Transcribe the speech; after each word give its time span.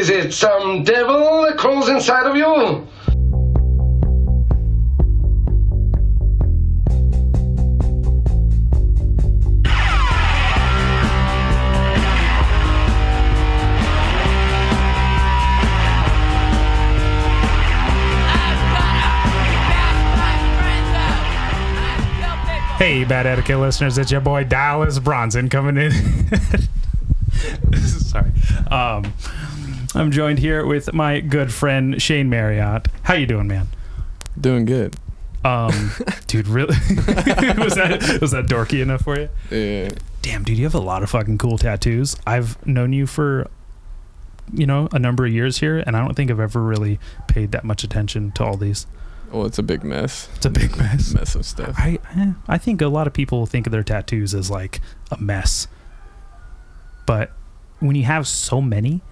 Is 0.00 0.08
it 0.08 0.32
some 0.32 0.82
devil 0.82 1.42
that 1.42 1.58
crawls 1.58 1.90
inside 1.90 2.24
of 2.24 2.34
you? 2.34 2.86
Hey, 22.78 23.04
Bad 23.04 23.26
Etiquette 23.26 23.58
listeners, 23.58 23.98
it's 23.98 24.10
your 24.10 24.22
boy 24.22 24.44
Dallas 24.44 24.98
Bronson 24.98 25.50
coming 25.50 25.76
in. 25.76 25.92
Sorry. 27.74 28.32
Um, 28.70 29.12
I'm 29.94 30.10
joined 30.10 30.38
here 30.38 30.64
with 30.64 30.92
my 30.92 31.20
good 31.20 31.52
friend 31.52 32.00
Shane 32.00 32.30
Marriott. 32.30 32.86
How 33.02 33.14
you 33.14 33.26
doing, 33.26 33.48
man? 33.48 33.66
Doing 34.40 34.64
good. 34.64 34.94
Um, 35.44 35.92
dude, 36.26 36.46
really? 36.46 36.76
was 36.76 37.74
that 37.74 38.18
was 38.20 38.30
that 38.30 38.46
dorky 38.46 38.82
enough 38.82 39.02
for 39.02 39.18
you? 39.18 39.28
Yeah. 39.50 39.94
Damn, 40.22 40.44
dude, 40.44 40.58
you 40.58 40.64
have 40.64 40.74
a 40.74 40.80
lot 40.80 41.02
of 41.02 41.10
fucking 41.10 41.38
cool 41.38 41.58
tattoos. 41.58 42.16
I've 42.26 42.64
known 42.66 42.92
you 42.92 43.06
for 43.06 43.48
you 44.52 44.66
know 44.66 44.88
a 44.92 44.98
number 44.98 45.26
of 45.26 45.32
years 45.32 45.58
here, 45.58 45.78
and 45.78 45.96
I 45.96 46.04
don't 46.04 46.14
think 46.14 46.30
I've 46.30 46.40
ever 46.40 46.62
really 46.62 47.00
paid 47.26 47.52
that 47.52 47.64
much 47.64 47.82
attention 47.82 48.32
to 48.32 48.44
all 48.44 48.56
these. 48.56 48.86
Well, 49.32 49.46
it's 49.46 49.58
a 49.58 49.62
big 49.62 49.82
mess. 49.82 50.28
It's 50.36 50.46
a 50.46 50.50
big 50.50 50.76
mess. 50.76 51.14
Mess 51.14 51.34
of 51.34 51.46
stuff. 51.46 51.74
I 51.78 51.98
eh, 52.16 52.32
I 52.46 52.58
think 52.58 52.82
a 52.82 52.88
lot 52.88 53.06
of 53.06 53.12
people 53.12 53.46
think 53.46 53.66
of 53.66 53.72
their 53.72 53.82
tattoos 53.82 54.34
as 54.34 54.50
like 54.50 54.80
a 55.10 55.20
mess. 55.20 55.68
But 57.06 57.32
when 57.80 57.96
you 57.96 58.04
have 58.04 58.28
so 58.28 58.60
many, 58.60 59.02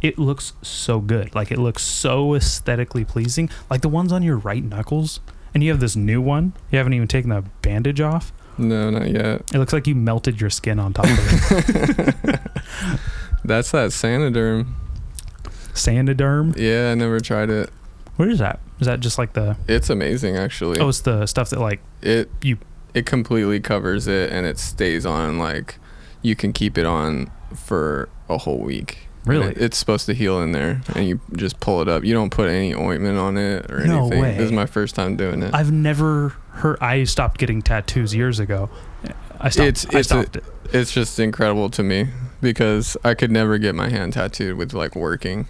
it 0.00 0.18
looks 0.18 0.52
so 0.62 1.00
good. 1.00 1.34
Like 1.34 1.50
it 1.50 1.58
looks 1.58 1.82
so 1.82 2.34
aesthetically 2.34 3.04
pleasing. 3.04 3.50
Like 3.70 3.80
the 3.80 3.88
ones 3.88 4.12
on 4.12 4.22
your 4.22 4.36
right 4.36 4.62
knuckles, 4.62 5.20
and 5.54 5.62
you 5.62 5.70
have 5.70 5.80
this 5.80 5.96
new 5.96 6.20
one. 6.20 6.52
You 6.70 6.78
haven't 6.78 6.94
even 6.94 7.08
taken 7.08 7.30
the 7.30 7.44
bandage 7.62 8.00
off. 8.00 8.32
No, 8.56 8.90
not 8.90 9.08
yet. 9.10 9.42
It 9.54 9.58
looks 9.58 9.72
like 9.72 9.86
you 9.86 9.94
melted 9.94 10.40
your 10.40 10.50
skin 10.50 10.78
on 10.80 10.92
top 10.92 11.04
of 11.06 11.18
it. 11.18 12.40
That's 13.44 13.70
that 13.70 13.90
Saniderm. 13.90 14.72
Sandoderm. 15.74 16.56
Yeah, 16.58 16.90
I 16.90 16.94
never 16.94 17.20
tried 17.20 17.50
it. 17.50 17.70
What 18.16 18.28
is 18.28 18.40
that? 18.40 18.58
Is 18.80 18.86
that 18.86 19.00
just 19.00 19.16
like 19.16 19.32
the? 19.34 19.56
It's 19.68 19.90
amazing, 19.90 20.36
actually. 20.36 20.80
Oh, 20.80 20.88
it's 20.88 21.00
the 21.00 21.26
stuff 21.26 21.50
that 21.50 21.60
like 21.60 21.80
it 22.02 22.28
you. 22.42 22.58
it 22.94 23.06
completely 23.06 23.60
covers 23.60 24.06
it, 24.08 24.30
and 24.32 24.44
it 24.44 24.58
stays 24.58 25.06
on. 25.06 25.38
Like 25.38 25.76
you 26.22 26.34
can 26.34 26.52
keep 26.52 26.76
it 26.76 26.86
on 26.86 27.30
for 27.54 28.08
a 28.28 28.38
whole 28.38 28.58
week. 28.58 29.07
Really? 29.28 29.48
it- 29.48 29.58
it's 29.58 29.78
supposed 29.78 30.06
to 30.06 30.14
heal 30.14 30.40
in 30.42 30.52
there, 30.52 30.80
and 30.94 31.06
you 31.06 31.20
just 31.36 31.60
pull 31.60 31.80
it 31.82 31.88
up. 31.88 32.04
You 32.04 32.14
don't 32.14 32.30
put 32.30 32.48
any 32.48 32.74
ointment 32.74 33.18
on 33.18 33.36
it 33.36 33.70
or 33.70 33.84
No 33.86 34.00
anything. 34.00 34.20
way. 34.20 34.32
This 34.36 34.46
is 34.46 34.52
my 34.52 34.66
first 34.66 34.94
time 34.94 35.16
doing 35.16 35.42
it. 35.42 35.54
I've 35.54 35.70
never 35.72 36.34
heard. 36.52 36.78
I 36.80 37.04
stopped 37.04 37.38
getting 37.38 37.62
tattoos 37.62 38.14
years 38.14 38.40
ago. 38.40 38.70
I 39.40 39.48
stopped. 39.50 39.68
It's- 39.68 39.86
I 39.94 39.98
it's 39.98 40.10
a- 40.10 40.20
it. 40.20 40.44
it's 40.72 40.92
just 40.92 41.20
incredible 41.20 41.68
to 41.70 41.82
me 41.82 42.08
because 42.40 42.96
I 43.04 43.14
could 43.14 43.30
never 43.30 43.58
get 43.58 43.74
my 43.74 43.88
hand 43.88 44.14
tattooed 44.14 44.56
with 44.56 44.72
like 44.74 44.96
working. 44.96 45.46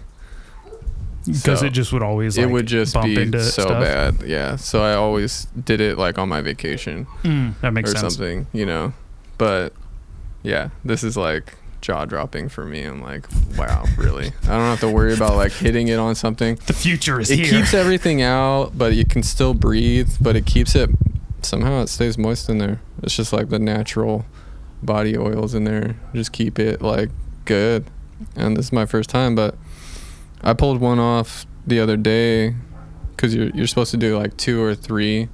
because 1.25 1.59
So, 1.59 1.65
it 1.65 1.73
just 1.73 1.91
would 1.93 2.01
always 2.01 2.37
like, 2.37 2.47
it 2.47 2.51
would 2.51 2.65
just 2.65 2.93
bump 2.93 3.05
be 3.07 3.21
into 3.21 3.43
so 3.43 3.63
stuff. 3.63 3.83
bad. 3.83 4.15
Yeah. 4.25 4.55
So 4.55 4.81
I 4.81 4.93
always 4.93 5.47
did 5.65 5.81
it 5.81 5.97
like 5.97 6.17
on 6.17 6.29
my 6.29 6.41
vacation 6.41 7.05
Mm, 7.23 7.53
that 7.61 7.71
makes 7.73 7.91
or 7.91 7.97
sense. 7.97 8.15
something, 8.15 8.47
you 8.53 8.65
know. 8.65 8.93
But 9.37 9.73
yeah, 10.41 10.69
this 10.83 11.03
is 11.03 11.17
like 11.17 11.55
jaw 11.81 12.05
dropping 12.05 12.49
for 12.49 12.65
me. 12.65 12.83
I'm 12.83 13.01
like, 13.01 13.25
wow, 13.57 13.85
really? 13.97 14.27
I 14.43 14.47
don't 14.47 14.61
have 14.69 14.79
to 14.81 14.89
worry 14.89 15.13
about 15.13 15.35
like 15.35 15.51
hitting 15.51 15.87
it 15.87 15.97
on 15.99 16.15
something. 16.15 16.55
The 16.67 16.73
future 16.73 17.19
is 17.19 17.29
It 17.31 17.37
here. 17.39 17.45
It 17.45 17.49
keeps 17.49 17.73
everything 17.73 18.21
out, 18.21 18.77
but 18.77 18.93
you 18.93 19.05
can 19.05 19.23
still 19.23 19.53
breathe, 19.53 20.11
but 20.19 20.35
it 20.35 20.45
keeps 20.45 20.75
it 20.75 20.89
somehow 21.41 21.81
it 21.81 21.87
stays 21.87 22.17
moist 22.17 22.49
in 22.49 22.57
there. 22.57 22.81
It's 23.01 23.15
just 23.15 23.31
like 23.31 23.49
the 23.49 23.59
natural 23.59 24.25
body 24.83 25.17
oils 25.17 25.53
in 25.53 25.63
there. 25.63 25.95
Just 26.13 26.31
keep 26.33 26.59
it 26.59 26.81
like 26.81 27.09
good. 27.45 27.85
And 28.35 28.57
this 28.57 28.65
is 28.65 28.73
my 28.73 28.85
first 28.85 29.09
time, 29.09 29.35
but 29.35 29.55
I 30.41 30.53
pulled 30.53 30.81
one 30.81 30.99
off 30.99 31.45
the 31.65 31.79
other 31.79 31.95
day 31.97 32.55
cuz 33.17 33.33
you're 33.35 33.49
you're 33.49 33.67
supposed 33.67 33.91
to 33.91 33.97
do 33.97 34.17
like 34.17 34.35
two 34.37 34.61
or 34.61 34.75
three 34.75 35.29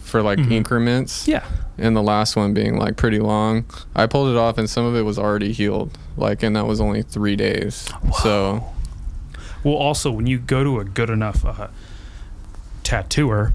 for 0.00 0.22
like 0.22 0.38
Mhm. 0.38 0.50
increments 0.52 1.26
yeah. 1.28 1.44
And 1.80 1.96
the 1.96 2.02
last 2.02 2.36
one 2.36 2.52
being 2.54 2.76
like 2.76 2.96
pretty 2.96 3.18
long. 3.18 3.64
I 3.96 4.06
pulled 4.06 4.28
it 4.30 4.36
off 4.36 4.58
and 4.58 4.68
some 4.68 4.84
of 4.84 4.94
it 4.94 5.02
was 5.02 5.18
already 5.18 5.52
healed. 5.52 5.96
Like 6.16 6.42
and 6.42 6.54
that 6.56 6.66
was 6.66 6.80
only 6.80 7.02
3 7.02 7.36
days. 7.36 7.88
So 8.22 8.64
Well, 9.64 9.74
also 9.74 10.10
when 10.10 10.26
you 10.26 10.38
go 10.38 10.62
to 10.64 10.78
a 10.80 10.84
good 10.84 11.10
enough 11.10 11.44
uh, 11.44 11.68
tattooer, 12.82 13.52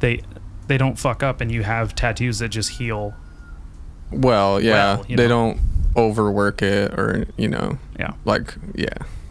they 0.00 0.22
they 0.66 0.76
don't 0.76 0.98
fuck 0.98 1.22
up, 1.22 1.40
and 1.40 1.50
you 1.50 1.62
have 1.62 1.94
tattoos 1.94 2.40
that 2.40 2.48
just 2.50 2.70
heal. 2.72 3.14
Well, 4.10 4.60
yeah, 4.60 4.96
Well, 4.96 5.06
you 5.08 5.16
they 5.16 5.24
know. 5.28 5.28
don't 5.54 5.60
overwork 5.96 6.60
it 6.62 6.92
or 6.98 7.26
you 7.36 7.48
know, 7.48 7.78
Yeah. 7.98 8.12
like 8.24 8.54
yeah, 8.74 8.88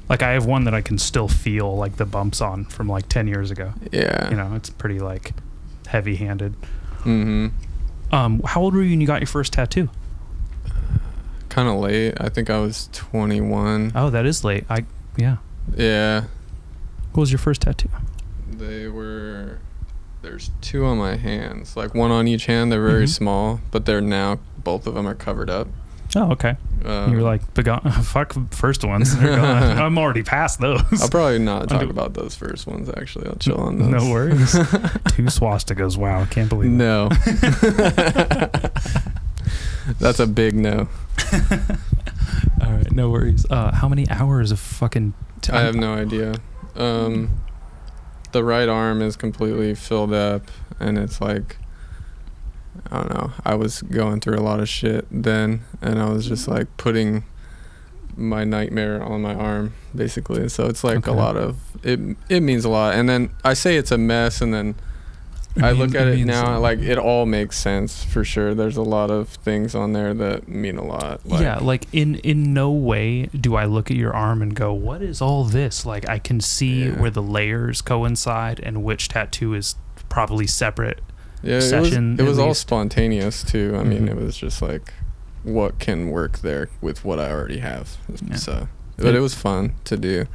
Like 0.10 0.22
I 0.24 0.32
have 0.32 0.46
one 0.46 0.64
that 0.66 0.74
I 0.74 0.82
can 0.82 0.98
still 0.98 1.28
feel 1.28 1.76
like 1.76 1.98
the 1.98 2.06
bumps 2.06 2.42
on 2.42 2.66
from 2.66 2.88
like 2.88 3.08
ten 3.10 3.28
years 3.28 3.52
ago. 3.52 3.74
yeah. 3.92 4.30
You 4.30 4.36
know, 4.36 4.54
it's 4.56 4.70
pretty 4.70 5.00
like 5.00 5.34
heavy-handed. 5.88 6.54
Mm-hmm. 7.06 7.48
Um, 8.12 8.42
how 8.46 8.62
old 8.62 8.74
were 8.74 8.82
you 8.84 8.92
when 8.92 9.02
you 9.02 9.08
got 9.08 9.20
your 9.22 9.28
first 9.28 9.54
tattoo? 9.54 9.90
Kind 11.50 11.68
of 11.68 11.76
late. 11.76 12.14
I 12.20 12.30
think 12.30 12.50
I 12.50 12.60
was 12.60 12.90
21. 12.94 13.92
Oh, 13.96 14.10
that 14.10 14.26
is 14.26 14.44
late. 14.44 14.66
I 14.70 14.86
yeah. 15.18 15.38
Yeah, 15.76 16.26
What 17.14 17.22
was 17.22 17.32
your 17.32 17.40
first 17.40 17.62
tattoo? 17.62 17.90
they 18.52 18.88
were. 18.88 19.60
There's 20.22 20.52
two 20.62 20.86
on 20.86 20.98
my 20.98 21.16
hands, 21.16 21.76
like 21.78 21.94
one 21.94 22.12
on 22.12 22.28
each 22.28 22.46
hand. 22.48 22.72
They're 22.72 22.82
very 22.86 23.06
Mhm. 23.06 23.10
small, 23.10 23.62
but 23.72 23.86
they're 23.86 24.02
now 24.02 24.40
both 24.64 24.88
of 24.88 24.94
them 24.96 25.08
are 25.08 25.14
covered 25.16 25.50
up. 25.50 25.68
Oh, 26.16 26.32
okay. 26.32 26.56
Um, 26.86 27.12
you 27.12 27.18
were 27.18 27.24
like, 27.24 27.54
"Begone- 27.54 27.82
fuck 28.04 28.34
first 28.52 28.84
ones. 28.86 29.14
I'm 29.20 29.98
already 29.98 30.24
past 30.24 30.60
those. 30.62 30.82
I'll 31.02 31.10
probably 31.10 31.40
not 31.40 31.68
talk 31.70 31.82
do- 31.82 31.90
about 31.90 32.14
those 32.14 32.34
first 32.36 32.66
ones. 32.66 32.90
Actually, 32.90 33.28
I'll 33.28 33.36
chill 33.36 33.58
on 33.60 33.78
those. 33.80 34.04
No 34.04 34.10
worries. 34.12 34.52
Two 34.54 35.24
swastikas. 35.24 35.98
Wow, 35.98 36.22
I 36.22 36.26
can't 36.26 36.50
believe 36.50 36.72
it. 36.72 36.76
No. 36.76 37.10
That's 40.00 40.20
a 40.20 40.28
big 40.28 40.54
no. 40.54 40.88
All 42.62 42.72
right, 42.74 42.92
no 42.92 43.10
worries. 43.10 43.46
Uh, 43.50 43.72
how 43.74 43.88
many 43.88 44.10
hours 44.10 44.52
of 44.52 44.60
fucking? 44.60 45.14
T- 45.42 45.54
I 45.54 45.62
have 45.62 45.76
no 45.76 45.94
idea. 45.94 46.36
Um, 46.76 47.30
the 48.34 48.44
right 48.44 48.68
arm 48.68 49.02
is 49.02 49.16
completely 49.16 49.74
filled 49.76 50.14
up, 50.14 50.44
and 50.80 50.98
it's 50.98 51.22
like, 51.22 51.58
I 52.92 52.98
don't 53.00 53.14
know. 53.14 53.32
I 53.46 53.56
was 53.56 53.82
going 53.82 54.20
through 54.22 54.38
a 54.38 54.42
lot 54.42 54.60
of 54.60 54.70
shit 54.70 55.06
then, 55.12 55.62
and 55.82 56.00
I 56.00 56.10
was 56.10 56.28
just 56.28 56.44
mm-hmm. 56.44 56.54
like 56.60 56.78
putting 56.78 57.24
my 58.16 58.44
nightmare 58.44 59.02
on 59.04 59.22
my 59.22 59.36
arm, 59.36 59.74
basically. 59.96 60.50
So 60.50 60.68
it's 60.68 60.84
like 60.84 60.98
Okay. 61.08 61.12
a 61.12 61.14
lot 61.14 61.38
of 61.38 61.58
it. 61.84 62.00
It 62.30 62.42
means 62.42 62.66
a 62.66 62.70
lot, 62.70 62.96
and 62.96 63.08
then 63.08 63.30
I 63.44 63.54
say 63.54 63.78
it's 63.78 63.92
a 63.92 63.98
mess, 63.98 64.42
and 64.42 64.54
then 64.54 64.76
It 65.56 65.64
I 65.64 65.72
mean- 65.72 65.80
look 65.82 65.96
at 65.96 66.08
it, 66.08 66.16
means- 66.16 66.28
now, 66.28 66.60
like 66.60 66.80
it 66.80 66.98
all 66.98 67.26
makes 67.26 67.58
sense 67.58 68.04
for 68.04 68.24
sure. 68.24 68.54
There's 68.56 68.78
a 68.78 68.84
lot 68.84 69.10
of 69.12 69.28
things 69.30 69.74
on 69.76 69.94
there 69.94 70.14
that 70.14 70.48
mean 70.48 70.78
a 70.78 70.84
lot. 70.84 71.22
Like, 71.26 71.42
yeah, 71.42 71.58
like 71.60 71.88
in 71.92 72.16
in 72.16 72.54
no 72.54 72.72
way 72.72 73.24
do 73.40 73.56
I 73.56 73.66
look 73.66 73.90
at 73.92 73.98
your 73.98 74.14
arm 74.16 74.42
and 74.42 74.54
go, 74.56 74.72
"What 74.74 75.02
is 75.02 75.22
all 75.22 75.44
this?" 75.44 75.86
Like 75.86 76.08
I 76.08 76.20
can 76.20 76.40
see 76.42 76.86
Yeah. 76.86 77.00
where 77.02 77.10
the 77.12 77.24
layers 77.24 77.82
coincide 77.82 78.60
and 78.62 78.84
which 78.84 79.10
tattoo 79.10 79.54
is 79.56 79.76
probably 80.10 80.48
separate. 80.48 81.02
Yeah, 81.44 81.56
it 81.60 81.80
was, 81.80 81.94
it 81.94 82.22
was 82.24 82.40
all 82.40 82.54
spontaneous 82.54 83.44
too. 83.44 83.76
I 83.80 83.84
mean, 83.84 84.08
Mhm. 84.08 84.12
it 84.12 84.16
was 84.18 84.38
just 84.38 84.62
like 84.62 84.94
what 85.44 85.80
can 85.80 86.10
work 86.10 86.40
there 86.40 86.70
with 86.82 87.06
what 87.06 87.20
I 87.20 87.32
already 87.32 87.60
have. 87.60 87.98
Yeah. 88.28 88.36
So, 88.36 88.68
but 88.98 89.16
it 89.16 89.20
was 89.22 89.34
fun 89.34 89.74
to 89.86 89.96
do. 89.98 90.26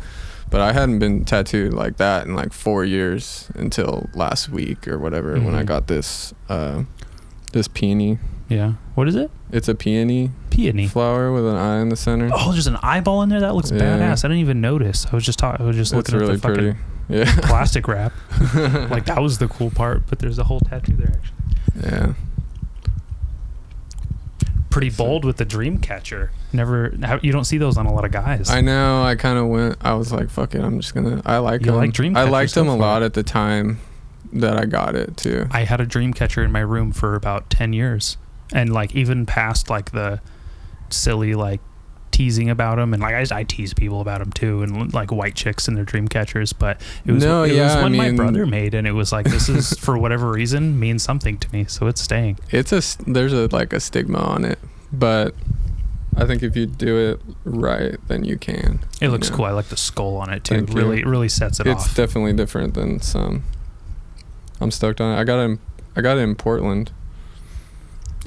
But 0.51 0.61
I 0.61 0.73
hadn't 0.73 0.99
been 0.99 1.25
tattooed 1.25 1.73
like 1.73 1.97
that 1.97 2.27
in 2.27 2.35
like 2.35 2.53
four 2.53 2.85
years 2.85 3.49
until 3.55 4.09
last 4.15 4.49
week 4.51 4.87
or 4.87 4.99
whatever 4.99 5.33
when 5.41 5.55
I 5.55 5.63
Mhm. 5.63 5.67
got 5.67 5.87
this 5.87 6.35
uh, 6.49 6.83
this 7.53 7.69
peony. 7.69 8.19
Yeah. 8.49 8.75
What 8.95 9.09
is 9.09 9.15
it? 9.15 9.31
It's 9.51 9.69
a 9.69 9.75
peony 9.75 10.31
Peony. 10.51 10.87
flower 10.87 11.33
with 11.33 11.47
an 11.47 11.57
eye 11.57 11.81
in 11.81 11.89
the 11.89 11.97
center. 11.97 12.29
Oh, 12.33 12.53
there's 12.53 12.67
an 12.67 12.77
eyeball 12.83 13.23
in 13.23 13.31
there. 13.31 13.41
That 13.41 13.55
looks 13.55 13.71
Yeah. 13.71 13.79
badass. 13.81 14.25
I 14.25 14.29
didn't 14.29 14.41
even 14.41 14.61
notice. 14.61 15.07
I 15.11 15.15
was 15.17 15.25
just 15.25 15.39
talking. 15.39 15.65
I 15.65 15.69
was 15.69 15.77
just 15.77 15.93
it's 15.93 15.97
looking 16.11 16.21
really 16.21 16.35
at 16.35 16.43
the 16.43 16.49
fucking 16.49 16.63
pretty. 16.65 16.79
Yeah. 17.13 17.35
plastic 17.43 17.87
wrap. 17.89 18.13
like 18.91 19.07
that 19.07 19.21
was 19.21 19.39
the 19.39 19.49
cool 19.49 19.71
part. 19.71 20.07
But 20.09 20.19
there's 20.19 20.39
a 20.39 20.45
whole 20.45 20.61
tattoo 20.61 20.95
there. 20.95 21.13
Actually, 21.15 21.91
yeah. 21.91 22.15
pretty 24.71 24.91
bold 24.91 25.25
with 25.25 25.37
the 25.37 25.45
dream 25.45 25.79
catcher. 25.79 26.31
Never. 26.53 26.95
You 27.23 27.33
don't 27.33 27.45
see 27.45 27.59
those 27.59 27.77
on 27.77 27.87
a 27.87 27.93
lot 27.93 28.05
of 28.05 28.13
guys. 28.13 28.51
I 28.51 28.61
know. 28.61 29.03
I 29.03 29.15
kind 29.15 29.39
of 29.39 29.47
went. 29.49 29.77
I 29.81 29.95
was 29.95 30.13
like, 30.13 30.31
"Fuck 30.31 30.55
it, 30.55 30.63
I'm 30.63 30.81
just 30.81 30.95
gonna." 30.95 31.23
I 31.25 31.39
like 31.39 31.61
You 31.61 31.67
them. 31.67 31.77
like 31.77 31.93
Dreamcatcher 31.93 32.17
I 32.17 32.25
liked 32.25 32.53
so 32.53 32.61
them 32.61 32.69
a 32.69 32.77
lot 32.77 33.03
at 33.03 33.15
the 33.15 33.23
time 33.23 33.79
that 34.33 34.57
I 34.57 34.65
got 34.65 34.95
it 34.95 35.17
too. 35.17 35.47
I 35.51 35.65
had 35.65 35.81
a 35.81 35.87
dream 35.87 36.15
catcher 36.15 36.43
in 36.43 36.51
my 36.53 36.61
room 36.61 36.93
for 36.93 37.15
about 37.15 37.51
10 37.51 37.73
years 37.73 38.17
and 38.53 38.73
like 38.73 38.95
even 38.95 39.27
past 39.27 39.69
like 39.69 39.91
the 39.93 40.21
silly 40.91 41.35
like 41.35 41.61
teasing 42.13 42.51
about 42.51 42.77
them, 42.77 42.95
and 42.95 43.03
like 43.03 43.15
I, 43.33 43.41
I 43.41 43.45
tease 43.45 43.75
people 43.75 44.01
about 44.01 44.21
them 44.21 44.31
too, 44.33 44.63
and 44.63 44.93
like 44.95 45.11
white 45.11 45.35
chicks 45.35 45.67
and 45.67 45.77
their 45.77 45.85
dream 45.85 46.07
catchers. 46.07 46.53
But 46.53 46.81
it 47.05 47.13
was 47.13 47.25
No, 47.25 47.43
it 47.43 47.49
was 47.49 47.57
yeah, 47.57 47.79
I 47.79 47.83
one 47.83 47.97
my 47.97 48.13
brother 48.13 48.47
made, 48.47 48.75
and 48.75 48.87
it 48.87 48.93
was 48.93 49.11
like 49.13 49.27
this 49.27 49.49
is 49.49 49.73
for 49.79 49.99
whatever 49.99 50.31
reason 50.31 50.79
means 50.79 51.03
something 51.03 51.39
to 51.39 51.53
me, 51.53 51.65
so 51.65 51.87
it's 51.87 52.01
staying. 52.01 52.39
It's 52.51 52.73
a 52.73 52.83
there's 53.11 53.33
a 53.33 53.49
like 53.51 53.73
a 53.73 53.81
stigma 53.81 54.19
on 54.19 54.45
it, 54.45 54.59
but 54.93 55.35
I 56.17 56.27
think 56.27 56.43
if 56.43 56.55
you 56.57 56.67
do 56.67 56.97
it 56.97 57.21
right, 57.45 57.97
then 58.09 58.25
you 58.25 58.37
can. 58.37 58.81
It 59.01 59.09
looks 59.09 59.29
you 59.29 59.31
know? 59.33 59.37
cool. 59.39 59.45
I 59.47 59.51
like 59.53 59.67
the 59.67 59.77
skull 59.77 60.17
on 60.19 60.31
it 60.31 60.45
too. 60.45 60.57
Thank 60.57 60.71
you. 60.71 60.77
really, 60.77 60.99
it 61.01 61.07
really 61.07 61.29
sets 61.31 61.59
it 61.61 61.67
It's 61.67 61.85
off. 61.87 61.95
definitely 61.97 62.35
different 62.35 62.75
than 62.75 63.01
some. 63.01 63.45
I'm 64.61 64.71
stoked 64.71 65.01
on 65.01 65.17
it. 65.17 65.21
I 65.21 65.25
got 65.25 65.41
it. 65.41 65.45
In, 65.45 65.59
I 65.97 66.03
got 66.03 66.19
it 66.19 66.21
in 66.21 66.35
Portland. 66.37 66.93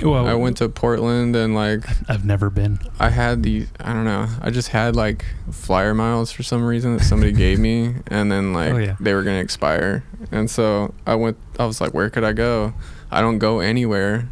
Well, 0.01 0.27
I 0.27 0.33
went 0.33 0.57
to 0.57 0.68
Portland 0.69 1.36
and 1.36 1.56
like 1.56 1.86
I've 2.09 2.25
never 2.25 2.50
been. 2.50 2.80
I 3.00 3.09
had 3.09 3.44
the 3.44 3.68
I 3.80 3.94
don't 3.94 4.06
know. 4.06 4.27
I 4.42 4.50
just 4.50 4.69
had 4.69 4.95
like 4.95 5.25
flyer 5.51 5.94
miles 5.94 6.31
for 6.31 6.44
some 6.44 6.63
reason 6.65 6.97
that 6.97 7.03
somebody 7.03 7.31
gave 7.31 7.59
me, 7.59 7.95
and 8.07 8.31
then 8.31 8.53
like 8.53 8.74
Oh, 8.74 8.77
yeah. 8.77 8.95
they 9.00 9.13
were 9.13 9.24
gonna 9.24 9.39
expire, 9.39 10.03
and 10.31 10.50
so 10.50 10.94
I 11.07 11.15
went. 11.15 11.38
I 11.59 11.65
was 11.65 11.80
like, 11.81 11.94
where 11.94 12.09
could 12.09 12.24
I 12.24 12.33
go? 12.33 12.74
I 13.12 13.21
don't 13.21 13.38
go 13.39 13.59
anywhere, 13.59 14.30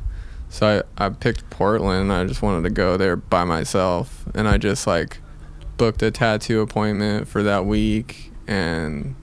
so 0.49 0.83
I 0.97 1.05
I 1.05 1.09
picked 1.09 1.49
Portland. 1.49 2.11
I 2.11 2.25
just 2.25 2.41
wanted 2.41 2.63
to 2.63 2.69
go 2.69 2.97
there 2.97 3.15
by 3.15 3.43
myself, 3.45 4.25
and 4.35 4.47
I 4.47 4.57
just 4.57 4.85
like 4.87 5.19
booked 5.77 6.01
a 6.03 6.11
tattoo 6.11 6.61
appointment 6.61 7.27
for 7.27 7.41
that 7.43 7.65
week 7.65 8.31
and 8.47 9.15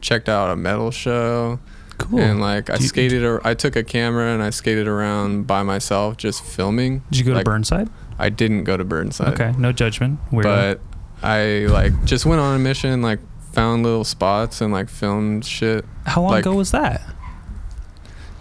checked 0.00 0.28
out 0.28 0.50
a 0.50 0.56
metal 0.56 0.90
show 0.90 1.58
Cool. 1.98 2.20
and 2.20 2.40
like 2.40 2.70
I 2.70 2.76
you- 2.76 2.86
skated. 2.86 3.24
ar- 3.24 3.40
I 3.44 3.54
took 3.54 3.76
a 3.76 3.82
camera 3.84 4.32
and 4.32 4.42
I 4.42 4.50
skated 4.50 4.86
around 4.88 5.46
by 5.46 5.62
myself, 5.62 6.16
just 6.16 6.42
filming. 6.44 7.02
Did 7.10 7.18
you 7.18 7.24
go 7.26 7.32
like, 7.32 7.44
to 7.44 7.50
Burnside? 7.50 7.88
I 8.18 8.28
didn't 8.30 8.64
go 8.64 8.76
to 8.76 8.84
Burnside. 8.84 9.34
Okay, 9.40 9.52
no 9.58 9.72
judgment. 9.72 10.18
Weirdo. 10.32 10.42
But 10.42 10.80
I 11.22 11.66
like 11.68 12.04
just 12.04 12.24
went 12.26 12.40
on 12.40 12.54
a 12.56 12.58
mission, 12.58 13.02
like 13.02 13.18
found 13.52 13.82
little 13.82 14.04
spots 14.04 14.60
and 14.60 14.72
like 14.72 14.88
filmed 14.88 15.44
shit. 15.44 15.84
how 16.06 16.22
long 16.22 16.30
like- 16.32 16.40
ago 16.46 16.54
was 16.54 16.70
that? 16.70 17.02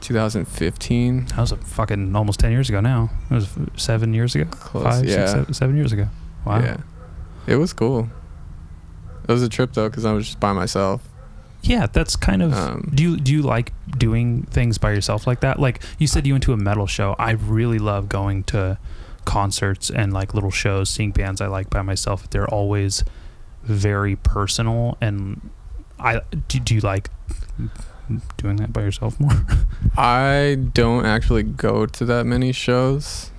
2015. 0.02 1.26
That 1.26 1.38
was 1.38 1.52
a 1.52 1.58
fucking 1.58 2.16
almost 2.16 2.40
ten 2.40 2.52
years 2.52 2.70
ago 2.70 2.80
now. 2.80 3.10
It 3.30 3.34
was 3.34 3.50
seven 3.76 4.14
years 4.14 4.36
ago. 4.36 4.46
Close. 4.52 4.84
Five, 4.84 5.06
yeah. 5.06 5.26
seven- 5.26 5.54
seven 5.54 5.76
years 5.76 5.92
ago. 5.92 6.08
Wow. 6.46 6.60
Yeah. 6.60 6.78
It 7.48 7.56
was 7.56 7.74
cool. 7.74 8.10
It 9.28 9.32
was 9.32 9.44
a 9.44 9.50
trip 9.50 9.74
though, 9.74 9.90
because 9.90 10.06
I 10.06 10.14
was 10.14 10.26
just 10.28 10.40
by 10.40 10.54
myself. 10.54 11.02
Yeah, 11.64 11.88
that's 11.88 12.16
kind 12.16 12.42
of. 12.42 12.54
Um, 12.54 12.92
do 12.94 13.04
you 13.04 13.18
do 13.18 13.32
you 13.32 13.42
like 13.42 13.74
doing 13.98 14.44
things 14.44 14.78
by 14.78 14.92
yourself 14.92 15.28
like 15.28 15.42
that? 15.42 15.60
Like 15.60 15.82
you 15.98 16.08
said, 16.08 16.26
you 16.26 16.34
went 16.34 16.44
to 16.46 16.54
a 16.54 16.58
metal 16.58 16.88
show. 16.88 17.16
I 17.20 17.32
really 17.32 17.80
love 17.80 18.10
going 18.10 18.44
to 18.46 18.78
concerts 19.26 19.90
and 19.90 20.14
like 20.14 20.34
little 20.34 20.52
shows, 20.52 20.90
seeing 20.90 21.12
bands 21.12 21.42
I 21.42 21.48
like 21.48 21.70
by 21.70 21.82
myself. 21.82 22.30
They're 22.30 22.48
always 22.48 23.04
very 23.64 24.16
personal, 24.16 24.98
and 25.02 25.50
I 26.00 26.22
do. 26.48 26.60
Do 26.60 26.76
you 26.76 26.82
like 26.82 27.10
doing 28.38 28.56
that 28.58 28.72
by 28.72 28.82
yourself 28.82 29.20
more? 29.20 29.46
I 29.98 30.58
don't 30.74 31.06
actually 31.06 31.44
go 31.44 31.86
to 31.86 32.06
that 32.06 32.26
many 32.26 32.52
shows, 32.54 33.32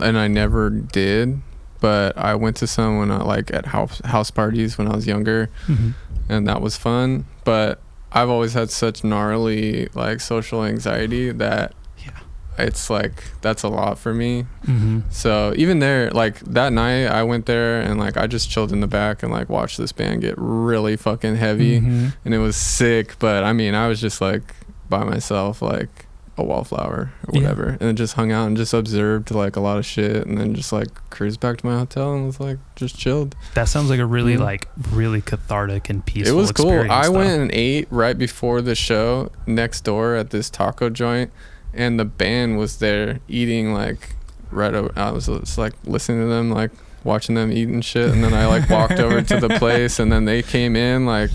and 0.00 0.18
I 0.18 0.28
never 0.28 0.68
did. 0.70 1.40
But 1.80 2.16
I 2.18 2.34
went 2.34 2.56
to 2.56 2.66
some 2.66 2.98
when 2.98 3.10
I 3.10 3.22
like 3.22 3.52
at 3.54 3.66
house 3.66 4.00
house 4.04 4.30
parties 4.30 4.76
when 4.78 4.86
I 4.88 4.94
was 4.94 5.06
younger, 5.06 5.48
mm-hmm. 5.66 5.90
and 6.28 6.46
that 6.46 6.60
was 6.60 6.76
fun. 6.76 7.24
But 7.44 7.80
I've 8.12 8.28
always 8.28 8.52
had 8.54 8.70
such 8.70 9.02
gnarly 9.04 9.88
like 9.94 10.20
social 10.20 10.64
anxiety 10.64 11.30
that 11.32 11.74
Yeah. 12.04 12.18
it's 12.58 12.90
like 12.90 13.22
that's 13.40 13.62
a 13.62 13.68
lot 13.68 13.98
for 13.98 14.12
me. 14.12 14.46
Mm-hmm. 14.66 15.00
So 15.10 15.54
even 15.56 15.78
there, 15.78 16.10
like 16.10 16.40
that 16.40 16.72
night, 16.72 17.06
I 17.06 17.22
went 17.22 17.46
there 17.46 17.80
and 17.80 17.98
like 17.98 18.16
I 18.16 18.26
just 18.26 18.50
chilled 18.50 18.72
in 18.72 18.80
the 18.80 18.86
back 18.88 19.22
and 19.22 19.32
like 19.32 19.48
watched 19.48 19.78
this 19.78 19.92
band 19.92 20.20
get 20.22 20.34
really 20.36 20.96
fucking 20.96 21.36
heavy, 21.36 21.80
Mm-hmm. 21.80 22.08
and 22.24 22.34
it 22.34 22.38
was 22.38 22.56
sick. 22.56 23.18
But 23.18 23.44
I 23.44 23.52
mean, 23.52 23.74
I 23.74 23.88
was 23.88 24.00
just 24.00 24.20
like 24.20 24.42
by 24.88 25.04
myself, 25.04 25.62
like 25.62 26.06
a 26.40 26.44
wallflower 26.44 27.12
or 27.26 27.30
Yeah. 27.32 27.40
whatever, 27.42 27.64
and 27.68 27.78
then 27.80 27.96
just 27.96 28.14
hung 28.14 28.32
out 28.32 28.46
and 28.46 28.56
just 28.56 28.72
observed 28.74 29.30
like 29.30 29.56
a 29.56 29.60
lot 29.60 29.78
of 29.78 29.86
shit, 29.86 30.26
and 30.26 30.38
then 30.38 30.54
just 30.54 30.72
like 30.72 30.88
cruised 31.10 31.40
back 31.40 31.58
to 31.58 31.66
my 31.66 31.78
hotel 31.78 32.14
and 32.14 32.26
was 32.26 32.40
like 32.40 32.58
just 32.76 32.98
chilled. 32.98 33.36
That 33.54 33.68
sounds 33.68 33.90
like 33.90 34.00
a 34.00 34.06
really 34.06 34.32
Yeah. 34.34 34.40
like 34.40 34.68
really 34.92 35.20
cathartic 35.20 35.88
and 35.90 36.04
peaceful. 36.04 36.36
it 36.36 36.40
was 36.40 36.52
cool. 36.52 36.66
experience, 36.66 36.92
I 36.92 37.04
though. 37.04 37.12
went 37.18 37.40
and 37.42 37.50
ate 37.52 37.86
right 37.90 38.16
before 38.18 38.60
the 38.62 38.74
show 38.74 39.30
next 39.46 39.82
door 39.84 40.14
at 40.16 40.30
this 40.30 40.50
taco 40.50 40.90
joint, 40.90 41.30
and 41.72 41.98
the 42.00 42.04
band 42.04 42.58
was 42.58 42.78
there 42.78 43.20
eating 43.28 43.72
like 43.72 44.16
right 44.50 44.74
over. 44.74 44.90
I 44.96 45.10
was 45.12 45.26
just 45.26 45.58
like 45.58 45.74
listening 45.84 46.20
to 46.22 46.26
them, 46.26 46.50
like 46.50 46.70
watching 47.04 47.34
them 47.34 47.50
eat 47.52 47.68
and 47.68 47.84
shit, 47.84 48.10
and 48.10 48.22
then 48.24 48.34
I 48.34 48.46
like 48.46 48.68
walked 48.68 48.98
over 49.00 49.22
to 49.22 49.40
the 49.40 49.48
place, 49.58 49.98
and 49.98 50.10
then 50.12 50.24
they 50.24 50.42
came 50.42 50.74
in 50.76 51.06
like 51.06 51.30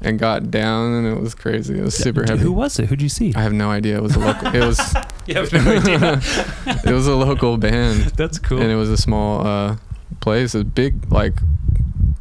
and 0.00 0.18
got 0.18 0.50
down, 0.50 0.92
and 0.94 1.06
it 1.06 1.20
was 1.20 1.34
crazy. 1.34 1.78
It 1.78 1.82
was 1.82 1.96
super 1.96 2.22
heavy. 2.22 2.42
Who 2.42 2.52
was 2.52 2.78
it? 2.78 2.88
Who'd 2.88 3.02
you 3.02 3.08
see? 3.08 3.32
I 3.34 3.42
have 3.42 3.52
no 3.52 3.70
idea. 3.70 3.96
It 3.96 4.02
was 4.02 4.14
a 4.14 4.20
local. 4.20 4.54
It 4.54 4.64
was 4.64 4.94
you 5.26 5.34
have 5.34 5.52
no 5.52 5.60
idea. 5.60 6.20
it 6.84 6.92
was 6.92 7.06
a 7.06 7.14
local 7.14 7.56
band, 7.56 8.02
That's 8.16 8.38
cool. 8.38 8.60
and 8.60 8.70
it 8.70 8.76
was 8.76 8.90
a 8.90 8.96
small 8.96 9.46
uh, 9.46 9.76
place. 10.20 10.54
A 10.54 10.64
big 10.64 11.10
like, 11.10 11.34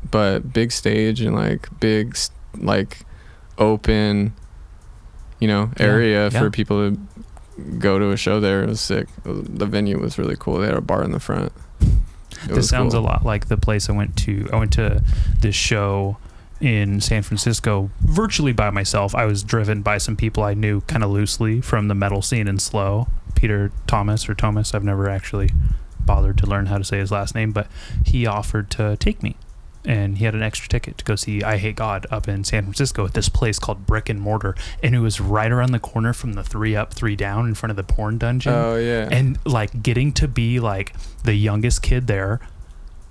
but 0.10 0.52
big 0.54 0.72
stage 0.72 1.22
and 1.22 1.36
like 1.36 1.68
big 1.80 2.18
like 2.56 3.06
open, 3.58 4.34
you 5.40 5.48
know, 5.48 5.72
area 5.80 6.30
yeah. 6.30 6.40
for 6.40 6.50
people 6.50 6.92
to 6.92 7.00
go 7.78 8.00
to 8.00 8.12
a 8.12 8.18
show. 8.18 8.40
There 8.40 8.64
it 8.64 8.70
was 8.70 8.82
sick. 8.82 9.08
The 9.24 9.66
venue 9.68 10.00
was 10.00 10.18
really 10.18 10.36
cool. 10.38 10.58
They 10.58 10.66
had 10.66 10.76
a 10.76 10.82
bar 10.82 11.04
in 11.04 11.12
the 11.12 11.20
front. 11.20 11.52
It 12.44 12.54
this 12.54 12.70
sounds 12.70 12.94
cool. 12.94 13.04
a 13.04 13.06
lot 13.06 13.26
like 13.26 13.48
the 13.48 13.58
place 13.58 13.90
I 13.90 13.94
went 13.94 14.16
to. 14.18 14.50
I 14.52 14.58
went 14.58 14.74
to 14.74 15.04
this 15.40 15.56
show 15.56 16.18
in 16.60 17.00
San 17.02 17.22
Francisco 17.24 17.90
virtually 18.00 18.54
by 18.54 18.70
myself. 18.70 19.14
I 19.14 19.26
was 19.26 19.44
driven 19.44 19.82
by 19.82 19.98
some 19.98 20.16
people 20.16 20.44
I 20.44 20.54
knew 20.54 20.82
kind 20.82 21.04
of 21.04 21.10
loosely 21.12 21.62
from 21.62 21.88
the 21.88 21.96
metal 21.96 22.22
scene 22.22 22.48
in 22.48 22.58
SLO. 22.60 23.08
Peter 23.36 23.72
Thomas 23.86 24.28
or 24.28 24.34
Thomas. 24.34 24.74
I've 24.74 24.84
never 24.84 25.10
actually 25.10 25.52
bothered 26.00 26.38
to 26.40 26.48
learn 26.48 26.68
how 26.68 26.78
to 26.78 26.84
say 26.84 26.98
his 26.98 27.12
last 27.12 27.36
name, 27.36 27.52
but 27.52 27.68
he 28.06 28.26
offered 28.26 28.72
to 28.72 28.98
take 28.98 29.22
me. 29.22 29.36
And 29.86 30.18
he 30.18 30.26
had 30.26 30.34
an 30.36 30.42
extra 30.42 30.68
ticket 30.68 30.98
to 30.98 31.06
go 31.06 31.16
see 31.16 31.44
I 31.44 31.58
Hate 31.58 31.76
God 31.78 32.08
up 32.12 32.28
in 32.28 32.44
San 32.44 32.64
Francisco 32.64 33.06
at 33.06 33.14
this 33.14 33.30
place 33.30 33.58
called 33.58 33.86
Brick 33.86 34.10
and 34.10 34.20
Mortar. 34.20 34.56
And 34.84 34.94
it 34.96 35.00
was 35.00 35.22
right 35.22 35.50
around 35.52 35.72
the 35.72 35.80
corner 35.80 36.12
from 36.12 36.34
the 36.34 36.44
three 36.44 36.76
up, 36.76 36.94
three 36.94 37.16
down 37.16 37.48
in 37.48 37.54
front 37.54 37.70
of 37.72 37.78
the 37.78 37.84
porn 37.84 38.18
dungeon 38.18 38.54
Oh 38.54 38.76
yeah. 38.76 39.08
and 39.12 39.38
like 39.46 39.84
getting 39.84 40.12
to 40.14 40.28
be 40.28 40.60
like 40.60 40.94
the 41.24 41.36
youngest 41.36 41.82
kid 41.84 42.08
there 42.08 42.42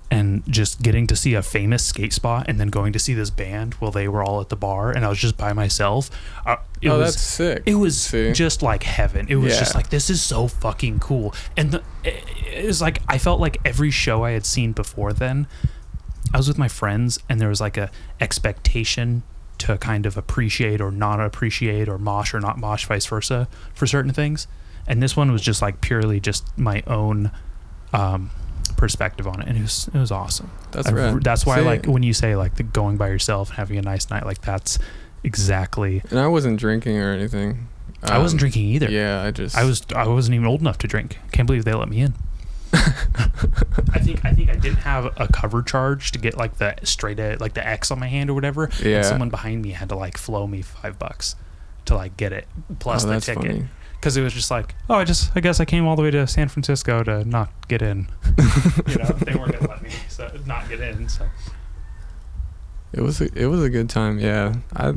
and 0.09 0.43
just 0.47 0.81
getting 0.81 1.05
to 1.07 1.15
see 1.15 1.33
a 1.33 1.41
famous 1.41 1.85
skate 1.85 2.13
spot 2.13 2.45
and 2.47 2.59
then 2.59 2.69
going 2.69 2.93
to 2.93 2.99
see 2.99 3.13
this 3.13 3.29
band 3.29 3.73
while 3.75 3.91
they 3.91 4.07
were 4.07 4.23
all 4.23 4.39
at 4.39 4.49
the 4.49 4.55
bar 4.55 4.91
and 4.91 5.03
I 5.03 5.09
was 5.09 5.19
just 5.19 5.37
by 5.37 5.53
myself. 5.53 6.09
Uh, 6.45 6.57
it 6.81 6.89
oh, 6.89 6.99
was 6.99 7.13
that's 7.13 7.21
sick. 7.21 7.63
it 7.65 7.75
was 7.75 7.99
See? 8.01 8.31
just 8.31 8.61
like 8.61 8.83
heaven. 8.83 9.27
It 9.29 9.35
was 9.35 9.57
just 9.57 9.75
like 9.75 9.89
this 9.89 10.09
is 10.09 10.21
so 10.21 10.47
fucking 10.47 10.99
cool. 10.99 11.33
And 11.57 11.71
the, 11.71 11.83
it, 12.03 12.23
it 12.53 12.65
was 12.65 12.81
like 12.81 13.01
I 13.07 13.17
felt 13.17 13.39
like 13.39 13.57
every 13.65 13.91
show 13.91 14.23
I 14.23 14.31
had 14.31 14.45
seen 14.45 14.71
before 14.71 15.11
then, 15.11 15.47
I 16.33 16.37
was 16.37 16.47
with 16.47 16.57
my 16.57 16.67
friends 16.67 17.19
and 17.27 17.41
there 17.41 17.49
was 17.49 17.59
like 17.59 17.77
a 17.77 17.91
expectation 18.21 19.23
to 19.57 19.77
kind 19.77 20.05
of 20.05 20.17
appreciate 20.17 20.79
or 20.79 20.91
not 20.91 21.19
appreciate 21.19 21.89
or 21.89 21.97
mosh 21.97 22.33
or 22.33 22.39
not 22.39 22.57
mosh, 22.57 22.85
vice 22.85 23.05
versa 23.05 23.47
for 23.73 23.87
certain 23.87 24.13
things. 24.13 24.47
And 24.87 25.03
this 25.03 25.17
one 25.17 25.31
was 25.31 25.41
just 25.41 25.61
like 25.61 25.81
purely 25.81 26.19
just 26.19 26.57
my 26.57 26.83
own 26.87 27.31
um, 27.91 28.31
perspective 28.77 29.27
on 29.27 29.41
it, 29.41 29.47
and 29.47 29.57
it 29.57 29.61
was 29.61 29.89
it 29.93 29.97
was 29.97 30.11
awesome. 30.11 30.49
That's 30.71 30.91
right. 30.91 31.21
That's 31.21 31.45
why, 31.45 31.57
See, 31.57 31.61
like, 31.61 31.85
when 31.85 32.03
you 32.03 32.13
say 32.13 32.35
like 32.35 32.55
the 32.55 32.63
going 32.63 32.97
by 32.97 33.09
yourself 33.09 33.49
and 33.49 33.57
having 33.57 33.77
a 33.77 33.81
nice 33.81 34.09
night, 34.09 34.25
like 34.25 34.41
that's 34.41 34.79
exactly. 35.23 36.01
And 36.09 36.19
I 36.19 36.27
wasn't 36.27 36.59
drinking 36.59 36.97
or 36.97 37.11
anything. 37.11 37.67
I 38.03 38.19
wasn't 38.19 38.39
Um, 38.39 38.43
drinking 38.43 38.65
either. 38.67 38.89
Yeah, 38.89 39.23
I 39.23 39.31
just 39.31 39.57
I 39.57 39.63
was 39.63 39.85
I 39.95 40.07
wasn't 40.07 40.35
even 40.35 40.47
old 40.47 40.61
enough 40.61 40.77
to 40.79 40.87
drink. 40.87 41.19
Can't 41.31 41.47
believe 41.47 41.65
they 41.65 41.73
let 41.73 41.89
me 41.89 42.01
in. 42.01 42.13
I 42.73 43.99
think 43.99 44.23
I 44.25 44.31
think 44.33 44.49
I 44.49 44.55
didn't 44.55 44.79
have 44.79 45.05
a 45.17 45.27
cover 45.27 45.61
charge 45.61 46.11
to 46.11 46.19
get 46.19 46.37
like 46.37 46.57
the 46.57 46.75
straight 46.83 47.17
like 47.39 47.53
the 47.53 47.65
X 47.65 47.91
on 47.91 47.99
my 47.99 48.07
hand 48.07 48.29
or 48.29 48.33
whatever. 48.33 48.69
Yeah. 48.83 48.97
And 48.97 49.05
someone 49.05 49.29
behind 49.29 49.61
me 49.61 49.71
had 49.71 49.89
to 49.89 49.95
like 49.95 50.17
flow 50.17 50.47
me 50.47 50.61
five 50.61 50.99
bucks 50.99 51.35
to 51.85 51.95
like 51.95 52.17
get 52.17 52.33
it 52.33 52.47
plus 52.79 53.05
oh, 53.05 53.07
the 53.09 53.19
ticket 53.19 53.43
funny. 53.43 53.65
Because 53.99 54.15
it 54.17 54.21
was 54.21 54.33
just 54.33 54.49
like 54.51 54.75
oh 54.89 54.95
I 54.95 55.03
just 55.05 55.31
I 55.35 55.39
guess 55.41 55.59
I 55.59 55.65
came 55.65 55.85
all 55.85 55.95
the 55.95 56.01
way 56.03 56.11
to 56.11 56.25
San 56.27 56.47
Francisco 56.49 57.03
to 57.03 57.23
not 57.25 57.49
get 57.67 57.81
in. 57.81 58.07
you 58.87 58.95
know 58.97 59.05
they 59.25 59.35
weren't 59.35 59.53
gonna 59.53 59.67
let 59.69 59.81
me 59.81 59.89
so, 60.09 60.31
not 60.45 60.69
get 60.69 60.79
in. 60.81 61.09
So 61.09 61.25
It 62.93 63.01
was 63.01 63.21
a, 63.21 63.29
it 63.35 63.47
was 63.47 63.63
a 63.63 63.69
good 63.69 63.89
time. 63.89 64.19
Yeah, 64.19 64.55
I, 64.75 64.93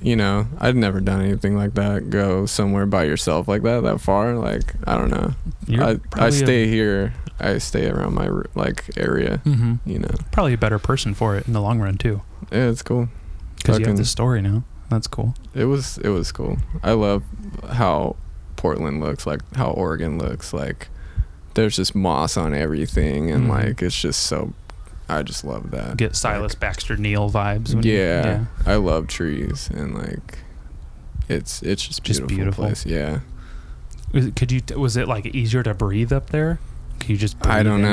you 0.00 0.16
know, 0.16 0.46
I'd 0.58 0.74
never 0.76 1.00
done 1.00 1.20
anything 1.22 1.56
like 1.56 1.74
that. 1.74 2.10
Go 2.10 2.46
somewhere 2.46 2.86
by 2.86 3.04
yourself 3.04 3.46
like 3.48 3.62
that 3.62 3.82
that 3.84 4.00
far. 4.00 4.34
Like 4.34 4.74
I 4.86 4.96
don't 4.98 5.10
know. 5.10 5.32
you're 5.66 5.84
I 5.84 5.90
I 5.90 5.96
probably 5.96 6.28
a- 6.28 6.32
stay 6.32 6.66
here. 6.68 7.14
I 7.40 7.58
stay 7.58 7.88
around 7.88 8.14
my 8.14 8.28
like 8.54 8.90
area. 8.96 9.38
Mhm. 9.44 9.80
You 9.86 10.00
know, 10.00 10.10
Probably 10.32 10.52
a 10.54 10.58
better 10.58 10.78
person 10.78 11.14
for 11.14 11.36
it 11.36 11.46
in 11.46 11.52
the 11.52 11.60
long 11.60 11.80
run 11.80 11.96
too, 11.98 12.22
yeah, 12.50 12.68
it's 12.68 12.82
cool. 12.82 13.08
because 13.56 13.78
you 13.78 13.86
have 13.86 13.96
this 13.96 14.10
story 14.10 14.42
now. 14.42 14.64
That's 14.90 15.06
cool. 15.06 15.34
It 15.54 15.64
was 15.64 15.98
it 15.98 16.08
was 16.10 16.30
cool. 16.32 16.58
I 16.82 16.92
love 16.92 17.22
how 17.70 18.16
Portland 18.62 19.00
looks, 19.00 19.26
like 19.26 19.40
how 19.56 19.70
Oregon 19.72 20.18
looks, 20.18 20.52
like 20.52 20.86
there's 21.54 21.74
just 21.74 21.96
moss 21.96 22.36
on 22.36 22.54
everything, 22.54 23.28
and 23.28 23.46
Mhm. 23.46 23.48
like 23.48 23.82
it's 23.82 24.00
just 24.00 24.22
so. 24.22 24.52
I 25.08 25.24
just 25.24 25.42
love 25.44 25.72
that. 25.72 25.96
Get 25.96 26.14
Silas 26.14 26.54
Baxter 26.54 26.96
Neal 26.96 27.28
vibes. 27.28 27.74
when 27.74 27.82
yeah, 27.82 28.38
you- 28.38 28.46
I 28.64 28.76
love 28.76 29.08
trees 29.08 29.68
and 29.74 29.94
like 29.98 30.38
it's 31.28 31.60
it's 31.62 31.82
just 31.88 32.04
beautiful, 32.04 32.28
Just 32.28 32.36
beautiful, 32.36 32.64
place. 32.66 32.86
Yeah, 32.86 33.18
Was 34.12 34.26
it- 34.26 34.36
Could 34.36 34.52
you? 34.52 34.60
Was 34.76 34.96
it 34.96 35.08
like 35.08 35.26
easier 35.26 35.64
to 35.64 35.74
breathe 35.74 36.12
up 36.12 36.30
there? 36.30 36.60
Could 37.02 37.10
you 37.10 37.16
just? 37.18 37.36
I 37.46 37.62
don't 37.62 37.84
in 37.84 37.86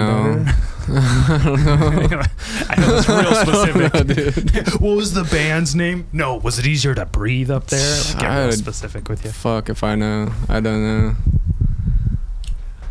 know. 0.46 0.46
I 0.88 1.42
don't 1.44 1.66
know. 1.66 2.22
I 2.70 2.80
know 2.80 2.98
it's 2.98 3.10
real 3.10 3.36
specific. 3.36 3.94
Know, 3.94 4.04
dude. 4.14 4.68
what 4.82 4.96
was 4.96 5.14
the 5.14 5.24
band's 5.26 5.76
name? 5.76 6.08
No, 6.14 6.38
was 6.38 6.58
it 6.60 6.66
easier 6.66 6.96
to 6.96 7.06
breathe 7.06 7.52
up 7.52 7.68
there? 7.68 7.98
Like, 8.14 8.20
get 8.20 8.28
real 8.30 8.48
I- 8.48 8.52
specific 8.52 9.10
with 9.10 9.26
you. 9.26 9.32
Fuck 9.32 9.70
if 9.70 9.84
I 9.84 9.96
know. 9.96 10.32
I 10.48 10.60
don't 10.60 10.84
know. 10.84 11.16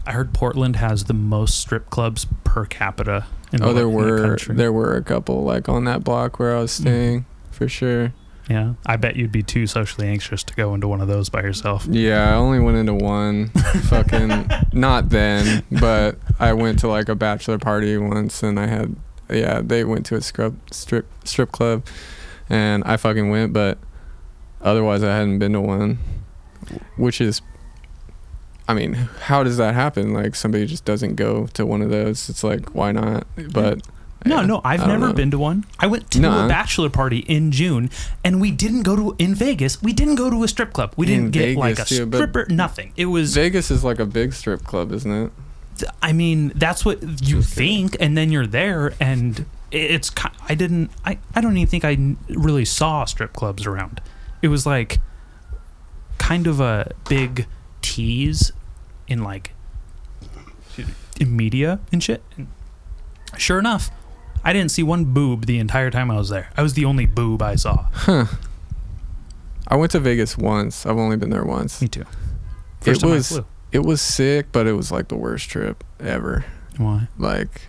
I 0.07 0.13
heard 0.13 0.33
Portland 0.33 0.77
has 0.77 1.05
the 1.05 1.15
most 1.15 1.59
strip 1.61 1.91
clubs 1.91 2.27
per 2.45 2.65
capita. 2.65 3.27
In 3.53 3.63
Oh, 3.63 3.69
the, 3.69 3.75
there 3.75 3.85
in 3.85 3.91
the 3.91 3.97
were 3.97 4.19
country. 4.29 4.55
there 4.55 4.73
were 4.73 4.95
a 4.97 5.03
couple 5.03 5.43
like 5.45 5.69
on 5.69 5.85
that 5.85 6.03
block 6.05 6.39
where 6.39 6.57
I 6.57 6.61
was 6.61 6.73
Mhm. 6.73 6.81
staying 6.81 7.25
for 7.51 7.69
sure. 7.69 8.13
Yeah, 8.49 8.75
I 8.87 8.97
bet 8.97 9.17
you'd 9.17 9.33
be 9.33 9.43
too 9.43 9.67
socially 9.67 10.09
anxious 10.09 10.43
to 10.45 10.55
go 10.55 10.73
into 10.75 10.89
one 10.89 11.03
of 11.03 11.09
those 11.09 11.29
by 11.29 11.43
yourself. 11.43 11.87
Yeah, 11.87 12.33
I 12.33 12.37
only 12.37 12.61
went 12.61 12.79
into 12.79 12.95
one. 12.95 13.49
fucking 13.89 14.49
not 14.73 15.11
then, 15.11 15.65
but 15.71 16.19
I 16.41 16.55
went 16.55 16.79
to 16.81 16.89
like 16.89 17.11
a 17.11 17.15
bachelor 17.15 17.59
party 17.59 17.99
once, 17.99 18.43
and 18.43 18.59
I 18.59 18.67
had 18.67 18.97
yeah 19.31 19.61
they 19.61 19.85
went 19.85 20.07
to 20.07 20.15
a 20.17 20.23
scrub 20.23 20.57
strip 20.73 21.07
strip 21.25 21.53
club, 21.53 21.87
and 22.49 22.83
I 22.85 22.97
fucking 22.97 23.29
went, 23.29 23.53
but 23.53 23.77
otherwise 24.63 25.03
I 25.03 25.15
hadn't 25.15 25.39
been 25.39 25.53
to 25.53 25.61
one, 25.61 25.99
which 26.97 27.21
is. 27.21 27.43
I 28.67 28.75
mean, 28.75 28.93
how 28.95 29.43
does 29.45 29.57
that 29.57 29.73
happen? 29.73 30.13
Like 30.13 30.35
somebody 30.35 30.67
just 30.67 30.85
doesn't 30.85 31.15
go 31.15 31.47
to 31.49 31.65
one 31.65 31.81
of 31.81 31.89
those. 31.89 32.29
It's 32.29 32.45
like 32.45 32.75
why 32.75 32.93
not? 32.93 33.27
But 33.51 33.81
No, 34.27 34.43
no, 34.45 34.61
I've 34.65 34.87
never 34.87 35.07
know. 35.09 35.13
been 35.13 35.31
to 35.31 35.39
one. 35.39 35.65
I 35.79 35.87
went 35.87 36.11
to 36.11 36.19
a 36.19 36.49
bachelor 36.49 36.91
party 36.91 37.19
in 37.21 37.53
June, 37.53 37.89
and 38.25 38.41
we 38.41 38.51
didn't 38.51 38.83
go 38.83 38.97
to 38.97 39.15
in 39.19 39.35
Vegas. 39.35 39.81
We 39.81 39.93
didn't 39.93 40.17
go 40.17 40.29
to 40.29 40.43
a 40.43 40.49
strip 40.49 40.73
club. 40.73 40.93
We 40.97 41.07
In 41.13 41.31
didn't 41.31 41.55
get 41.55 41.57
like 41.57 41.79
a 41.79 41.85
too, 41.85 42.07
stripper. 42.11 42.47
Nothing. 42.51 42.93
It 42.97 43.07
was. 43.07 43.35
Vegas 43.35 43.71
is 43.71 43.85
like 43.85 43.99
a 44.01 44.07
big 44.07 44.33
strip 44.33 44.65
club, 44.65 44.91
isn't 44.93 45.11
it? 45.11 45.33
I 46.03 46.13
mean, 46.13 46.49
that's 46.57 46.85
what 46.85 47.01
you 47.03 47.09
Just 47.39 47.55
kidding. 47.55 47.89
think, 47.89 47.97
and 48.01 48.19
then 48.19 48.33
you're 48.33 48.47
there, 48.49 48.93
and 49.01 49.47
it's. 49.71 50.11
I 50.49 50.55
didn't. 50.57 50.91
I. 51.05 51.19
I 51.35 51.41
don't 51.41 51.57
even 51.57 51.69
think 51.69 51.85
I 51.85 51.97
really 52.29 52.65
saw 52.65 53.05
strip 53.05 53.33
clubs 53.35 53.67
around. 53.67 54.01
It 54.43 54.49
was 54.49 54.67
like 54.67 54.99
kind 56.19 56.49
of 56.49 56.59
a 56.61 56.91
big 57.09 57.47
tease 57.83 58.51
in 59.07 59.23
like 59.23 59.53
in 61.21 61.37
media 61.37 61.79
and 61.93 62.03
shit. 62.03 62.23
And 62.37 62.49
sure 63.37 63.59
enough, 63.59 63.91
I 64.45 64.53
didn't 64.53 64.71
see 64.71 64.83
one 64.83 65.05
boob 65.07 65.47
the 65.47 65.59
entire 65.59 65.91
time 65.91 66.11
I 66.11 66.17
was 66.17 66.29
there. 66.31 66.49
I 66.57 66.63
was 66.63 66.75
the 66.75 66.85
only 66.85 67.07
boob 67.07 67.43
I 67.43 67.57
saw. 67.57 67.87
Huh. 67.93 68.27
I 69.67 69.77
went 69.77 69.93
to 69.93 70.01
Vegas 70.01 70.39
once. 70.39 70.87
I've 70.87 70.97
only 70.97 71.17
been 71.17 71.31
there 71.31 71.45
once. 71.45 71.83
Me 71.83 71.89
too. 71.89 72.05
First 72.81 73.03
it 73.03 73.07
time 73.07 73.11
was 73.11 73.33
I 73.33 73.35
flew. 73.37 73.47
it 73.73 73.79
was 73.81 74.01
sick, 74.01 74.47
but 74.53 74.67
it 74.67 74.73
was 74.73 74.91
like 74.91 75.09
the 75.09 75.17
worst 75.17 75.51
trip 75.51 75.85
ever. 76.01 76.45
Why? 76.79 77.09
Like 77.19 77.63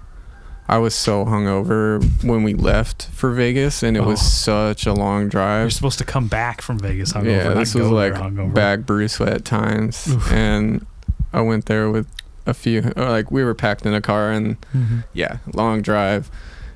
I 0.70 0.78
was 0.78 0.94
so 0.96 1.26
hungover 1.26 2.02
when 2.24 2.44
we 2.44 2.54
left 2.54 3.08
for 3.12 3.32
Vegas, 3.32 3.84
and 3.84 3.98
it 3.98 4.02
was 4.06 4.20
Oh. 4.22 4.24
such 4.70 4.86
a 4.86 4.94
long 4.94 5.28
drive. 5.28 5.64
You're 5.64 5.70
supposed 5.72 5.98
to 6.00 6.06
come 6.06 6.28
back 6.28 6.62
from 6.62 6.80
Vegas 6.80 7.12
hungover. 7.14 7.26
yeah, 7.44 7.54
this 7.56 7.74
was 7.76 7.88
like 7.90 8.54
back 8.54 8.82
Bruce 8.82 9.20
at 9.20 9.44
times, 9.46 10.08
Oof. 10.08 10.32
and 10.32 10.86
I 11.34 11.42
went 11.42 11.66
there 11.66 11.90
with 11.90 12.08
a 12.46 12.54
few. 12.54 12.82
Like 12.96 13.32
we 13.32 13.44
were 13.44 13.56
packed 13.56 13.86
in 13.86 13.94
a 13.94 14.02
car, 14.02 14.32
and 14.32 14.62
Mhm. 14.74 15.04
yeah, 15.12 15.38
long 15.54 15.82
drive, 15.82 16.30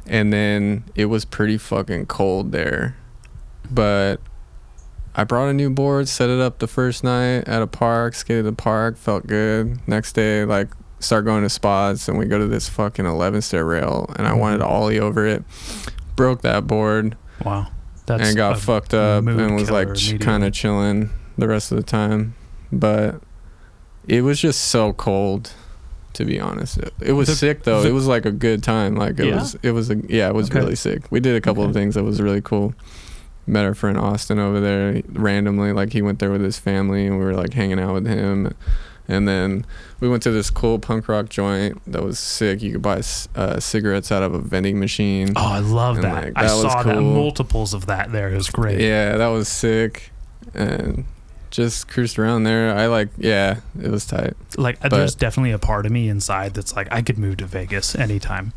and 0.08 0.32
then 0.32 0.84
it 0.96 1.06
was 1.06 1.26
pretty 1.26 1.58
fucking 1.58 2.08
cold 2.08 2.52
there, 2.52 2.96
but. 3.70 4.20
I 5.16 5.26
brought 5.26 5.48
a 5.50 5.54
new 5.54 5.70
board, 5.70 6.08
set 6.08 6.32
it 6.32 6.40
up 6.40 6.58
the 6.58 6.66
first 6.66 7.04
night 7.04 7.48
at 7.48 7.62
a 7.62 7.68
park, 7.68 8.16
skated 8.16 8.46
the 8.46 8.52
park, 8.52 8.98
felt 8.98 9.28
good. 9.28 9.88
Next 9.88 10.14
day, 10.14 10.44
like, 10.44 10.70
start 11.00 11.24
going 11.24 11.44
to 11.44 11.52
spots, 11.52 12.08
and 12.08 12.18
we 12.18 12.26
go 12.26 12.40
to 12.40 12.48
this 12.48 12.68
fucking 12.68 13.06
11 13.06 13.44
stair 13.44 13.64
rail, 13.64 14.12
and 14.18 14.26
I 14.26 14.34
wanted 14.34 14.58
to 14.58 14.66
ollie 14.66 15.00
over 15.00 15.28
it. 15.28 15.44
Broke 16.16 16.42
that 16.42 16.66
board 16.66 17.16
Wow. 17.44 17.68
That's 18.06 18.30
and 18.30 18.38
got 18.38 18.60
fucked 18.60 18.94
up 18.94 19.26
and 19.26 19.56
was 19.56 19.72
like 19.72 19.96
ch- 19.96 20.20
kind 20.20 20.44
of 20.44 20.54
chilling 20.54 21.10
the 21.38 21.48
rest 21.48 21.72
of 21.72 21.78
the 21.78 21.84
time. 21.84 22.36
But 22.72 23.22
it 24.08 24.22
was 24.22 24.42
just 24.42 24.66
so 24.66 24.94
cold, 24.94 25.54
to 26.14 26.26
be 26.26 26.40
honest. 26.40 26.78
It, 26.78 26.94
it 27.02 27.12
was 27.14 27.28
The- 27.28 27.36
sick 27.36 27.64
though. 27.64 27.82
the- 27.84 27.90
it 27.90 27.94
was 27.94 28.08
like 28.08 28.26
a 28.26 28.32
good 28.32 28.64
time. 28.64 28.96
Like 28.96 29.20
it 29.20 29.28
Yeah? 29.28 29.36
was, 29.36 29.56
it 29.64 29.72
was 29.72 29.90
a 29.90 29.96
yeah, 30.08 30.28
it 30.30 30.36
was 30.36 30.50
Okay. 30.50 30.60
really 30.60 30.76
sick. 30.76 31.04
We 31.12 31.20
did 31.20 31.36
a 31.36 31.42
couple 31.42 31.64
of 31.64 31.74
things 31.74 31.96
that 31.96 32.04
was 32.04 32.22
really 32.22 32.42
cool. 32.42 32.74
Met 33.46 33.66
our 33.66 33.74
friend 33.74 33.98
Austin 33.98 34.40
over 34.40 34.60
there 34.62 35.02
randomly. 35.12 35.74
Like 35.74 35.92
he 35.94 36.02
went 36.02 36.20
there 36.20 36.32
with 36.32 36.42
his 36.42 36.58
family, 36.58 37.06
and 37.06 37.18
we 37.20 37.26
were 37.26 37.34
like 37.34 37.54
hanging 37.54 37.80
out 37.80 37.94
with 37.94 38.08
him. 38.08 38.54
And 39.06 39.28
then 39.28 39.66
we 40.00 40.08
went 40.08 40.24
to 40.24 40.32
this 40.32 40.50
cool 40.50 40.80
punk 40.80 41.10
rock 41.10 41.28
joint 41.28 41.82
that 41.92 42.04
was 42.04 42.18
sick. 42.20 42.62
You 42.62 42.72
could 42.72 42.82
buy 42.82 43.02
uh, 43.36 43.60
cigarettes 43.60 44.14
out 44.14 44.24
of 44.24 44.34
a 44.34 44.40
vending 44.40 44.80
machine. 44.80 45.34
Oh, 45.36 45.46
I 45.46 45.60
love 45.60 45.96
And, 45.98 46.06
that. 46.06 46.24
like, 46.24 46.34
I 46.38 46.44
that 46.48 46.54
was 46.54 46.62
saw 46.72 46.84
that 46.84 47.02
multiples 47.02 47.74
of 47.74 47.86
that 47.88 48.14
there. 48.14 48.30
It 48.32 48.36
was 48.38 48.50
great. 48.50 48.80
Yeah, 48.80 49.18
that 49.18 49.28
was 49.28 49.50
sick. 49.50 50.12
And 50.54 51.04
just 51.54 51.88
cruised 51.88 52.18
around 52.20 52.44
there. 52.44 52.76
I 52.76 52.88
like, 52.88 53.10
yeah, 53.18 53.60
it 53.82 53.90
was 53.92 54.06
tight. 54.06 54.34
Like 54.58 54.78
uh, 54.84 54.90
But- 54.90 54.98
there's 54.98 55.16
definitely 55.16 55.52
a 55.52 55.60
part 55.60 55.86
of 55.86 55.92
me 55.92 56.10
inside 56.10 56.54
that's 56.56 56.76
like 56.76 56.88
I 56.92 57.02
could 57.02 57.18
move 57.18 57.38
to 57.38 57.46
Vegas 57.46 57.96
anytime. 57.96 58.52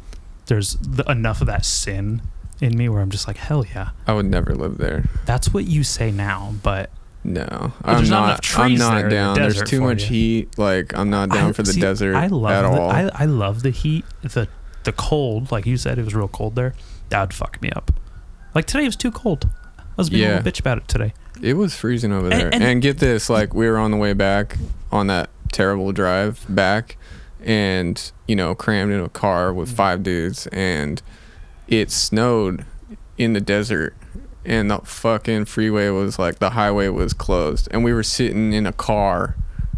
There's 0.46 0.74
the, 0.80 1.04
enough 1.10 1.40
of 1.40 1.46
that 1.48 1.64
sin 1.64 2.22
in 2.60 2.76
me 2.76 2.88
where 2.88 3.02
I'm 3.02 3.10
just 3.10 3.26
like 3.28 3.36
hell 3.36 3.64
yeah. 3.66 3.90
I 4.06 4.14
would 4.14 4.26
never 4.26 4.54
live 4.54 4.78
there. 4.78 5.04
That's 5.26 5.52
what 5.52 5.66
you 5.66 5.84
say 5.84 6.10
now, 6.10 6.54
but 6.62 6.88
No, 7.22 7.72
I'm 7.84 7.96
there's 7.96 8.08
not 8.10 8.20
not. 8.20 8.24
enough 8.28 8.40
trees 8.40 8.80
I'm 8.80 8.96
there 9.10 9.10
not 9.10 9.34
in 9.34 9.34
the. 9.34 9.40
There's 9.40 9.62
too 9.70 9.80
much 9.82 10.02
you. 10.04 10.08
heat. 10.08 10.58
Like 10.58 10.96
I'm 10.96 11.10
not 11.10 11.28
down 11.30 11.50
I- 11.50 11.52
for 11.52 11.62
the 11.64 11.72
see, 11.74 11.80
desert 11.80 12.14
I 12.16 12.28
love 12.28 12.52
at 12.52 12.62
the, 12.62 12.80
all. 12.80 12.90
I, 12.90 13.10
I 13.14 13.24
love 13.26 13.62
the 13.62 13.70
heat. 13.70 14.04
The 14.22 14.48
the 14.84 14.92
cold, 14.92 15.50
like 15.52 15.66
you 15.66 15.76
said, 15.76 15.98
it 15.98 16.04
was 16.04 16.14
real 16.14 16.28
cold 16.28 16.54
there. 16.54 16.72
That 17.10 17.20
would 17.20 17.34
fuck 17.34 17.60
me 17.60 17.70
up. 17.72 17.90
Like 18.54 18.64
today 18.66 18.84
it 18.84 18.88
was 18.88 18.96
too 18.96 19.10
cold. 19.10 19.48
I 19.78 19.82
was 19.96 20.08
being 20.10 20.24
a 20.30 20.36
little 20.36 20.50
bitch 20.52 20.60
about 20.60 20.78
it 20.78 20.88
today. 20.88 21.12
It 21.42 21.54
was 21.54 21.74
freezing 21.74 22.12
over 22.12 22.26
And- 22.30 22.32
there. 22.40 22.50
And, 22.52 22.62
and- 22.64 22.82
get 22.82 22.98
this, 22.98 23.28
like 23.30 23.54
we 23.54 23.68
were 23.68 23.78
on 23.78 23.90
the 23.90 23.96
way 23.96 24.12
back 24.12 24.56
on 24.92 25.06
that 25.08 25.30
terrible 25.52 25.92
drive 25.92 26.44
back, 26.48 26.96
and 27.42 28.10
you 28.28 28.36
know 28.36 28.54
crammed 28.54 28.92
in 28.92 29.00
a 29.00 29.08
car 29.08 29.52
with 29.52 29.74
five 29.74 30.02
dudes, 30.02 30.46
and 30.48 31.00
it 31.68 31.90
snowed 31.90 32.64
in 33.18 33.32
the 33.32 33.40
desert. 33.40 33.94
And 34.44 34.70
the 34.70 34.78
fucking 34.78 35.46
freeway 35.46 35.88
was 35.88 36.20
like 36.20 36.38
the 36.38 36.50
highway 36.50 36.88
was 36.88 37.12
closed, 37.12 37.66
and 37.72 37.82
we 37.82 37.92
were 37.92 38.04
sitting 38.04 38.52
in 38.52 38.64
a 38.64 38.72
car 38.72 39.34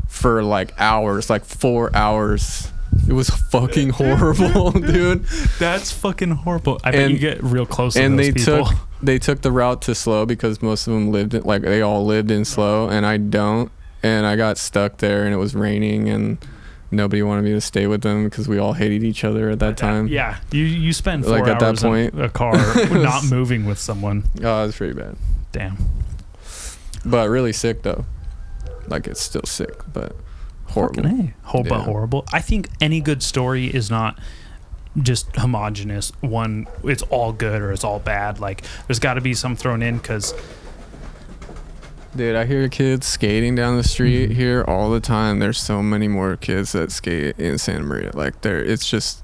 for 0.09 0.43
like 0.43 0.75
hours, 0.79 1.31
like 1.31 1.45
four 1.45 1.95
hours. 1.97 2.71
It 3.09 3.15
was 3.15 3.31
fucking 3.31 3.91
horrible, 3.91 4.71
dude. 4.93 5.25
That's 5.59 5.91
fucking 5.93 6.31
horrible. 6.31 6.79
I 6.85 6.91
bet 6.91 7.01
And- 7.05 7.13
you 7.13 7.19
get 7.19 7.43
real 7.43 7.65
close 7.67 7.95
to 7.95 8.03
and 8.03 8.19
those 8.19 8.27
they 8.27 8.33
people. 8.33 8.67
took 8.67 8.77
they 9.03 9.19
took 9.19 9.41
the 9.43 9.51
route 9.53 9.81
to 9.83 9.95
SLO 9.95 10.27
because 10.27 10.61
most 10.61 10.87
of 10.87 10.93
them 10.93 11.11
lived 11.11 11.33
in, 11.35 11.43
like 11.45 11.63
they 11.63 11.81
all 11.83 12.05
lived 12.05 12.31
in 12.31 12.45
SLO 12.45 12.89
and 12.89 13.07
I 13.07 13.17
don't 13.17 13.71
and 14.03 14.27
I 14.27 14.37
got 14.37 14.59
stuck 14.59 14.99
there 14.99 15.25
and 15.25 15.33
it 15.33 15.39
was 15.39 15.55
raining 15.55 16.09
and 16.09 16.39
nobody 16.91 17.23
wanted 17.23 17.43
me 17.45 17.53
to 17.53 17.61
stay 17.61 17.87
with 17.87 18.03
them 18.03 18.25
because 18.25 18.47
we 18.49 18.59
all 18.59 18.73
hated 18.75 19.03
each 19.05 19.25
other 19.25 19.49
at 19.51 19.59
that 19.61 19.77
time. 19.77 20.09
Yeah, 20.09 20.39
you 20.53 20.65
you 20.65 20.93
spend 20.93 21.25
four 21.25 21.39
Like, 21.39 21.49
at 21.49 21.61
that 21.61 21.67
hours 21.67 21.85
in 21.85 21.91
point- 22.11 22.21
a 22.21 22.29
car 22.29 22.55
not 22.91 23.25
moving 23.25 23.65
with 23.65 23.79
someone. 23.79 24.25
Oh, 24.43 24.63
it 24.65 24.67
was 24.67 24.77
pretty 24.77 24.95
bad. 24.95 25.17
Damn. 25.53 25.77
But 27.05 27.29
really 27.31 27.53
sick 27.53 27.83
though. 27.83 28.05
Like 28.89 29.07
it's 29.07 29.21
still 29.21 29.45
sick, 29.45 29.75
but 29.93 30.15
horrible. 30.69 31.03
Fucking 31.03 31.21
A. 31.43 31.47
Ho- 31.49 31.63
but 31.63 31.71
Yeah. 31.79 31.85
horrible. 31.85 32.25
I 32.33 32.41
think 32.41 32.69
any 32.81 33.01
good 33.01 33.23
story 33.23 33.67
is 33.67 33.91
not 33.91 34.19
just 35.01 35.35
homogenous. 35.37 36.13
One, 36.21 36.67
it's 36.85 37.03
all 37.05 37.33
good 37.33 37.61
or 37.63 37.73
it's 37.73 37.85
all 37.85 37.99
bad. 38.01 38.41
Like 38.41 38.63
there's 38.87 38.99
got 38.99 39.15
to 39.15 39.21
be 39.21 39.35
some 39.35 39.55
thrown 39.57 39.83
in 39.83 39.99
because 39.99 40.35
Dude, 42.17 42.35
I 42.35 42.47
hear 42.47 42.69
kids 42.69 43.07
skating 43.07 43.55
down 43.55 43.77
the 43.77 43.85
street 43.85 44.31
Mhm. 44.31 44.35
here 44.35 44.65
all 44.67 44.91
the 44.91 44.99
time. 44.99 45.39
There's 45.39 45.59
so 45.59 45.83
many 45.83 46.09
more 46.09 46.37
kids 46.37 46.73
that 46.73 46.91
skate 46.91 47.39
in 47.39 47.59
Santa 47.59 47.85
Maria. 47.85 48.11
Like 48.15 48.41
there 48.41 48.59
it's 48.59 48.89
just 48.89 49.23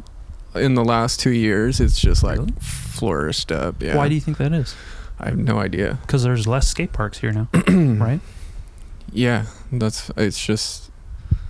in 0.55 0.75
the 0.75 0.85
last 0.85 1.19
2 1.19 1.31
years 1.31 1.81
it's 1.81 1.99
just 1.99 2.23
like 2.23 2.39
Really? 2.39 2.53
flourished 2.61 3.51
up. 3.51 3.83
Yeah. 3.83 3.97
why 3.97 4.09
do 4.09 4.15
you 4.15 4.21
think 4.21 4.37
that 4.37 4.53
is? 4.53 4.75
I 5.19 5.27
have 5.31 5.39
no 5.39 5.59
idea. 5.59 5.99
Because 6.03 6.23
there's 6.23 6.47
less 6.47 6.69
skate 6.69 6.93
parks 6.93 7.19
here 7.19 7.33
now, 7.33 7.49
right? 7.69 8.21
Yeah, 9.13 9.47
that's 9.73 10.11
it's 10.17 10.45
just. 10.45 10.84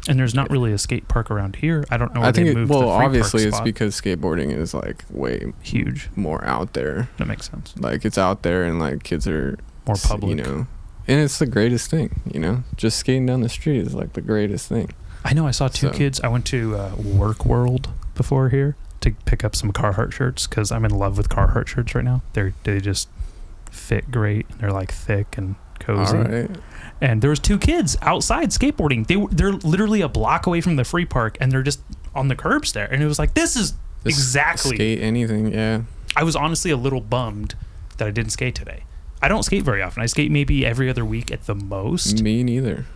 And 0.08 0.18
there's 0.18 0.34
not 0.34 0.50
really 0.50 0.72
a 0.72 0.78
skate 0.78 1.08
park 1.08 1.30
around 1.30 1.56
here. 1.56 1.84
I 1.90 1.96
don't 1.96 2.12
know. 2.14 2.20
Where 2.20 2.28
I 2.28 2.32
think 2.32 2.46
they 2.46 2.52
it, 2.52 2.56
moved 2.56 2.70
well, 2.70 2.80
the 2.80 2.86
free 2.86 2.92
park 2.92 3.04
obviously 3.06 3.44
it's 3.44 3.60
because 3.60 3.98
skateboarding 3.98 4.54
is 4.54 4.74
like 4.74 5.04
way 5.10 5.52
huge. 5.62 6.10
more 6.14 6.44
out 6.44 6.74
there. 6.74 7.08
That 7.16 7.26
makes 7.26 7.50
sense. 7.50 7.74
Like 7.78 8.04
it's 8.04 8.18
out 8.18 8.42
there 8.42 8.64
and 8.64 8.78
like 8.78 9.02
kids 9.02 9.26
are 9.26 9.58
More 9.86 9.96
public. 9.96 10.36
You 10.36 10.44
know, 10.44 10.66
and 11.08 11.20
it's 11.20 11.38
the 11.38 11.46
greatest 11.46 11.90
thing. 11.90 12.20
You 12.30 12.40
know, 12.40 12.64
just 12.76 12.98
skating 12.98 13.26
down 13.26 13.40
the 13.40 13.48
street 13.48 13.78
is 13.80 13.94
like 13.94 14.12
the 14.12 14.20
greatest 14.20 14.68
thing. 14.68 14.90
I 15.24 15.32
know 15.32 15.46
I 15.46 15.52
saw 15.52 15.68
two 15.68 15.88
So- 15.88 15.92
kids. 15.94 16.20
I 16.20 16.28
went 16.28 16.44
to 16.46 16.76
uh, 16.76 16.94
Work 16.96 17.46
World 17.46 17.88
before 18.14 18.50
here 18.50 18.76
to 19.00 19.12
pick 19.24 19.42
up 19.42 19.56
some 19.56 19.72
Carhartt 19.72 20.12
shirts 20.12 20.46
because 20.46 20.70
I'm 20.70 20.84
in 20.84 20.90
love 20.90 21.16
with 21.16 21.28
Carhartt 21.30 21.66
shirts 21.66 21.94
right 21.94 22.04
now. 22.04 22.22
They're 22.34 22.52
they 22.64 22.80
just 22.80 23.08
fit 23.70 24.10
great. 24.10 24.46
They're 24.58 24.70
like 24.70 24.92
thick 24.92 25.36
and 25.38 25.54
cozy. 25.80 26.16
All 26.16 26.24
right. 26.24 26.50
And 27.04 27.20
there 27.20 27.28
was 27.28 27.38
two 27.38 27.58
kids 27.58 27.98
outside 28.00 28.48
skateboarding. 28.48 29.06
They 29.06 29.16
were 29.16 29.28
they're 29.28 29.52
literally 29.52 30.00
a 30.00 30.08
block 30.08 30.46
away 30.46 30.62
from 30.62 30.76
the 30.76 30.84
free 30.84 31.04
park, 31.04 31.36
and 31.38 31.52
they're 31.52 31.62
just 31.62 31.80
on 32.14 32.28
the 32.28 32.34
curbs 32.34 32.72
there. 32.72 32.86
And 32.90 33.02
it 33.02 33.06
was 33.06 33.18
like 33.18 33.34
this 33.34 33.56
is 33.56 33.72
Just 34.04 34.06
exactly. 34.18 34.76
skate 34.76 35.00
anything. 35.02 35.52
Yeah. 35.52 35.82
I 36.16 36.22
was 36.24 36.34
honestly 36.34 36.70
a 36.70 36.78
little 36.78 37.02
bummed 37.02 37.56
that 37.98 38.08
I 38.08 38.10
didn't 38.10 38.30
skate 38.32 38.54
today. 38.54 38.84
I 39.20 39.28
don't 39.28 39.42
skate 39.42 39.64
very 39.64 39.82
often. 39.82 40.02
I 40.02 40.06
skate 40.06 40.30
maybe 40.30 40.64
every 40.64 40.88
other 40.88 41.04
week 41.04 41.30
at 41.30 41.44
the 41.44 41.54
most. 41.54 42.22
Me 42.22 42.42
neither. 42.42 42.86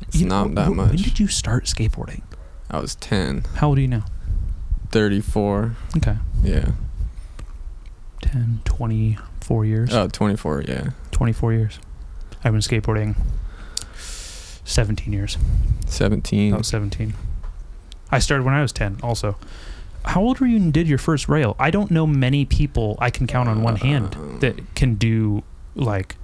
It's 0.00 0.16
You 0.16 0.26
know, 0.26 0.44
not 0.44 0.54
that 0.56 0.70
much. 0.72 0.88
When 0.88 0.96
did 0.96 1.20
you 1.20 1.28
start 1.28 1.66
skateboarding? 1.66 2.22
I 2.70 2.80
was 2.80 2.96
10, 2.96 3.44
How 3.56 3.68
old 3.68 3.78
are 3.78 3.82
you 3.82 3.88
now? 3.88 4.04
34. 4.90 5.76
Okay. 5.98 6.16
Yeah. 6.42 6.72
10, 8.22 8.60
24 8.64 9.64
years. 9.64 9.94
Oh, 9.94 10.08
24. 10.08 10.64
Yeah. 10.68 10.90
24 11.12 11.52
years. 11.52 11.78
I've 12.44 12.52
been 12.52 12.60
skateboarding 12.60 13.16
17 14.64 15.12
years. 15.12 15.36
17. 15.86 16.52
About 16.52 16.66
17. 16.66 17.14
I 18.10 18.18
started 18.18 18.44
when 18.44 18.54
I 18.54 18.62
was 18.62 18.72
10 18.72 18.98
also. 19.02 19.36
How 20.04 20.20
old 20.22 20.38
were 20.40 20.46
you 20.46 20.56
and 20.56 20.72
did 20.72 20.88
your 20.88 20.98
first 20.98 21.28
rail? 21.28 21.56
I 21.58 21.70
don't 21.70 21.90
know 21.90 22.06
many 22.06 22.44
people 22.44 22.96
I 23.00 23.10
can 23.10 23.26
count 23.26 23.48
on 23.48 23.62
one 23.62 23.76
hand 23.76 24.14
Um, 24.16 24.38
that 24.40 24.74
can 24.74 24.94
do 24.94 25.42
like 25.74 26.16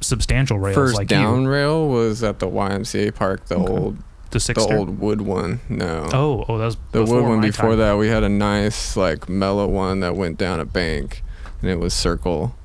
substantial 0.00 0.58
rails 0.58 0.74
First 0.74 0.96
like 0.96 1.06
down 1.08 1.42
you. 1.42 1.48
rail 1.48 1.86
was 1.88 2.22
at 2.24 2.38
the 2.40 2.48
YMCA 2.48 3.14
park, 3.14 3.46
the 3.46 3.56
Okay. 3.56 3.72
old 3.72 3.98
The 4.30 4.38
the 4.38 4.60
old 4.76 4.98
wood 4.98 5.20
one. 5.20 5.60
No. 5.68 6.08
Oh, 6.12 6.44
oh, 6.48 6.58
that 6.58 6.64
was 6.64 6.76
the 6.92 7.04
wood 7.04 7.24
one 7.24 7.40
before 7.42 7.70
time. 7.70 7.78
that 7.80 7.98
we 7.98 8.08
had 8.08 8.22
a 8.24 8.28
nice 8.30 8.96
like 8.96 9.28
mellow 9.28 9.66
one 9.68 10.00
that 10.00 10.16
went 10.16 10.38
down 10.38 10.58
a 10.58 10.64
bank 10.64 11.22
and 11.60 11.70
it 11.70 11.78
was 11.78 11.92
circle 11.92 12.56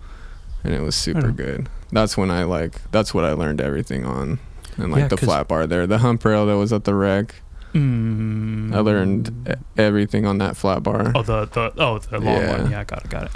and 0.63 0.73
it 0.73 0.81
was 0.81 0.95
super 0.95 1.27
Hmm. 1.29 1.35
good. 1.35 1.69
That's 1.91 2.17
when 2.17 2.29
I 2.31 2.43
like 2.43 2.81
that's 2.91 3.13
what 3.13 3.23
I 3.23 3.31
learned 3.33 3.61
everything 3.61 4.05
on. 4.05 4.39
And 4.77 4.91
like 4.91 5.01
Yeah, 5.03 5.07
the 5.07 5.17
'cause- 5.17 5.25
flat 5.27 5.47
bar 5.47 5.65
there. 5.67 5.87
The 5.87 5.99
hump 5.99 6.23
rail 6.25 6.45
that 6.45 6.57
was 6.57 6.71
at 6.73 6.83
the 6.83 6.93
wreck. 6.93 7.35
Mm. 7.73 8.73
I 8.73 8.79
learned 8.79 9.47
e- 9.49 9.53
everything 9.77 10.25
on 10.25 10.37
that 10.39 10.55
flat 10.57 10.83
bar. 10.83 11.11
Oh, 11.15 11.21
the 11.23 11.45
the 11.45 11.71
oh 11.77 11.99
the 11.99 12.19
long 12.19 12.35
Yeah. 12.35 12.61
one. 12.61 12.71
Yeah, 12.71 12.79
I 12.79 12.83
got 12.83 13.03
it, 13.05 13.09
got 13.09 13.23
it. 13.25 13.31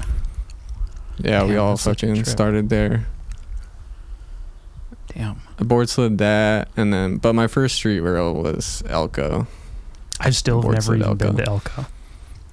yeah, 1.19 1.43
we 1.43 1.57
all 1.57 1.71
that's 1.71 1.81
such 1.81 2.03
a 2.03 2.07
fucking 2.07 2.25
started 2.25 2.69
there. 2.69 3.05
Damn. 5.13 5.37
I 5.59 5.63
board 5.63 5.89
slid 5.89 6.17
that 6.19 6.69
and 6.77 6.93
then 6.93 7.17
but 7.17 7.33
my 7.33 7.47
first 7.47 7.75
street 7.75 7.99
rail 7.99 8.33
was 8.33 8.83
Elko. 8.87 9.47
I've 10.19 10.35
still 10.35 10.61
Board 10.61 10.73
never 10.75 10.83
slid 10.83 11.01
even 11.01 11.17
been 11.17 11.27
Elko. 11.27 11.43
to 11.43 11.49
Elko. 11.49 11.85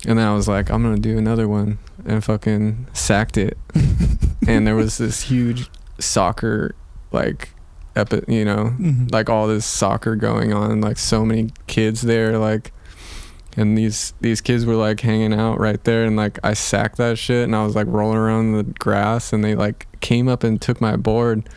And 0.07 0.19
then 0.19 0.27
I 0.27 0.33
was 0.35 0.49
like, 0.49 0.71
I'm 0.71 0.83
gonna 0.83 0.99
do 0.99 1.19
another 1.19 1.49
one, 1.49 1.79
and 2.07 2.23
fucking 2.25 2.87
sacked 2.93 3.37
it. 3.37 3.59
and 4.47 4.67
there 4.67 4.77
was 4.77 4.97
this 4.99 5.23
huge 5.23 5.69
soccer, 5.99 6.75
like, 7.13 7.51
epi- 7.97 8.23
you 8.29 8.45
know, 8.45 8.75
Mhm. 8.79 9.13
like 9.13 9.29
all 9.29 9.47
this 9.47 9.65
soccer 9.67 10.17
going 10.17 10.53
on, 10.53 10.81
like 10.81 10.99
so 10.99 11.25
many 11.25 11.51
kids 11.67 12.03
there, 12.03 12.39
like, 12.39 12.73
and 13.57 13.77
these 13.77 14.13
these 14.21 14.41
kids 14.41 14.65
were 14.67 14.77
like 14.77 15.01
hanging 15.01 15.35
out 15.35 15.59
right 15.59 15.83
there, 15.85 16.05
and 16.05 16.17
like 16.17 16.39
I 16.45 16.53
sacked 16.55 16.97
that 16.99 17.19
shit, 17.19 17.45
and 17.45 17.57
I 17.57 17.65
was 17.65 17.75
like 17.75 17.87
rolling 17.89 18.19
around 18.19 18.47
in 18.47 18.53
the 18.53 18.63
grass, 18.79 19.33
and 19.33 19.43
they 19.43 19.55
like 19.57 19.87
came 20.01 20.29
up 20.29 20.45
and 20.45 20.61
took 20.61 20.81
my 20.81 20.97
board. 20.97 21.49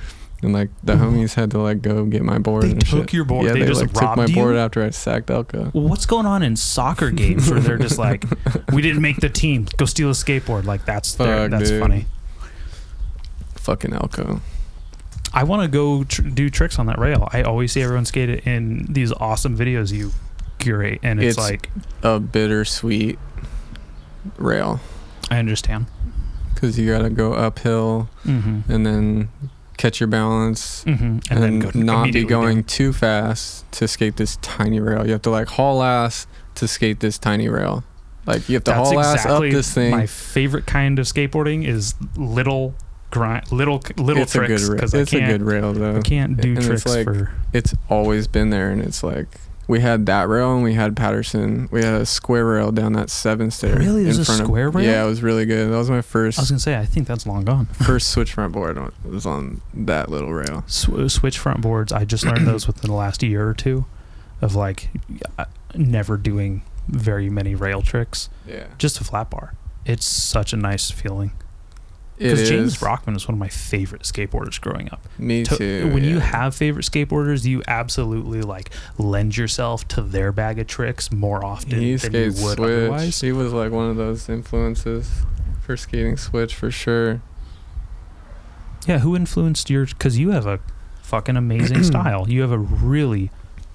And 0.43 0.53
like 0.53 0.69
the 0.83 0.93
homies 0.95 1.35
had 1.35 1.51
to 1.51 1.59
like 1.59 1.83
go 1.83 2.03
get 2.05 2.23
my 2.23 2.39
board. 2.39 2.63
They 2.63 2.71
and 2.71 2.81
took 2.83 3.09
shit. 3.09 3.13
your 3.13 3.25
board? 3.25 3.45
Yeah, 3.45 3.53
They 3.53 3.59
they, 3.59 3.67
just 3.67 3.81
like 3.81 3.93
took 3.93 4.01
my 4.01 4.23
robbed 4.23 4.33
board 4.33 4.55
after 4.55 4.81
I 4.83 4.89
sacked 4.89 5.29
Elko. 5.29 5.69
What's 5.73 6.07
going 6.07 6.25
on 6.25 6.41
in 6.41 6.55
soccer 6.55 7.11
games 7.11 7.47
where 7.51 7.59
they're 7.59 7.77
just 7.77 7.99
like, 7.99 8.25
we 8.73 8.81
didn't 8.81 9.03
make 9.03 9.17
the 9.17 9.29
team, 9.29 9.67
go 9.77 9.85
steal 9.85 10.09
a 10.09 10.13
skateboard? 10.13 10.63
Like 10.65 10.83
that's 10.83 11.13
their, 11.13 11.47
that's 11.47 11.69
dude. 11.69 11.79
funny. 11.79 12.07
Fucking 13.61 13.93
Elko. 13.93 14.41
I 15.33 15.43
want 15.43 15.61
to 15.61 15.67
go 15.69 16.03
tr- 16.03 16.23
do 16.23 16.49
tricks 16.49 16.77
on 16.79 16.87
that 16.87 16.99
rail. 16.99 17.29
I 17.31 17.41
always 17.43 17.71
see 17.71 17.81
everyone 17.81 18.05
skate 18.05 18.29
it 18.29 18.45
in 18.45 18.85
these 18.89 19.11
awesome 19.13 19.57
videos 19.57 19.91
you 19.93 20.11
curate, 20.59 20.99
and 21.03 21.21
it's, 21.21 21.37
It's- 21.37 21.49
like 21.51 21.69
a 22.03 22.19
bittersweet 22.19 23.17
rail 24.37 24.79
I 25.29 25.37
understand. 25.39 25.85
because 26.53 26.77
you 26.77 26.89
gotta 26.91 27.09
go 27.09 27.33
uphill 27.33 28.09
Mm-hmm. 28.25 28.71
and 28.71 28.85
then 28.85 29.29
catch 29.77 29.99
your 29.99 30.07
balance 30.07 30.83
Mm-hmm. 30.83 31.03
And, 31.03 31.43
and, 31.43 31.61
then 31.63 31.85
not 31.85 32.11
be 32.11 32.23
going 32.23 32.57
down. 32.57 32.63
too 32.65 32.93
fast 32.93 33.69
to 33.73 33.87
skate 33.87 34.17
this 34.17 34.35
tiny 34.37 34.79
rail. 34.79 35.05
You 35.05 35.13
have 35.13 35.21
to 35.23 35.29
like 35.31 35.47
haul 35.47 35.81
ass 35.81 36.27
to 36.55 36.67
skate 36.67 36.99
this 36.99 37.17
tiny 37.17 37.47
rail. 37.47 37.83
Like 38.27 38.47
you 38.49 38.55
have 38.55 38.63
to 38.65 38.71
That's 38.71 38.89
haul 38.89 38.99
exactly 38.99 39.47
ass 39.49 39.53
up 39.53 39.57
this 39.57 39.73
thing. 39.73 39.91
my 39.91 40.05
favorite 40.05 40.67
kind 40.67 40.99
of 40.99 41.07
skateboarding 41.07 41.65
is 41.65 41.95
little 42.15 42.75
grind, 43.11 43.51
little 43.51 43.81
little 43.97 44.23
it's 44.23 44.31
tricks 44.33 44.67
because 44.69 44.93
It's 44.93 45.13
I 45.13 45.17
a 45.17 45.19
can't 45.19 45.31
good 45.31 45.41
rail 45.43 45.73
though. 45.73 45.97
I 45.97 46.01
can't 46.01 46.37
do 46.39 46.49
And 46.49 46.57
it's 46.57 46.67
tricks 46.67 46.85
like- 46.85 47.05
for. 47.05 47.31
It's 47.53 47.73
always 47.89 48.27
been 48.27 48.49
there, 48.49 48.69
and 48.71 48.81
it's 48.81 49.03
like 49.03 49.27
we 49.67 49.79
had 49.79 50.05
that 50.07 50.27
rail 50.27 50.53
and 50.53 50.63
we 50.63 50.73
had 50.73 50.97
Patterson. 50.97 51.69
We 51.71 51.81
had 51.83 51.93
a 52.01 52.05
square 52.05 52.45
rail 52.45 52.71
down 52.71 52.93
that 52.93 53.09
seven 53.09 53.51
stair. 53.51 53.77
Really? 53.77 54.03
There's 54.03 54.17
a 54.17 54.25
square 54.25 54.67
of, 54.67 54.75
rail? 54.75 54.85
Yeah, 54.85 55.03
it 55.03 55.07
was 55.07 55.21
really 55.23 55.45
good. 55.45 55.71
That 55.71 55.77
was 55.77 55.89
my 55.89 56.01
first 56.01 56.39
I 56.39 56.41
was 56.41 56.49
gonna 56.51 56.59
say 56.59 56.77
I 56.77 56.85
think 56.85 57.07
that's 57.07 57.25
long 57.25 57.45
gone. 57.45 57.65
first 57.85 58.09
switch 58.09 58.33
front 58.33 58.51
board. 58.53 58.77
Was 59.05 59.25
on 59.25 59.61
that 59.73 60.09
little 60.09 60.33
rail. 60.33 60.63
Sw- 60.67 61.07
switch 61.11 61.37
front 61.37 61.61
boards. 61.61 61.91
I 61.93 62.03
just 62.05 62.25
learned 62.25 62.47
those 62.47 62.67
within 62.67 62.89
the 62.89 62.95
last 62.95 63.21
year 63.23 63.47
or 63.47 63.53
two, 63.53 63.85
of 64.41 64.55
like 64.55 64.89
uh, 65.37 65.45
never 65.75 66.17
doing 66.17 66.63
very 66.87 67.29
many 67.29 67.55
rail 67.55 67.81
tricks. 67.81 68.29
Yeah. 68.47 68.65
Just 68.77 68.99
a 68.99 69.03
flat 69.03 69.29
bar. 69.29 69.53
It's 69.85 70.05
such 70.05 70.51
a 70.53 70.57
nice 70.57 70.91
feeling 70.91 71.31
because. 72.21 72.49
James 72.49 72.77
Brockman 72.77 73.15
is 73.15 73.27
one 73.27 73.33
of 73.33 73.39
my 73.39 73.47
favorite 73.49 74.03
skateboarders 74.03 74.59
growing 74.59 74.89
up. 74.91 75.05
Me 75.17 75.43
To- 75.43 75.57
too. 75.57 75.91
when 75.93 76.03
you 76.03 76.19
have 76.19 76.55
favorite 76.55 76.85
skateboarders, 76.85 77.45
you 77.45 77.61
absolutely 77.67 78.41
like 78.41 78.69
lend 78.97 79.37
yourself 79.37 79.87
to 79.89 80.01
their 80.01 80.31
bag 80.31 80.59
of 80.59 80.67
tricks 80.67 81.11
more 81.11 81.43
often 81.43 81.79
he 81.79 81.95
than 81.95 82.13
you 82.13 82.25
would 82.27 82.37
switch. 82.37 82.59
otherwise. 82.59 83.21
He 83.21 83.31
was 83.31 83.53
like 83.53 83.71
one 83.71 83.89
of 83.89 83.95
those 83.97 84.27
influences 84.29 85.09
for 85.61 85.75
skating 85.77 86.17
switch 86.17 86.53
for 86.55 86.71
sure. 86.71 87.21
Yeah, 88.87 88.99
who 88.99 89.15
influenced 89.15 89.69
your? 89.69 89.85
Because 89.85 90.17
you 90.17 90.31
have 90.31 90.47
a 90.47 90.59
fucking 91.03 91.37
amazing 91.37 91.83
style. 91.83 92.27
You 92.29 92.41
have 92.41 92.51
a 92.51 92.57
really 92.57 93.29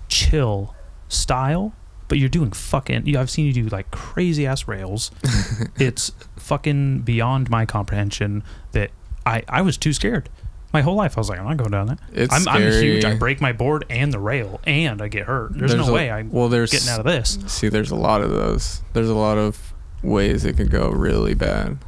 chill 0.09 0.75
style, 1.09 1.73
but 2.09 2.19
you're 2.19 2.29
doing 2.29 2.51
fucking. 2.53 3.07
You, 3.07 3.19
I've 3.19 3.31
seen 3.31 3.47
you 3.47 3.53
do 3.53 3.65
like 3.65 3.91
crazy 3.91 4.47
ass 4.47 4.67
rails. 4.69 5.11
it's 5.77 6.13
fucking 6.37 7.01
beyond 7.01 7.51
my 7.51 7.67
comprehension. 7.67 8.43
That 8.73 8.91
I 9.25 9.43
I 9.49 9.63
was 9.63 9.77
too 9.77 9.93
scared. 9.93 10.29
My 10.73 10.83
whole 10.83 10.97
life, 10.97 11.17
I 11.17 11.21
was 11.21 11.31
like, 11.31 11.39
I'm 11.39 11.47
not 11.47 11.57
going 11.57 11.71
down 11.71 11.87
that. 11.87 11.99
It's 12.13 12.35
I'm, 12.35 12.47
I'm 12.49 12.61
scary. 12.71 12.83
huge. 12.95 13.05
I 13.05 13.15
break 13.15 13.41
my 13.41 13.53
board 13.53 13.87
and 13.89 14.13
the 14.13 14.19
rail, 14.19 14.61
and 14.67 15.01
I 15.01 15.09
get 15.09 15.25
hurt. 15.27 15.57
There's, 15.57 15.75
no 15.75 15.87
a- 15.89 15.93
way 15.93 16.11
I'm 16.11 16.31
well, 16.31 16.49
there's 16.49 16.71
getting 16.73 16.89
out 16.91 16.99
of 17.01 17.07
this. 17.07 17.39
See, 17.47 17.69
there's 17.69 17.91
a 17.91 17.97
lot 17.97 18.21
of 18.21 18.31
those. 18.31 18.83
There's 18.93 19.09
a 19.09 19.15
lot 19.15 19.39
of 19.39 19.73
ways 20.03 20.45
it 20.45 20.57
could 20.57 20.71
go 20.71 20.91
really 20.91 21.35
bad. 21.35 21.79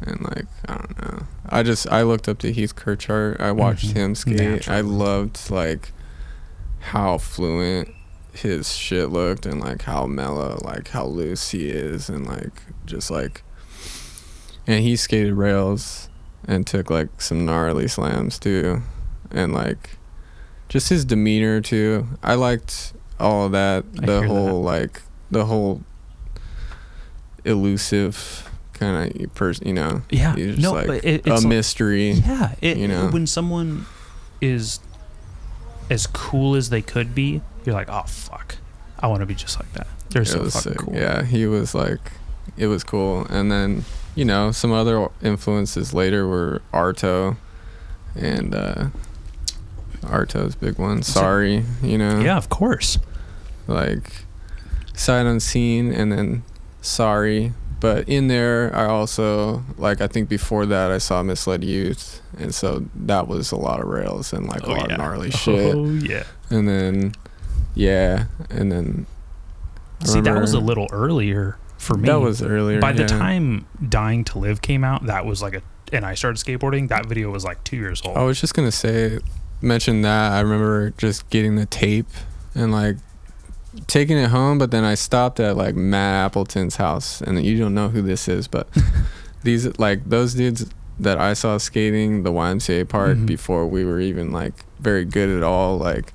And 0.00 0.20
like, 0.22 0.46
I 0.68 0.74
don't 0.78 1.02
know. 1.02 1.26
I 1.48 1.62
just 1.62 1.88
I 1.90 2.02
looked 2.02 2.28
up 2.28 2.38
to 2.38 2.52
Heath 2.52 2.74
Kirchart. 2.76 3.40
I 3.40 3.52
watched 3.52 3.88
Mhm. 3.88 3.96
him 3.96 4.14
skate. 4.14 4.68
I 4.68 4.80
loved 4.80 5.50
like 5.50 5.92
how 6.80 7.18
fluent 7.18 7.88
his 8.38 8.74
shit 8.74 9.10
looked 9.10 9.46
and 9.46 9.60
like 9.60 9.82
how 9.82 10.06
mellow, 10.06 10.58
like 10.64 10.88
how 10.88 11.06
loose 11.06 11.50
he 11.50 11.68
is 11.68 12.08
and 12.08 12.26
like 12.26 12.62
just 12.84 13.10
like 13.10 13.42
and 14.66 14.82
he 14.82 14.96
skated 14.96 15.34
rails 15.34 16.08
and 16.46 16.66
took 16.66 16.90
like 16.90 17.20
some 17.20 17.46
gnarly 17.46 17.88
slams 17.88 18.38
too. 18.38 18.82
And 19.30 19.52
like 19.52 19.96
just 20.68 20.88
his 20.88 21.04
demeanor 21.04 21.60
too. 21.60 22.06
I 22.22 22.34
liked 22.34 22.92
all 23.18 23.46
of 23.46 23.52
that. 23.52 23.84
I 24.02 24.06
The 24.06 24.26
whole 24.26 24.62
like 24.62 25.02
the 25.30 25.44
whole 25.44 25.82
elusive 27.44 28.50
kind 28.72 29.20
of 29.24 29.34
person, 29.34 29.66
you 29.66 29.74
know. 29.74 30.02
Yeah, 30.10 30.34
no, 30.36 30.72
like 30.72 30.86
but 30.86 31.04
it, 31.04 31.26
a 31.26 31.34
like- 31.34 31.44
mystery. 31.44 32.10
Yeah, 32.10 32.54
it, 32.60 32.76
you 32.76 32.88
know? 32.88 33.08
when 33.08 33.26
someone 33.26 33.86
is 34.40 34.80
as 35.88 36.06
cool 36.06 36.54
as 36.56 36.70
they 36.70 36.82
could 36.82 37.14
be, 37.14 37.40
you're 37.66 37.74
like, 37.74 37.88
oh 37.90 38.04
fuck, 38.06 38.56
I 39.00 39.06
want 39.08 39.20
to 39.20 39.26
be 39.26 39.34
just 39.34 39.58
like 39.60 39.72
that. 39.74 39.86
They're 40.10 40.22
It 40.22 40.26
so 40.26 40.38
fucking 40.48 40.50
sick. 40.50 40.78
cool. 40.78 40.94
Yeah, 40.94 41.22
he 41.24 41.46
was 41.46 41.74
like, 41.74 42.12
it 42.56 42.68
was 42.68 42.84
cool. 42.84 43.26
And 43.28 43.50
then, 43.50 43.84
you 44.14 44.24
know, 44.24 44.52
some 44.52 44.72
other 44.72 45.08
influences 45.22 45.92
later 45.92 46.26
were 46.26 46.62
Arto 46.72 47.36
and 48.14 48.54
uh 48.54 48.86
Arto's 50.02 50.54
big 50.54 50.78
one. 50.78 51.02
So- 51.02 51.20
Sorry, 51.20 51.64
you 51.82 51.98
know. 51.98 52.20
yeah, 52.20 52.36
of 52.36 52.48
course. 52.48 52.98
Like 53.66 54.24
sight 54.94 55.26
unseen 55.26 55.92
and 55.92 56.12
then 56.12 56.42
sorry. 56.80 57.52
But 57.80 58.08
in 58.08 58.28
there 58.28 58.74
I 58.74 58.86
also 58.86 59.62
like 59.76 60.00
I 60.00 60.06
think 60.06 60.28
before 60.28 60.64
that 60.66 60.90
I 60.90 60.98
saw 60.98 61.22
Misled 61.22 61.62
Youth 61.64 62.22
and 62.38 62.54
so 62.54 62.86
that 62.94 63.28
was 63.28 63.52
a 63.52 63.56
lot 63.56 63.80
of 63.80 63.86
rails 63.88 64.32
and 64.32 64.46
like 64.48 64.62
a 64.62 64.70
lot 64.70 64.90
of 64.92 64.98
gnarly 64.98 65.30
shit. 65.42 65.74
Oh 65.74 65.84
yeah. 65.84 66.24
And 66.48 66.68
then 66.68 67.12
Yeah, 67.76 68.24
and 68.50 68.72
then 68.72 69.06
I 70.00 70.06
See, 70.06 70.20
that 70.22 70.40
was 70.40 70.52
a 70.54 70.60
little 70.60 70.88
earlier 70.90 71.58
for 71.78 71.94
me. 71.96 72.08
That 72.08 72.20
was 72.20 72.42
earlier. 72.42 72.80
By 72.80 72.92
the 72.92 73.02
yeah. 73.02 73.06
time 73.08 73.66
Dying 73.88 74.24
to 74.24 74.38
Live 74.38 74.60
came 74.62 74.82
out, 74.82 75.06
that 75.06 75.24
was 75.24 75.40
like 75.42 75.54
a 75.54 75.62
and 75.92 76.04
I 76.04 76.14
started 76.14 76.44
skateboarding, 76.44 76.88
that 76.88 77.06
video 77.06 77.30
was 77.30 77.44
like 77.44 77.62
2 77.62 77.76
years 77.76 78.02
old. 78.04 78.16
I 78.16 78.22
was 78.24 78.40
just 78.40 78.54
gonna 78.54 78.72
say, 78.72 79.20
mention 79.60 80.02
that. 80.02 80.32
I 80.32 80.40
remember 80.40 80.90
just 80.98 81.30
getting 81.30 81.54
the 81.54 81.66
tape 81.66 82.08
and 82.56 82.72
like 82.72 82.96
taking 83.86 84.16
it 84.16 84.30
home, 84.30 84.58
but 84.58 84.70
then 84.70 84.82
I 84.84 84.94
stopped 84.94 85.38
at 85.38 85.56
like 85.56 85.74
Matt 85.76 86.26
Appleton's 86.26 86.76
house, 86.76 87.20
and 87.20 87.44
you 87.44 87.58
don't 87.58 87.74
know 87.74 87.90
who 87.90 88.02
this 88.02 88.26
is, 88.26 88.48
but 88.48 88.68
these 89.44 89.78
like 89.78 90.08
those 90.08 90.34
dudes 90.34 90.66
that 90.98 91.18
I 91.18 91.34
saw 91.34 91.58
skating 91.58 92.22
the 92.22 92.32
YMCA 92.32 92.88
park 92.88 93.18
Mhm. 93.18 93.26
before 93.26 93.66
we 93.66 93.84
were 93.84 94.00
even 94.00 94.32
like 94.32 94.54
very 94.80 95.04
good 95.04 95.28
at 95.28 95.42
all, 95.42 95.76
like 95.78 96.12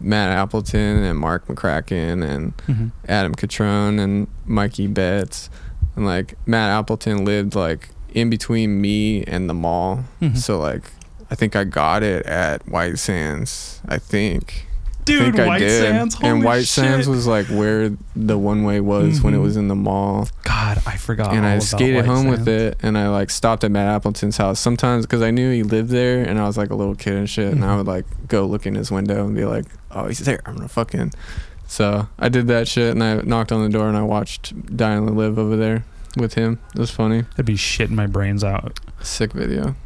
Matt 0.00 0.30
Appleton 0.30 1.02
and 1.04 1.18
Mark 1.18 1.46
McCracken 1.46 2.24
and 2.28 2.56
Mhm. 2.68 2.90
Adam 3.08 3.34
Catrone 3.34 4.00
and 4.00 4.26
Mikey 4.46 4.86
Betts. 4.86 5.50
And 5.96 6.06
like 6.06 6.34
Matt 6.46 6.70
Appleton 6.70 7.24
lived 7.24 7.54
like 7.54 7.90
in 8.14 8.30
between 8.30 8.80
me 8.80 9.22
and 9.24 9.48
the 9.48 9.54
mall. 9.54 10.04
Mhm. 10.22 10.36
So 10.36 10.58
like 10.58 10.90
I 11.30 11.34
think 11.36 11.54
I 11.54 11.62
got 11.64 12.02
it 12.02 12.26
at 12.26 12.66
White 12.68 12.98
Sands. 12.98 13.80
I 13.88 13.98
think. 13.98 14.66
I 15.00 15.02
Dude, 15.04 15.22
think 15.22 15.40
I 15.40 15.46
White 15.46 15.58
did. 15.58 15.80
Sands, 15.82 16.16
and 16.22 16.44
White 16.44 16.66
Sands 16.66 17.08
was 17.08 17.26
like 17.26 17.46
where 17.46 17.90
the 18.14 18.38
one 18.38 18.62
way 18.64 18.80
was 18.80 19.22
when 19.22 19.34
it 19.34 19.38
Mhm. 19.38 19.42
was 19.42 19.56
in 19.56 19.66
the 19.68 19.74
mall. 19.74 20.28
God, 20.44 20.80
I 20.86 20.96
forgot. 20.96 21.32
and 21.32 21.44
I 21.46 21.58
skated 21.58 22.04
home 22.04 22.26
with 22.28 22.46
it 22.46 22.76
and 22.82 22.96
I 22.98 23.08
like 23.08 23.30
stopped 23.30 23.64
at 23.64 23.70
Matt 23.72 23.88
Appleton's 23.88 24.36
house 24.36 24.60
sometimes 24.60 25.06
because 25.06 25.22
I 25.22 25.30
knew 25.30 25.50
he 25.52 25.62
lived 25.62 25.88
there 25.90 26.22
and 26.22 26.38
I 26.38 26.46
was 26.46 26.56
like 26.56 26.70
a 26.70 26.74
little 26.76 26.94
kid 26.94 27.14
and 27.14 27.28
shit 27.28 27.52
and 27.52 27.64
I 27.64 27.68
Mhm. 27.68 27.76
would 27.78 27.86
like 27.88 28.04
go 28.28 28.44
look 28.46 28.66
in 28.66 28.74
his 28.74 28.90
window 28.92 29.24
and 29.26 29.34
be 29.34 29.44
like, 29.44 29.64
oh, 29.90 30.06
he's 30.06 30.18
there. 30.20 30.40
I'm 30.46 30.56
gonna 30.56 30.68
fucking. 30.68 31.12
So 31.66 32.08
I 32.18 32.28
did 32.28 32.48
that 32.48 32.66
shit 32.66 32.90
and 32.90 33.02
I 33.02 33.14
knocked 33.22 33.52
on 33.52 33.62
the 33.62 33.68
door 33.68 33.88
and 33.88 33.96
I 33.96 34.02
watched 34.02 34.76
Dying 34.76 35.06
to 35.06 35.12
Live 35.12 35.38
over 35.38 35.56
there 35.56 35.84
with 36.16 36.34
him. 36.34 36.58
It 36.74 36.80
was 36.80 36.90
funny. 36.90 37.24
I'd 37.38 37.44
be 37.44 37.54
shitting 37.54 37.90
my 37.90 38.06
brains 38.08 38.42
out. 38.42 38.80
Sick 39.02 39.32
video. 39.32 39.76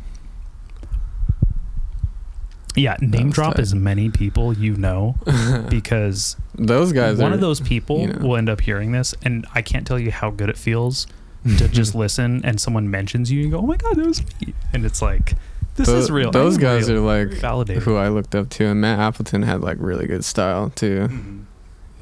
Yeah, 2.77 2.97
name 3.01 3.31
drop 3.31 3.55
tight. 3.55 3.63
as 3.63 3.75
many 3.75 4.11
people 4.11 4.53
you 4.53 4.75
know 4.77 5.15
because 5.69 6.37
Those 6.57 6.93
guys. 6.93 7.19
one 7.19 7.31
are, 7.31 7.35
of 7.37 7.41
those 7.41 7.61
people 7.61 8.01
you 8.01 8.07
know. 8.09 8.27
will 8.27 8.37
end 8.37 8.49
up 8.49 8.63
hearing 8.63 8.91
this, 8.93 9.15
and 9.23 9.47
I 9.55 9.63
can't 9.63 9.87
tell 9.87 9.99
you 9.99 10.11
how 10.11 10.31
good 10.31 10.49
it 10.49 10.57
feels 10.59 11.07
to 11.59 11.69
just 11.69 11.95
listen 11.95 12.41
and 12.45 12.61
someone 12.61 12.91
mentions 12.91 13.31
you 13.31 13.43
and 13.43 13.53
go, 13.53 13.59
"Oh 13.59 13.67
my 13.67 13.77
god, 13.77 13.97
that 13.97 14.07
was 14.07 14.23
me," 14.41 14.55
and 14.73 14.85
it's 14.85 15.01
like, 15.01 15.35
"This 15.77 15.87
Tho- 15.89 15.97
is 15.97 16.11
real." 16.11 16.31
Those 16.31 16.57
I'm 16.57 16.61
guys 16.63 16.89
real. 16.91 16.99
are 16.99 17.25
like 17.27 17.39
validated. 17.39 17.83
who 17.85 17.97
I 17.97 18.09
looked 18.09 18.35
up 18.35 18.49
to, 18.51 18.67
and 18.67 18.81
Matt 18.81 18.99
Appleton 18.99 19.43
had 19.43 19.61
like 19.61 19.77
really 19.81 20.07
good 20.07 20.25
style 20.25 20.71
too. 20.71 21.09
Mhm. 21.11 21.45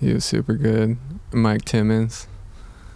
He 0.01 0.13
was 0.13 0.25
super 0.25 0.55
good. 0.55 0.97
Mike 1.33 1.65
Timmons. 1.65 2.27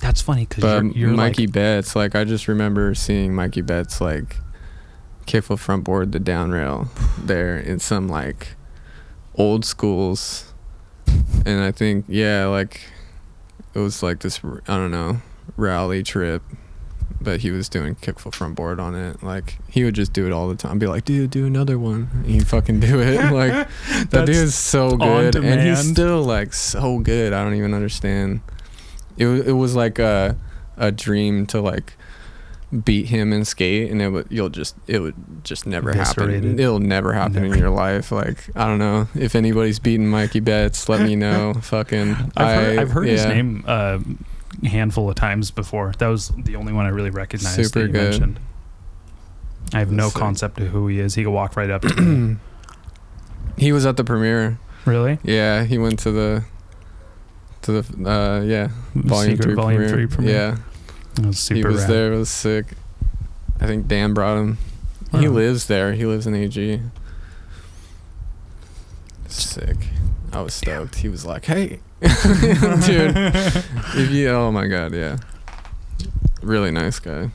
That's 0.01 0.21
funny 0.21 0.45
because 0.47 0.63
But 0.63 0.85
you're, 0.85 1.09
you're 1.09 1.11
Mikey 1.11 1.47
like, 1.47 1.55
Betts, 1.55 1.97
like 1.97 2.15
I 2.15 2.25
just 2.25 2.49
remember 2.49 2.95
seeing 2.95 3.35
Mikey 3.35 3.63
Betts 3.63 4.01
like 4.01 4.37
kickflip 5.27 5.59
front 5.59 5.85
board 5.85 6.13
the 6.13 6.21
down 6.21 6.51
rail 6.51 6.89
there 7.19 7.57
in 7.57 7.79
some 7.79 8.09
like 8.09 8.57
old 9.37 9.65
schools, 9.65 10.53
and 11.47 11.63
I 11.63 11.73
think 11.73 12.05
yeah, 12.09 12.47
like 12.47 12.81
it 13.75 13.79
was 13.79 14.03
like 14.03 14.21
this 14.21 14.41
I 14.45 14.77
don't 14.77 14.91
know 14.91 15.23
rally 15.57 16.03
trip, 16.03 16.43
but 17.21 17.41
he 17.41 17.51
was 17.51 17.69
doing 17.69 17.95
kickflip 17.97 18.35
front 18.35 18.55
board 18.55 18.79
on 18.81 18.95
it. 18.95 19.23
Like 19.23 19.59
he 19.69 19.85
would 19.85 19.95
just 19.95 20.13
do 20.13 20.27
it 20.27 20.33
all 20.33 20.49
the 20.49 20.55
time. 20.57 20.79
Be 20.79 20.87
like, 20.87 21.05
dude, 21.05 21.31
do 21.31 21.47
another 21.47 21.79
one. 21.79 22.09
And 22.15 22.27
he'd 22.27 22.47
fucking 22.47 22.81
do 22.81 23.01
it. 23.01 23.17
like 23.33 23.69
that 24.11 24.27
dude 24.27 24.31
is 24.37 24.55
so 24.55 24.97
good, 24.97 25.35
and 25.37 25.61
he's 25.61 25.91
still 25.91 26.23
like 26.23 26.53
so 26.53 26.99
good. 26.99 27.33
I 27.33 27.43
don't 27.45 27.55
even 27.55 27.75
understand. 27.75 28.41
It 29.17 29.27
it 29.27 29.53
was 29.53 29.75
like 29.75 29.99
a 29.99 30.37
a 30.77 30.93
dream 30.93 31.47
to 31.47 31.61
like 31.61 31.95
beat 32.85 33.07
him 33.07 33.33
and 33.33 33.47
skate, 33.47 33.91
and 33.91 34.03
it 34.03 34.11
would 34.11 34.27
you'll 34.29 34.49
just 34.51 34.75
it 34.87 34.99
would 34.99 35.15
just 35.45 35.67
never 35.67 35.93
happen. 35.93 36.59
It'll 36.59 36.81
never 36.81 37.13
happen 37.13 37.45
in 37.45 37.59
your 37.59 37.71
life. 37.71 38.11
Like 38.13 38.51
I 38.57 38.67
don't 38.67 38.79
know 38.79 39.09
if 39.15 39.35
anybody's 39.35 39.79
beaten 39.79 40.07
Mikey 40.09 40.41
Betts. 40.41 40.89
Let 40.89 41.01
me 41.01 41.17
know. 41.25 41.55
Fucking 41.63 42.11
I've 42.37 42.57
heard, 42.61 42.79
I- 42.79 42.83
I've 42.83 42.91
heard 42.91 43.07
his 43.09 43.25
name 43.25 43.65
uh, 43.67 43.99
handful 44.65 45.09
of 45.09 45.15
times 45.17 45.51
before. 45.51 45.93
That 45.99 46.09
was 46.09 46.29
the 46.37 46.57
only 46.57 46.73
one 46.73 46.87
I 46.87 46.91
really 46.91 47.11
recognized 47.11 47.57
Super 47.57 47.81
that 47.81 47.87
you 47.87 47.93
good. 47.93 48.11
mentioned. 48.11 48.41
I 49.75 49.81
have 49.81 49.91
no 49.91 50.09
Sick. 50.09 50.19
concept 50.21 50.61
of 50.61 50.69
who 50.69 50.87
he 50.89 51.01
is. 51.01 51.15
He 51.15 51.25
could 51.25 51.33
walk 51.33 51.57
right 51.57 51.71
up 51.71 51.83
to 51.83 52.01
me. 52.01 52.37
He 53.59 53.73
was 53.73 53.87
at 53.87 53.97
the 53.97 54.05
premiere. 54.05 54.59
really? 54.85 55.19
Yeah, 55.23 55.65
he 55.65 55.79
went 55.79 55.99
to 56.01 56.11
the 56.13 56.45
to 57.63 57.81
the 57.81 58.09
uh 58.11 58.43
yeah 58.43 58.69
volume 58.95 59.39
three 59.39 59.55
Volume 59.55 59.79
premiere. 59.81 60.07
3 60.07 60.07
premiere. 60.15 60.35
Yeah, 60.35 60.57
It 61.19 61.27
was 61.27 61.39
super 61.39 61.57
he 61.57 61.65
was 61.65 61.81
rad. 61.83 61.91
there. 61.91 62.13
It 62.13 62.19
was 62.19 62.29
sick. 62.31 62.67
I 63.59 63.67
think 63.67 63.89
Dan 63.89 64.13
brought 64.13 64.37
him. 64.37 64.59
He 65.13 65.29
lives 65.29 65.67
there. 65.69 65.95
He 65.95 66.05
lives 66.05 66.27
in 66.27 66.35
AG. 66.35 66.83
Sick. 69.29 69.77
I 70.33 70.41
was 70.43 70.55
stoked. 70.55 70.97
He 70.97 71.09
was 71.09 71.25
like, 71.25 71.47
"Hey, 71.47 71.81
dude, 72.87 73.17
if 73.17 74.11
you, 74.11 74.29
oh 74.29 74.53
my 74.53 74.67
god, 74.67 74.95
yeah, 74.95 75.19
really 76.43 76.71
nice 76.71 76.99
guy." 76.99 77.31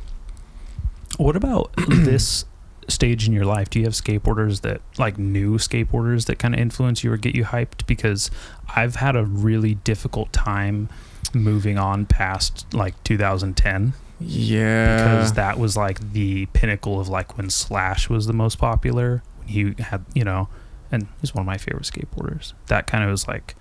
What 1.18 1.36
about 1.36 1.72
this 1.88 2.46
stage 2.88 3.28
in 3.28 3.34
your 3.34 3.46
life? 3.46 3.70
Do 3.70 3.80
you 3.80 3.86
have 3.86 3.94
skateboarders 3.94 4.62
that, 4.62 4.82
like 4.98 5.18
new 5.18 5.58
skateboarders, 5.58 6.26
that 6.26 6.40
kind 6.40 6.54
of 6.54 6.60
influence 6.60 7.04
you 7.04 7.12
or 7.12 7.18
get 7.18 7.36
you 7.36 7.46
hyped? 7.46 7.86
Because 7.88 8.30
I've 8.76 8.96
had 8.96 9.16
a 9.16 9.24
really 9.26 9.76
difficult 9.76 10.32
time 10.34 10.90
moving 11.34 11.78
on 11.78 12.06
past 12.06 12.66
like 12.74 13.02
2010 13.04 13.94
Yeah, 14.20 14.98
because 14.98 15.34
that 15.34 15.58
was 15.58 15.78
like 15.78 16.12
the 16.12 16.46
pinnacle 16.48 17.00
of 17.00 17.08
like 17.08 17.38
when 17.38 17.50
Slash 17.50 18.10
was 18.10 18.28
the 18.28 18.34
most 18.34 18.58
popular. 18.58 19.24
When 19.38 19.48
he 19.48 19.74
had, 19.80 20.06
you 20.14 20.24
know, 20.24 20.50
and 20.92 21.08
he's 21.20 21.34
one 21.34 21.42
of 21.42 21.48
my 21.48 21.58
favorite 21.58 21.84
skateboarders. 21.86 22.54
That 22.68 22.88
kind 22.88 23.04
of 23.04 23.10
was 23.10 23.28
like 23.28 23.56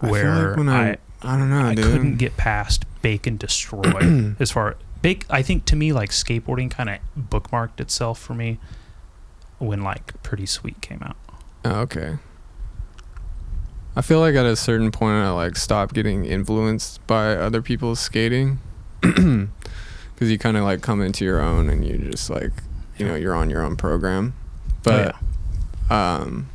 I 0.00 0.10
where 0.10 0.56
like 0.56 0.68
I, 0.68 0.98
I, 1.22 1.34
I 1.34 1.38
don't 1.38 1.50
know, 1.50 1.60
I 1.66 1.74
dude. 1.74 1.84
couldn't 1.84 2.16
get 2.16 2.36
past 2.36 2.84
Bake 3.02 3.26
and 3.26 3.38
Destroy 3.38 4.34
as 4.40 4.50
far 4.50 4.76
Bake. 5.02 5.24
I 5.30 5.42
think 5.42 5.64
to 5.66 5.76
me, 5.76 5.92
like 5.92 6.10
skateboarding 6.10 6.70
kind 6.70 6.90
of 6.90 6.98
bookmarked 7.18 7.80
itself 7.80 8.18
for 8.18 8.34
me 8.34 8.58
when 9.58 9.82
like 9.82 10.20
Pretty 10.22 10.46
Sweet 10.46 10.80
came 10.80 11.02
out. 11.02 11.16
Oh, 11.64 11.80
okay. 11.80 12.18
I 13.96 14.00
feel 14.00 14.20
like 14.20 14.36
at 14.36 14.46
a 14.46 14.54
certain 14.54 14.92
point 14.92 15.16
I 15.16 15.30
like 15.30 15.56
stopped 15.56 15.94
getting 15.94 16.24
influenced 16.24 17.04
by 17.08 17.34
other 17.34 17.60
people's 17.60 17.98
skating 17.98 18.60
because 19.00 20.30
you 20.30 20.38
kind 20.38 20.56
of 20.56 20.62
like 20.64 20.82
come 20.82 21.02
into 21.02 21.24
your 21.24 21.40
own 21.40 21.68
and 21.68 21.84
you 21.84 21.98
just 21.98 22.30
like 22.30 22.52
you 22.96 23.06
know 23.06 23.16
you're 23.16 23.34
on 23.34 23.50
your 23.50 23.62
own 23.62 23.76
program. 23.76 24.34
But 24.84 25.16
um, 25.90 26.48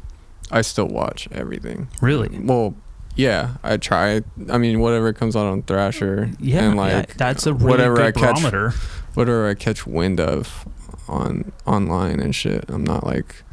I 0.51 0.61
still 0.61 0.87
watch 0.87 1.27
everything. 1.31 1.89
Really? 2.01 2.29
Well, 2.39 2.75
yeah, 3.15 3.55
I 3.63 3.77
try. 3.77 4.21
I 4.49 4.57
mean, 4.57 4.79
whatever 4.79 5.13
comes 5.13 5.35
out 5.35 5.45
on 5.45 5.63
Thrasher. 5.63 6.31
Yeah, 6.39 6.63
and 6.63 6.75
yeah, 6.75 6.81
like 6.81 7.15
that's 7.15 7.45
a 7.45 7.53
really 7.53 7.69
whatever 7.69 8.01
I 8.01 8.11
catch, 8.11 8.35
barometer. 8.35 8.73
whatever 9.13 9.47
I 9.47 9.53
catch 9.53 9.85
wind 9.85 10.19
of 10.19 10.67
on 11.07 11.51
online 11.65 12.19
and 12.19 12.33
shit. 12.35 12.65
I'm 12.69 12.83
not 12.83 13.05
like 13.05 13.43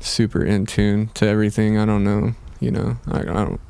super 0.00 0.44
in 0.44 0.66
tune 0.66 1.08
to 1.14 1.26
everything. 1.26 1.78
I 1.78 1.84
don't 1.84 2.04
know. 2.04 2.34
You 2.60 2.70
know, 2.70 2.96
I, 3.08 3.20
I 3.20 3.22
don't. 3.24 3.60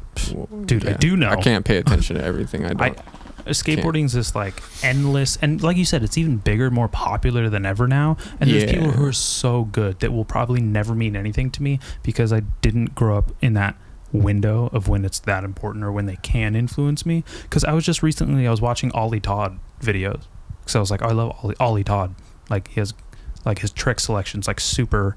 Dude, 0.66 0.87
I 0.87 0.92
do 0.92 1.16
know. 1.16 1.29
I 1.29 1.37
can't 1.37 1.64
pay 1.64 1.79
attention 1.79 2.16
to 2.16 2.25
everything. 2.25 2.64
I 2.64 2.68
I, 2.79 2.88
don't. 2.90 2.99
Uh, 3.47 3.51
skateboarding's 3.51 4.14
just 4.14 4.35
like 4.35 4.62
endless, 4.83 5.37
and 5.42 5.62
like 5.62 5.77
you 5.77 5.85
said, 5.85 6.03
it's 6.03 6.16
even 6.16 6.37
bigger, 6.37 6.70
more 6.70 6.88
popular 6.88 7.51
than 7.51 7.66
ever 7.66 7.87
now. 7.87 8.16
And 8.40 8.49
there's 8.49 8.70
people 8.70 8.92
who 8.92 9.05
are 9.05 9.12
so 9.12 9.64
good 9.64 10.01
that 10.01 10.12
will 10.12 10.25
probably 10.25 10.61
never 10.61 10.94
mean 10.94 11.16
anything 11.16 11.51
to 11.53 11.62
me 11.62 11.81
because 12.03 12.33
I 12.33 12.40
didn't 12.62 12.94
grow 12.94 13.18
up 13.18 13.33
in 13.42 13.55
that 13.55 13.77
window 14.14 14.70
of 14.72 14.88
when 14.88 15.05
it's 15.05 15.18
that 15.18 15.44
important 15.44 15.85
or 15.85 15.92
when 15.92 16.07
they 16.07 16.16
can 16.22 16.55
influence 16.55 17.05
me. 17.05 17.24
Because 17.42 17.64
I 17.64 17.72
was 17.72 17.85
just 17.85 18.03
recently 18.03 18.46
I 18.46 18.50
was 18.50 18.61
watching 18.61 18.90
Ollie 18.92 19.20
Todd 19.20 19.59
videos 19.81 20.22
because 20.61 20.77
I 20.77 20.81
was 20.81 20.90
like, 20.90 21.03
oh, 21.03 21.09
I 21.09 21.12
love 21.12 21.37
Ollie, 21.42 21.57
Ollie 21.61 21.85
Todd. 21.85 22.14
Like 22.48 22.68
he 22.68 22.81
has 22.81 22.94
like 23.44 23.59
his 23.59 23.70
trick 23.72 24.00
selections 24.00 24.46
like 24.46 24.61
super. 24.61 25.16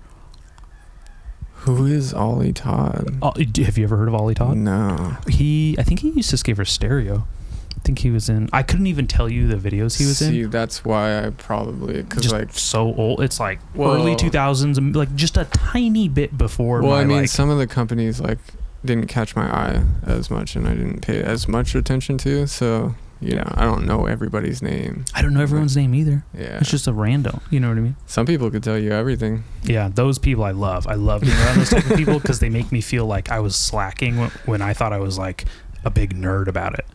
Who 1.62 1.86
is 1.86 2.14
Ollie 2.14 2.54
Todd? 2.54 3.18
Oh, 3.22 3.34
have 3.36 3.78
you 3.78 3.84
ever 3.84 3.98
heard 3.98 4.08
of 4.08 4.16
Ollie 4.16 4.36
Todd? 4.36 4.58
No. 4.58 5.18
He, 5.28 5.76
I 5.78 5.84
think 5.84 6.00
he 6.02 6.10
used 6.12 6.30
to 6.30 6.38
skate 6.38 6.56
for 6.56 6.64
Stereo. 6.66 7.28
I 7.76 7.80
think 7.82 8.00
he 8.00 8.10
was 8.12 8.30
in. 8.30 8.50
I 8.54 8.64
couldn't 8.64 8.88
even 8.88 9.06
tell 9.08 9.30
you 9.30 9.48
the 9.48 9.56
videos 9.56 9.98
he 9.98 10.06
was 10.06 10.18
See, 10.20 10.26
in. 10.26 10.32
See, 10.32 10.44
that's 10.46 10.86
why 10.86 11.26
I 11.26 11.30
probably 11.32 12.04
because 12.04 12.32
like. 12.32 12.54
so 12.54 12.94
old. 12.96 13.22
It's 13.22 13.40
like 13.40 13.60
Well- 13.76 13.96
early 13.96 14.16
two 14.16 14.30
thousands, 14.30 14.80
like 14.80 15.14
just 15.16 15.36
a 15.38 15.46
tiny 15.46 16.08
bit 16.08 16.38
before. 16.38 16.82
Well, 16.82 16.92
my, 16.92 17.02
I 17.02 17.06
mean, 17.06 17.18
like, 17.22 17.30
some 17.30 17.50
of 17.50 17.58
the 17.58 17.68
companies 17.68 18.20
like 18.22 18.40
didn't 18.88 19.08
catch 19.08 19.36
my 19.36 19.46
eye 19.46 19.84
as 20.04 20.32
much, 20.32 20.56
and 20.56 20.68
I 20.68 20.72
didn't 20.74 21.02
pay 21.02 21.22
as 21.22 21.48
much 21.48 21.76
attention 21.76 22.18
to. 22.20 22.48
So 22.48 22.96
You 23.20 23.36
know, 23.36 23.52
I 23.56 23.64
don't 23.66 23.86
know 23.88 24.06
everybody's 24.06 24.62
name. 24.62 25.04
I 25.16 25.24
don't 25.24 25.34
know 25.34 25.42
everyone's 25.42 25.76
name 25.76 25.96
either. 25.96 26.24
Yeah. 26.38 26.60
It's 26.60 26.70
just 26.70 26.86
a 26.88 26.94
random. 26.94 27.42
You 27.50 27.60
know 27.60 27.70
what 27.70 27.78
I 27.78 27.82
mean? 27.82 27.96
Some 28.06 28.28
people 28.28 28.52
could 28.52 28.62
tell 28.64 28.78
you 28.78 28.92
everything. 28.92 29.44
Yeah, 29.64 29.90
those 29.92 30.20
people 30.20 30.44
I 30.44 30.52
love. 30.52 30.86
I 30.86 30.94
love 30.94 31.22
being 31.22 31.34
around 31.34 31.58
those 31.58 31.72
type 31.72 31.90
of 31.90 31.98
people 31.98 32.20
because 32.22 32.40
they 32.40 32.50
make 32.50 32.72
me 32.72 32.80
feel 32.80 33.08
like 33.08 33.32
I 33.32 33.40
was 33.40 33.56
slacking 33.56 34.18
when, 34.46 34.62
I 34.62 34.74
thought 34.74 34.94
I 34.94 35.00
was 35.00 35.18
like 35.18 35.46
a 35.84 35.90
big 35.90 36.14
nerd 36.16 36.48
about 36.48 36.78
it. 36.78 36.86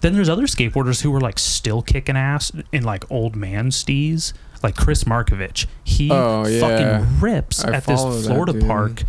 Then 0.00 0.14
there's 0.14 0.30
other 0.30 0.46
skateboarders 0.46 1.02
who 1.02 1.10
were 1.10 1.20
like 1.20 1.38
still 1.38 1.82
kicking 1.82 2.16
ass 2.16 2.50
in 2.72 2.82
like 2.84 3.04
old 3.10 3.36
man 3.36 3.68
stees, 3.70 4.32
like 4.62 4.76
Chris 4.76 5.04
Markovich. 5.04 5.66
He 5.84 6.10
Oh, 6.10 6.46
yeah. 6.46 6.60
fucking 6.60 7.20
rips 7.20 7.62
I 7.62 7.74
at 7.76 7.84
this 7.84 8.00
follow 8.00 8.12
that 8.18 8.26
Florida 8.26 8.66
park 8.66 9.02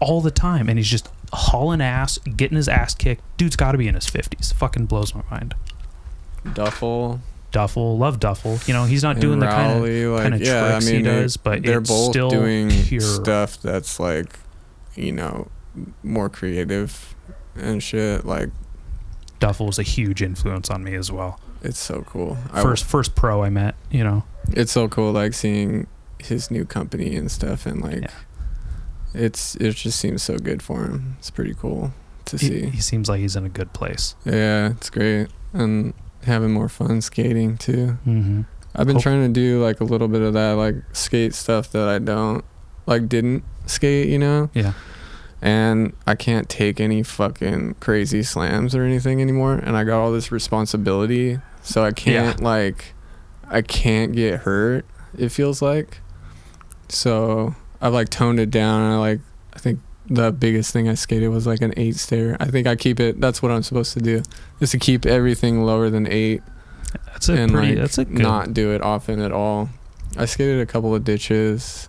all 0.00 0.22
the 0.22 0.30
time, 0.30 0.70
and 0.70 0.78
he's 0.78 0.88
just 0.88 1.10
hauling 1.32 1.80
ass, 1.80 2.18
getting 2.18 2.56
his 2.56 2.68
ass 2.68 2.94
kicked. 2.94 3.22
Dude's 3.36 3.56
got 3.56 3.72
to 3.72 3.78
be 3.78 3.88
in 3.88 3.94
his 3.94 4.06
fifties. 4.06 4.52
Fucking 4.52 4.86
blows 4.86 5.14
my 5.14 5.22
mind. 5.30 5.54
Duffel. 6.54 7.20
Duffel, 7.50 7.96
love 7.96 8.20
Duffel. 8.20 8.58
You 8.66 8.74
know 8.74 8.84
he's 8.84 9.02
not 9.02 9.20
doing 9.20 9.34
and 9.34 9.42
the 9.42 9.46
kind 9.46 9.72
of 9.78 9.82
like, 9.82 10.44
yeah, 10.44 10.66
I 10.66 10.70
tricks 10.72 10.86
he 10.86 10.92
mean, 10.94 11.02
they- 11.04 11.10
does, 11.22 11.36
but 11.38 11.62
they're 11.62 11.78
it's 11.78 11.88
both 11.88 12.10
still 12.10 12.28
doing 12.30 12.70
pure. 12.70 13.00
stuff 13.00 13.60
that's 13.62 13.98
like, 13.98 14.38
you 14.94 15.12
know, 15.12 15.48
more 16.02 16.28
creative 16.28 17.14
and 17.56 17.82
shit. 17.82 18.26
Like, 18.26 18.50
Duffel 19.40 19.66
was 19.66 19.78
a 19.78 19.82
huge 19.82 20.20
influence 20.22 20.68
on 20.68 20.82
me 20.84 20.94
as 20.94 21.10
well. 21.10 21.40
it's 21.62 21.78
so 21.78 22.02
cool. 22.02 22.36
I- 22.52 22.62
First 22.62 22.84
first 22.84 23.14
pro 23.14 23.42
I 23.42 23.48
met, 23.50 23.74
you 23.90 24.04
know. 24.04 24.24
it's 24.50 24.72
so 24.72 24.86
cool, 24.88 25.12
like 25.12 25.32
seeing 25.32 25.86
his 26.18 26.50
new 26.50 26.64
company 26.66 27.16
and 27.16 27.30
stuff, 27.30 27.64
and 27.64 27.80
like, 27.80 28.02
Yeah. 28.02 28.10
It's 29.14 29.54
it 29.56 29.74
just 29.76 29.98
seems 29.98 30.22
so 30.22 30.38
good 30.38 30.62
for 30.62 30.84
him. 30.84 31.16
It's 31.18 31.30
pretty 31.30 31.54
cool 31.54 31.92
to 32.26 32.36
He, 32.36 32.46
see. 32.46 32.66
he 32.66 32.80
seems 32.80 33.08
like 33.08 33.20
he's 33.20 33.36
in 33.36 33.44
a 33.44 33.48
good 33.48 33.72
place. 33.72 34.14
Yeah, 34.24 34.70
it's 34.70 34.90
great, 34.90 35.28
and 35.52 35.94
having 36.24 36.52
more 36.52 36.68
fun 36.68 37.00
skating 37.00 37.56
too. 37.56 37.98
Mm-hmm. 38.06 38.42
I've 38.74 38.86
been 38.86 38.96
Hope- 38.96 39.02
trying 39.02 39.22
to 39.26 39.32
do 39.40 39.62
like 39.62 39.80
a 39.80 39.84
little 39.84 40.08
bit 40.08 40.22
of 40.22 40.34
that, 40.34 40.52
like 40.52 40.76
skate 40.92 41.34
stuff 41.34 41.70
that 41.72 41.88
I 41.88 41.98
don't 41.98 42.44
like 42.86 43.08
didn't 43.08 43.44
skate, 43.66 44.08
you 44.08 44.18
know. 44.18 44.50
Yeah. 44.54 44.72
And 45.40 45.92
I 46.06 46.16
can't 46.16 46.48
take 46.48 46.80
any 46.80 47.02
fucking 47.04 47.76
crazy 47.80 48.22
slams 48.24 48.74
or 48.74 48.82
anything 48.82 49.22
anymore, 49.22 49.54
and 49.54 49.76
I 49.76 49.84
got 49.84 50.00
all 50.00 50.10
this 50.12 50.32
responsibility, 50.32 51.38
so 51.62 51.84
I 51.84 51.92
can't 51.92 52.40
like, 52.42 52.92
I 53.48 53.62
can't 53.62 54.12
get 54.12 54.40
hurt. 54.40 54.84
It 55.16 55.28
feels 55.30 55.62
like, 55.62 55.98
so 56.88 57.54
I've 57.80 57.92
like 57.92 58.08
toned 58.08 58.40
it 58.40 58.50
down. 58.50 58.82
And 58.82 58.92
I 58.94 58.98
like, 58.98 59.20
I 59.54 59.58
think 59.58 59.80
the 60.06 60.32
biggest 60.32 60.72
thing 60.72 60.88
I 60.88 60.94
skated 60.94 61.30
was 61.30 61.46
like 61.46 61.60
an 61.60 61.74
eight 61.76 61.96
stair. 61.96 62.36
I 62.40 62.46
think 62.46 62.66
I 62.66 62.76
keep 62.76 62.98
it. 63.00 63.20
That's 63.20 63.42
what 63.42 63.52
I'm 63.52 63.62
supposed 63.62 63.92
to 63.94 64.00
do, 64.00 64.22
is 64.60 64.70
to 64.70 64.78
keep 64.78 65.04
everything 65.06 65.62
lower 65.64 65.90
than 65.90 66.06
eight 66.06 66.42
That's 67.06 67.28
a 67.28 67.34
and 67.34 67.52
pretty 67.52 67.68
like 67.70 67.78
that's 67.78 67.98
a 67.98 68.04
good 68.04 68.18
not 68.18 68.54
do 68.54 68.72
it 68.72 68.82
often 68.82 69.20
at 69.20 69.32
all. 69.32 69.68
I 70.16 70.24
skated 70.24 70.60
a 70.60 70.66
couple 70.66 70.94
of 70.94 71.04
ditches. 71.04 71.88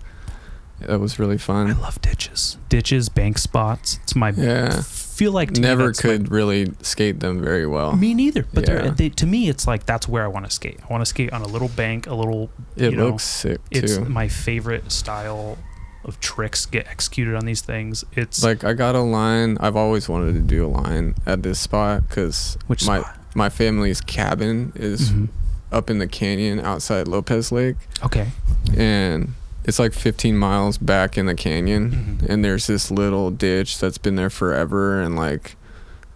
That 0.82 1.00
was 1.00 1.20
really 1.20 1.38
fun. 1.38 1.70
I 1.72 1.74
love 1.80 2.02
ditches. 2.02 2.58
Ditches, 2.70 3.10
bank 3.10 3.38
spots. 3.38 4.00
It's 4.04 4.16
my 4.16 4.30
Yeah. 4.32 4.82
feel 4.82 5.32
like 5.34 5.52
Never 5.52 5.92
could 5.92 6.32
really 6.32 6.72
skate 6.82 7.20
them 7.20 7.42
very 7.42 7.68
well. 7.68 7.96
me 7.96 8.14
neither. 8.14 8.46
But 8.54 8.68
Yeah. 8.68 8.90
they, 8.92 9.10
to 9.10 9.26
me 9.26 9.50
it's 9.50 9.68
like 9.68 9.86
that's 9.86 10.08
where 10.08 10.24
I 10.24 10.28
want 10.28 10.46
to 10.46 10.52
skate. 10.52 10.80
I 10.82 10.88
want 10.92 11.02
to 11.02 11.06
skate 11.06 11.32
on 11.34 11.42
a 11.42 11.48
little 11.48 11.68
bank, 11.70 12.08
a 12.08 12.14
little 12.14 12.50
It 12.78 12.92
you 12.92 12.98
know, 12.98 13.08
looks 13.10 13.24
sick 13.24 13.60
it's 13.72 13.98
too. 13.98 14.06
my 14.06 14.28
favorite 14.30 14.92
style 14.92 15.58
of 16.10 16.20
tricks 16.20 16.66
get 16.66 16.86
executed 16.88 17.36
on 17.36 17.46
these 17.46 17.62
things. 17.62 18.04
It's 18.14 18.44
Like 18.44 18.66
I 18.66 18.74
got 18.74 18.96
a 18.96 19.00
line. 19.02 19.58
I've 19.62 19.78
always 19.78 20.10
wanted 20.10 20.34
to 20.34 20.42
do 20.42 20.66
a 20.66 20.68
line 20.68 21.16
at 21.26 21.44
this 21.44 21.60
spot 21.60 22.10
because 22.10 22.58
which 22.68 22.86
my 22.86 23.00
spot? 23.00 23.18
my 23.36 23.48
family's 23.48 24.02
cabin 24.02 24.74
is 24.76 25.12
Mhm. 25.12 25.30
up 25.72 25.90
in 25.90 26.00
the 26.00 26.08
canyon 26.08 26.60
outside 26.60 27.08
Lopez 27.08 27.52
Lake, 27.52 27.78
Okay. 28.04 28.28
and 28.76 29.34
it's 29.64 29.78
like 29.80 29.94
15 29.94 30.36
miles 30.38 30.78
back 30.78 31.18
in 31.18 31.26
the 31.28 31.36
canyon. 31.36 32.18
Mhm. 32.20 32.30
and 32.30 32.44
there's 32.44 32.68
this 32.68 32.90
little 32.92 33.30
ditch 33.32 33.80
that's 33.80 33.98
been 34.00 34.16
there 34.16 34.30
forever 34.32 35.00
and 35.02 35.16
like 35.16 35.56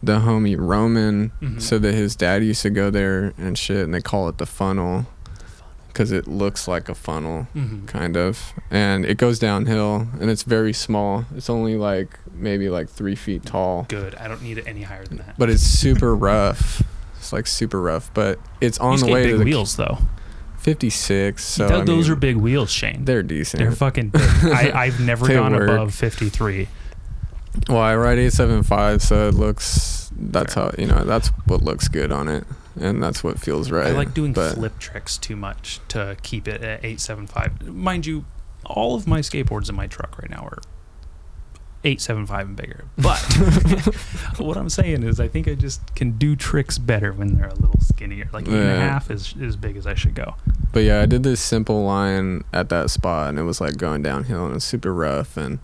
the 0.02 0.20
homie 0.20 0.56
roman 0.60 1.32
Mhm. 1.42 1.62
said 1.62 1.82
that 1.84 1.94
his 1.94 2.16
dad 2.16 2.44
used 2.44 2.62
to 2.64 2.70
go 2.70 2.90
there 2.90 3.32
and 3.38 3.58
shit 3.58 3.86
and 3.86 3.94
they 3.94 4.02
call 4.02 4.28
it 4.28 4.38
the 4.38 4.46
funnel 4.46 5.06
because 5.94 6.12
it 6.12 6.28
looks 6.28 6.68
like 6.68 6.90
a 6.90 6.96
funnel 6.96 7.48
Mhm. 7.56 7.86
kind 7.88 8.18
of 8.18 8.52
and 8.72 9.06
it 9.06 9.18
goes 9.18 9.38
downhill 9.40 10.08
and 10.20 10.30
it's 10.32 10.42
very 10.44 10.74
small 10.74 11.26
it's 11.36 11.50
only 11.50 11.76
like 11.78 12.18
maybe 12.34 12.68
like 12.68 12.90
three 12.90 13.16
feet 13.16 13.46
tall 13.46 13.86
Good. 13.88 14.16
I 14.16 14.28
don't 14.28 14.42
need 14.42 14.58
it 14.58 14.66
any 14.68 14.82
higher 14.82 15.06
than 15.06 15.18
that. 15.20 15.36
but 15.38 15.50
it's 15.52 15.62
super 15.62 16.16
rough 16.16 16.82
it's 17.18 17.32
like 17.32 17.46
super 17.48 17.80
rough 17.82 18.10
but 18.14 18.40
it's 18.60 18.80
on 18.80 19.00
the 19.00 19.06
way 19.06 19.24
big 19.24 19.32
to 19.34 19.38
the 19.38 19.46
wheels 19.46 19.76
though. 19.76 20.00
56 20.58 21.44
so 21.44 21.68
Th- 21.68 21.86
those 21.86 22.06
mean, 22.08 22.14
are 22.14 22.16
big 22.20 22.38
wheels, 22.38 22.72
Shane. 22.72 23.06
they're 23.06 23.22
decent 23.24 23.60
They're 23.62 23.72
fucking 23.72 24.10
big. 24.10 24.22
I, 24.46 24.72
I've 24.86 25.00
never 25.00 25.28
gone 25.28 25.54
work. 25.54 25.70
above 25.70 25.94
53. 25.94 26.68
Well, 27.70 27.78
I 27.78 27.96
ride 27.96 28.18
875, 28.18 29.02
so 29.04 29.28
it 29.28 29.36
looks. 29.36 30.10
That's 30.18 30.54
Fair. 30.56 30.64
how 30.64 30.72
you 30.78 30.88
know. 30.88 31.04
That's 31.04 31.28
what 31.46 31.62
looks 31.62 31.88
good 31.88 32.12
on 32.12 32.28
it, 32.28 32.46
and 32.80 33.02
that's 33.02 33.24
what 33.24 33.40
feels 33.40 33.72
right. 33.72 33.88
I 33.88 33.92
like 33.92 34.14
doing 34.14 34.34
but 34.34 34.56
flip 34.56 34.80
tricks 34.80 35.18
too 35.18 35.36
much 35.36 35.80
to 35.90 36.18
keep 36.24 36.48
it 36.48 36.62
at 36.62 36.80
875. 36.80 37.68
Mind 37.68 38.06
you, 38.06 38.26
all 38.66 38.96
of 38.96 39.08
my 39.08 39.20
skateboards 39.20 39.70
in 39.70 39.76
my 39.76 39.88
truck 39.88 40.18
right 40.20 40.30
now 40.30 40.46
are 40.46 40.60
875 41.84 42.48
and 42.48 42.56
bigger. 42.56 42.86
But 42.98 43.20
what 44.38 44.58
I'm 44.58 44.70
saying 44.70 45.04
is, 45.04 45.20
I 45.20 45.28
think 45.28 45.48
I 45.48 45.56
just 45.56 45.96
can 45.96 46.18
do 46.18 46.36
tricks 46.36 46.78
better 46.78 47.12
when 47.12 47.36
they're 47.36 47.48
a 47.48 47.56
little 47.56 47.80
skinnier. 47.82 48.30
Like 48.32 48.48
eight 48.48 48.54
and 48.54 48.70
a 48.70 48.80
half 48.80 49.12
is 49.12 49.36
as 49.42 49.56
big 49.56 49.76
as 49.76 49.86
I 49.86 49.94
should 49.94 50.16
go. 50.16 50.36
But 50.72 50.84
yeah, 50.84 51.02
I 51.02 51.06
did 51.06 51.24
this 51.24 51.42
simple 51.42 51.84
line 51.84 52.44
at 52.54 52.70
that 52.70 52.90
spot, 52.90 53.30
and 53.30 53.40
it 53.40 53.44
was 53.44 53.60
like 53.60 53.78
going 53.78 54.02
downhill, 54.02 54.44
and 54.46 54.52
it 54.52 54.56
was 54.56 54.64
super 54.64 54.94
rough. 54.94 55.36
And 55.36 55.60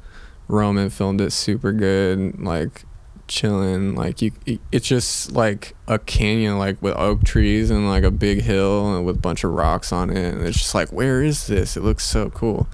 Roman 0.48 0.90
filmed 0.90 1.22
it 1.22 1.32
super 1.32 1.72
good, 1.72 2.40
like 2.40 2.84
chilling. 3.30 3.96
Like 3.96 4.22
you, 4.22 4.32
it's 4.72 4.88
just 4.88 5.32
like 5.32 5.76
a 5.88 5.98
canyon, 5.98 6.58
like 6.58 6.82
with 6.82 6.96
oak 6.98 7.24
trees 7.24 7.70
and 7.70 7.88
like 7.88 8.04
a 8.04 8.12
big 8.12 8.42
hill 8.42 8.96
and 8.96 9.06
with 9.06 9.16
a 9.16 9.20
bunch 9.20 9.46
of 9.46 9.52
rocks 9.52 9.94
on 9.94 10.10
it. 10.10 10.34
And 10.34 10.46
it's 10.46 10.58
just 10.58 10.76
like, 10.76 10.92
where 10.92 11.24
is 11.24 11.48
this? 11.48 11.78
It 11.78 11.84
looks 11.84 12.04
so 12.04 12.30
cool, 12.30 12.68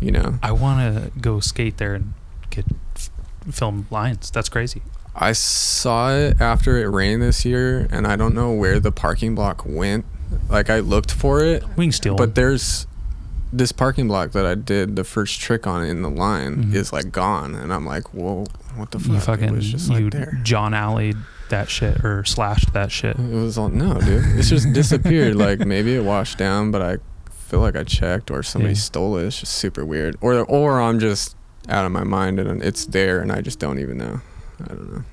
you 0.00 0.10
know. 0.10 0.38
I 0.42 0.50
want 0.50 0.80
to 0.80 1.12
go 1.20 1.38
skate 1.38 1.76
there 1.76 1.94
and 1.94 2.14
get 2.50 2.64
f- 2.96 3.10
film 3.52 3.86
lines. 3.90 4.32
That's 4.32 4.48
crazy. 4.48 4.82
I 5.14 5.32
saw 5.32 6.12
it 6.12 6.40
after 6.40 6.78
it 6.78 6.88
rained 6.88 7.22
this 7.22 7.44
year, 7.44 7.86
and 7.90 8.06
I 8.06 8.16
don't 8.16 8.34
know 8.34 8.52
where 8.52 8.80
the 8.80 8.92
parking 8.92 9.34
block 9.34 9.64
went. 9.64 10.04
Like 10.48 10.70
I 10.70 10.80
looked 10.80 11.10
for 11.10 11.44
it, 11.44 11.64
We 11.76 11.86
can 11.86 11.92
steal 11.92 12.16
but 12.16 12.34
there's 12.34 12.86
this 13.52 13.72
parking 13.72 14.08
block 14.08 14.32
that 14.32 14.44
I 14.44 14.54
did 14.54 14.96
the 14.96 15.04
first 15.04 15.40
trick 15.40 15.66
on 15.66 15.84
in 15.84 16.02
the 16.02 16.10
line 16.10 16.64
Mhm. 16.64 16.74
is 16.74 16.92
like 16.92 17.10
gone, 17.12 17.54
and 17.54 17.72
I'm 17.72 17.86
like, 17.86 18.12
whoa, 18.14 18.46
what 18.76 18.90
the 18.90 18.98
fuck? 18.98 19.08
You 19.12 19.20
fucking 19.20 19.44
it 19.48 19.52
was 19.52 19.66
just 19.70 19.88
you 19.90 20.04
like 20.04 20.12
there. 20.12 20.38
John 20.42 20.74
Alley 20.74 21.14
that 21.48 21.70
shit 21.70 22.04
or 22.04 22.24
slashed 22.24 22.72
that 22.74 22.92
shit. 22.92 23.18
It 23.18 23.34
was 23.34 23.56
all 23.56 23.70
no, 23.70 23.94
dude. 24.00 24.24
It's 24.38 24.50
just 24.50 24.72
disappeared. 24.72 25.34
like 25.36 25.60
maybe 25.60 25.94
it 25.96 26.04
washed 26.04 26.36
down, 26.38 26.70
but 26.70 26.82
I 26.82 26.98
feel 27.30 27.60
like 27.60 27.74
I 27.76 27.84
checked 27.84 28.30
or 28.30 28.42
somebody 28.42 28.74
Yeah. 28.74 28.80
stole 28.80 29.16
it. 29.16 29.24
It's 29.24 29.40
just 29.40 29.54
super 29.54 29.84
weird. 29.84 30.16
Or 30.20 30.34
or 30.44 30.80
I'm 30.82 30.98
just 31.00 31.34
out 31.70 31.86
of 31.86 31.92
my 31.92 32.04
mind 32.04 32.38
and 32.38 32.62
it's 32.62 32.84
there 32.84 33.20
and 33.20 33.32
I 33.32 33.40
just 33.40 33.58
don't 33.58 33.78
even 33.78 33.96
know. 33.96 34.20
I 34.62 34.68
don't 34.68 34.92
know. 34.92 35.04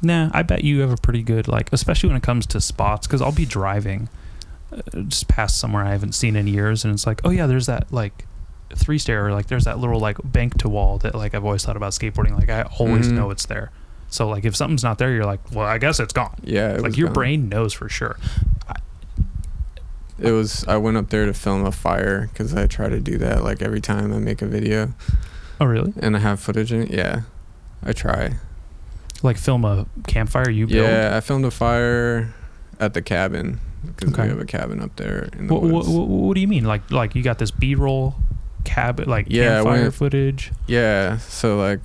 Nah, 0.00 0.30
I 0.32 0.42
bet 0.42 0.64
you 0.64 0.80
have 0.80 0.90
a 0.92 0.96
pretty 0.96 1.22
good 1.22 1.48
like, 1.48 1.68
especially 1.72 2.08
when 2.08 2.16
it 2.16 2.22
comes 2.22 2.46
to 2.46 2.60
spots, 2.60 3.06
because 3.06 3.20
I'll 3.20 3.32
be 3.32 3.44
driving 3.44 4.08
just 5.08 5.28
past 5.28 5.58
somewhere 5.58 5.84
I 5.84 5.90
haven't 5.90 6.12
seen 6.12 6.36
in 6.36 6.46
years, 6.46 6.84
and 6.84 6.92
it's 6.92 7.06
like, 7.06 7.20
oh 7.24 7.30
yeah, 7.30 7.46
there's 7.46 7.66
that 7.66 7.92
like 7.92 8.26
three 8.74 8.98
stair, 8.98 9.26
or 9.26 9.32
like 9.32 9.46
there's 9.46 9.64
that 9.64 9.78
little 9.78 9.98
like 10.00 10.18
bank 10.24 10.58
to 10.58 10.68
wall 10.68 10.98
that 10.98 11.14
like 11.14 11.34
I've 11.34 11.44
always 11.44 11.64
thought 11.64 11.76
about 11.76 11.92
skateboarding. 11.92 12.32
Like 12.38 12.50
I 12.50 12.62
always 12.78 13.08
Mhm. 13.08 13.12
know 13.12 13.30
it's 13.30 13.46
there. 13.46 13.70
So 14.10 14.28
like 14.28 14.44
if 14.44 14.54
something's 14.56 14.82
not 14.84 14.98
there, 14.98 15.12
you're 15.12 15.24
like, 15.26 15.40
well, 15.52 15.66
I 15.66 15.78
guess 15.78 16.00
it's 16.00 16.12
gone. 16.12 16.34
Yeah, 16.42 16.74
it 16.74 16.80
like 16.82 16.96
your 16.96 17.08
gone. 17.08 17.14
brain 17.14 17.48
knows 17.48 17.72
for 17.72 17.88
sure. 17.88 18.18
It 20.18 20.32
was. 20.32 20.64
I 20.66 20.76
went 20.78 20.96
up 20.96 21.10
there 21.10 21.26
to 21.26 21.32
film 21.32 21.64
a 21.64 21.70
fire 21.70 22.28
because 22.32 22.52
I 22.54 22.66
try 22.66 22.88
to 22.88 22.98
do 23.00 23.18
that 23.18 23.44
like 23.44 23.62
every 23.62 23.80
time 23.80 24.12
I 24.12 24.18
make 24.18 24.42
a 24.42 24.46
video, 24.46 24.92
Oh 25.60 25.66
really? 25.66 25.92
and 26.00 26.16
I 26.16 26.18
have 26.20 26.40
footage 26.40 26.72
in 26.72 26.82
it. 26.82 26.90
Yeah, 26.90 27.20
I 27.84 27.92
try. 27.92 28.34
Like 29.22 29.36
film 29.36 29.64
a 29.64 29.86
campfire 30.08 30.50
you 30.50 30.66
build. 30.66 30.84
Yeah, 30.88 31.12
I 31.16 31.20
filmed 31.20 31.44
a 31.44 31.50
fire 31.52 32.34
at 32.80 32.94
the 32.94 33.02
cabin 33.02 33.60
because 33.86 34.12
Okay. 34.12 34.22
we 34.24 34.28
have 34.28 34.40
a 34.40 34.44
cabin 34.44 34.80
up 34.80 34.94
there 34.96 35.28
in 35.38 35.46
the 35.46 35.54
What, 35.54 35.62
what, 35.62 35.72
woods. 35.72 35.88
what, 35.88 36.08
what 36.08 36.34
do 36.34 36.40
you 36.40 36.48
mean? 36.48 36.64
Like 36.64 36.90
like 36.90 37.14
you 37.14 37.22
got 37.22 37.38
this 37.38 37.50
B-roll 37.50 38.14
cabin 38.64 39.08
like 39.08 39.26
Yeah, 39.28 39.56
campfire 39.56 39.82
went- 39.82 39.94
footage. 39.94 40.52
Yeah, 40.66 41.18
so 41.18 41.56
like 41.58 41.80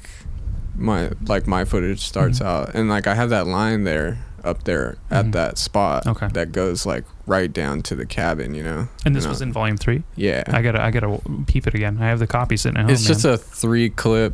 my 0.75 1.11
like 1.27 1.47
my 1.47 1.65
footage 1.65 1.99
starts 2.01 2.39
Mhm. 2.39 2.45
out 2.45 2.75
and 2.75 2.89
like 2.89 3.05
I 3.07 3.15
have 3.15 3.29
that 3.29 3.45
line 3.47 3.83
there 3.83 4.17
up 4.43 4.63
there 4.65 4.97
at 5.09 5.27
Mhm. 5.27 5.31
that 5.33 5.57
spot 5.57 6.05
Okay. 6.05 6.27
that 6.33 6.51
goes 6.51 6.85
like 6.85 7.05
right 7.25 7.51
down 7.53 7.81
to 7.83 7.95
the 7.95 8.05
cabin, 8.05 8.53
you 8.53 8.63
know. 8.63 8.87
And 9.05 9.15
this 9.15 9.23
You 9.23 9.27
know? 9.27 9.31
was 9.31 9.41
in 9.41 9.53
volume 9.53 9.77
three. 9.77 10.03
Yeah. 10.15 10.43
I 10.47 10.61
gotta 10.61 10.81
I 10.83 10.91
gotta 10.91 11.19
peep 11.47 11.67
it 11.67 11.73
again. 11.75 11.97
I 12.01 12.07
have 12.07 12.19
the 12.19 12.27
copy 12.27 12.57
sitting 12.57 12.77
at 12.77 12.83
home. 12.85 12.91
it's 12.91 13.05
just 13.05 13.23
man. 13.23 13.35
a 13.35 13.37
three 13.37 13.89
clip 13.89 14.33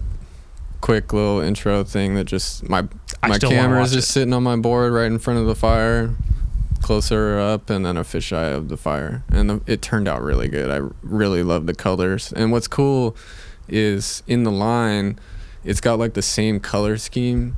quick 0.81 1.11
little 1.11 1.41
intro 1.41 1.83
thing 1.83 2.15
that 2.15 2.23
just 2.23 2.67
my 2.69 2.87
my 3.21 3.37
camera 3.37 3.81
is 3.83 3.91
just 3.91 4.09
it. 4.09 4.13
sitting 4.13 4.33
on 4.33 4.41
my 4.41 4.55
board 4.55 4.93
right 4.93 5.07
in 5.11 5.19
front 5.19 5.37
of 5.39 5.45
the 5.45 5.53
fire 5.55 6.11
closer 6.81 7.37
up, 7.39 7.69
and 7.69 7.85
then 7.85 7.97
a 7.97 8.03
fisheye 8.03 8.53
of 8.55 8.69
the 8.69 8.77
fire, 8.77 9.23
and 9.29 9.49
the, 9.49 9.61
it 9.65 9.81
turned 9.81 10.07
out 10.07 10.21
really 10.21 10.47
good. 10.47 10.69
I 10.69 10.87
really 11.03 11.43
love 11.43 11.65
the 11.65 11.73
colors, 11.75 12.31
and 12.33 12.51
what's 12.51 12.67
cool 12.67 13.15
is 13.67 14.23
in 14.27 14.43
the 14.43 14.51
line, 14.51 15.19
it's 15.63 15.81
got 15.81 15.99
like 15.99 16.13
the 16.13 16.21
same 16.21 16.59
color 16.59 16.97
scheme, 16.97 17.57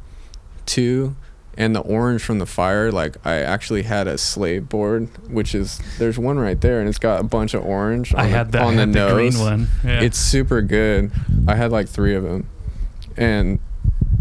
too. 0.65 1.15
And 1.57 1.75
the 1.75 1.81
orange 1.81 2.23
from 2.23 2.39
the 2.39 2.45
fire, 2.45 2.93
like 2.93 3.17
I 3.27 3.35
actually 3.39 3.83
had 3.83 4.07
a 4.07 4.17
slave 4.17 4.69
board, 4.69 5.09
which 5.29 5.53
is 5.53 5.81
there's 5.99 6.17
one 6.17 6.39
right 6.39 6.59
there, 6.59 6.79
and 6.79 6.87
it's 6.87 6.97
got 6.97 7.19
a 7.19 7.23
bunch 7.23 7.53
of 7.53 7.65
orange. 7.65 8.13
On 8.13 8.21
I 8.21 8.23
the, 8.23 8.29
had 8.29 8.51
that 8.53 8.61
on 8.61 8.77
the 8.77 8.85
the 8.85 8.87
nose. 8.87 9.13
green 9.13 9.37
one. 9.37 9.67
Yeah. 9.83 10.01
It's 10.01 10.17
super 10.17 10.61
good. 10.61 11.11
I 11.49 11.55
had 11.55 11.69
like 11.73 11.89
three 11.89 12.15
of 12.15 12.23
them, 12.23 12.47
and 13.17 13.59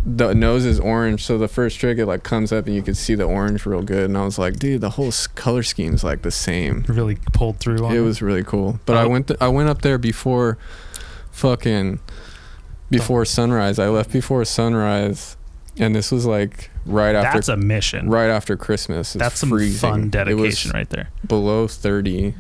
the 0.05 0.35
nose 0.35 0.65
is 0.65 0.81
orange. 0.81 1.25
So 1.25 1.37
the 1.39 1.49
first 1.49 1.79
trick, 1.79 1.99
it 1.99 2.07
like 2.07 2.23
comes 2.23 2.53
up 2.53 2.67
and 2.67 2.75
you 2.75 2.83
can 2.83 2.95
see 2.95 3.15
the 3.15 3.25
orange 3.25 3.67
real 3.67 3.83
good. 3.83 4.05
And 4.05 4.17
I 4.17 4.25
was 4.25 4.39
like, 4.39 4.59
dude, 4.59 4.81
the 4.81 4.91
whole 4.91 5.13
color 5.35 5.63
scheme's 5.63 6.03
like 6.03 6.23
the 6.23 6.31
same. 6.31 6.85
really 6.89 7.17
pulled 7.33 7.59
through 7.59 7.85
on 7.85 7.95
It 7.95 8.01
was 8.01 8.23
really 8.23 8.43
cool. 8.45 8.81
But 8.87 8.97
I 8.97 9.05
Oh. 9.05 9.09
went 9.09 9.29
th- 9.29 9.39
I 9.41 9.49
went 9.49 9.69
up 9.69 9.83
there 9.83 9.99
before, 9.99 10.57
fucking, 11.33 12.01
before 12.91 13.25
sunrise. 13.25 13.79
I 13.79 13.89
left 13.89 14.11
before 14.13 14.45
sunrise, 14.45 15.37
and 15.77 15.95
this 15.95 16.11
was 16.11 16.27
like 16.27 16.71
right 16.87 17.15
after 17.15 17.37
That's 17.39 17.49
a 17.49 17.57
mission. 17.57 18.09
right 18.09 18.31
after 18.31 18.57
Christmas. 18.57 19.15
It's 19.15 19.23
That's 19.23 19.39
some 19.39 19.51
freezing. 19.51 19.79
fun 19.79 20.03
It 20.05 20.11
dedication 20.13 20.71
was 20.71 20.75
right 20.75 20.89
there. 20.91 21.09
below 21.27 21.67
30 21.69 22.35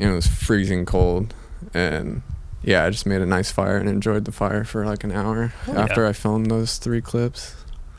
and 0.00 0.10
it 0.10 0.14
was 0.14 0.26
freezing 0.28 0.84
cold 0.84 1.34
and 1.74 2.22
yeah 2.62 2.84
i 2.84 2.90
just 2.90 3.06
made 3.06 3.20
a 3.20 3.26
nice 3.26 3.50
fire 3.50 3.76
and 3.76 3.88
enjoyed 3.88 4.24
the 4.24 4.32
fire 4.32 4.64
for 4.64 4.84
like 4.84 5.04
an 5.04 5.12
hour 5.12 5.48
Hell 5.64 5.74
yeah. 5.74 5.82
after 5.82 6.06
i 6.06 6.12
filmed 6.12 6.50
those 6.50 6.78
three 6.78 7.00
clips 7.00 7.54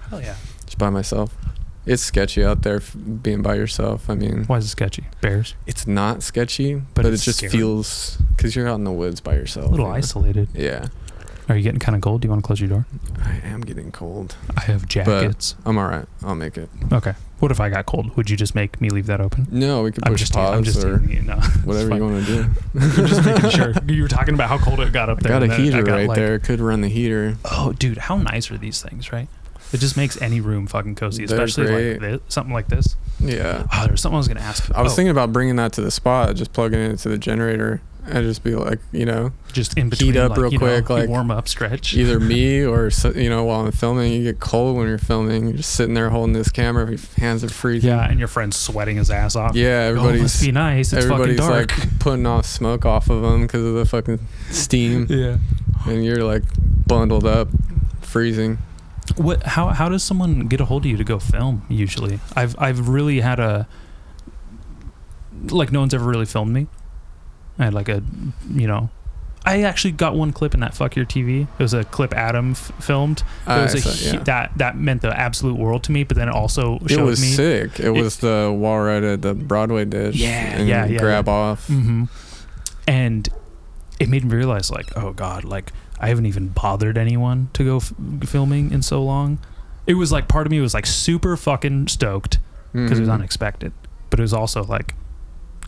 Hell 0.09 0.21
yeah. 0.21 0.35
just 0.65 0.77
by 0.77 0.89
myself 0.89 1.35
it's 1.85 2.03
sketchy 2.03 2.43
out 2.43 2.61
there 2.63 2.75
f- 2.77 2.95
being 3.23 3.41
by 3.41 3.55
yourself 3.55 4.09
i 4.09 4.15
mean 4.15 4.43
Why 4.45 4.57
is 4.57 4.65
it 4.65 4.69
sketchy? 4.69 5.05
Bears. 5.21 5.55
it's 5.65 5.87
not 5.87 6.21
sketchy 6.23 6.75
But 6.75 7.03
but, 7.03 7.05
it 7.07 7.17
just 7.17 7.37
scary. 7.39 7.51
feels 7.51 8.17
because 8.35 8.55
you're 8.55 8.67
out 8.67 8.75
in 8.75 8.83
the 8.83 8.91
woods 8.91 9.21
by 9.21 9.35
yourself 9.35 9.67
A 9.67 9.69
little 9.69 9.85
you 9.87 9.91
know? 9.91 9.97
isolated. 9.97 10.49
yeah 10.53 10.87
Are 11.49 11.57
you 11.57 11.63
getting 11.63 11.79
kind 11.79 11.95
of 11.95 12.01
cold? 12.01 12.21
Do 12.21 12.27
you 12.27 12.29
want 12.29 12.43
to 12.43 12.47
close 12.47 12.59
your 12.61 12.69
door? 12.69 12.85
i 13.25 13.37
am 13.43 13.61
getting 13.61 13.91
cold 13.91 14.35
I 14.55 14.61
have 14.61 14.87
jackets. 14.87 15.55
i'm 15.65 15.77
all 15.77 15.87
right 15.87 16.05
i'll 16.23 16.35
make 16.35 16.57
it 16.57 16.69
okay. 16.93 17.13
What 17.39 17.51
if 17.51 17.61
I 17.61 17.69
got 17.69 17.85
cold? 17.85 18.17
Would 18.17 18.29
you 18.29 18.35
just 18.35 18.53
make 18.53 18.81
me 18.81 18.89
leave 18.89 19.05
that 19.07 19.21
open? 19.21 19.47
no 19.49 19.81
we 19.83 19.91
could 19.91 20.05
I'm 20.05 20.11
push 20.13 20.21
just, 20.21 20.33
pause 20.33 20.57
I'm 20.57 20.63
just 20.63 20.83
or 20.83 21.01
you. 21.07 21.21
No, 21.21 21.35
whatever 21.65 21.95
you 21.95 22.03
want 22.03 22.25
to 22.25 22.43
do 22.43 22.49
I'm 22.79 23.07
just 23.07 23.25
making 23.25 23.49
sure. 23.49 23.73
You 23.87 24.01
were 24.03 24.07
talking 24.09 24.33
about 24.33 24.49
how 24.49 24.57
cold 24.57 24.79
it 24.81 24.91
got 24.93 25.09
up 25.09 25.19
I 25.19 25.21
there. 25.21 25.39
got 25.39 25.49
a 25.49 25.53
I 25.53 25.57
heater 25.57 25.83
got, 25.83 25.91
right 25.93 26.07
like- 26.07 26.15
there 26.17 26.37
could 26.39 26.59
run 26.59 26.81
the 26.81 26.89
heater 26.89 27.37
Oh, 27.45 27.73
dude, 27.73 27.97
how 27.97 28.17
nice 28.17 28.51
are 28.51 28.57
these 28.57 28.81
things, 28.81 29.11
right? 29.11 29.27
It 29.71 29.77
just 29.79 29.95
makes 29.97 30.19
any 30.21 30.41
room 30.41 30.65
fucking 30.67 30.95
cozy, 30.95 31.25
They're 31.27 31.41
especially 31.43 31.91
like 31.91 32.01
this, 32.01 32.21
something 32.27 32.53
like 32.53 32.67
this. 32.69 32.95
yeah 33.19 33.65
Oh, 33.73 33.85
there's 33.87 34.01
something 34.01 34.15
I 34.15 34.17
was 34.19 34.27
gonna 34.27 34.39
ask. 34.41 34.69
I 34.75 34.81
was 34.81 34.93
Oh, 34.93 34.95
thinking 34.95 35.11
about 35.11 35.31
bringing 35.31 35.55
that 35.57 35.73
to 35.73 35.81
the 35.81 35.91
spot, 35.91 36.35
just 36.35 36.53
plugging 36.53 36.79
it 36.79 36.89
into 36.91 37.07
the 37.09 37.17
generator, 37.17 37.81
and 38.09 38.25
just 38.25 38.43
be 38.43 38.55
like, 38.55 38.79
you 38.91 39.05
know, 39.05 39.31
just 39.51 39.77
in 39.77 39.89
between, 39.89 40.17
up 40.17 40.31
like, 40.31 40.39
real 40.39 40.51
you 40.51 40.57
know, 40.59 40.65
quick, 40.65 40.89
like, 40.89 41.09
warm 41.09 41.31
up 41.31 41.47
stretch. 41.47 41.93
either 41.93 42.19
me 42.19 42.63
or 42.63 42.89
you 43.15 43.29
know, 43.29 43.43
while 43.43 43.61
I'm 43.61 43.71
filming, 43.71 44.13
you 44.13 44.23
get 44.23 44.39
cold 44.39 44.77
when 44.77 44.87
you're 44.87 44.97
filming. 44.97 45.47
You're 45.47 45.57
just 45.57 45.75
sitting 45.75 45.93
there 45.93 46.09
holding 46.09 46.33
this 46.33 46.49
camera, 46.49 46.89
your 46.89 46.99
hands 47.17 47.43
are 47.43 47.49
freezing. 47.49 47.89
yeah, 47.89 48.09
and 48.09 48.19
your 48.19 48.27
friend's 48.27 48.57
sweating 48.57 48.97
his 48.97 49.09
ass 49.09 49.35
off. 49.35 49.55
Yeah, 49.55 49.67
oh, 49.67 49.89
everybody's 49.89 50.21
must 50.21 50.41
be 50.41 50.51
nice. 50.51 50.93
It's 50.93 51.05
everybody's 51.05 51.39
like 51.39 51.71
putting 51.99 52.25
off 52.25 52.45
smoke 52.45 52.85
off 52.85 53.09
of 53.09 53.21
them 53.21 53.43
because 53.43 53.63
of 53.63 53.75
the 53.75 53.85
fucking 53.85 54.19
steam, 54.49 55.05
yeah. 55.09 55.37
and 55.85 56.03
you're 56.03 56.23
like 56.23 56.43
bundled 56.87 57.25
up, 57.25 57.47
freezing. 58.01 58.57
What? 59.15 59.43
How? 59.43 59.69
How 59.69 59.89
does 59.89 60.03
someone 60.03 60.47
get 60.47 60.61
a 60.61 60.65
hold 60.65 60.85
of 60.85 60.91
you 60.91 60.97
to 60.97 61.03
go 61.03 61.19
film? 61.19 61.65
Usually, 61.69 62.19
I've 62.35 62.55
I've 62.59 62.89
really 62.89 63.21
had 63.21 63.39
a 63.39 63.67
like 65.49 65.71
no 65.71 65.79
one's 65.79 65.93
ever 65.93 66.05
really 66.05 66.25
filmed 66.25 66.53
me. 66.53 66.67
I 67.59 67.65
had 67.65 67.73
like 67.73 67.89
a, 67.89 68.01
you 68.53 68.65
know, 68.67 68.89
I 69.45 69.61
actually 69.63 69.91
got 69.91 70.15
one 70.15 70.31
clip 70.33 70.53
in 70.53 70.59
that 70.61 70.73
fuck 70.73 70.95
your 70.95 71.05
TV. 71.05 71.43
It 71.43 71.59
was 71.59 71.73
a 71.73 71.83
clip 71.83 72.13
Adam 72.13 72.51
f- 72.51 72.71
filmed. 72.79 73.23
It 73.45 73.49
was 73.49 73.75
I 73.75 73.77
a 73.77 73.81
saw- 73.81 74.13
yeah. 74.17 74.23
that 74.23 74.51
that 74.57 74.77
meant 74.77 75.01
the 75.01 75.17
absolute 75.17 75.57
world 75.57 75.83
to 75.83 75.91
me. 75.91 76.03
But 76.03 76.17
then 76.17 76.27
it 76.29 76.33
also 76.35 76.77
It 76.89 76.99
was 76.99 77.21
me. 77.21 77.27
sick. 77.27 77.79
It, 77.79 77.85
It- 77.85 77.89
was 77.91 78.17
the 78.17 78.53
wall 78.57 78.79
right 78.81 79.03
at 79.03 79.21
the 79.21 79.33
Broadway 79.33 79.85
dish. 79.85 80.15
Yeah, 80.15 80.27
and 80.29 80.67
yeah, 80.67 80.85
yeah, 80.85 80.99
Grab 80.99 81.27
off. 81.29 81.67
hmm 81.67 82.05
And 82.87 83.29
it 83.99 84.09
made 84.09 84.23
me 84.25 84.35
realize, 84.35 84.71
like, 84.71 84.95
oh 84.97 85.11
god, 85.13 85.43
like 85.43 85.71
I 85.99 86.07
haven't 86.07 86.25
even 86.25 86.47
bothered 86.49 86.97
anyone 86.97 87.49
to 87.53 87.63
go 87.63 87.77
f- 87.77 87.93
filming 88.23 88.71
in 88.71 88.81
so 88.81 89.03
long. 89.03 89.39
It 89.85 89.95
was 89.95 90.11
like 90.11 90.27
part 90.27 90.47
of 90.47 90.51
me 90.51 90.59
was 90.61 90.73
like 90.73 90.85
super 90.85 91.35
fucking 91.35 91.87
stoked 91.87 92.39
because 92.73 92.99
it 92.99 93.01
was 93.01 93.09
Mhm. 93.09 93.13
unexpected, 93.15 93.73
but 94.09 94.19
it 94.19 94.21
was 94.21 94.33
also 94.33 94.63
like, 94.63 94.93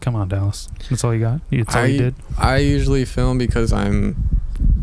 come 0.02 0.16
on, 0.16 0.28
Dallas, 0.28 0.68
that's 0.90 1.04
all 1.06 1.14
you 1.14 1.22
got. 1.22 1.40
That's 1.50 1.76
all 1.76 1.88
you 1.88 1.96
I- 1.96 1.98
did, 1.98 2.16
I 2.38 2.58
usually 2.58 3.06
film 3.06 3.38
because 3.38 3.72
I'm 3.72 4.16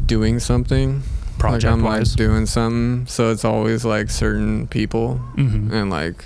doing 0.07 0.39
something. 0.41 1.03
project 1.39 1.65
like 1.65 1.73
I'm 1.73 1.83
wise. 1.83 2.11
like 2.13 2.17
doing 2.17 2.47
something, 2.47 3.07
so 3.07 3.31
it's 3.31 3.45
always 3.45 3.85
like 3.85 4.09
certain 4.11 4.67
people 4.69 5.19
hmm 5.37 5.71
and 5.73 5.91
like 5.91 6.25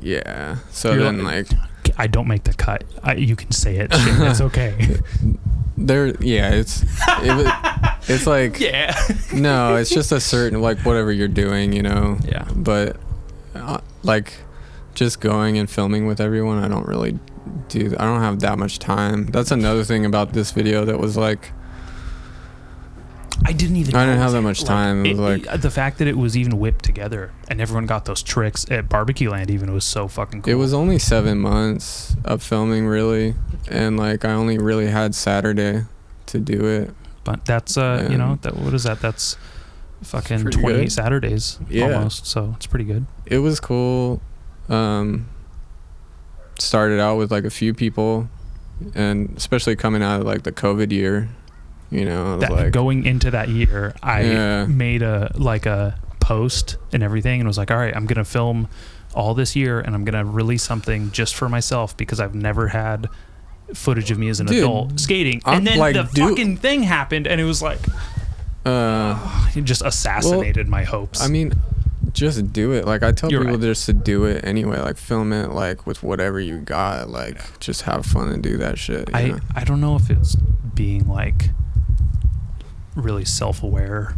yeah. 0.00 0.56
So 0.70 0.92
You're 0.92 1.04
then 1.04 1.24
like- 1.24 1.50
like 1.52 1.60
I 1.98 2.06
don't 2.06 2.28
make 2.28 2.44
the 2.44 2.54
cut. 2.54 2.84
I, 3.02 3.14
you 3.14 3.34
can 3.36 3.50
say 3.50 3.76
it. 3.76 3.88
It's 3.92 4.40
okay. 4.48 4.96
there 5.76 6.14
yeah, 6.22 6.50
it's 6.50 6.82
it, 6.82 7.54
it's 8.08 8.26
like 8.26 8.60
yeah. 8.70 8.94
no, 9.34 9.74
it's 9.76 9.90
just 9.90 10.12
a 10.12 10.20
certain 10.20 10.60
like 10.62 10.78
whatever 10.86 11.10
you're 11.12 11.26
doing, 11.28 11.72
you 11.72 11.82
know. 11.82 12.18
Yeah. 12.24 12.46
But 12.54 12.96
uh, 13.54 13.80
like 14.04 14.34
just 14.94 15.20
going 15.20 15.58
and 15.58 15.68
filming 15.68 16.06
with 16.06 16.20
everyone, 16.20 16.62
I 16.62 16.68
don't 16.68 16.86
really 16.86 17.18
do 17.68 17.94
I 17.98 18.04
don't 18.04 18.20
have 18.20 18.40
that 18.40 18.58
much 18.58 18.78
time. 18.78 19.26
That's 19.26 19.50
another 19.50 19.84
thing 19.84 20.04
about 20.04 20.32
this 20.32 20.50
video 20.52 20.84
that 20.84 20.98
was 20.98 21.16
like 21.16 21.50
I 23.44 23.52
didn't 23.52 23.76
even. 23.76 23.96
I 23.96 24.04
didn't 24.04 24.20
have 24.20 24.32
that 24.32 24.42
much 24.42 24.62
time. 24.62 25.04
It 25.04 25.16
was 25.16 25.42
the 25.60 25.70
fact 25.70 25.98
that 25.98 26.06
it 26.06 26.16
was 26.16 26.36
even 26.36 26.58
whipped 26.58 26.84
together 26.84 27.32
and 27.48 27.60
everyone 27.60 27.86
got 27.86 28.04
those 28.04 28.22
tricks 28.22 28.64
at 28.70 28.88
Barbecue 28.88 29.30
Land. 29.30 29.50
Even 29.50 29.68
it 29.68 29.72
was 29.72 29.84
so 29.84 30.06
fucking 30.06 30.42
cool. 30.42 30.52
It 30.52 30.56
was 30.56 30.72
only 30.72 30.98
seven 30.98 31.38
months 31.38 32.14
of 32.24 32.42
filming, 32.42 32.86
really, 32.86 33.34
and 33.68 33.96
like 33.96 34.24
I 34.24 34.32
only 34.32 34.58
really 34.58 34.86
had 34.86 35.14
Saturday 35.14 35.84
to 36.26 36.38
do 36.38 36.64
it. 36.66 36.94
But 37.24 37.44
that's 37.44 37.76
uh, 37.76 38.06
you 38.10 38.16
know, 38.18 38.38
that 38.42 38.56
what 38.56 38.74
is 38.74 38.84
that? 38.84 39.00
That's 39.00 39.36
fucking 40.02 40.44
twenty 40.50 40.82
good. 40.84 40.92
Saturdays 40.92 41.58
Yeah. 41.68 41.94
almost. 41.94 42.26
So 42.26 42.52
it's 42.56 42.66
pretty 42.66 42.84
good. 42.84 43.06
It 43.26 43.38
was 43.38 43.58
cool. 43.58 44.20
Um, 44.68 45.28
started 46.58 47.00
out 47.00 47.16
with 47.18 47.30
like 47.30 47.44
a 47.44 47.50
few 47.50 47.74
people, 47.74 48.28
and 48.94 49.32
especially 49.36 49.76
coming 49.76 50.02
out 50.02 50.20
of 50.20 50.26
like 50.26 50.42
the 50.42 50.52
COVID 50.52 50.92
year, 50.92 51.28
you 51.90 52.04
know, 52.04 52.38
That 52.38 52.52
like, 52.52 52.72
going 52.72 53.04
into 53.04 53.30
that 53.30 53.48
year, 53.48 53.94
I 54.02 54.22
Yeah. 54.22 54.66
made 54.66 55.02
a 55.02 55.30
like 55.34 55.66
a 55.66 55.98
post 56.20 56.76
and 56.92 57.02
everything, 57.02 57.40
and 57.40 57.46
was 57.48 57.58
like, 57.58 57.70
all 57.70 57.76
right, 57.76 57.94
I'm 57.94 58.06
gonna 58.06 58.24
film 58.24 58.68
all 59.14 59.34
this 59.34 59.54
year, 59.54 59.80
and 59.80 59.94
I'm 59.94 60.04
gonna 60.04 60.24
release 60.24 60.62
something 60.62 61.10
just 61.10 61.34
for 61.34 61.48
myself 61.48 61.96
because 61.96 62.20
I've 62.20 62.34
never 62.34 62.68
had 62.68 63.08
footage 63.74 64.10
of 64.10 64.18
me 64.18 64.28
as 64.28 64.38
an 64.40 64.46
Dude, 64.46 64.58
adult 64.58 65.00
skating. 65.00 65.40
I'm 65.44 65.58
and 65.58 65.66
then 65.66 65.78
like, 65.78 65.94
the 65.94 66.04
fucking 66.04 66.58
thing 66.58 66.82
happened, 66.84 67.26
and 67.26 67.40
it 67.40 67.44
was 67.44 67.62
like 67.62 67.80
uh, 68.64 69.48
it 69.56 69.64
just 69.64 69.82
assassinated 69.82 70.68
my 70.68 70.84
hopes. 70.84 71.20
I 71.22 71.28
mean, 71.28 71.52
just 72.12 72.52
do 72.52 72.72
it. 72.72 72.84
Like 72.84 73.02
I 73.02 73.12
tell 73.12 73.30
You're 73.30 73.40
people 73.42 73.58
right. 73.58 73.64
just 73.64 73.86
to 73.86 73.92
do 73.92 74.24
it 74.24 74.44
anyway. 74.44 74.78
Like 74.78 74.96
film 74.96 75.32
it 75.32 75.50
like 75.50 75.86
with 75.86 76.02
whatever 76.02 76.40
you 76.40 76.58
got. 76.58 77.08
Like 77.08 77.58
just 77.60 77.82
have 77.82 78.04
fun 78.04 78.28
and 78.30 78.42
do 78.42 78.56
that 78.58 78.78
shit. 78.78 79.08
I 79.14 79.28
know? 79.28 79.38
I 79.54 79.64
don't 79.64 79.80
know 79.80 79.96
if 79.96 80.10
it's 80.10 80.36
being 80.74 81.06
like 81.08 81.50
really 82.94 83.24
self-aware 83.24 84.14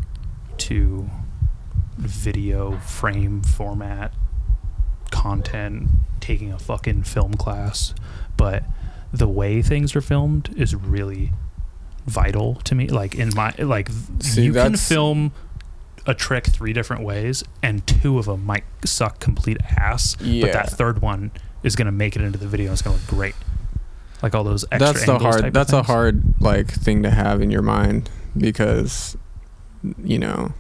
to 0.57 1.09
video 1.97 2.79
frame 2.79 3.43
format 3.43 4.13
content 5.11 5.89
taking 6.21 6.53
a 6.53 6.59
fucking 6.59 7.03
film 7.05 7.35
class 7.35 7.95
but 8.37 8.65
the 9.13 9.29
way 9.29 9.63
things 9.63 9.95
are 9.95 10.01
filmed 10.01 10.53
is 10.57 10.75
really 10.75 11.33
vital 12.07 12.57
to 12.57 12.75
me 12.75 12.89
like 12.89 13.15
in 13.15 13.31
my 13.35 13.55
like 13.59 13.89
See, 14.21 14.45
you 14.45 14.53
can 14.53 14.77
film 14.77 15.33
a 16.07 16.15
trick 16.15 16.47
three 16.47 16.73
different 16.73 17.03
ways 17.03 17.43
and 17.63 17.87
two 17.87 18.19
of 18.19 18.27
them 18.27 18.45
might 18.45 18.65
suck 18.85 19.21
complete 19.21 19.57
ass 19.79 20.17
but 20.17 20.53
that 20.53 20.71
third 20.71 21.01
one 21.01 21.31
is 21.63 21.77
going 21.77 21.87
to 21.87 21.93
make 21.93 22.15
it 22.15 22.23
into 22.23 22.39
the 22.39 22.47
video 22.47 22.67
and 22.67 22.73
it's 22.75 22.83
going 22.83 22.97
to 22.97 23.03
look 23.03 23.11
great. 23.11 23.35
Like 24.23 24.35
all 24.35 24.45
those 24.45 24.65
extra 24.71 24.93
that's 24.93 25.07
the 25.07 25.19
hard 25.19 25.53
that's 25.53 25.73
a 25.73 25.83
hard 25.83 26.23
like 26.41 26.71
thing 26.71 27.03
to 27.03 27.11
have 27.11 27.43
in 27.43 27.51
your 27.51 27.63
mind 27.63 28.11
because 28.37 29.17
you 30.03 30.19
know 30.19 30.53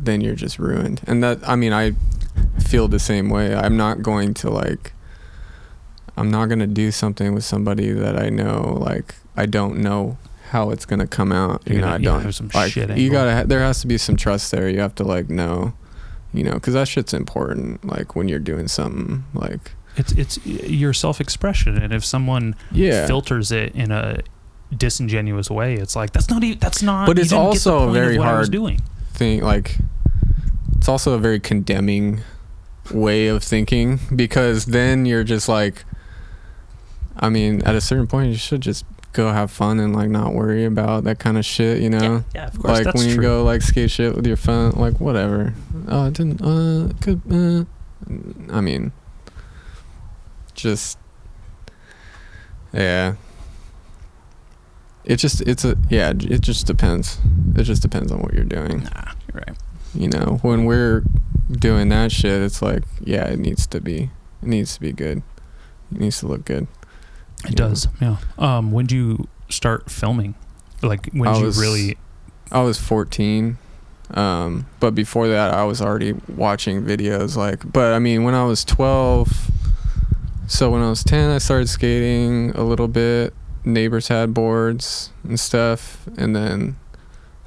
then 0.00 0.20
you're 0.20 0.34
just 0.34 0.58
ruined. 0.58 1.02
And 1.06 1.22
that 1.22 1.38
i 1.48 1.56
mean 1.56 1.72
i 1.72 1.92
feel 2.60 2.88
the 2.88 2.98
same 2.98 3.28
way. 3.30 3.54
I'm 3.54 3.76
not 3.76 4.02
going 4.02 4.34
to 4.34 4.50
like 4.50 4.92
i'm 6.16 6.30
not 6.30 6.46
going 6.46 6.58
to 6.58 6.66
do 6.66 6.90
something 6.90 7.34
with 7.34 7.44
somebody 7.44 7.90
that 7.90 8.18
i 8.18 8.28
know 8.28 8.78
like 8.80 9.14
i 9.36 9.46
don't 9.46 9.78
know 9.78 10.16
how 10.50 10.70
it's 10.70 10.84
going 10.86 10.98
to 11.00 11.06
come 11.06 11.32
out 11.32 11.62
You're 11.66 11.76
you 11.76 11.80
know 11.80 11.86
gonna- 11.88 11.94
i 11.96 11.98
don't 11.98 12.22
have 12.22 12.34
some 12.34 12.50
like 12.54 12.72
shit 12.72 12.96
you 12.96 13.10
gotta 13.10 13.46
there 13.46 13.60
has 13.60 13.80
to 13.80 13.86
be 13.86 13.98
some 13.98 14.16
trust 14.16 14.50
there 14.52 14.68
you 14.68 14.80
have 14.80 14.94
to 14.96 15.04
like 15.04 15.28
know 15.28 15.74
you 16.32 16.44
know 16.44 16.52
because 16.54 16.74
that 16.74 16.86
shit's 16.88 17.12
important 17.14 17.84
like 17.84 18.14
when 18.14 18.28
you're 18.28 18.38
doing 18.38 18.68
something 18.68 19.24
like 19.34 19.72
It's 19.96 20.12
it's 20.12 20.44
your 20.46 20.92
self 20.92 21.20
expression, 21.20 21.78
and 21.78 21.92
if 21.92 22.04
someone 22.04 22.54
Yeah. 22.70 23.06
filters 23.06 23.50
it 23.50 23.74
in 23.74 23.90
a 23.90 24.20
disingenuous 24.76 25.50
way, 25.50 25.74
it's 25.76 25.96
like 25.96 26.12
that's 26.12 26.28
not 26.28 26.44
even 26.44 26.58
that's 26.58 26.82
not. 26.82 27.06
But 27.06 27.18
it's 27.18 27.30
didn't 27.30 27.52
get 27.52 27.62
the 27.64 27.70
also 27.72 27.88
a 27.88 27.92
very 27.92 28.18
what 28.18 28.28
I 28.28 28.32
was 28.38 28.48
hard- 28.48 28.52
doing. 28.52 28.80
thing 29.14 29.40
like 29.42 29.78
it's 30.76 30.88
also 30.88 31.14
a 31.14 31.18
very 31.18 31.40
condemning 31.40 32.20
way 32.92 33.28
of 33.28 33.42
thinking 33.42 33.98
because 34.14 34.66
then 34.66 35.06
you're 35.06 35.24
just 35.24 35.48
like 35.48 35.84
I 37.18 37.30
mean, 37.30 37.62
at 37.62 37.74
a 37.74 37.80
certain 37.80 38.06
point 38.06 38.28
you 38.30 38.36
should 38.36 38.60
just 38.60 38.84
go 39.16 39.32
have 39.32 39.50
fun 39.50 39.80
and 39.80 39.96
like 39.96 40.10
not 40.10 40.34
worry 40.34 40.64
about 40.64 41.04
that 41.04 41.18
kind 41.18 41.38
of 41.38 41.44
shit, 41.44 41.80
you 41.80 41.88
know? 41.88 42.24
Yeah, 42.34 42.42
yeah, 42.42 42.46
of 42.48 42.58
course. 42.58 42.84
like 42.84 42.94
when 42.94 43.08
you 43.08 43.14
true. 43.14 43.22
go 43.22 43.44
like 43.44 43.62
skate 43.62 43.90
shit 43.90 44.14
with 44.14 44.26
your 44.26 44.36
phone, 44.36 44.72
like 44.72 45.00
whatever. 45.00 45.54
Oh, 45.88 46.06
it 46.06 46.14
didn't. 46.14 46.42
Uh, 46.42 46.92
could. 47.00 47.22
Uh, 47.30 47.64
I 48.52 48.60
mean, 48.60 48.92
just 50.54 50.98
yeah. 52.72 53.14
It 55.04 55.16
just 55.16 55.40
it's 55.42 55.64
a 55.64 55.76
yeah. 55.88 56.10
It 56.10 56.42
just 56.42 56.66
depends. 56.66 57.18
It 57.56 57.62
just 57.62 57.80
depends 57.80 58.12
on 58.12 58.20
what 58.20 58.34
you're 58.34 58.44
doing. 58.44 58.84
Nah, 58.84 59.12
you're 59.26 59.42
right. 59.46 59.56
You 59.94 60.08
know, 60.08 60.40
when 60.42 60.66
we're 60.66 61.04
doing 61.50 61.88
that 61.88 62.12
shit, 62.12 62.42
it's 62.42 62.60
like 62.60 62.84
yeah, 63.00 63.24
it 63.28 63.38
needs 63.38 63.66
to 63.68 63.80
be. 63.80 64.10
It 64.42 64.48
needs 64.48 64.74
to 64.74 64.80
be 64.80 64.92
good. 64.92 65.22
It 65.92 66.00
needs 66.00 66.20
to 66.20 66.26
look 66.26 66.44
good. 66.44 66.66
It 67.44 67.50
Yeah. 67.50 67.56
does. 67.56 67.88
Yeah. 68.00 68.16
Um, 68.38 68.72
when 68.72 68.86
did 68.86 68.96
you 68.96 69.28
start 69.48 69.90
filming? 69.90 70.34
Like 70.82 71.10
when 71.12 71.28
I 71.28 71.32
did 71.34 71.40
you 71.40 71.46
was- 71.46 71.58
really? 71.58 71.96
I 72.52 72.60
was 72.60 72.78
14. 72.78 73.58
Um, 74.14 74.66
but 74.78 74.94
before 74.94 75.26
that, 75.28 75.52
I 75.52 75.64
was 75.64 75.80
already 75.82 76.14
watching 76.28 76.82
videos. 76.84 77.36
Like, 77.36 77.70
but 77.72 77.92
I 77.92 77.98
mean, 77.98 78.22
when 78.22 78.34
I 78.34 78.44
was 78.44 78.64
12, 78.64 79.50
so 80.46 80.70
when 80.70 80.80
I 80.80 80.88
was 80.88 81.02
10, 81.02 81.30
I 81.30 81.38
started 81.38 81.68
skating 81.68 82.50
a 82.54 82.62
little 82.62 82.86
bit. 82.86 83.34
Neighbors 83.64 84.06
had 84.06 84.32
boards 84.32 85.10
and 85.24 85.40
stuff, 85.40 86.06
and 86.16 86.36
then 86.36 86.76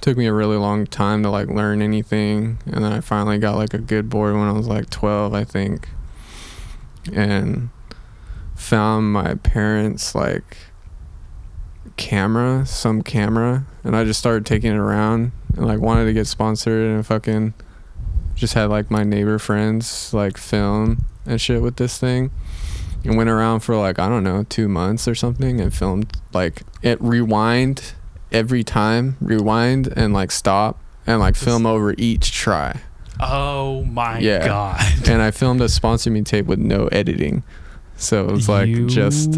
took 0.01 0.17
me 0.17 0.25
a 0.25 0.33
really 0.33 0.57
long 0.57 0.85
time 0.85 1.23
to 1.23 1.29
like 1.29 1.47
learn 1.47 1.81
anything. 1.81 2.57
And 2.65 2.83
then 2.83 2.91
I 2.91 2.99
finally 2.99 3.37
got 3.37 3.55
like 3.55 3.73
a 3.73 3.77
good 3.77 4.09
board 4.09 4.33
when 4.35 4.43
I 4.49 4.51
was 4.51 4.67
like 4.67 4.89
12, 4.89 5.33
I 5.33 5.45
think, 5.45 5.87
and 7.13 7.69
found 8.59 9.11
my 9.13 9.35
parents 9.35 10.13
like 10.13 10.57
camera, 11.97 12.65
some 12.65 13.01
camera, 13.01 13.65
and 13.83 13.95
I 13.95 14.03
just 14.03 14.19
started 14.19 14.45
taking 14.45 14.71
it 14.71 14.77
around 14.77 15.31
and 15.55 15.65
like 15.65 15.79
wanted 15.79 16.05
to 16.05 16.13
get 16.13 16.27
sponsored 16.27 16.89
and 16.91 17.05
fucking 17.05 17.53
just 18.35 18.53
had 18.53 18.65
like 18.69 18.89
my 18.89 19.03
neighbor 19.03 19.37
friends 19.39 20.13
like 20.13 20.37
film 20.37 21.03
and 21.25 21.41
shit 21.41 21.61
with 21.61 21.75
this 21.75 21.97
thing 21.97 22.31
and 23.03 23.17
went 23.17 23.29
around 23.29 23.61
for 23.61 23.75
like 23.75 23.99
I 23.99 24.07
don't 24.07 24.23
know, 24.23 24.43
2 24.43 24.67
months 24.67 25.07
or 25.07 25.15
something 25.15 25.59
and 25.59 25.73
filmed 25.73 26.15
like 26.33 26.63
it 26.81 27.01
rewind 27.01 27.93
every 28.31 28.63
time, 28.63 29.17
rewind 29.19 29.91
and 29.95 30.13
like 30.13 30.31
stop 30.31 30.79
and 31.07 31.19
like 31.19 31.35
film 31.35 31.65
over 31.65 31.95
each 31.97 32.31
try. 32.31 32.81
Oh 33.21 33.83
my 33.85 34.19
Yeah. 34.19 34.45
god! 34.45 35.09
And 35.09 35.21
I 35.21 35.31
filmed 35.31 35.59
a 35.61 35.67
sponsor 35.67 36.09
me 36.11 36.21
tape 36.21 36.45
with 36.45 36.59
no 36.59 36.87
editing. 36.87 37.43
So 37.99 38.27
it 38.27 38.31
was 38.31 38.49
like 38.49 38.69
just 38.87 39.37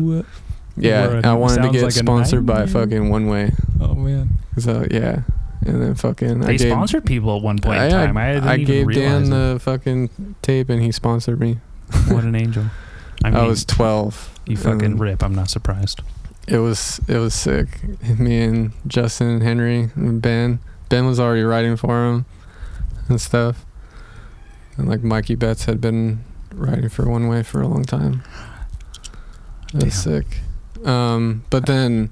yeah, 0.77 1.21
I 1.23 1.33
wanted 1.33 1.63
to 1.63 1.69
get 1.71 1.83
like 1.83 1.91
sponsored 1.91 2.45
by 2.45 2.65
fucking 2.65 3.09
One 3.09 3.27
Way. 3.27 3.51
Oh 3.79 3.95
man. 3.95 4.37
So 4.57 4.85
yeah, 4.89 5.23
and 5.65 5.81
then 5.81 5.95
fucking 5.95 6.41
They 6.41 6.53
I 6.53 6.57
gave, 6.57 6.71
sponsored 6.71 7.05
people 7.05 7.35
at 7.35 7.43
one 7.43 7.59
point 7.59 7.79
I, 7.79 7.85
in 7.85 7.91
time. 7.91 8.17
I, 8.17 8.33
didn't 8.33 8.49
I 8.49 8.53
even 8.55 8.65
gave 8.65 8.87
realize 8.87 9.29
Dan 9.29 9.33
it. 9.33 9.53
the 9.53 9.59
fucking 9.59 10.35
tape 10.41 10.69
and 10.69 10.81
he 10.81 10.91
sponsored 10.91 11.39
me. 11.39 11.57
What 12.07 12.23
an 12.23 12.35
angel! 12.35 12.65
I 13.23 13.29
I, 13.29 13.47
was 13.47 13.65
twelve. 13.65 14.39
you 14.45 14.57
fucking 14.57 14.97
rip. 14.97 15.23
I'm 15.23 15.35
not 15.35 15.49
surprised. 15.49 16.01
It 16.47 16.57
was 16.57 16.99
it 17.07 17.17
was 17.17 17.33
sick. 17.33 17.67
Me 18.17 18.41
and 18.43 18.71
Justin 18.87 19.27
and 19.27 19.43
Henry 19.43 19.89
and 19.95 20.21
Ben. 20.21 20.59
Ben 20.89 21.05
was 21.05 21.19
already 21.19 21.43
writing 21.43 21.77
for 21.77 22.07
him 22.07 22.25
and 23.07 23.19
stuff. 23.19 23.65
And 24.77 24.87
like 24.87 25.03
Mikey 25.03 25.35
Betts 25.35 25.65
had 25.65 25.79
been 25.79 26.23
writing 26.53 26.89
for 26.89 27.09
One 27.09 27.27
Way 27.27 27.43
for 27.43 27.61
a 27.61 27.67
long 27.67 27.83
time. 27.83 28.23
Damn. 29.79 29.89
sick. 29.89 30.25
Um, 30.85 31.43
but 31.49 31.65
then 31.65 32.11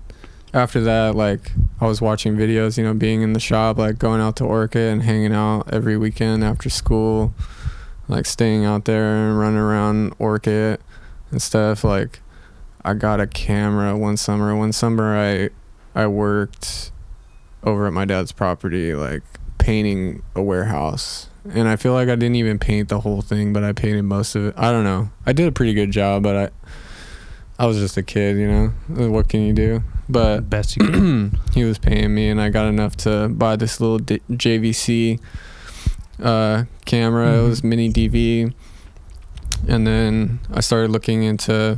after 0.54 0.82
that, 0.82 1.16
like 1.16 1.52
I 1.80 1.88
was 1.88 2.02
watching 2.02 2.36
videos, 2.36 2.78
you 2.78 2.84
know, 2.84 2.94
being 2.94 3.22
in 3.22 3.34
the 3.34 3.40
shop, 3.40 3.78
like 3.78 4.00
going 4.00 4.22
out 4.22 4.36
to 4.38 4.46
Orca 4.46 4.80
and 4.80 5.04
hanging 5.04 5.34
out 5.34 5.72
every 5.72 5.98
weekend 5.98 6.44
after 6.44 6.70
school, 6.70 7.34
like 8.08 8.26
staying 8.26 8.66
out 8.66 8.86
there 8.86 9.16
and 9.16 9.40
running 9.40 9.60
around 9.60 10.14
Orchid 10.20 10.80
and 11.32 11.42
stuff. 11.42 11.84
Like 11.84 12.22
I 12.84 12.94
got 12.94 13.20
a 13.20 13.28
camera 13.28 13.98
one 13.98 14.18
summer. 14.18 14.56
One 14.56 14.72
summer 14.72 15.18
I 15.18 15.50
I 15.96 16.08
worked 16.08 16.92
over 17.64 17.88
at 17.88 17.94
my 17.94 18.06
dad's 18.06 18.32
property, 18.32 18.94
like 18.96 19.24
painting 19.58 20.24
a 20.36 20.42
warehouse. 20.42 21.30
And 21.52 21.68
I 21.68 21.78
feel 21.78 21.94
like 21.94 22.10
I 22.10 22.16
didn't 22.16 22.36
even 22.36 22.60
paint 22.60 22.90
the 22.90 23.00
whole 23.00 23.22
thing, 23.22 23.54
but 23.54 23.64
I 23.64 23.72
painted 23.72 24.04
most 24.04 24.36
of 24.36 24.48
it. 24.48 24.54
I 24.58 24.72
don't 24.72 24.84
know. 24.84 25.10
I 25.26 25.34
did 25.34 25.48
a 25.48 25.52
pretty 25.52 25.74
good 25.74 25.92
job, 25.92 26.24
but 26.24 26.36
I 26.36 26.50
I 27.60 27.66
was 27.66 27.78
just 27.78 27.98
a 27.98 28.04
kid, 28.04 28.38
you 28.38 28.48
know. 28.48 28.68
What 29.10 29.28
can 29.28 29.42
you 29.42 29.52
do? 29.54 29.84
But 30.08 30.50
Best 30.50 30.78
you 30.78 30.88
can. 30.88 31.40
he 31.54 31.66
was 31.66 31.78
paying 31.78 32.16
me, 32.16 32.30
and 32.30 32.40
I 32.42 32.50
got 32.50 32.68
enough 32.68 32.96
to 32.98 33.28
buy 33.30 33.58
this 33.58 33.80
little 33.82 34.00
D- 34.00 34.22
JVC 34.32 35.20
uh, 36.24 36.64
camera. 36.86 37.28
It 37.34 37.38
Mhm. 37.42 37.50
was 37.50 37.64
mini 37.64 37.90
DV, 37.92 38.54
and 39.68 39.86
then 39.86 40.40
I 40.52 40.62
started 40.62 40.90
looking 40.92 41.24
into 41.24 41.78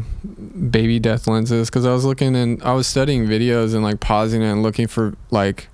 baby 0.70 1.00
death 1.00 1.28
lenses 1.28 1.70
because 1.70 1.86
I 1.86 1.92
was 1.94 2.06
looking 2.06 2.36
and 2.36 2.62
I 2.64 2.74
was 2.74 2.86
studying 2.88 3.26
videos 3.26 3.74
and 3.74 3.84
like 3.84 4.00
pausing 4.00 4.42
it 4.44 4.52
and 4.52 4.62
looking 4.64 4.88
for 4.88 5.16
like 5.32 5.68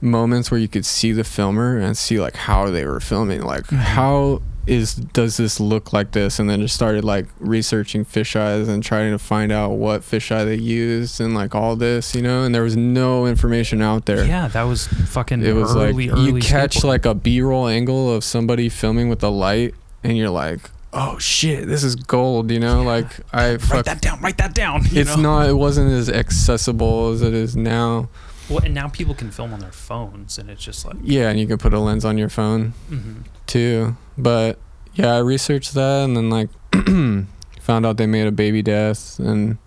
moments 0.00 0.50
where 0.50 0.60
you 0.60 0.68
could 0.68 0.86
see 0.86 1.10
the 1.12 1.24
filmer 1.24 1.76
and 1.78 1.96
see 1.96 2.20
like 2.20 2.36
how 2.36 2.70
they 2.70 2.84
were 2.84 3.00
filming 3.00 3.42
like 3.42 3.66
Mhm. 3.66 3.76
how 3.78 4.42
is 4.66 4.94
does 4.96 5.36
this 5.36 5.60
look 5.60 5.92
like 5.92 6.10
this 6.12 6.38
and 6.38 6.50
then 6.50 6.60
just 6.60 6.74
started 6.74 7.04
like 7.04 7.26
researching 7.38 8.04
fisheyes 8.04 8.68
and 8.68 8.82
trying 8.82 9.12
to 9.12 9.18
find 9.18 9.52
out 9.52 9.70
what 9.70 10.00
fisheye 10.02 10.44
they 10.44 10.56
used 10.56 11.20
and 11.20 11.34
like 11.34 11.54
all 11.54 11.76
this 11.76 12.14
you 12.14 12.22
know 12.22 12.42
and 12.42 12.54
there 12.54 12.62
was 12.64 12.76
no 12.76 13.26
information 13.26 13.80
out 13.80 14.06
there 14.06 14.24
Yeah, 14.24 14.48
that 14.48 14.64
was 14.64 14.86
fucking 14.88 15.42
it 15.44 15.52
was 15.52 15.74
early, 15.76 16.08
like 16.08 16.18
early 16.18 16.32
you 16.32 16.40
catch 16.40 16.78
skateboarding. 16.78 16.84
like 16.84 17.06
a 17.06 17.14
b-roll 17.14 17.68
angle 17.68 18.12
of 18.12 18.24
somebody 18.24 18.68
filming 18.68 19.08
with 19.08 19.22
a 19.22 19.28
light 19.28 19.74
and 20.02 20.16
you're 20.16 20.30
like 20.30 20.58
oh 20.92 21.18
shit 21.18 21.66
this 21.68 21.84
is 21.84 21.94
gold 21.94 22.50
you 22.50 22.58
know 22.58 22.82
like 22.82 23.06
i 23.32 23.56
write 23.70 23.84
that 23.84 24.00
down. 24.00 24.20
Write 24.20 24.38
that 24.38 24.54
down. 24.54 24.82
you 24.86 25.00
it's 25.02 25.16
know? 25.16 25.22
not 25.22 25.48
it 25.48 25.54
wasn't 25.54 25.92
as 25.92 26.08
accessible 26.10 27.10
as 27.10 27.22
it 27.22 27.34
is 27.34 27.54
now 27.54 28.08
Well, 28.48 28.60
and 28.64 28.74
now 28.74 28.88
people 28.88 29.14
can 29.14 29.30
film 29.30 29.52
on 29.52 29.60
their 29.60 29.72
phones, 29.72 30.38
and 30.38 30.48
it's 30.50 30.62
just 30.62 30.84
like. 30.86 30.96
yeah 31.02 31.28
and 31.30 31.38
you 31.40 31.46
can 31.46 31.58
put 31.58 31.72
a 31.74 31.80
lens 31.80 32.04
on 32.04 32.16
your 32.18 32.28
phone 32.28 32.74
mhm. 32.90 33.24
too. 33.46 33.96
But 34.16 34.58
yeah, 34.94 35.14
I 35.14 35.18
researched 35.18 35.74
that 35.74 36.04
and 36.04 36.16
then 36.16 36.30
like 36.30 36.48
found 37.60 37.84
out 37.86 37.96
they 37.96 38.06
made 38.06 38.26
a 38.26 38.32
baby 38.32 38.62
death 38.62 39.18
and 39.18 39.58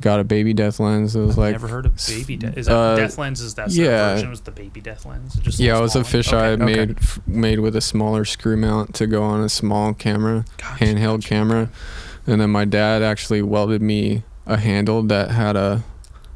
got 0.00 0.20
a 0.20 0.24
baby 0.24 0.52
death 0.52 0.80
lens. 0.80 1.16
It 1.16 1.20
was 1.20 1.30
I've 1.32 1.38
like 1.38 1.52
never 1.52 1.68
heard 1.68 1.86
of 1.86 1.96
baby 2.06 2.36
death. 2.36 2.56
Is 2.56 2.66
that 2.66 2.74
uh, 2.76 2.96
death 2.96 3.18
lenses? 3.18 3.54
That's 3.54 3.76
yeah. 3.76 4.14
version. 4.14 4.30
Was 4.30 4.40
the 4.42 4.50
baby 4.50 4.80
death 4.80 5.04
lens? 5.06 5.34
Just 5.36 5.58
yeah, 5.58 5.78
it 5.78 5.80
was 5.80 5.96
a 5.96 6.00
fisheye 6.00 6.32
Okay, 6.58 6.62
okay. 6.62 6.76
made 6.86 6.98
f- 6.98 7.20
made 7.26 7.60
with 7.60 7.74
a 7.76 7.80
smaller 7.80 8.24
screw 8.24 8.56
mount 8.56 8.94
to 8.96 9.06
go 9.06 9.22
on 9.22 9.40
a 9.42 9.48
small 9.48 9.92
camera, 9.94 10.44
Gotcha, 10.58 10.84
handheld 10.84 11.16
gotcha. 11.20 11.28
camera. 11.28 11.70
And 12.26 12.40
then 12.40 12.50
my 12.50 12.64
dad 12.64 13.02
actually 13.02 13.42
welded 13.42 13.82
me 13.82 14.22
a 14.46 14.56
handle 14.56 15.02
that 15.04 15.30
had 15.30 15.56
a 15.56 15.82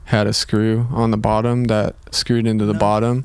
had 0.08 0.26
a 0.26 0.32
screw 0.32 0.86
on 0.90 1.10
the 1.10 1.18
bottom 1.18 1.64
that 1.64 1.94
screwed 2.14 2.46
into 2.46 2.64
the 2.64 2.72
No 2.72 2.78
bottom. 2.78 3.24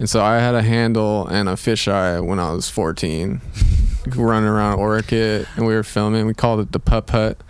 And 0.00 0.10
so 0.10 0.20
I 0.20 0.38
had 0.38 0.56
a 0.56 0.62
handle 0.62 1.28
and 1.28 1.48
a 1.48 1.52
fisheye 1.52 2.24
when 2.24 2.40
I 2.40 2.52
was 2.52 2.68
14, 2.68 3.40
running 4.16 4.48
around 4.48 4.80
Orchid, 4.80 5.46
and 5.54 5.66
we 5.66 5.72
were 5.72 5.84
filming. 5.84 6.26
We 6.26 6.34
called 6.34 6.58
it 6.58 6.72
the 6.72 6.80
Putt 6.80 7.06
Putt 7.06 7.40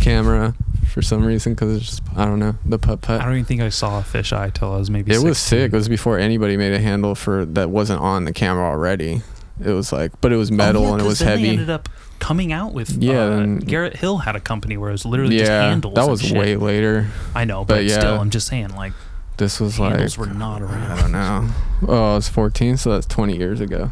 camera 0.00 0.54
for 0.92 1.02
some 1.02 1.24
reason 1.24 1.54
because 1.54 1.76
it's 1.76 1.86
just 1.86 2.02
I 2.16 2.24
don't 2.24 2.38
know 2.38 2.54
the 2.64 2.78
Putt 2.78 3.08
I 3.08 3.18
don't 3.24 3.32
even 3.32 3.44
think 3.46 3.62
I 3.62 3.70
saw 3.70 3.98
a 3.98 4.02
fisheye 4.02 4.54
till 4.54 4.72
I 4.72 4.76
was 4.76 4.88
maybe. 4.88 5.10
It 5.10 5.18
was 5.18 5.38
16. 5.38 5.58
sick. 5.58 5.72
It 5.72 5.76
was 5.76 5.88
before 5.88 6.18
anybody 6.18 6.56
made 6.56 6.74
a 6.74 6.78
handle 6.78 7.16
for 7.16 7.44
that 7.46 7.68
wasn't 7.68 8.00
on 8.00 8.26
the 8.26 8.32
camera 8.32 8.64
already. 8.64 9.22
It 9.60 9.72
was 9.72 9.92
like, 9.92 10.12
but 10.20 10.32
it 10.32 10.36
was 10.36 10.52
oh, 10.52 10.54
metal 10.54 10.82
Oh, 10.82 10.86
yeah, 10.86 10.92
and 10.92 11.02
it 11.02 11.06
was 11.06 11.18
heavy. 11.18 11.48
ended 11.50 11.70
up 11.70 11.88
coming 12.22 12.52
out 12.52 12.72
with. 12.72 12.90
Yeah, 13.02 13.24
uh, 13.24 13.46
Garrett 13.58 13.96
Hill 13.96 14.18
had 14.18 14.36
a 14.36 14.40
company 14.40 14.76
where 14.76 14.90
it 14.90 14.92
was 14.92 15.04
literally 15.04 15.38
just 15.38 15.50
yeah, 15.50 15.68
handles. 15.68 15.94
that 15.94 16.08
was 16.08 16.32
way 16.32 16.56
later. 16.56 17.08
I 17.34 17.44
know, 17.44 17.64
but, 17.64 17.74
but 17.74 17.84
yeah. 17.84 17.98
still, 17.98 18.20
I'm 18.20 18.30
just 18.30 18.46
saying, 18.46 18.68
like 18.76 18.92
This 19.38 19.58
was 19.58 19.78
like 19.78 19.90
handles 19.90 20.16
were 20.16 20.26
not 20.26 20.62
around. 20.62 20.92
I 20.92 21.00
don't 21.00 21.12
know. 21.12 21.48
Oh, 21.88 22.12
I 22.12 22.14
was 22.14 22.28
14, 22.28 22.76
so 22.76 22.92
that's 22.92 23.06
20 23.06 23.36
years 23.36 23.60
ago. 23.60 23.90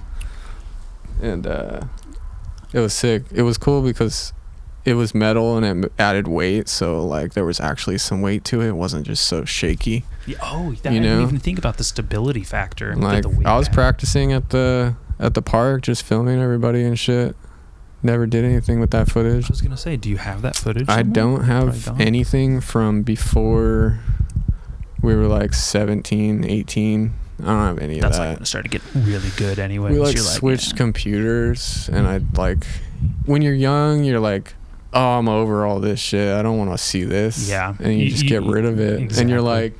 And 1.20 1.44
uh, 1.44 1.82
it 2.72 2.78
was 2.78 2.94
sick. 2.94 3.24
It 3.32 3.42
was 3.42 3.58
cool 3.58 3.82
because 3.82 4.32
it 4.84 4.94
was 4.94 5.12
metal 5.12 5.56
and 5.58 5.84
it 5.84 5.92
added 5.98 6.28
weight, 6.28 6.68
so 6.68 7.04
like 7.04 7.34
there 7.34 7.44
was 7.44 7.58
actually 7.58 7.98
some 7.98 8.22
weight 8.22 8.44
to 8.44 8.60
it. 8.60 8.68
It 8.68 8.76
wasn't 8.76 9.06
just 9.06 9.26
so 9.26 9.44
shaky. 9.44 10.04
Yeah, 10.26 10.36
oh, 10.40 10.72
that, 10.82 10.92
You 10.92 11.00
I 11.00 11.02
know? 11.02 11.08
didn't 11.16 11.22
even 11.22 11.40
think 11.40 11.58
about 11.58 11.78
the 11.78 11.84
stability 11.84 12.44
factor. 12.44 12.94
Like 12.94 13.24
the 13.24 13.42
I 13.44 13.58
was 13.58 13.68
practicing 13.68 14.32
at 14.32 14.50
the 14.50 14.94
at 15.18 15.34
the 15.34 15.42
park, 15.42 15.82
just 15.82 16.04
filming 16.04 16.40
everybody 16.40 16.84
and 16.84 16.96
shit. 16.96 17.34
Never 18.02 18.26
did 18.26 18.44
anything 18.44 18.80
with 18.80 18.90
that 18.92 19.10
footage. 19.10 19.44
I 19.44 19.48
was 19.50 19.60
gonna 19.60 19.76
say, 19.76 19.96
do 19.96 20.08
you 20.08 20.16
have 20.16 20.42
that 20.42 20.56
footage? 20.56 20.88
I 20.88 20.98
somewhere? 20.98 21.12
don't 21.14 21.44
have 21.44 21.84
don't. 21.84 22.00
anything 22.00 22.60
from 22.60 23.02
before 23.02 23.98
we 25.02 25.14
were 25.14 25.26
like 25.26 25.52
17, 25.54 26.44
18. 26.44 27.12
I 27.40 27.44
don't 27.44 27.56
have 27.58 27.78
any 27.78 28.00
That's 28.00 28.16
of 28.18 28.22
that. 28.22 28.28
That's 28.28 28.28
like 28.28 28.36
when 28.36 28.42
it 28.42 28.46
started 28.46 28.70
getting 28.70 29.04
really 29.04 29.30
good 29.36 29.58
anyway. 29.58 29.92
we 29.92 29.98
like 29.98 30.16
switched 30.18 30.72
yeah. 30.72 30.76
computers 30.78 31.88
and 31.92 32.06
I 32.06 32.20
like 32.36 32.64
when 33.26 33.40
you're 33.42 33.54
young, 33.54 34.04
you're 34.04 34.20
like, 34.20 34.54
oh, 34.92 35.18
I'm 35.18 35.28
over 35.28 35.64
all 35.64 35.80
this 35.80 36.00
shit. 36.00 36.34
I 36.34 36.42
don't 36.42 36.58
want 36.58 36.70
to 36.72 36.78
see 36.78 37.04
this. 37.04 37.48
Yeah. 37.48 37.74
And 37.80 37.94
you, 37.98 38.04
You- 38.04 38.10
just 38.10 38.24
you- 38.24 38.28
get 38.28 38.42
rid 38.42 38.64
of 38.64 38.78
it. 38.80 39.18
And 39.18 39.30
you're 39.30 39.40
like, 39.42 39.74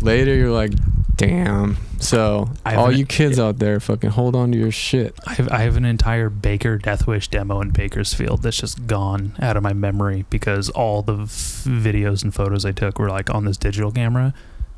later, 0.00 0.34
you're 0.34 0.50
like, 0.50 0.72
damn. 1.16 1.76
So 1.98 2.50
I 2.64 2.74
all 2.74 2.90
an- 2.90 2.96
you 2.98 3.06
kids 3.06 3.38
out 3.38 3.58
there, 3.58 3.80
fucking 3.80 4.10
hold 4.10 4.36
on 4.36 4.52
to 4.52 4.58
your 4.58 4.70
shit. 4.70 5.14
I 5.26 5.34
have 5.34 5.48
I 5.50 5.58
have 5.58 5.76
an 5.76 5.84
entire 5.84 6.28
Baker 6.28 6.78
Deathwish 6.78 7.28
demo 7.30 7.60
in 7.60 7.70
Bakersfield 7.70 8.42
that's 8.42 8.58
just 8.58 8.86
gone 8.86 9.32
out 9.40 9.56
of 9.56 9.62
my 9.62 9.72
memory 9.72 10.24
because 10.30 10.68
all 10.70 11.02
the 11.02 11.14
f- 11.22 11.28
videos 11.66 12.22
and 12.22 12.34
photos 12.34 12.64
I 12.64 12.72
took 12.72 12.98
were 12.98 13.08
like 13.08 13.30
on 13.30 13.44
this 13.44 13.56
digital 13.56 13.90
camera, 13.90 14.34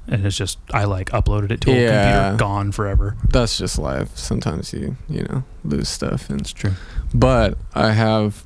and 0.07 0.25
it's 0.25 0.37
just 0.37 0.59
I 0.73 0.85
like 0.85 1.11
uploaded 1.11 1.51
it 1.51 1.61
to 1.63 1.71
a 1.71 1.75
computer, 1.75 2.37
gone 2.39 2.73
forever. 2.73 3.17
That's 3.29 3.59
just 3.59 3.79
life. 3.79 4.17
Sometimes 4.17 4.73
you, 4.73 4.97
you 5.09 5.25
know, 5.25 5.45
lose 5.65 5.89
stuff 5.89 6.31
and 6.31 6.41
It's 6.41 6.53
true. 6.53 6.73
but 7.13 7.59
I 7.75 7.93
have 7.93 8.45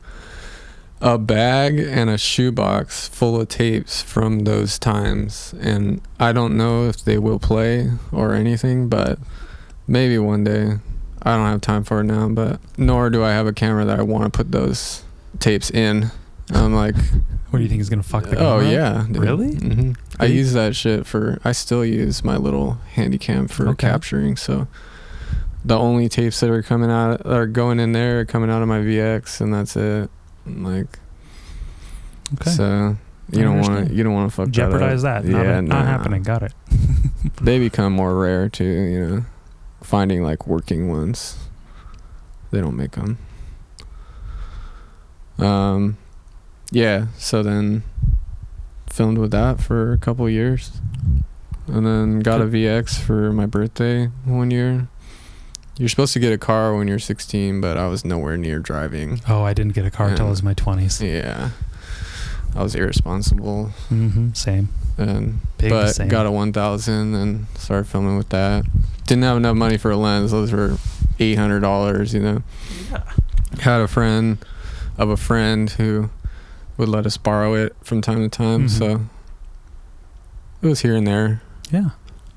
a 1.05 1.19
bag 1.19 1.79
and 1.81 2.09
a 2.09 2.17
shoebox 2.17 3.09
full 3.09 3.41
of 3.41 3.49
tapes 3.49 4.01
from 4.01 4.41
those 4.41 4.79
times 4.79 5.53
and 5.61 6.01
I 6.21 6.33
don't 6.33 6.57
know 6.57 6.89
if 6.89 7.05
they 7.05 7.19
will 7.19 7.41
play 7.41 7.91
or 8.13 8.35
anything 8.35 8.89
but 8.89 9.19
maybe 9.89 10.17
one 10.19 10.45
day 10.45 10.79
I 11.23 11.37
don't 11.37 11.47
have 11.47 11.61
time 11.61 11.83
for 11.83 12.01
it 12.01 12.05
now 12.05 12.29
but 12.29 12.61
nor 12.79 13.11
do 13.11 13.25
I 13.25 13.31
have 13.33 13.49
a 13.49 13.53
camera 13.53 13.85
that 13.85 13.99
I 13.99 14.03
want 14.03 14.25
to 14.25 14.31
put 14.31 14.53
those 14.53 15.03
tapes 15.41 15.71
in 15.73 16.13
I'm 16.51 16.73
like 16.73 16.95
What 17.51 17.59
do 17.59 17.63
you 17.65 17.69
think 17.69 17.81
is 17.81 17.89
gonna 17.91 18.05
fuck 18.05 18.25
the 18.27 18.37
camera? 18.37 18.51
oh 18.53 18.61
yeah 18.61 19.05
dude. 19.11 19.23
Really? 19.25 19.55
hmm 19.57 19.93
I 20.21 20.27
use 20.27 20.53
that 20.53 20.77
shit 20.77 21.05
for 21.05 21.41
I 21.45 21.51
still 21.51 21.85
use 21.85 22.23
my 22.23 22.37
little 22.37 22.75
handy 22.95 23.19
cam 23.19 23.49
for 23.49 23.67
Okay. 23.71 23.89
capturing 23.89 24.37
so 24.37 24.69
the 25.65 25.77
only 25.77 26.09
tapes 26.09 26.39
that 26.41 26.51
are 26.51 26.63
coming 26.63 26.91
out 26.93 27.25
that 27.25 27.33
are 27.33 27.47
going 27.49 27.81
in 27.81 27.91
there 27.91 28.21
are 28.21 28.25
coming 28.25 28.51
out 28.51 28.63
of 28.63 28.69
my 28.69 28.79
VX 28.79 29.41
and 29.41 29.53
that's 29.53 29.75
it 29.77 30.09
like 30.47 30.99
Okay. 32.35 32.51
so 32.51 32.97
you 33.31 33.41
I 33.41 33.43
don't 33.43 33.61
want 33.61 33.89
to 33.89 33.95
you 33.95 34.03
don't 34.03 34.15
want 34.15 34.31
to 34.31 34.35
fuck 34.35 34.51
Jeopardize 34.51 35.03
that, 35.03 35.23
that. 35.25 35.29
Not, 35.29 35.43
yeah 35.45 35.61
not 35.61 35.81
nah. 35.81 35.85
happening. 35.85 36.23
Got 36.23 36.43
it. 36.43 36.53
they 37.41 37.59
become 37.59 37.93
more 37.93 38.15
rare 38.19 38.49
too 38.49 38.65
you 38.65 39.07
know 39.07 39.25
finding 39.83 40.23
like 40.23 40.47
working 40.47 40.89
ones 40.89 41.37
they 42.51 42.61
don't 42.61 42.77
make 42.77 42.93
them 42.93 43.19
um 45.39 45.97
yeah 46.71 47.07
so 47.19 47.43
then 47.43 47.83
filmed 48.91 49.19
with 49.19 49.31
that 49.31 49.61
for 49.61 49.93
a 49.93 49.99
couple 49.99 50.29
years 50.29 50.81
and 51.67 51.87
then 51.87 52.21
got 52.21 52.41
a 52.41 52.45
VX 52.45 53.01
for 53.01 53.33
my 53.33 53.47
birthday 53.47 54.07
one 54.25 54.51
year 54.51 54.89
you're 55.79 55.89
supposed 55.89 56.13
to 56.13 56.19
get 56.21 56.33
a 56.33 56.39
car 56.39 56.77
when 56.77 56.87
you're 56.89 56.99
16 56.99 57.61
but 57.61 57.77
I 57.77 57.87
was 57.89 58.05
nowhere 58.05 58.37
near 58.37 58.59
driving 58.59 59.21
Oh, 59.29 59.43
I 59.43 59.53
didn't 59.55 59.73
get 59.75 59.85
a 59.87 59.91
car 59.91 60.15
till 60.15 60.27
I 60.27 60.31
was 60.31 60.41
in 60.41 60.45
my 60.45 60.55
twenties. 60.55 61.01
yeah 61.01 61.51
I 62.55 62.63
was 62.63 62.75
irresponsible 62.75 63.71
Mm-hmm. 63.91 64.33
Same. 64.35 64.69
and 64.99 65.41
Big 65.59 65.71
but 65.71 65.93
same. 65.95 66.09
got 66.09 66.27
a 66.27 66.31
1000 66.31 67.15
and 67.15 67.47
started 67.57 67.87
filming 67.89 68.17
with 68.19 68.29
that 68.31 68.65
didn't 69.07 69.25
have 69.25 69.37
enough 69.37 69.57
money 69.57 69.77
for 69.79 69.91
a 69.91 69.97
lens 69.97 70.31
those 70.31 70.53
were 70.53 70.77
$800 71.19 72.13
you 72.15 72.21
know 72.21 72.43
Yeah. 72.91 73.03
had 73.61 73.81
a 73.81 73.89
friend 73.89 74.39
of 74.99 75.09
a 75.09 75.17
friend 75.17 75.71
who 75.71 76.11
would 76.77 76.89
let 76.89 77.07
us 77.07 77.17
borrow 77.17 77.55
it 77.55 77.75
from 77.83 78.01
time 78.03 78.19
to 78.23 78.29
time 78.29 78.67
Mhm. 78.67 78.71
so 78.71 79.01
it 80.61 80.67
was 80.67 80.81
here 80.81 80.95
and 80.95 81.07
there 81.07 81.41
Yeah. 81.71 81.91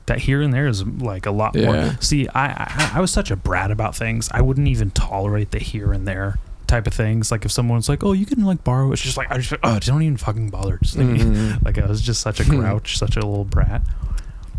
That 0.08 0.20
here 0.20 0.41
and 0.41 0.53
there 0.53 0.68
is 0.68 0.86
like 0.86 1.26
a 1.26 1.32
lot 1.32 1.56
more. 1.56 1.97
See, 1.99 2.28
I, 2.30 2.45
I 2.47 2.91
I 2.95 3.01
was 3.01 3.10
such 3.12 3.32
a 3.32 3.36
brat 3.36 3.72
about 3.72 3.95
things. 3.95 4.30
I 4.32 4.41
wouldn't 4.41 4.68
even 4.68 4.91
tolerate 4.91 5.49
the 5.51 5.58
here 5.60 5.91
and 5.93 6.08
there 6.08 6.38
type 6.68 6.86
of 6.88 6.93
things. 6.93 7.32
Like 7.32 7.43
if 7.45 7.51
someone's 7.51 7.89
like, 7.89 8.03
"Oh, 8.03 8.14
you 8.14 8.26
can 8.28 8.43
like 8.45 8.64
borrow," 8.64 8.91
it's 8.91 9.01
just 9.01 9.18
like 9.18 9.32
I 9.32 9.38
just 9.39 9.53
oh, 9.64 9.80
don't 9.80 10.03
even 10.03 10.18
fucking 10.18 10.49
bother. 10.49 10.78
Just 10.84 10.95
leave 10.97 11.08
me. 11.10 11.20
Mhm. 11.20 11.62
Like 11.66 11.80
I 11.80 11.88
was 11.88 12.01
just 12.01 12.22
such 12.22 12.39
a 12.39 12.43
grouch, 12.45 12.97
such 12.99 13.16
a 13.18 13.22
little 13.26 13.45
brat. 13.45 13.82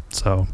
So 0.08 0.48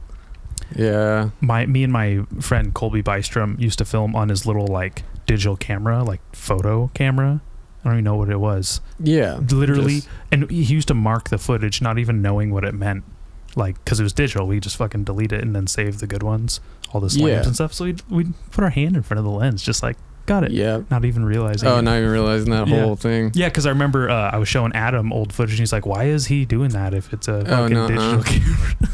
yeah 0.74 1.30
my 1.42 1.66
me 1.66 1.84
and 1.84 1.92
my 1.92 2.20
friend 2.40 2.72
Colby 2.72 3.02
Bystrom 3.02 3.58
used 3.60 3.78
to 3.78 3.84
film 3.84 4.16
on 4.16 4.28
his 4.30 4.46
little 4.46 4.66
like 4.66 5.04
digital 5.26 5.56
camera, 5.56 6.02
like 6.02 6.20
photo 6.34 6.90
camera. 6.94 7.40
I 7.84 7.88
don't 7.88 7.94
even 7.94 8.04
know 8.04 8.14
what 8.16 8.28
it 8.30 8.38
was. 8.40 8.80
yeah 9.00 9.40
Literally, 9.50 9.96
just- 9.96 10.08
and 10.30 10.50
he 10.50 10.62
used 10.62 10.88
to 10.88 10.94
mark 10.94 11.30
the 11.30 11.38
footage, 11.38 11.82
not 11.82 11.98
even 11.98 12.22
knowing 12.22 12.52
what 12.52 12.64
it 12.64 12.74
meant. 12.74 13.04
Like, 13.54 13.82
because 13.84 14.00
it 14.00 14.02
was 14.02 14.12
digital, 14.12 14.46
we 14.46 14.60
just 14.60 14.76
fucking 14.76 15.04
delete 15.04 15.32
it 15.32 15.42
and 15.42 15.54
then 15.54 15.66
save 15.66 15.98
the 15.98 16.06
good 16.06 16.22
ones, 16.22 16.60
all 16.92 17.00
the 17.00 17.10
slams 17.10 17.28
Yeah. 17.30 17.42
and 17.44 17.54
stuff. 17.54 17.72
So 17.74 17.84
we'd, 17.84 18.02
we'd 18.08 18.32
put 18.50 18.64
our 18.64 18.70
hand 18.70 18.96
in 18.96 19.02
front 19.02 19.18
of 19.18 19.24
the 19.24 19.30
lens, 19.30 19.62
just 19.62 19.82
like, 19.82 19.96
got 20.26 20.44
it. 20.44 20.52
yeah 20.52 20.82
Not 20.90 21.04
even 21.04 21.24
realizing. 21.24 21.68
oh 21.68 21.78
it. 21.78 21.82
not 21.82 21.98
even 21.98 22.10
realizing 22.10 22.50
that 22.50 22.68
Yeah. 22.68 22.82
whole 22.82 22.96
thing 22.96 23.30
Yeah, 23.34 23.48
because 23.48 23.66
I 23.66 23.70
remember 23.70 24.08
uh, 24.10 24.30
I 24.30 24.38
was 24.38 24.48
showing 24.48 24.72
Adam 24.74 25.12
old 25.12 25.32
footage, 25.32 25.52
and 25.54 25.60
he's 25.60 25.72
like, 25.72 25.84
"Why 25.86 26.04
is 26.04 26.26
he 26.26 26.44
doing 26.44 26.70
that 26.70 26.94
if 26.94 27.12
it's 27.12 27.28
a 27.28 27.38
Oh, 27.40 27.44
fucking 27.44 27.74
nuh-uh. 27.74 27.88
digital 27.88 28.22
camera?" 28.22 28.74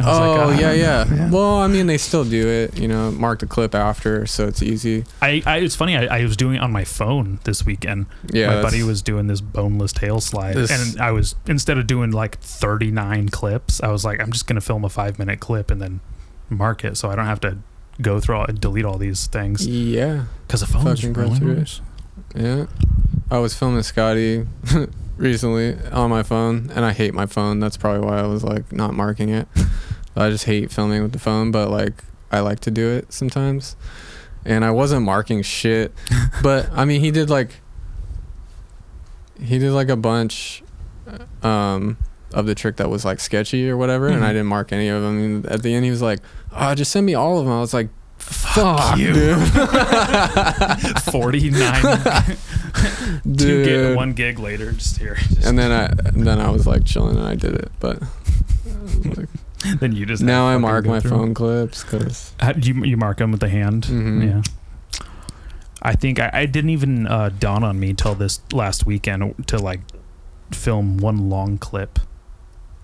Oh 0.00 0.46
like, 0.48 0.56
"Ah." 0.56 0.58
yeah, 0.60 0.72
yeah 0.72 1.30
well 1.30 1.56
i 1.58 1.66
mean 1.66 1.86
they 1.86 1.98
still 1.98 2.24
do 2.24 2.48
it 2.48 2.78
you 2.78 2.88
know 2.88 3.10
mark 3.12 3.40
the 3.40 3.46
clip 3.46 3.74
after 3.74 4.24
so 4.26 4.46
it's 4.46 4.62
easy 4.62 5.04
I, 5.20 5.42
I 5.46 5.58
it's 5.58 5.76
funny. 5.76 5.94
I, 5.96 6.06
I 6.20 6.22
was 6.24 6.36
doing 6.38 6.56
it 6.56 6.62
on 6.62 6.72
my 6.72 6.84
phone 6.84 7.38
this 7.44 7.66
weekend. 7.66 8.06
yeah 8.32 8.54
my 8.56 8.62
buddy 8.62 8.82
was 8.82 9.02
doing 9.02 9.26
this 9.26 9.40
boneless 9.42 9.92
tail 9.92 10.20
slide, 10.20 10.54
This- 10.56 10.70
and 10.70 11.00
I 11.00 11.12
was 11.12 11.34
instead 11.46 11.76
of 11.78 11.86
doing 11.86 12.10
like 12.12 12.38
39 12.40 13.28
clips, 13.28 13.82
I 13.82 13.88
was 13.88 14.04
like, 14.04 14.20
I'm 14.20 14.32
just 14.32 14.46
gonna 14.46 14.60
film 14.62 14.84
a 14.84 14.88
five 14.88 15.18
minute 15.18 15.38
clip 15.40 15.70
and 15.70 15.80
then 15.82 16.00
mark 16.48 16.82
it, 16.84 16.96
so 16.96 17.10
I 17.10 17.14
don't 17.16 17.26
have 17.26 17.40
to 17.40 17.58
go 18.00 18.20
through 18.20 18.36
all, 18.36 18.44
and 18.44 18.60
delete 18.60 18.84
all 18.84 18.98
these 18.98 19.26
things 19.26 19.66
yeah 19.66 20.24
because 20.46 20.60
the 20.60 20.66
phone's 20.66 21.00
Fucking 21.00 21.12
really 21.12 21.40
nice. 21.40 21.80
Yeah. 22.34 22.66
I 23.30 23.38
was 23.38 23.54
filming 23.54 23.82
Scotty 23.82 24.46
recently 25.16 25.76
on 25.92 26.08
my 26.08 26.22
phone 26.22 26.70
and 26.74 26.84
I 26.84 26.92
hate 26.92 27.12
my 27.12 27.26
phone. 27.26 27.60
That's 27.60 27.76
probably 27.76 28.06
why 28.06 28.18
I 28.18 28.26
was 28.26 28.42
like 28.42 28.72
not 28.72 28.94
marking 28.94 29.28
it. 29.28 29.46
I 30.16 30.30
just 30.30 30.44
hate 30.46 30.72
filming 30.72 31.02
with 31.02 31.12
the 31.12 31.18
phone, 31.18 31.50
but 31.50 31.70
like 31.70 32.02
I 32.32 32.40
like 32.40 32.60
to 32.60 32.70
do 32.70 32.88
it 32.88 33.12
sometimes. 33.12 33.76
And 34.44 34.64
I 34.64 34.70
wasn't 34.70 35.04
marking 35.04 35.42
shit. 35.42 35.92
but 36.42 36.70
I 36.72 36.84
mean 36.84 37.00
he 37.00 37.10
did 37.10 37.28
like 37.28 37.60
he 39.38 39.58
did 39.58 39.72
like 39.72 39.88
a 39.88 39.96
bunch 39.96 40.62
um 41.42 41.98
of 42.34 42.46
the 42.46 42.54
trick 42.54 42.76
that 42.76 42.90
was 42.90 43.04
like 43.04 43.20
sketchy 43.20 43.68
or 43.70 43.76
whatever 43.76 44.08
and 44.08 44.24
I 44.24 44.28
Mhm. 44.28 44.32
didn't 44.32 44.46
mark 44.46 44.72
any 44.72 44.88
of 44.88 45.02
them. 45.02 45.18
And 45.18 45.46
at 45.46 45.62
the 45.62 45.74
end 45.74 45.84
he 45.84 45.90
was 45.90 46.02
like, 46.02 46.20
"Oh, 46.54 46.74
just 46.74 46.90
send 46.92 47.06
me 47.06 47.14
all 47.14 47.38
of 47.38 47.44
them." 47.46 47.54
I 47.54 47.60
was 47.60 47.72
like, 47.72 47.88
"Fuck, 48.18 48.98
you." 48.98 49.12
dude." 49.14 49.38
49 51.12 51.82
two 53.24 53.32
Dude. 53.34 53.64
gig, 53.66 53.96
one 53.96 54.12
gig 54.12 54.38
later, 54.38 54.72
just 54.72 54.98
here. 54.98 55.14
Just- 55.16 55.46
and 55.46 55.58
then 55.58 55.70
I 55.72 55.86
and 56.08 56.26
then 56.26 56.40
I 56.40 56.50
was 56.50 56.66
like 56.66 56.84
chilling 56.84 57.16
and 57.16 57.26
I 57.26 57.34
did 57.34 57.54
it. 57.54 57.70
But 57.80 58.02
like, 59.04 59.28
then 59.80 59.92
you 59.92 60.06
just 60.06 60.22
now 60.22 60.46
I 60.46 60.56
mark 60.58 60.84
my 60.86 61.00
through. 61.00 61.10
phone 61.10 61.34
clips 61.34 61.82
because 61.82 62.32
you 62.62 62.84
you 62.84 62.96
mark 62.96 63.18
them 63.18 63.30
with 63.30 63.40
the 63.40 63.48
hand? 63.48 63.84
Mhm. 63.84 64.24
Yeah. 64.26 64.42
I 65.80 65.94
think 65.94 66.18
I, 66.18 66.30
I 66.32 66.46
didn't 66.46 66.70
even 66.70 67.06
uh, 67.06 67.30
dawn 67.38 67.62
on 67.62 67.78
me 67.78 67.94
till 67.94 68.14
this 68.16 68.40
last 68.52 68.84
weekend 68.84 69.46
to 69.46 69.58
like 69.58 69.80
film 70.52 70.96
one 70.98 71.28
long 71.30 71.56
clip 71.58 71.98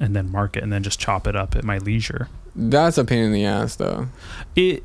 and 0.01 0.15
then 0.15 0.31
mark 0.31 0.57
it 0.57 0.63
and 0.63 0.73
then 0.73 0.83
just 0.83 0.99
chop 0.99 1.27
it 1.27 1.37
up 1.37 1.55
at 1.57 1.65
my 1.65 1.79
leisure. 1.79 2.29
that's 2.57 2.99
a 2.99 3.05
pain 3.05 3.25
in 3.25 3.33
the 3.33 3.45
ass 3.45 3.77
though. 3.77 4.09
It 4.57 4.83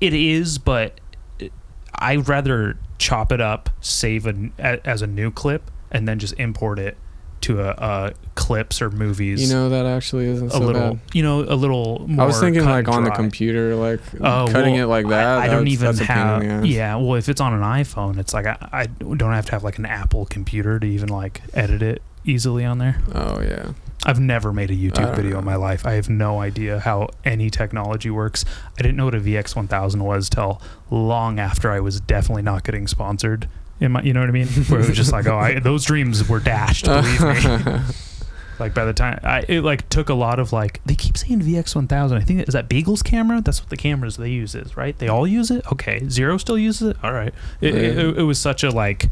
it 0.00 0.14
is, 0.14 0.58
but 0.58 1.00
it, 1.38 1.52
I'd 1.96 2.28
rather 2.28 2.76
chop 2.98 3.32
it 3.32 3.40
up, 3.40 3.70
save 3.80 4.26
a, 4.26 4.50
a, 4.58 4.86
as 4.86 5.02
a 5.02 5.06
new 5.06 5.30
clip, 5.30 5.70
and 5.90 6.06
then 6.06 6.18
just 6.18 6.34
import 6.38 6.78
it 6.78 6.96
to 7.40 7.60
a, 7.60 7.70
a 7.70 8.12
clips 8.34 8.82
or 8.82 8.90
movies. 8.90 9.48
You 9.48 9.54
know 9.54 9.68
that 9.68 9.86
actually 9.86 10.26
isn't 10.26 10.48
a 10.48 10.50
so 10.50 10.58
little, 10.58 10.94
bad. 10.94 11.00
you 11.14 11.22
know, 11.22 11.40
a 11.42 11.54
little 11.54 12.04
more. 12.08 12.24
I 12.24 12.26
was 12.26 12.40
thinking 12.40 12.64
like 12.64 12.88
on 12.88 13.04
the 13.04 13.10
computer, 13.12 13.76
like 13.76 14.00
Oh, 14.20 14.48
cutting 14.50 14.74
well, 14.74 14.84
it 14.84 14.86
like 14.86 15.08
that. 15.08 15.38
I, 15.38 15.44
I 15.44 15.46
don't 15.48 15.68
even 15.68 15.86
that's 15.86 16.00
a 16.00 16.04
pain 16.04 16.16
have. 16.16 16.42
in 16.42 16.48
the 16.48 16.54
ass. 16.54 16.66
Yeah, 16.66 16.96
well, 16.96 17.14
if 17.14 17.28
it's 17.28 17.40
on 17.40 17.52
an 17.54 17.60
iPhone, 17.62 18.18
it's 18.18 18.34
like 18.34 18.46
I, 18.46 18.56
I 18.72 18.86
don't 18.86 19.32
have 19.32 19.46
to 19.46 19.52
have 19.52 19.62
like 19.64 19.78
an 19.78 19.86
Apple 19.86 20.26
computer 20.26 20.78
to 20.80 20.86
even 20.86 21.08
like 21.08 21.40
edit 21.54 21.80
it 21.82 22.02
easily 22.24 22.64
on 22.64 22.78
there. 22.78 23.00
Oh 23.14 23.40
yeah. 23.40 23.70
I've 24.06 24.20
never 24.20 24.52
made 24.52 24.70
a 24.70 24.74
YouTube 24.74 24.94
don't 24.94 25.16
video 25.16 25.38
in 25.38 25.44
my 25.44 25.56
life. 25.56 25.84
I 25.84 25.92
have 25.92 26.08
no 26.08 26.40
idea 26.40 26.78
how 26.78 27.08
any 27.24 27.50
technology 27.50 28.10
works. 28.10 28.44
I 28.78 28.82
didn't 28.82 28.96
know 28.96 29.06
what 29.06 29.14
a 29.14 29.20
VX1000 29.20 30.02
was 30.02 30.28
till 30.28 30.62
long 30.90 31.38
after 31.40 31.70
I 31.70 31.80
was 31.80 32.00
definitely 32.00 32.42
not 32.42 32.64
getting 32.64 32.86
sponsored. 32.86 33.48
In 33.80 33.92
my, 33.92 34.02
you 34.02 34.12
know 34.12 34.20
what 34.20 34.28
I 34.28 34.32
mean? 34.32 34.46
Where 34.68 34.80
it 34.80 34.88
was 34.88 34.96
just 34.96 35.12
like, 35.12 35.26
oh, 35.26 35.36
I, 35.36 35.58
those 35.58 35.84
dreams 35.84 36.28
were 36.28 36.40
dashed. 36.40 36.84
Believe 36.86 37.20
me. 37.20 37.80
Like 38.58 38.74
by 38.74 38.84
the 38.84 38.92
time 38.92 39.20
I, 39.22 39.44
it 39.48 39.62
like 39.62 39.88
took 39.88 40.08
a 40.08 40.14
lot 40.14 40.40
of 40.40 40.52
like 40.52 40.80
they 40.84 40.94
keep 40.94 41.16
saying 41.16 41.42
VX1000. 41.42 42.12
I 42.16 42.20
think 42.22 42.48
is 42.48 42.54
that 42.54 42.68
Beagle's 42.68 43.02
camera. 43.02 43.40
That's 43.40 43.60
what 43.60 43.70
the 43.70 43.76
cameras 43.76 44.16
they 44.16 44.30
use 44.30 44.54
is 44.54 44.76
right. 44.76 44.98
They 44.98 45.08
all 45.08 45.26
use 45.26 45.50
it. 45.50 45.64
Okay, 45.72 46.08
Zero 46.08 46.36
still 46.38 46.58
uses 46.58 46.90
it. 46.90 46.96
All 47.02 47.12
right. 47.12 47.32
It, 47.60 47.74
it, 47.74 47.98
it, 47.98 48.18
it 48.18 48.22
was 48.22 48.38
such 48.38 48.64
a 48.64 48.70
like 48.70 49.08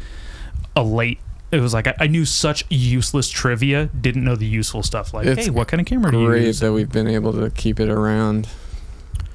a 0.75 0.83
late. 0.83 1.21
It 1.57 1.61
was 1.63 1.73
like 1.75 1.87
I, 1.87 1.95
I 2.01 2.07
knew 2.07 2.25
such 2.25 2.65
useless 2.69 3.29
trivia. 3.31 3.87
Didn't 3.99 4.25
know 4.25 4.37
the 4.37 4.47
useful 4.47 4.83
stuff. 4.83 5.15
Like, 5.15 5.27
It's 5.27 5.45
hey, 5.47 5.51
what 5.51 5.69
kind 5.69 5.81
of 5.81 5.87
camera 5.87 6.11
do 6.13 6.19
you 6.21 6.35
use? 6.35 6.61
Great 6.61 6.67
that 6.67 6.73
we've 6.75 6.93
been 6.93 7.09
able 7.09 7.33
to 7.33 7.51
keep 7.51 7.81
it 7.81 7.89
around, 7.89 8.49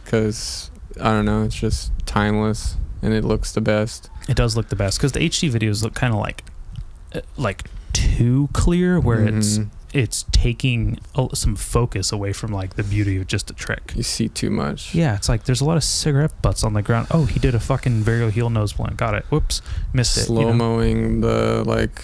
because 0.04 0.70
I 1.00 1.12
don't 1.12 1.26
know, 1.26 1.44
it's 1.44 1.56
just 1.56 1.92
timeless 2.06 2.76
and 3.02 3.14
it 3.14 3.24
looks 3.24 3.52
the 3.52 3.62
best. 3.62 4.10
It 4.30 4.36
does 4.36 4.56
look 4.56 4.70
the 4.70 4.76
best 4.76 4.98
because 5.00 5.14
the 5.14 5.20
HD 5.22 5.50
videos 5.52 5.84
look 5.84 5.94
kind 5.96 6.14
of 6.14 6.20
like 6.20 6.44
uh, 7.16 7.22
like 7.38 7.64
too 7.94 8.50
clear, 8.54 9.00
where 9.00 9.26
it's 9.28 9.58
Mhm. 9.58 9.70
It's 9.94 10.26
taking 10.32 11.00
some 11.34 11.56
focus 11.56 12.12
away 12.12 12.34
from 12.34 12.52
like 12.52 12.76
the 12.76 12.84
beauty 12.84 13.18
of 13.18 13.28
just 13.28 13.50
a 13.52 13.54
trick. 13.54 13.94
you 13.96 14.04
see 14.04 14.30
too 14.30 14.50
much. 14.50 14.96
Yeah, 14.96 15.16
it's 15.16 15.28
like 15.28 15.44
there's 15.44 15.62
a 15.62 15.66
lot 15.66 15.78
of 15.78 15.84
cigarette 15.84 16.42
butts 16.42 16.64
on 16.64 16.74
the 16.74 16.82
ground. 16.82 17.08
Oh, 17.12 17.26
he 17.26 17.40
did 17.40 17.56
a 17.56 17.60
fucking 17.60 18.04
varial 18.04 18.32
heel 18.32 18.50
nose 18.50 18.74
blunt. 18.74 18.98
Got 18.98 19.16
it. 19.16 19.26
Whoops, 19.26 19.62
missed 19.94 20.18
it. 20.18 20.22
you 20.22 20.26
slow 20.28 20.54
know? 20.54 20.64
moing 20.64 21.22
the 21.22 21.64
like 21.66 22.04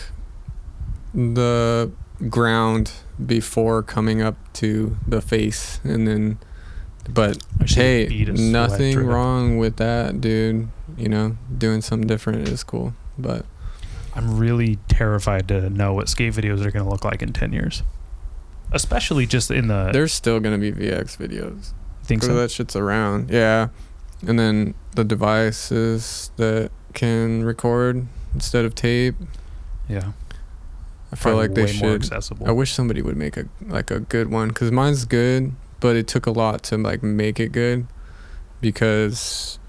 the 1.14 1.92
ground 2.30 2.92
before 3.26 3.82
coming 3.82 4.22
up 4.22 4.36
to 4.54 4.98
the 5.08 5.22
face 5.22 5.80
and 5.84 6.08
then 6.08 6.38
but 7.10 7.38
hey 7.66 8.08
beat 8.08 8.30
a 8.30 8.36
sweat 8.36 8.50
nothing 8.50 8.98
wrong 9.00 9.58
with 9.58 9.78
that 9.78 10.20
dude 10.20 10.68
you 10.98 11.08
know 11.08 11.38
doing 11.58 11.82
something 11.82 12.08
different 12.08 12.48
is 12.48 12.64
cool 12.64 12.94
but 13.18 13.46
I'm 14.18 14.38
really 14.38 14.80
terrified 14.90 15.48
to 15.50 15.70
know 15.70 15.94
what 15.94 16.10
skate 16.10 16.34
videos 16.34 16.66
are 16.66 16.72
going 16.72 16.84
to 16.84 16.90
look 16.90 17.06
like 17.06 17.22
in 17.22 17.34
ten 17.34 17.54
years, 17.54 17.84
especially 18.72 19.26
just 19.26 19.52
in 19.52 19.68
the. 19.68 19.92
there's 19.94 20.12
still 20.14 20.40
gonna 20.40 20.58
be 20.58 20.72
vx 20.72 21.16
videos 21.18 21.72
think 22.04 22.24
so. 22.24 22.34
that 22.34 22.50
shit's 22.52 22.76
around 22.76 23.30
yeah 23.30 23.68
and 24.26 24.40
then 24.40 24.74
the 24.96 25.04
devices 25.04 26.32
that 26.38 26.72
can 26.94 27.44
record 27.44 28.08
instead 28.34 28.66
of 28.66 28.74
tape 28.74 29.16
Yeah, 29.88 30.12
i 31.12 31.16
feel 31.16 31.36
like 31.36 31.54
they 31.54 31.68
should 31.68 32.02
accessible. 32.02 32.48
I 32.48 32.52
wish 32.52 32.74
somebody 32.74 33.02
would 33.02 33.16
make 33.18 33.38
a 33.38 33.46
like 33.68 33.92
a 33.92 34.00
good 34.00 34.30
one 34.32 34.50
because 34.50 34.72
mine's 34.72 35.06
good, 35.06 35.54
but 35.80 35.96
it 35.96 36.08
took 36.08 36.26
a 36.26 36.32
lot 36.32 36.64
to 36.64 36.78
like 36.78 37.04
make 37.04 37.40
it 37.40 37.52
good 37.52 37.88
because 38.60 39.60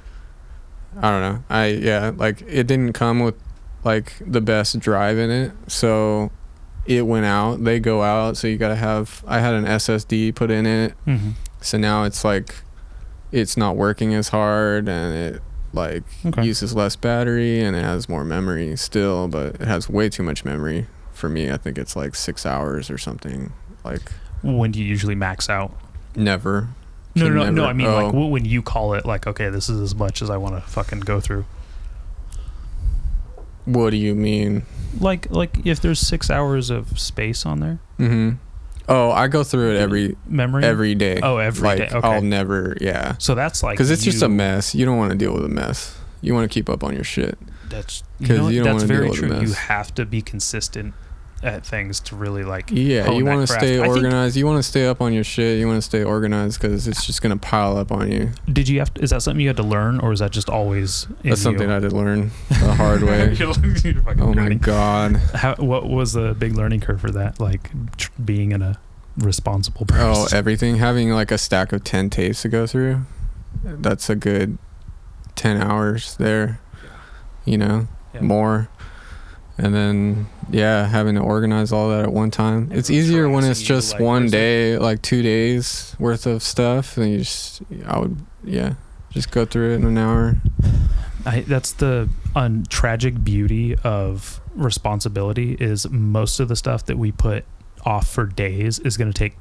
I 1.01 1.11
don't 1.11 1.21
know. 1.21 1.45
I 1.49 1.67
yeah, 1.67 2.13
like 2.17 2.43
it 2.49 2.67
didn't 2.67 2.95
come 2.95 3.21
with 3.21 3.37
like 3.85 4.13
the 4.21 4.41
best 4.41 4.79
drive 4.81 5.19
in 5.19 5.31
it, 5.31 5.53
so 5.67 6.31
it 6.87 7.07
went 7.07 7.27
out. 7.27 7.65
They 7.65 7.81
go 7.81 8.03
out, 8.03 8.37
so 8.37 8.47
you 8.49 8.57
gotta 8.57 8.77
have. 8.77 9.23
I 9.27 9.41
had 9.41 9.55
an 9.55 9.65
SSD 9.65 10.35
put 10.35 10.51
in 10.51 10.67
it, 10.67 10.93
hmm 11.05 11.31
so 11.61 11.77
now 11.77 12.05
it's 12.05 12.25
like 12.25 12.55
it's 13.33 13.57
not 13.57 13.75
working 13.75 14.15
as 14.15 14.29
hard 14.29 14.89
and 14.89 15.13
it 15.35 15.43
like 15.73 16.05
Okay. 16.25 16.45
uses 16.45 16.73
less 16.75 16.95
battery 16.95 17.61
and 17.61 17.75
it 17.77 17.83
has 17.83 18.09
more 18.09 18.25
memory 18.25 18.77
still, 18.77 19.27
but 19.27 19.57
it 19.57 19.63
has 19.67 19.89
way 19.89 20.09
too 20.09 20.23
much 20.23 20.45
memory 20.45 20.87
for 21.13 21.29
me. 21.29 21.51
I 21.51 21.57
think 21.57 21.77
it's 21.77 21.97
like 21.97 22.15
six 22.15 22.47
hours 22.47 22.91
or 22.91 22.97
something. 22.97 23.53
Like 23.85 24.13
When 24.43 24.71
do 24.71 24.79
you 24.79 24.85
usually 24.87 25.17
max 25.17 25.51
out? 25.51 25.73
never. 26.15 26.69
No, 27.17 27.29
no, 27.29 27.45
no, 27.47 27.51
no. 27.51 27.65
I 27.65 27.73
mean, 27.73 27.89
like 27.93 28.15
oh. 28.15 28.29
wh- 28.29 28.31
when 28.31 28.45
you 28.45 28.63
call 28.63 28.95
it, 28.95 29.05
like, 29.05 29.27
okay, 29.27 29.49
this 29.49 29.69
is 29.69 29.81
as 29.81 29.95
much 29.97 30.23
as 30.23 30.31
I 30.31 30.37
want 30.37 30.55
to 30.55 30.61
fucking 30.61 31.01
go 31.01 31.19
through. 31.21 31.45
What 33.69 33.91
do 33.91 33.97
you 33.97 34.15
mean? 34.15 34.65
Like, 35.01 35.31
like 35.31 35.67
if 35.67 35.81
there's 35.81 36.01
six 36.01 36.31
hours 36.31 36.71
of 36.71 36.99
space 36.99 37.45
on 37.47 37.61
there, 37.61 37.79
Mm-hmm. 37.99 38.37
Oh, 38.91 39.11
I 39.11 39.29
go 39.29 39.45
through 39.45 39.75
it 39.75 39.79
every 39.81 40.17
memory. 40.27 40.65
every 40.65 40.95
day. 40.95 41.21
Oh, 41.23 41.37
every 41.37 41.69
like 41.69 41.79
day, 41.79 41.89
okay. 41.93 42.09
I'll 42.09 42.23
never, 42.23 42.75
yeah. 42.81 43.17
So 43.19 43.35
that's 43.35 43.63
like 43.63 43.75
Because 43.75 43.91
it's 43.91 44.03
just 44.03 44.23
a 44.23 44.29
mess. 44.31 44.75
You 44.75 44.87
don't 44.87 44.97
want 44.97 45.13
to 45.13 45.19
deal 45.19 45.35
with 45.35 45.45
a 45.45 45.49
mess. 45.49 45.99
You 46.23 46.33
want 46.33 46.51
to 46.51 46.55
keep 46.55 46.71
up 46.71 46.83
on 46.83 46.95
your 46.95 47.05
shit. 47.05 47.39
That's 47.69 48.03
'Cause 48.21 48.31
you 48.31 48.37
know, 48.39 48.49
you 48.49 48.65
don't 48.65 48.77
wanna 48.77 48.87
deal 48.89 49.11
with 49.11 49.23
a 49.23 49.27
mess. 49.27 49.43
You 49.49 49.53
have 49.53 49.95
to 49.97 50.07
be 50.07 50.23
consistent 50.23 50.95
at 51.43 51.65
things 51.65 52.01
to 52.01 52.17
really 52.17 52.43
like. 52.45 52.71
Yeah, 52.73 53.11
you 53.11 53.25
want 53.25 53.47
to 53.47 53.47
stay 53.47 53.79
I 53.79 53.83
think- 53.85 53.97
organized. 53.97 54.37
You 54.37 54.45
want 54.47 54.59
to 54.59 54.63
stay 54.69 54.87
up 54.87 55.01
on 55.01 55.13
your 55.13 55.25
shit. 55.25 55.59
You 55.59 55.67
want 55.67 55.79
to 55.79 55.83
stay 55.83 56.03
organized 56.03 56.61
because 56.61 56.89
it's 56.89 57.07
just 57.07 57.23
gonna 57.23 57.37
pile 57.37 57.77
up 57.77 57.93
on 57.93 58.11
you. 58.11 58.31
Did 58.53 58.69
you 58.69 58.79
have? 58.81 58.93
To, 58.95 59.03
is 59.03 59.11
that 59.11 59.23
something 59.23 59.41
you 59.41 59.49
had 59.49 59.57
to 59.59 59.63
learn, 59.63 60.01
or 60.01 60.13
is 60.13 60.19
that 60.21 60.31
just 60.33 60.49
always? 60.51 61.07
In 61.23 61.31
That's 61.31 61.43
something 61.43 61.69
you? 61.69 61.71
I 61.71 61.75
had 61.81 61.89
to 61.89 61.95
learn 61.97 62.31
the 62.49 62.75
hard 62.75 63.03
way. 63.03 63.33
You're 63.35 63.55
fucking 63.55 64.21
oh 64.21 64.33
my 64.35 64.49
nerdy. 64.49 64.61
god. 64.61 65.17
How, 65.35 65.55
what 65.57 65.89
was 65.89 66.13
the 66.13 66.35
big 66.35 66.55
learning 66.55 66.81
curve 66.81 67.01
for 67.01 67.11
that? 67.13 67.39
Like 67.41 67.71
tr- 67.97 68.11
being 68.25 68.53
in 68.53 68.63
a 68.63 68.79
responsible 69.17 69.87
person. 69.87 70.05
Oh, 70.35 70.37
everything. 70.37 70.77
Having 70.77 71.11
like 71.11 71.31
a 71.31 71.39
stack 71.39 71.73
of 71.73 71.85
ten 71.85 72.11
tapes 72.11 72.43
to 72.43 72.49
go 72.49 72.67
through. 72.67 73.03
That's 73.65 74.09
a 74.11 74.15
good 74.17 74.59
ten 75.37 75.61
hours 75.63 76.17
there. 76.17 76.61
You 77.45 77.59
know, 77.59 77.89
Yeah. 78.15 78.21
more. 78.23 78.69
And 79.61 79.75
then 79.75 80.29
yeah, 80.51 80.87
having 80.87 81.17
to 81.17 81.21
organize 81.21 81.73
all 81.73 81.89
that 81.91 82.05
at 82.05 82.13
one 82.13 82.31
time. 82.31 82.71
it's 82.73 82.89
Everyone's 82.89 82.91
easier 82.91 83.29
when 83.29 83.45
it's 83.45 83.61
just 83.61 83.93
like, 83.95 84.01
one 84.03 84.23
where's 84.23 84.31
the- 84.31 84.37
day, 84.37 84.79
like 84.79 85.03
two 85.03 85.21
days 85.23 85.97
worth 85.99 86.27
of 86.27 86.43
stuff. 86.43 86.97
And 86.97 87.11
you 87.11 87.19
just, 87.19 87.63
I 87.87 87.99
would, 87.99 88.17
yeah, 88.45 88.75
just 89.11 89.31
go 89.33 89.45
through 89.45 89.73
it 89.73 89.75
in 89.77 89.85
an 89.85 89.99
hour. 89.99 90.37
I, 91.27 91.41
that's 91.41 91.73
the 91.73 92.09
un, 92.37 92.65
tragic 92.69 93.23
beauty 93.25 93.75
of 93.83 94.41
responsibility 94.55 95.55
is 95.59 95.89
most 95.91 96.39
of 96.41 96.47
the 96.49 96.57
stuff 96.57 96.87
that 96.87 96.97
we 96.97 97.11
put 97.13 97.45
off 97.85 98.09
for 98.09 98.27
days 98.27 98.79
is 98.79 98.97
going 98.97 99.13
to 99.13 99.19
take 99.19 99.37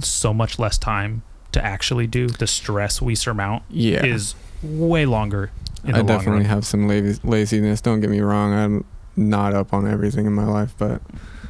so 0.00 0.32
much 0.32 0.58
less 0.58 0.78
time 0.78 1.22
to 1.52 1.64
actually 1.64 2.06
do. 2.06 2.28
The 2.28 2.46
stress 2.46 3.02
we 3.02 3.14
surmount 3.16 3.64
Yeah. 3.70 4.04
is 4.04 4.34
way 4.62 5.04
longer. 5.04 5.50
In 5.84 5.90
I 5.94 5.98
the 5.98 5.98
long 5.98 6.06
definitely 6.06 6.40
run. 6.42 6.44
have 6.50 6.66
some 6.66 6.86
lazy, 6.88 7.20
laziness. 7.24 7.80
Don't 7.80 8.00
get 8.00 8.10
me 8.10 8.20
wrong. 8.20 8.52
I'm 8.54 8.84
not 9.16 9.54
up 9.54 9.72
on 9.72 9.86
everything 9.86 10.26
in 10.26 10.32
my 10.32 10.44
life, 10.44 10.74
but 10.78 11.00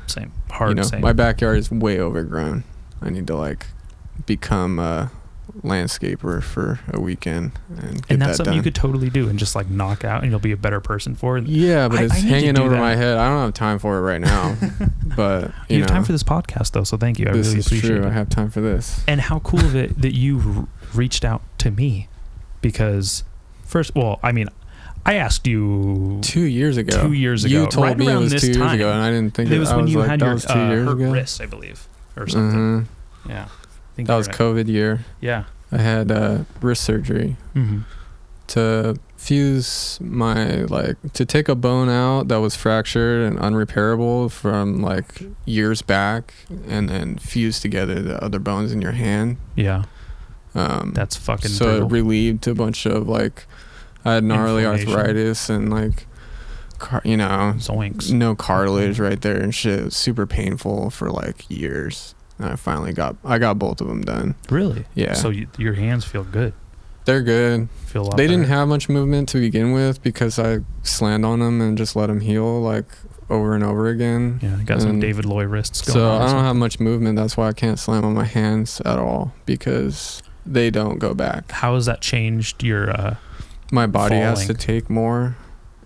same 0.07 0.33
hard. 0.51 0.71
you 0.71 0.75
know, 0.77 0.83
same. 0.83 1.01
my 1.01 1.13
backyard 1.13 1.59
is 1.59 1.71
way 1.71 1.99
overgrown. 2.01 2.65
I 3.03 3.11
need 3.11 3.27
to 3.27 3.37
like 3.37 3.67
become 4.27 4.79
a 4.79 5.11
landscaper 5.63 6.43
for 6.43 6.81
a 6.93 7.01
weekend 7.01 7.53
and 7.79 7.95
get 8.03 8.11
and 8.11 8.21
that's 8.23 8.33
that 8.33 8.37
something 8.37 8.45
done. 8.53 8.57
you 8.57 8.63
could 8.63 8.75
totally 8.75 9.09
do 9.11 9.29
and 9.29 9.39
just 9.39 9.55
like 9.55 9.69
knock 9.69 10.05
out, 10.05 10.23
and 10.23 10.31
you'll 10.31 10.39
be 10.41 10.53
a 10.53 10.57
better 10.57 10.81
person 10.81 11.15
for 11.15 11.39
it. 11.39 11.47
yeah, 11.47 11.89
but 11.89 11.99
I- 12.01 12.03
it's 12.05 12.15
I 12.15 12.19
hanging 12.19 12.59
over 12.59 12.71
that. 12.71 12.79
my 12.81 12.95
head. 12.95 13.17
I 13.17 13.29
don't 13.29 13.41
have 13.45 13.55
time 13.55 13.79
for 13.79 13.97
it 13.99 14.01
right 14.03 14.21
now. 14.21 14.57
but 15.17 15.53
you, 15.69 15.77
You, 15.77 15.79
know, 15.79 15.83
have 15.85 15.89
time 15.91 16.05
for 16.05 16.13
this 16.13 16.23
podcast 16.23 16.73
though, 16.73 16.85
so 16.85 16.97
thank 16.97 17.19
you. 17.19 17.27
I 17.29 17.33
this 17.33 17.49
really 17.49 17.59
is 17.61 17.67
appreciate 17.67 17.91
true. 17.91 18.03
it. 18.05 18.07
I 18.07 18.13
have 18.13 18.29
time 18.29 18.51
for 18.51 18.61
this. 18.61 19.03
and 19.09 19.21
how 19.21 19.39
cool 19.41 19.61
of 19.61 19.75
it 19.75 20.01
that 20.03 20.15
you 20.15 20.69
reached 20.95 21.25
out 21.25 21.43
to 21.59 21.71
me 21.71 22.09
because 22.63 23.23
first 23.65 23.95
well 23.95 24.19
i 24.23 24.33
mean 24.33 24.49
i 25.07 25.15
asked 25.15 25.47
you 25.47 26.19
Two 26.23 26.43
years 26.59 26.77
ago. 26.77 27.01
two 27.03 27.13
years 27.13 27.45
ago, 27.45 27.55
You 27.63 27.67
told 27.69 27.87
right 27.87 27.97
me 27.99 28.09
it 28.11 28.17
was 28.17 28.35
two 28.41 28.47
years 28.49 28.57
time. 28.59 28.75
ago, 28.75 28.91
and 28.93 29.01
I 29.03 29.11
didn't 29.11 29.35
think 29.35 29.51
it 29.51 29.59
was 29.59 29.71
I 29.71 29.77
when 29.77 29.85
was 29.87 29.93
you 29.93 30.01
like, 30.01 30.11
had 30.11 30.21
your 30.21 30.35
was 30.35 30.47
uh, 30.47 30.55
hurt 30.55 30.97
wrist 30.97 31.41
i 31.41 31.47
believe 31.47 31.87
or 32.17 32.27
something 32.27 32.59
Mhm. 32.59 32.87
yeah 33.29 33.45
I 33.49 33.97
think 33.97 34.09
That 34.09 34.17
was 34.17 34.29
right. 34.29 34.37
COVID 34.37 34.67
year. 34.69 35.05
yeah 35.21 35.45
I 35.73 35.79
had 35.79 36.11
uh, 36.13 36.45
wrist 36.61 36.83
surgery. 36.85 37.37
hmm 37.55 37.81
to 38.49 38.95
fuse 39.17 39.99
my 40.01 40.63
like 40.77 40.97
to 41.13 41.25
take 41.27 41.49
a 41.49 41.55
bone 41.57 41.89
out 41.89 42.29
that 42.29 42.37
was 42.37 42.55
fractured 42.55 43.27
and 43.27 43.37
unrepairable 43.41 44.31
from 44.31 44.81
like 44.81 45.21
years 45.45 45.83
back 45.83 46.33
and 46.69 46.89
then 46.89 47.17
fuse 47.19 47.59
together 47.59 48.01
the 48.01 48.23
other 48.23 48.39
bones 48.39 48.71
in 48.71 48.81
your 48.81 48.93
hand 48.93 49.37
yeah 49.57 49.83
um 50.55 50.93
that's 50.95 51.17
fucking 51.17 51.51
so 51.51 51.65
brutal. 51.65 51.87
it 51.89 51.91
relieved 51.93 52.47
a 52.47 52.55
bunch 52.55 52.87
of 52.87 53.09
like 53.09 53.47
i 54.07 54.15
had 54.15 54.25
gnarly 54.25 54.65
arthritis 54.65 55.49
and 55.51 55.71
like 55.71 56.07
car- 56.79 57.03
you 57.05 57.17
know 57.17 57.55
zoinks. 57.59 58.13
no 58.13 58.35
cartilage 58.35 58.99
right 59.01 59.21
there 59.23 59.37
and 59.43 59.55
shit. 59.55 59.81
It 59.81 59.85
was 59.87 59.97
super 59.97 60.27
painful 60.27 60.91
for 60.91 61.11
like 61.11 61.49
years. 61.51 62.15
And 62.39 62.49
i 62.51 62.57
finally 62.57 62.93
got 62.93 63.17
i 63.25 63.39
got 63.39 63.59
both 63.59 63.81
of 63.81 63.89
them 63.89 64.03
done. 64.03 64.35
Really? 64.51 64.85
Yeah. 64.95 65.15
So 65.15 65.31
you, 65.31 65.47
your 65.59 65.75
hands 65.75 66.05
feel 66.05 66.25
good? 66.25 66.53
They're 67.07 67.23
good. 67.23 67.69
Feel 67.87 68.03
a 68.03 68.05
lot 68.09 68.17
they 68.17 68.27
didn't 68.27 68.47
have 68.49 68.69
much 68.69 68.89
movement 68.89 69.29
to 69.31 69.39
begin 69.41 69.73
with 69.73 70.03
because 70.03 70.39
I 70.39 70.59
slammed 70.83 71.25
on 71.25 71.39
them 71.41 71.61
and 71.61 71.79
just 71.79 71.97
let 71.97 72.09
them 72.09 72.21
heal 72.21 72.61
like 72.61 72.87
over 73.31 73.55
and 73.55 73.65
over 73.65 73.89
again. 73.89 74.39
yeah 74.43 74.57
I 74.61 74.63
got 74.65 74.83
some 74.83 75.01
david 75.01 75.25
loy 75.25 75.45
wrists 75.45 75.81
going 75.83 75.95
So 75.95 76.13
I 76.13 76.31
don't 76.31 76.45
have 76.45 76.57
much 76.57 76.79
movement. 76.79 77.17
That's 77.17 77.37
why 77.37 77.49
I 77.49 77.53
can't 77.55 77.79
slam 77.79 78.05
on 78.05 78.15
my 78.15 78.25
hands 78.25 78.81
at 78.83 78.99
all 78.99 79.33
because 79.47 80.23
they 80.45 80.71
don't 80.71 80.99
go 80.99 81.15
back. 81.15 81.51
how 81.53 81.75
has 81.75 81.87
that 81.87 82.01
changed 82.03 82.63
your 82.63 82.91
uh 82.91 83.17
My 83.73 83.87
body 83.87 84.17
has 84.17 84.47
to 84.47 84.55
take 84.55 84.89
more, 84.89 85.37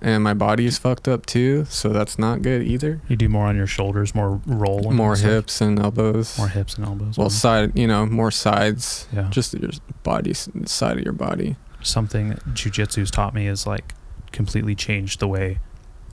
and 0.03 0.23
my 0.23 0.35
body 0.35 0.67
is 0.67 0.79
fucked 0.79 1.09
up 1.09 1.27
too. 1.27 1.65
So 1.67 1.91
that's 1.91 2.19
not 2.19 2.43
good 2.43 2.63
either. 2.63 3.01
you 3.09 3.17
do 3.17 3.29
more 3.29 3.47
on 3.47 3.57
your 3.57 3.67
shoulders 3.67 4.15
more 4.15 4.41
roll 4.47 4.87
and 4.89 4.97
More 4.97 5.17
stuff? 5.17 5.31
hips 5.31 5.61
and 5.61 5.79
elbows. 5.79 6.37
more 6.39 6.49
hips 6.49 6.77
and 6.77 6.85
elbows 6.87 7.17
Well, 7.19 7.31
side, 7.31 7.77
you 7.79 7.87
know, 7.87 8.07
more 8.07 8.31
sides. 8.31 9.09
yeah 9.13 9.29
Just 9.31 9.55
your 9.55 9.71
body, 10.03 10.35
side 10.35 10.99
of 10.99 11.05
your 11.05 11.13
body. 11.15 11.57
something 11.83 12.29
that 12.31 12.45
jujitsu's 12.55 13.11
taught 13.11 13.35
me 13.35 13.47
is 13.47 13.67
like 13.67 13.95
completely 14.33 14.75
changed 14.75 15.19
the 15.21 15.29
way 15.29 15.59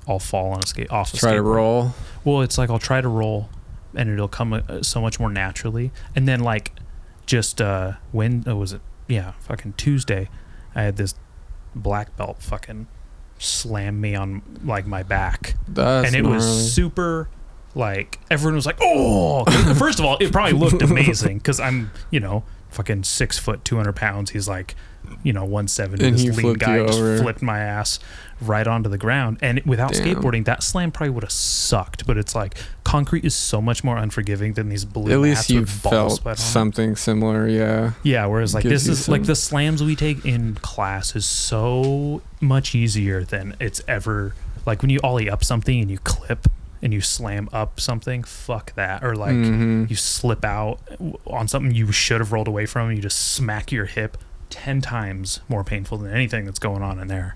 I'll 0.08 0.20
fall 0.20 0.52
on 0.54 0.62
a 0.64 0.68
skate 0.68 0.90
off 0.90 1.14
a 1.14 1.18
Try 1.18 1.34
to 1.34 1.42
roll. 1.42 1.94
Well, 2.24 2.42
it's 2.42 2.58
like 2.58 2.70
I'll 2.70 2.80
try 2.80 3.02
to 3.02 3.10
roll, 3.10 3.50
and 3.94 4.10
it'll 4.10 4.30
come 4.30 4.54
uh, 4.54 4.82
so 4.82 5.02
much 5.02 5.20
more 5.20 5.30
naturally. 5.30 5.92
And 6.16 6.26
then 6.30 6.40
like 6.40 6.72
just 7.26 7.60
uh 7.60 7.94
when 8.14 8.46
oh, 8.48 8.56
was 8.56 8.72
it? 8.72 8.80
Yeah, 9.10 9.34
fucking 9.42 9.74
Tuesday, 9.74 10.30
I 10.74 10.84
had 10.84 10.96
this 10.96 11.14
black 11.78 12.16
belt 12.18 12.42
fucking 12.42 12.88
slammed 13.40 14.02
me 14.02 14.16
on 14.16 14.42
like 14.64 14.88
my 14.88 15.04
back, 15.04 15.56
That's 15.68 16.08
and 16.08 16.16
it 16.16 16.28
was 16.28 16.46
gnarly. 16.46 16.62
super. 16.64 17.30
Like 17.76 18.20
everyone 18.32 18.56
was 18.56 18.66
like, 18.66 18.78
"Oh!" 18.82 19.46
First 19.78 20.00
of 20.00 20.06
all, 20.06 20.18
it 20.20 20.32
probably 20.32 20.54
looked 20.54 20.82
amazing 20.82 21.38
because 21.38 21.60
I'm, 21.60 21.92
you 22.10 22.20
know, 22.20 22.44
fucking 22.70 23.04
six 23.04 23.38
foot, 23.38 23.64
two 23.66 23.76
hundred 23.76 23.96
pounds. 23.96 24.32
He's 24.32 24.48
like, 24.48 24.76
you 25.24 25.34
know, 25.34 25.46
one 25.46 25.68
seventy. 25.68 26.10
This 26.10 26.38
lean 26.38 26.54
guy 26.56 26.86
just 26.86 27.00
flipped 27.22 27.42
my 27.42 27.60
ass 27.60 28.00
right 28.42 28.68
onto 28.68 28.90
the 28.90 28.98
ground. 28.98 29.40
And 29.42 29.62
without 29.66 29.94
Damn. 29.94 30.04
skateboarding, 30.04 30.46
that 30.46 30.64
slam 30.64 30.92
probably 30.92 31.12
would 31.12 31.24
have 31.24 31.32
sucked. 31.32 32.06
But 32.06 32.18
it's 32.18 32.36
like 32.36 32.56
concrete 32.84 33.26
is 33.26 33.36
so 33.36 33.62
much 33.62 33.84
more 33.84 33.98
unforgiving 33.98 34.54
than 34.54 34.70
these 34.70 34.86
blue. 34.86 35.12
At 35.12 35.20
least 35.20 35.50
you 35.50 35.66
felt 35.66 36.22
sweat 36.22 36.34
on 36.34 36.38
something 36.38 36.96
similar, 36.96 37.48
yeah. 37.48 37.94
Yeah, 38.04 38.26
whereas 38.26 38.54
like 38.54 38.64
Gives 38.64 38.86
this 38.86 39.00
is 39.00 39.10
like 39.10 39.24
the 39.24 39.36
slams 39.36 39.84
we 39.84 39.96
take 39.96 40.26
in 40.26 40.56
class 40.56 41.16
is 41.16 41.26
so 41.26 42.22
much 42.42 42.76
easier 42.76 43.24
than 43.24 43.56
it's 43.60 43.82
ever 43.88 44.34
like 44.66 44.82
when 44.82 44.90
you 44.90 45.00
ollie 45.04 45.30
up 45.30 45.44
something 45.44 45.82
and 45.82 45.90
you 45.90 45.98
clip 46.00 46.48
and 46.82 46.94
you 46.94 47.02
slam 47.02 47.50
up 47.52 47.80
something, 47.80 48.24
fuck 48.24 48.74
that. 48.76 49.04
Or 49.04 49.16
like 49.16 49.34
Mhm. 49.36 49.90
you 49.90 49.96
slip 49.96 50.44
out 50.46 50.80
on 51.26 51.48
something 51.48 51.74
you 51.74 51.92
should 51.92 52.20
have 52.20 52.32
rolled 52.32 52.48
away 52.48 52.66
from 52.66 52.88
and 52.90 52.98
you 52.98 53.02
just 53.02 53.34
smack 53.34 53.72
your 53.72 53.86
hip 53.86 54.18
10 54.50 54.82
times 54.82 55.40
more 55.50 55.64
painful 55.64 55.98
than 55.98 56.12
anything 56.14 56.46
that's 56.46 56.60
going 56.60 56.82
on 56.82 57.00
in 57.00 57.08
there. 57.08 57.36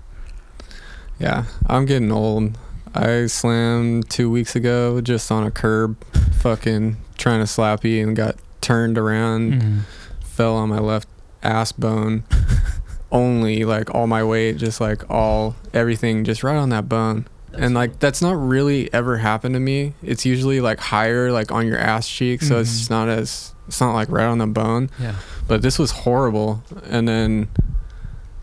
Yeah, 1.18 1.44
I'm 1.66 1.84
getting 1.86 2.10
old. 2.10 2.56
I 2.94 3.26
slammed 3.26 4.10
two 4.10 4.30
weeks 4.30 4.54
ago 4.56 5.00
just 5.00 5.30
on 5.30 5.44
a 5.44 5.50
curb, 5.50 5.96
fucking 6.32 6.96
trying 7.18 7.40
to 7.40 7.46
slappy 7.46 8.02
and 8.02 8.14
got 8.16 8.36
turned 8.60 8.98
around, 8.98 9.52
Mm. 9.52 9.78
fell 10.24 10.56
on 10.56 10.68
my 10.68 10.78
left 10.78 11.08
ass 11.42 11.72
bone. 11.72 12.24
Only 13.12 13.64
like 13.64 13.94
all 13.94 14.06
my 14.06 14.24
weight, 14.24 14.56
just 14.56 14.80
like 14.80 15.08
all 15.10 15.54
everything, 15.74 16.24
just 16.24 16.42
right 16.42 16.56
on 16.56 16.70
that 16.70 16.88
bone. 16.88 17.26
And 17.54 17.74
like 17.74 17.98
that's 17.98 18.22
not 18.22 18.32
really 18.32 18.92
ever 18.92 19.18
happened 19.18 19.54
to 19.54 19.60
me. 19.60 19.94
It's 20.02 20.24
usually 20.24 20.60
like 20.60 20.78
higher, 20.78 21.30
like 21.32 21.50
on 21.52 21.66
your 21.66 21.78
ass 21.78 22.08
cheek, 22.08 22.42
so 22.42 22.56
Mhm. 22.56 22.60
it's 22.60 22.90
not 22.90 23.08
as 23.08 23.54
it's 23.68 23.80
not 23.80 23.94
like 23.94 24.08
right 24.10 24.26
on 24.26 24.38
the 24.38 24.46
bone. 24.46 24.90
Yeah. 25.00 25.14
But 25.48 25.62
this 25.62 25.78
was 25.78 25.90
horrible, 25.92 26.62
and 26.88 27.06
then 27.08 27.48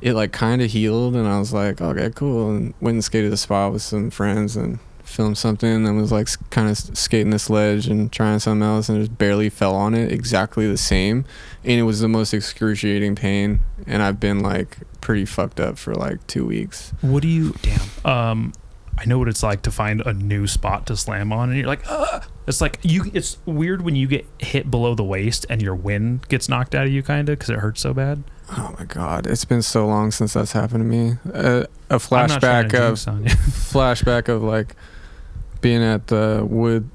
it 0.02 0.14
like 0.14 0.32
kind 0.32 0.62
of 0.62 0.72
healed, 0.72 1.16
and 1.16 1.28
I 1.28 1.40
was 1.40 1.52
like, 1.54 1.82
okay, 1.82 2.10
cool, 2.16 2.50
and 2.52 2.74
went 2.80 2.96
and 2.96 3.04
skated 3.04 3.32
the 3.32 3.38
spot 3.38 3.74
with 3.74 3.82
some 3.82 4.10
friends 4.10 4.56
and 4.56 4.80
filmed 5.04 5.38
something, 5.38 5.86
and 5.88 5.98
was 5.98 6.12
like 6.12 6.30
kind 6.52 6.70
of 6.70 6.78
skating 6.78 7.32
this 7.32 7.50
ledge 7.50 7.88
and 7.88 8.12
trying 8.12 8.40
something 8.40 8.62
else, 8.68 8.88
and 8.90 9.00
just 9.00 9.18
barely 9.18 9.50
fell 9.50 9.76
on 9.76 9.94
it, 9.96 10.12
exactly 10.12 10.68
the 10.70 10.78
same, 10.78 11.26
and 11.66 11.80
it 11.80 11.84
was 11.84 12.00
the 12.00 12.08
most 12.08 12.34
excruciating 12.34 13.16
pain, 13.16 13.60
and 13.88 14.02
I've 14.04 14.20
been 14.20 14.40
like 14.40 14.78
pretty 15.02 15.26
fucked 15.26 15.60
up 15.60 15.78
for 15.78 15.94
like 15.96 16.26
two 16.28 16.46
weeks. 16.46 16.94
What 17.02 17.22
do 17.24 17.28
you 17.28 17.56
damn? 17.62 17.82
Um 18.10 18.54
I 19.00 19.06
know 19.06 19.18
what 19.18 19.28
it's 19.30 19.42
like 19.44 19.62
to 19.64 19.72
find 19.72 20.02
a 20.02 20.14
new 20.14 20.46
spot 20.46 20.86
to 20.88 20.98
slam 20.98 21.32
on 21.32 21.50
and 21.50 21.58
you're 21.58 21.68
like, 21.68 21.84
Ugh! 21.90 22.24
it's 22.48 22.60
like 22.60 22.80
you 22.84 23.10
it's 23.14 23.38
weird 23.46 23.82
when 23.82 23.96
you 23.96 24.08
get 24.08 24.26
hit 24.40 24.70
below 24.70 24.94
the 24.96 25.04
waist 25.04 25.46
and 25.50 25.62
your 25.62 25.76
wind 25.76 26.28
gets 26.28 26.50
knocked 26.50 26.76
out 26.76 26.86
of 26.86 26.92
you 26.92 27.02
kind 27.02 27.30
of 27.30 27.40
cuz 27.40 27.50
it 27.50 27.60
hurts 27.60 27.82
so 27.82 27.94
bad. 27.94 28.24
Oh 28.58 28.76
my 28.78 28.86
god, 28.86 29.28
it's 29.28 29.46
been 29.46 29.62
so 29.62 29.86
long 29.88 30.12
since 30.12 30.34
that's 30.34 30.52
happened 30.54 30.82
to 30.82 30.86
me. 30.86 31.18
Uh, 31.34 31.66
a 31.90 32.00
I'm 32.12 32.28
not 32.28 32.42
trying 32.42 32.66
flashback 32.66 32.66
of 32.66 32.72
jinx 32.72 33.08
on 33.08 33.24
you. 33.24 33.30
flashback 33.30 34.28
of 34.28 34.44
like 34.44 34.76
being 35.62 35.84
at 35.84 36.08
the 36.08 36.46
wood 36.48 36.90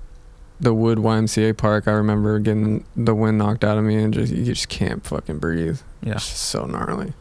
the 0.61 0.75
wood 0.75 0.99
YMCA 0.99 1.57
park. 1.57 1.87
I 1.89 1.93
remember 1.93 2.39
getting 2.39 2.85
the 2.97 3.15
wind 3.15 3.39
knocked 3.39 3.65
out 3.65 3.79
of 3.79 3.85
me 3.85 3.97
and 3.97 4.13
just 4.13 4.33
you 4.33 4.45
just 4.45 4.69
can't 4.69 5.05
fucking 5.05 5.39
breathe. 5.39 5.81
yeah. 6.03 6.15
It's 6.15 6.29
just 6.29 6.43
so 6.43 6.65
gnarly. 6.65 7.13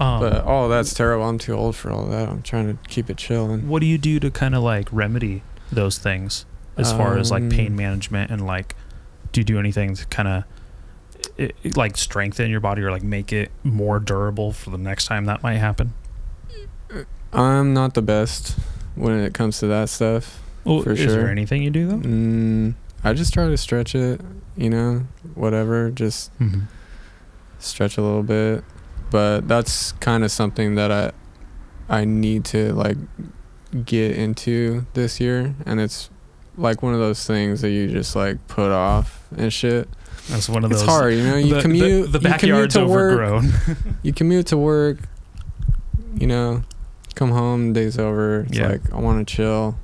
Um, 0.00 0.20
but 0.20 0.42
oh, 0.46 0.68
that's 0.68 0.92
terrible. 0.92 1.24
I'm 1.24 1.38
too 1.38 1.52
old 1.54 1.76
for 1.76 1.90
all 1.90 2.06
that. 2.06 2.28
I'm 2.28 2.42
trying 2.42 2.66
to 2.66 2.88
keep 2.88 3.08
it 3.10 3.16
chilling. 3.16 3.68
what 3.68 3.80
do 3.80 3.86
you 3.86 3.96
do 3.98 4.18
to 4.20 4.30
kind 4.30 4.54
of 4.54 4.62
like 4.62 4.88
remedy 4.92 5.42
those 5.70 5.98
things 5.98 6.46
as 6.76 6.92
far 6.92 7.16
as 7.18 7.30
like 7.30 7.48
pain 7.50 7.68
Um, 7.68 7.76
management 7.76 8.30
and 8.32 8.44
like 8.44 8.74
do 9.32 9.40
you 9.40 9.44
do 9.44 9.58
anything 9.58 9.94
to 9.94 10.04
kind 10.06 10.28
of 11.38 11.76
like 11.76 11.96
strengthen 11.96 12.50
your 12.50 12.60
body 12.60 12.82
or 12.82 12.90
like 12.90 13.02
make 13.04 13.32
it 13.32 13.50
more 13.62 13.98
durable 14.00 14.52
for 14.52 14.70
the 14.70 14.78
next 14.78 15.06
time 15.06 15.24
that 15.26 15.42
might 15.42 15.56
happen? 15.58 15.94
I'm 17.32 17.74
not 17.74 17.94
the 17.94 18.02
best 18.02 18.56
when 18.94 19.18
it 19.18 19.34
comes 19.34 19.58
to 19.58 19.66
that 19.68 19.88
stuff. 19.88 20.40
Well, 20.64 20.82
For 20.82 20.92
is 20.92 20.98
sure. 21.00 21.10
there 21.12 21.28
anything 21.28 21.62
you 21.62 21.70
do 21.70 21.86
though? 21.88 21.96
Mm, 21.98 22.74
I 23.02 23.12
just 23.12 23.34
try 23.34 23.48
to 23.48 23.56
stretch 23.56 23.94
it, 23.94 24.20
you 24.56 24.70
know, 24.70 25.06
whatever. 25.34 25.90
Just 25.90 26.36
Mm-hmm. 26.38 26.60
stretch 27.58 27.96
a 27.98 28.02
little 28.02 28.22
bit 28.22 28.64
but 29.14 29.46
that's 29.46 29.92
kind 30.00 30.24
of 30.24 30.30
something 30.32 30.74
that 30.74 30.90
i 30.90 31.12
i 31.88 32.04
need 32.04 32.44
to 32.44 32.72
like 32.72 32.96
get 33.84 34.10
into 34.16 34.84
this 34.94 35.20
year 35.20 35.54
and 35.64 35.78
it's 35.80 36.10
like 36.56 36.82
one 36.82 36.92
of 36.94 36.98
those 36.98 37.24
things 37.24 37.60
that 37.60 37.70
you 37.70 37.86
just 37.88 38.16
like 38.16 38.36
put 38.48 38.72
off 38.72 39.22
and 39.36 39.52
shit 39.52 39.88
That's 40.28 40.48
one 40.48 40.64
of 40.64 40.72
it's 40.72 40.80
those. 40.80 40.88
hard 40.88 41.14
you 41.14 41.22
know 41.22 41.36
you 41.36 41.54
the, 41.54 41.62
commute 41.62 42.10
The, 42.10 42.18
the 42.18 42.28
you 42.28 42.34
commute 42.38 42.72
backyard's 42.72 42.74
to 42.74 42.86
work 42.86 43.12
overgrown. 43.20 43.52
you 44.02 44.12
commute 44.12 44.46
to 44.48 44.56
work 44.56 44.98
you 46.16 46.26
know 46.26 46.64
come 47.14 47.30
home 47.30 47.72
day's 47.72 47.96
over 47.98 48.40
it's 48.48 48.58
Yeah. 48.58 48.68
like 48.68 48.92
i 48.92 48.96
want 48.98 49.26
to 49.26 49.32
chill 49.36 49.78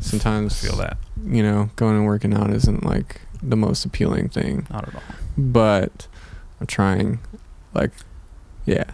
sometimes 0.00 0.62
I 0.62 0.68
Feel 0.68 0.76
that? 0.76 0.98
you 1.24 1.42
know 1.42 1.70
going 1.76 1.96
and 1.96 2.04
working 2.04 2.34
out 2.34 2.50
isn't 2.50 2.84
like 2.84 3.22
the 3.42 3.56
most 3.56 3.86
appealing 3.86 4.28
thing 4.28 4.66
Not 4.70 4.88
at 4.88 4.94
all. 4.94 5.02
but 5.38 6.06
I'm 6.60 6.66
trying, 6.66 7.20
like, 7.72 7.92
yeah, 8.68 8.84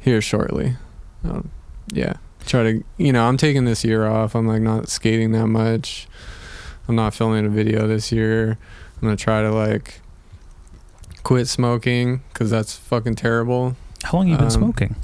here 0.00 0.20
shortly. 0.20 0.76
Um, 1.24 1.50
yeah, 1.92 2.14
try 2.46 2.62
to, 2.64 2.84
you 2.98 3.12
know, 3.12 3.26
I'm 3.26 3.36
taking 3.36 3.64
this 3.64 3.84
year 3.84 4.06
off. 4.06 4.34
I'm 4.34 4.46
like 4.46 4.62
not 4.62 4.88
skating 4.88 5.32
that 5.32 5.46
much. 5.46 6.08
I'm 6.88 6.96
not 6.96 7.14
filming 7.14 7.46
a 7.46 7.48
video 7.48 7.86
this 7.86 8.10
year. 8.12 8.58
I'm 8.96 9.00
gonna 9.02 9.16
try 9.16 9.42
to 9.42 9.52
like 9.52 10.00
quit 11.22 11.48
smoking 11.48 12.22
because 12.32 12.50
that's 12.50 12.76
fucking 12.76 13.14
terrible. 13.16 13.76
How 14.04 14.18
long 14.18 14.28
you 14.28 14.36
been 14.36 14.44
Um, 14.46 14.50
smoking? 14.50 14.96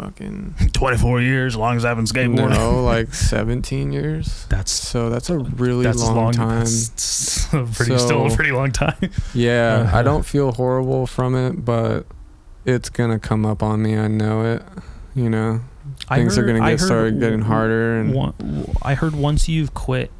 Fucking 0.00 0.54
24 0.72 1.20
years, 1.20 1.52
as 1.54 1.56
long 1.58 1.76
as 1.76 1.84
I've 1.84 1.96
been 1.96 2.06
skateboarding. 2.06 2.50
no, 2.54 2.82
like 2.84 3.12
17 3.12 3.92
years. 3.92 4.46
That's 4.48 4.70
So 4.72 5.10
that's 5.10 5.28
a 5.28 5.38
really 5.38 5.84
that's 5.84 6.02
long, 6.02 6.16
long 6.16 6.32
time. 6.32 6.58
That's 6.60 7.46
pretty, 7.50 7.98
still 7.98 8.26
a 8.26 8.34
pretty 8.34 8.52
long 8.52 8.72
time. 8.72 8.96
Yeah, 9.34 9.82
Uh-huh. 9.84 9.98
I 9.98 10.02
don't 10.02 10.24
feel 10.24 10.52
horrible 10.52 11.06
from 11.06 11.34
it, 11.34 11.64
but 11.64 12.06
it's 12.64 12.88
gonna 12.88 13.18
come 13.18 13.44
up 13.44 13.62
on 13.62 13.82
me. 13.82 13.96
I 13.98 14.08
know 14.08 14.44
it. 14.44 14.62
You 15.14 15.28
know, 15.28 15.60
things 16.08 16.38
are 16.38 16.44
gonna 16.46 16.60
get 16.60 16.80
started 16.80 17.20
getting 17.20 17.42
harder, 17.42 17.98
and 18.00 18.14
one- 18.14 18.66
I 18.82 18.94
heard 18.94 19.14
once 19.14 19.48
you've 19.48 19.74
quit 19.74 20.10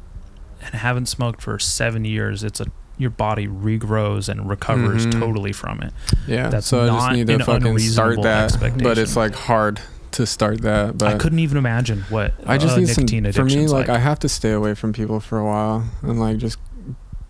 and 0.61 0.75
haven't 0.75 1.07
smoked 1.07 1.41
for 1.41 1.57
seven 1.57 2.05
years, 2.05 2.43
it's 2.43 2.59
a 2.59 2.65
your 3.01 3.09
body 3.11 3.47
regrows 3.47 4.29
and 4.29 4.49
recovers 4.49 5.05
Mhm. 5.07 5.19
totally 5.19 5.51
from 5.53 5.81
it. 5.81 5.93
yeah. 6.27 6.49
that's 6.49 6.67
so 6.67 6.83
I 6.83 6.87
just 6.87 7.11
need 7.13 7.27
to 7.27 7.43
fucking 7.43 7.79
start 7.79 8.21
that, 8.21 8.55
but 8.81 8.97
it's 8.97 9.15
like 9.15 9.33
hard 9.35 9.79
to 10.11 10.25
start 10.25 10.61
that. 10.61 10.97
But 10.97 11.07
I 11.13 11.17
couldn't 11.17 11.39
even 11.39 11.57
imagine 11.57 12.03
what 12.09 12.33
I 12.45 12.57
just 12.57 12.75
uh, 12.75 12.79
need 12.79 12.89
some. 12.89 13.07
For 13.07 13.13
me, 13.13 13.29
addiction's 13.29 13.71
like 13.73 13.89
I 13.89 13.97
have 13.99 14.19
to 14.19 14.29
stay 14.29 14.51
away 14.51 14.73
from 14.75 14.93
people 14.93 15.19
for 15.19 15.37
a 15.39 15.45
while 15.45 15.85
and 16.01 16.19
like 16.19 16.37
just 16.37 16.57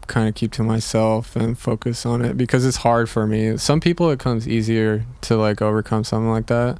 kind 0.08 0.28
of 0.28 0.36
keep 0.36 0.52
to 0.52 0.64
myself 0.64 1.36
and 1.38 1.58
focus 1.58 2.06
on 2.06 2.22
it 2.26 2.36
because 2.36 2.66
it's 2.66 2.78
hard 2.78 3.10
for 3.10 3.26
me. 3.28 3.56
Some 3.58 3.80
people 3.80 4.10
it 4.10 4.20
comes 4.20 4.48
easier 4.48 5.06
to 5.22 5.38
like 5.38 5.62
overcome 5.62 6.04
something 6.04 6.30
like 6.32 6.48
that. 6.48 6.80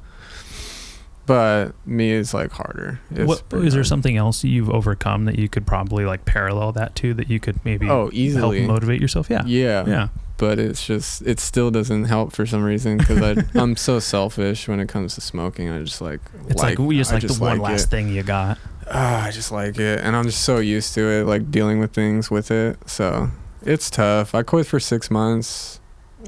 But 1.24 1.72
me 1.86 2.10
is 2.10 2.34
like 2.34 2.50
harder. 2.50 3.00
It's 3.12 3.26
what, 3.28 3.42
is 3.62 3.72
there 3.74 3.80
hard. 3.80 3.86
something 3.86 4.16
else 4.16 4.42
you've 4.42 4.68
overcome 4.70 5.24
that 5.26 5.38
you 5.38 5.48
could 5.48 5.66
probably 5.66 6.04
like 6.04 6.24
parallel 6.24 6.72
that 6.72 6.96
to 6.96 7.14
that 7.14 7.30
you 7.30 7.38
could 7.38 7.64
maybe 7.64 7.88
Oh, 7.88 8.10
easily 8.12 8.60
help 8.60 8.68
motivate 8.68 9.00
yourself? 9.00 9.30
Yeah. 9.30 9.44
Yeah. 9.46 9.84
Yeah. 9.86 10.08
But 10.38 10.58
it's 10.58 10.84
just 10.84 11.22
it 11.22 11.38
still 11.38 11.70
doesn't 11.70 12.04
help 12.06 12.32
for 12.32 12.44
some 12.44 12.64
reason 12.64 12.98
because 12.98 13.22
I 13.22 13.44
I'm 13.58 13.76
so 13.76 14.00
selfish 14.00 14.66
when 14.66 14.80
it 14.80 14.88
comes 14.88 15.14
to 15.14 15.20
smoking. 15.20 15.68
I 15.70 15.80
just 15.82 16.00
like 16.00 16.20
It's 16.48 16.60
like, 16.60 16.78
we 16.78 16.96
just 16.96 17.12
I 17.12 17.16
like 17.16 17.26
the 17.28 17.34
one 17.34 17.58
last 17.60 17.84
it. 17.84 17.90
thing 17.90 18.08
you 18.08 18.24
got. 18.24 18.58
Ah, 18.90 19.26
I 19.26 19.30
just 19.30 19.52
like 19.52 19.78
it, 19.78 20.00
and 20.00 20.16
I'm 20.16 20.24
just 20.24 20.42
so 20.42 20.58
used 20.58 20.92
to 20.94 21.02
it, 21.02 21.24
like 21.24 21.52
dealing 21.52 21.78
with 21.78 21.92
things 21.92 22.32
with 22.32 22.50
it. 22.50 22.76
So 22.90 23.30
it's 23.62 23.88
tough. 23.88 24.34
I 24.34 24.42
quit 24.42 24.66
for 24.66 24.80
six 24.80 25.08
months. 25.08 25.78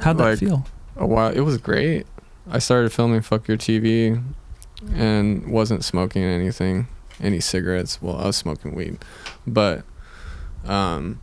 How'd 0.01 0.19
that 0.19 0.39
feel? 0.39 0.65
A 0.97 1.05
while. 1.05 1.33
It 1.33 1.41
was 1.41 1.59
great. 1.59 2.07
I 2.49 2.61
started 2.61 2.93
filming 2.93 3.23
"Fuck 3.23 3.49
Your 3.49 3.57
TV," 3.57 4.23
and 4.93 5.47
wasn't 5.49 5.85
smoking 5.85 6.23
anything, 6.23 6.89
any 7.21 7.41
cigarettes. 7.41 8.01
Well, 8.03 8.17
I 8.17 8.27
was 8.27 8.37
smoking 8.37 8.75
weed, 8.75 8.99
but 9.47 9.85
um, 10.65 11.21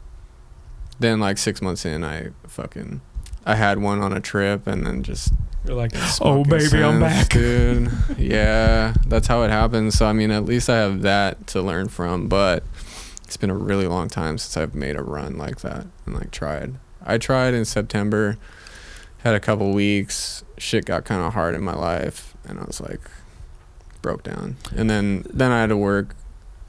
then 0.99 1.20
like 1.20 1.38
six 1.38 1.62
months 1.62 1.86
in, 1.86 2.03
I 2.03 2.30
fucking 2.47 3.01
I 3.45 3.55
had 3.55 3.80
one 3.80 3.99
on 4.01 4.14
a 4.14 4.20
trip, 4.20 4.68
and 4.68 4.86
then 4.86 5.03
just 5.03 5.34
You're 5.66 5.76
like, 5.76 5.91
oh 6.22 6.43
baby, 6.43 6.84
I'm 6.84 6.99
back. 6.99 7.30
dude. 7.30 7.91
yeah, 8.18 8.93
that's 9.07 9.28
how 9.28 9.43
it 9.43 9.49
happens. 9.49 9.95
So 9.97 10.05
I 10.05 10.14
mean, 10.14 10.32
at 10.32 10.45
least 10.45 10.70
I 10.70 10.78
have 10.78 11.01
that 11.01 11.47
to 11.47 11.62
learn 11.62 11.88
from. 11.89 12.28
But 12.28 12.64
it's 13.24 13.38
been 13.38 13.49
a 13.49 13.55
really 13.55 13.88
long 13.88 14.09
time 14.09 14.38
since 14.38 14.57
I've 14.57 14.76
made 14.76 14.95
a 14.95 15.03
run 15.03 15.38
like 15.38 15.62
that 15.62 15.88
and 16.05 16.16
like 16.16 16.32
tried. 16.32 16.76
I 17.03 17.18
tried 17.18 17.55
in 17.55 17.66
September, 17.66 18.38
had 19.20 19.34
a 19.34 19.39
couple 19.39 19.74
weeks. 19.74 20.43
Shit 20.57 20.86
got 20.86 21.05
kind 21.05 21.22
of 21.24 21.34
hard 21.34 21.55
in 21.55 21.64
my 21.64 21.74
life, 21.74 22.36
and 22.47 22.59
I 22.59 22.64
was 22.66 22.80
like, 22.80 23.01
broke 24.01 24.23
down. 24.23 24.57
And 24.75 24.89
then 24.89 25.25
then 25.31 25.51
I 25.51 25.61
had 25.61 25.69
to 25.69 25.77
work 25.77 26.15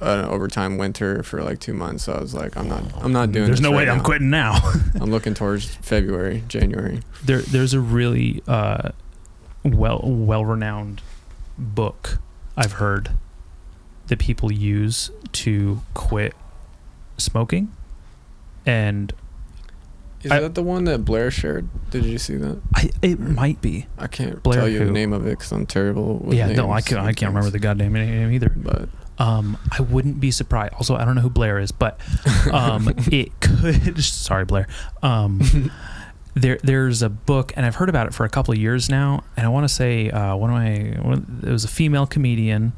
an 0.00 0.24
overtime 0.24 0.78
winter 0.78 1.22
for 1.22 1.42
like 1.42 1.60
two 1.60 1.74
months. 1.74 2.04
So 2.04 2.14
I 2.14 2.20
was 2.20 2.34
like, 2.34 2.56
I'm 2.56 2.68
not 2.68 2.82
I'm 3.02 3.12
not 3.12 3.32
doing. 3.32 3.46
There's 3.46 3.60
this 3.60 3.68
no 3.68 3.70
right 3.70 3.86
way 3.86 3.90
I'm 3.90 4.02
quitting 4.02 4.30
now. 4.30 4.58
I'm 5.00 5.10
looking 5.10 5.34
towards 5.34 5.66
February, 5.76 6.44
January. 6.48 7.00
there 7.24 7.42
there's 7.42 7.74
a 7.74 7.80
really 7.80 8.42
uh, 8.48 8.90
well 9.64 10.00
well 10.04 10.44
renowned 10.44 11.02
book 11.58 12.18
I've 12.56 12.72
heard 12.72 13.10
that 14.08 14.18
people 14.18 14.52
use 14.52 15.10
to 15.32 15.80
quit 15.94 16.34
smoking, 17.18 17.72
and 18.66 19.12
Is 20.22 20.30
I- 20.32 20.40
that 20.40 20.54
the 20.54 20.62
one 20.62 20.84
that 20.84 21.04
Blair 21.04 21.30
shared? 21.30 21.68
Did 21.90 22.04
you 22.04 22.18
see 22.18 22.36
that? 22.36 22.60
I 22.74 22.90
it 23.02 23.18
might 23.20 23.60
be 23.60 23.86
I 23.98 24.06
can't 24.06 24.42
Blair 24.42 24.60
tell 24.60 24.68
you 24.68 24.78
who? 24.80 24.84
the 24.86 24.90
name 24.92 25.12
of 25.12 25.26
it 25.26 25.30
because 25.30 25.52
I'm 25.52 25.66
terrible 25.66 26.18
with 26.18 26.36
yeah 26.36 26.46
names. 26.46 26.56
no 26.58 26.70
I 26.72 26.80
can't 26.80 27.00
I 27.00 27.12
can't 27.12 27.30
remember 27.30 27.50
the 27.50 27.58
goddamn 27.58 27.92
name 27.92 28.30
either. 28.32 28.50
But 28.54 28.88
Um, 29.18 29.58
I 29.70 29.82
wouldn't 29.82 30.20
be 30.20 30.30
surprised. 30.30 30.74
Also, 30.74 30.96
I 30.96 31.04
don't 31.04 31.14
know 31.14 31.20
who 31.20 31.30
Blair 31.30 31.58
is, 31.58 31.70
but 31.70 32.00
um, 32.52 32.88
it 33.12 33.38
could. 33.40 34.02
Sorry, 34.04 34.44
Blair. 34.46 34.66
Um, 35.02 35.70
there, 36.34 36.58
there's 36.62 37.02
a 37.02 37.08
book, 37.10 37.52
and 37.54 37.66
I've 37.66 37.74
heard 37.76 37.88
about 37.90 38.06
it 38.06 38.14
for 38.14 38.24
a 38.24 38.28
couple 38.30 38.52
of 38.52 38.58
years 38.58 38.88
now. 38.88 39.22
And 39.36 39.44
I 39.46 39.50
want 39.50 39.64
to 39.64 39.68
say, 39.68 40.10
uh, 40.10 40.34
one 40.34 40.50
of 40.50 40.54
my, 40.56 40.98
one, 41.06 41.40
it 41.46 41.50
was 41.50 41.62
a 41.64 41.68
female 41.68 42.06
comedian. 42.06 42.72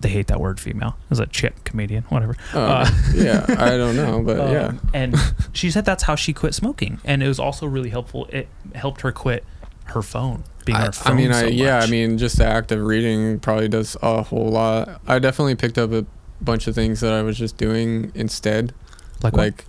They 0.00 0.08
hate 0.08 0.28
that 0.28 0.40
word, 0.40 0.58
female. 0.58 0.96
It 1.04 1.10
was 1.10 1.20
a 1.20 1.26
chick 1.26 1.64
comedian, 1.64 2.04
whatever. 2.04 2.36
oh, 2.54 2.60
Uh, 2.60 2.90
yeah, 3.14 3.44
I 3.58 3.76
don't 3.76 3.96
know, 3.96 4.22
but 4.22 4.36
yeah. 4.50 4.66
Um, 4.68 4.90
and 4.94 5.14
she 5.52 5.70
said 5.70 5.84
that's 5.84 6.04
how 6.04 6.14
she 6.14 6.32
quit 6.32 6.54
smoking, 6.54 7.00
and 7.04 7.22
it 7.22 7.28
was 7.28 7.38
also 7.38 7.66
really 7.66 7.90
helpful. 7.90 8.26
It 8.30 8.48
helped 8.74 9.02
her 9.02 9.12
quit 9.12 9.44
her 9.84 10.02
phone, 10.02 10.44
being 10.64 10.76
I, 10.76 10.86
her 10.86 10.92
phone. 10.92 11.12
I 11.12 11.16
mean, 11.16 11.32
I 11.32 11.40
so 11.42 11.46
yeah, 11.48 11.80
I 11.80 11.86
mean, 11.86 12.16
just 12.16 12.38
the 12.38 12.46
act 12.46 12.72
of 12.72 12.80
reading 12.82 13.40
probably 13.40 13.68
does 13.68 13.96
a 14.02 14.22
whole 14.22 14.48
lot. 14.50 15.00
I 15.06 15.18
definitely 15.18 15.54
picked 15.56 15.76
up 15.76 15.92
a 15.92 16.06
bunch 16.40 16.66
of 16.66 16.74
things 16.74 17.00
that 17.00 17.12
I 17.12 17.22
was 17.22 17.36
just 17.36 17.56
doing 17.58 18.10
instead, 18.14 18.72
like, 19.22 19.34
what? 19.34 19.40
like 19.40 19.64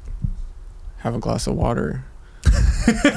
have 1.00 1.16
a 1.16 1.20
glass 1.20 1.48
of 1.48 1.56
water. 1.56 2.06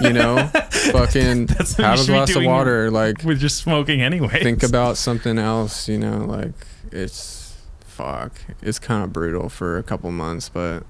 you 0.02 0.12
know, 0.12 0.46
fucking 0.70 1.46
what 1.46 1.68
have 1.76 2.00
a 2.00 2.06
glass 2.06 2.34
of 2.34 2.44
water. 2.44 2.90
Like 2.90 3.22
with 3.22 3.40
just 3.40 3.58
smoking 3.58 4.02
anyway. 4.02 4.42
think 4.42 4.62
about 4.62 4.96
something 4.96 5.38
else. 5.38 5.88
You 5.88 5.98
know, 5.98 6.18
like 6.24 6.52
it's 6.94 7.56
fuck. 7.80 8.40
It's 8.62 8.78
kind 8.78 9.04
of 9.04 9.12
brutal 9.12 9.48
for 9.48 9.76
a 9.76 9.82
couple 9.82 10.10
months, 10.10 10.48
but 10.48 10.84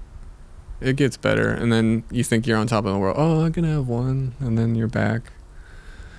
it 0.79 0.95
gets 0.95 1.17
better. 1.17 1.49
And 1.49 1.71
then 1.73 2.03
you 2.11 2.23
think 2.23 2.47
you're 2.47 2.57
on 2.57 2.67
top 2.67 2.85
of 2.85 2.93
the 2.93 2.99
world. 2.99 3.15
Oh, 3.17 3.43
I'm 3.43 3.51
gonna 3.51 3.73
have 3.73 3.87
one, 3.87 4.33
and 4.39 4.57
then 4.57 4.75
you're 4.75 4.87
back. 4.87 5.33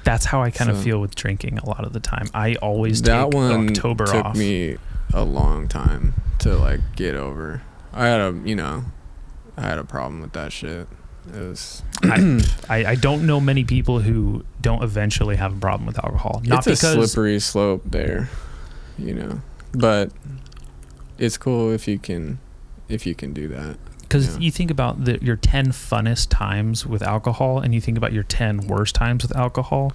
That's 0.05 0.27
how 0.27 0.41
I 0.43 0.51
kind 0.51 0.71
of 0.71 0.81
feel 0.81 1.01
with 1.01 1.17
drinking 1.17 1.59
a 1.59 1.67
lot 1.67 1.85
of 1.85 1.93
the 1.93 1.99
time. 1.99 2.29
I 2.33 2.55
always 2.57 3.03
that 3.03 3.35
one 3.35 3.71
October 3.71 4.07
took 4.07 4.25
off. 4.25 4.37
me 4.37 4.77
a 5.13 5.25
long 5.25 5.67
time 5.67 6.15
to 6.41 6.57
like 6.57 6.81
get 6.95 7.17
over. 7.17 7.63
I 7.93 8.07
had 8.07 8.21
a 8.21 8.41
you 8.45 8.55
know, 8.55 8.85
I 9.57 9.63
had 9.63 9.79
a 9.79 9.85
problem 9.85 10.21
with 10.21 10.33
that 10.35 10.53
shit. 10.53 10.87
It 11.35 11.41
was 11.41 11.83
I, 12.05 12.41
I, 12.69 12.87
I 12.91 12.95
don't 12.95 13.27
know 13.27 13.41
many 13.41 13.65
people 13.65 13.99
who 13.99 14.45
don't 14.61 14.85
eventually 14.85 15.35
have 15.35 15.57
a 15.57 15.61
problem 15.61 15.87
with 15.87 15.99
alcohol. 16.05 16.41
Not 16.45 16.59
it's 16.59 16.67
a 16.69 16.71
because 16.71 17.11
slippery 17.11 17.41
slope 17.41 17.83
there, 17.85 18.31
you 18.97 19.13
know. 19.13 19.41
But 19.79 20.11
it's 21.19 21.37
cool 21.39 21.73
if 21.73 21.87
you 21.89 21.99
can 21.99 22.39
if 22.89 23.07
you 23.07 23.15
can 23.15 23.33
do 23.33 23.49
that. 23.49 23.77
because 24.03 24.35
yeah. 24.35 24.41
you 24.41 24.51
think 24.53 24.71
about 24.71 25.05
the, 25.05 25.19
your 25.23 25.35
10 25.37 25.69
funnest 25.69 26.29
times 26.31 26.87
with 26.87 27.03
alcohol 27.03 27.59
and 27.59 27.75
you 27.75 27.81
think 27.81 27.99
about 27.99 28.13
your 28.13 28.23
10 28.23 28.69
worst 28.69 28.95
times 28.95 29.23
with 29.25 29.35
alcohol 29.37 29.93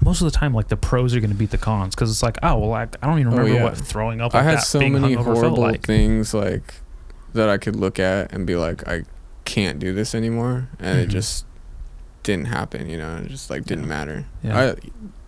most 0.00 0.20
of 0.20 0.24
the 0.24 0.36
time 0.36 0.52
like 0.52 0.66
the 0.68 0.76
pros 0.76 1.14
are 1.14 1.20
going 1.20 1.30
to 1.30 1.36
beat 1.36 1.50
the 1.50 1.58
cons 1.58 1.94
because 1.94 2.10
it's 2.10 2.22
like 2.24 2.36
oh 2.42 2.58
well 2.58 2.72
I, 2.72 2.82
I 2.82 3.06
don't 3.06 3.20
even 3.20 3.32
Oh, 3.34 3.36
remember 3.36 3.54
yeah. 3.58 3.62
what 3.64 3.76
throwing 3.76 4.20
up 4.20 4.34
I 4.34 4.38
like 4.38 4.44
had 4.46 4.58
that 4.58 4.64
so 4.64 4.80
many 4.80 5.12
horrible 5.14 5.58
like 5.58 5.82
things 5.82 6.34
like 6.34 6.74
that 7.34 7.48
I 7.48 7.56
could 7.58 7.76
look 7.76 7.98
at 8.00 8.32
and 8.32 8.44
be 8.46 8.56
like, 8.56 8.86
I 8.88 9.02
can't 9.44 9.78
do 9.80 9.92
this 9.92 10.14
anymore, 10.14 10.68
and 10.80 10.98
it 11.00 11.08
Mhm. 11.08 11.12
just 11.12 11.46
didn't 12.22 12.46
happen. 12.46 12.88
You 12.88 12.96
know, 12.98 13.16
it 13.18 13.28
just 13.28 13.50
like 13.50 13.64
didn't 13.64 13.84
Yeah. 13.84 13.88
matter. 13.88 14.24
Yeah. 14.42 14.60
I 14.60 14.74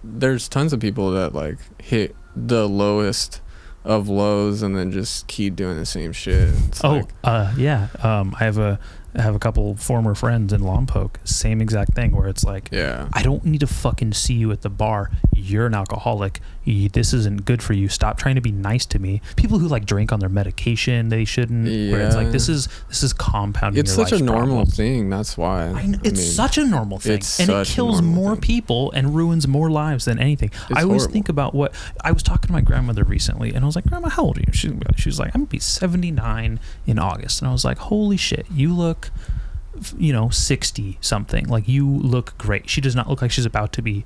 there's 0.04 0.48
tons 0.48 0.72
of 0.72 0.80
people 0.80 1.10
that 1.12 1.34
like 1.34 1.58
hit 1.82 2.14
the 2.34 2.68
lowest 2.68 3.40
of 3.86 4.08
lows 4.08 4.62
and 4.62 4.76
then 4.76 4.90
just 4.90 5.26
keep 5.28 5.56
doing 5.56 5.76
the 5.76 5.86
same 5.86 6.12
shit. 6.12 6.48
It's 6.68 6.84
oh 6.84 6.90
like, 6.90 7.08
uh 7.24 7.54
yeah 7.56 7.88
um 8.02 8.34
i 8.38 8.44
have 8.44 8.58
a 8.58 8.78
I 9.16 9.22
have 9.22 9.34
a 9.34 9.38
couple 9.38 9.74
former 9.76 10.14
friends 10.14 10.52
in 10.52 10.60
Lompoc 10.60 11.16
same 11.24 11.60
exact 11.60 11.94
thing 11.94 12.14
where 12.14 12.28
it's 12.28 12.44
like 12.44 12.68
yeah. 12.70 13.08
I 13.12 13.22
don't 13.22 13.44
need 13.44 13.60
to 13.60 13.66
fucking 13.66 14.12
see 14.12 14.34
you 14.34 14.52
at 14.52 14.62
the 14.62 14.68
bar. 14.70 15.10
You're 15.34 15.66
an 15.66 15.74
alcoholic. 15.74 16.40
You, 16.64 16.88
this 16.88 17.12
isn't 17.14 17.44
good 17.44 17.62
for 17.62 17.72
you. 17.72 17.88
Stop 17.88 18.18
trying 18.18 18.34
to 18.34 18.40
be 18.40 18.50
nice 18.50 18.84
to 18.86 18.98
me. 18.98 19.20
People 19.36 19.58
who 19.58 19.68
like 19.68 19.86
drink 19.86 20.12
on 20.12 20.18
their 20.20 20.28
medication, 20.28 21.08
they 21.08 21.24
shouldn't. 21.24 21.66
Where 21.66 22.00
it's 22.06 22.16
like 22.16 22.32
this 22.32 22.48
is 22.48 22.68
this 22.88 23.02
is 23.02 23.12
compounding. 23.12 23.80
It's 23.80 23.92
such 23.94 24.12
a 24.12 24.18
normal 24.18 24.66
thing. 24.66 25.08
That's 25.08 25.38
why. 25.38 25.68
I 25.68 25.86
know, 25.86 25.98
I 25.98 26.08
it's 26.08 26.20
mean, 26.20 26.30
such 26.32 26.58
a 26.58 26.64
normal 26.64 26.98
thing, 26.98 27.14
it's 27.14 27.38
and 27.40 27.48
it 27.48 27.66
kills 27.68 28.02
more 28.02 28.32
thing. 28.32 28.40
people 28.42 28.90
and 28.92 29.14
ruins 29.14 29.46
more 29.46 29.70
lives 29.70 30.04
than 30.06 30.18
anything. 30.18 30.50
It's 30.68 30.78
I 30.78 30.82
always 30.82 31.02
horrible. 31.02 31.12
think 31.12 31.28
about 31.28 31.54
what 31.54 31.74
I 32.04 32.12
was 32.12 32.22
talking 32.22 32.48
to 32.48 32.52
my 32.52 32.60
grandmother 32.60 33.04
recently, 33.04 33.54
and 33.54 33.62
I 33.64 33.66
was 33.66 33.76
like, 33.76 33.86
"Grandma, 33.86 34.08
how 34.08 34.24
old 34.24 34.38
are 34.38 34.40
you?" 34.40 34.52
She, 34.52 34.72
she 34.96 35.08
was 35.08 35.18
like, 35.20 35.28
"I'm 35.34 35.42
gonna 35.42 35.46
be 35.46 35.58
79 35.60 36.58
in 36.86 36.98
August," 36.98 37.40
and 37.40 37.48
I 37.48 37.52
was 37.52 37.64
like, 37.64 37.78
"Holy 37.78 38.16
shit, 38.16 38.46
you 38.52 38.74
look, 38.74 39.05
you 39.98 40.12
know, 40.12 40.30
60 40.30 40.98
something. 41.00 41.46
Like 41.46 41.68
you 41.68 41.88
look 41.88 42.36
great. 42.38 42.68
She 42.68 42.80
does 42.80 42.96
not 42.96 43.08
look 43.08 43.22
like 43.22 43.30
she's 43.30 43.46
about 43.46 43.72
to 43.74 43.82
be 43.82 44.04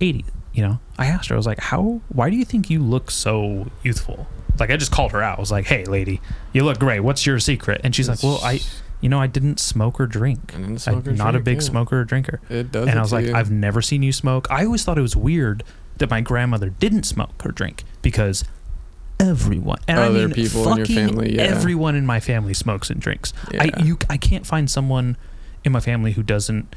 80." 0.00 0.24
You 0.52 0.62
know, 0.62 0.80
I 0.98 1.06
asked 1.06 1.28
her, 1.28 1.36
I 1.36 1.38
was 1.38 1.46
like, 1.46 1.60
"How? 1.60 2.00
Why 2.08 2.28
do 2.30 2.36
you 2.36 2.44
think 2.44 2.70
you 2.70 2.80
look 2.80 3.10
so 3.10 3.70
youthful?" 3.82 4.26
Like 4.58 4.70
I 4.70 4.76
just 4.76 4.92
called 4.92 5.12
her 5.12 5.22
out. 5.22 5.38
I 5.38 5.40
was 5.40 5.50
like, 5.50 5.66
"Hey, 5.66 5.84
lady, 5.84 6.20
you 6.52 6.64
look 6.64 6.78
great. 6.78 7.00
What's 7.00 7.24
your 7.24 7.38
secret?" 7.38 7.80
And 7.84 7.94
she's 7.94 8.08
like, 8.08 8.22
"Well, 8.22 8.40
I, 8.42 8.60
you 9.00 9.08
know, 9.08 9.20
I 9.20 9.26
didn't 9.26 9.60
smoke 9.60 10.00
or 10.00 10.06
drink." 10.06 10.52
I'm 10.54 10.76
not 11.16 11.36
a 11.36 11.40
big 11.40 11.56
yeah. 11.56 11.62
smoker 11.62 12.00
or 12.00 12.04
drinker. 12.04 12.40
It 12.50 12.72
does. 12.72 12.88
and 12.88 12.98
I 12.98 13.02
was 13.02 13.12
like, 13.12 13.26
you. 13.26 13.34
I've 13.34 13.50
never 13.50 13.80
seen 13.80 14.02
you 14.02 14.12
smoke. 14.12 14.48
I 14.50 14.64
always 14.64 14.84
thought 14.84 14.98
it 14.98 15.02
was 15.02 15.16
weird 15.16 15.62
that 15.98 16.10
my 16.10 16.20
grandmother 16.20 16.70
didn't 16.70 17.04
smoke 17.04 17.46
or 17.46 17.52
drink 17.52 17.84
because 18.02 18.44
everyone 19.20 19.78
and 19.86 20.00
I 20.00 20.06
Other 20.06 20.28
mean, 20.28 20.32
people 20.32 20.68
in 20.70 20.76
your 20.78 20.86
fucking 20.86 21.08
family, 21.08 21.36
yeah. 21.36 21.42
everyone 21.42 21.94
in 21.94 22.06
my 22.06 22.20
family 22.20 22.54
smokes 22.54 22.90
and 22.90 23.00
drinks. 23.00 23.32
Yeah. 23.52 23.64
I 23.64 23.82
you 23.82 23.98
I 24.08 24.16
can't 24.16 24.46
find 24.46 24.70
someone 24.70 25.16
in 25.64 25.72
my 25.72 25.80
family 25.80 26.12
who 26.12 26.22
doesn't 26.22 26.74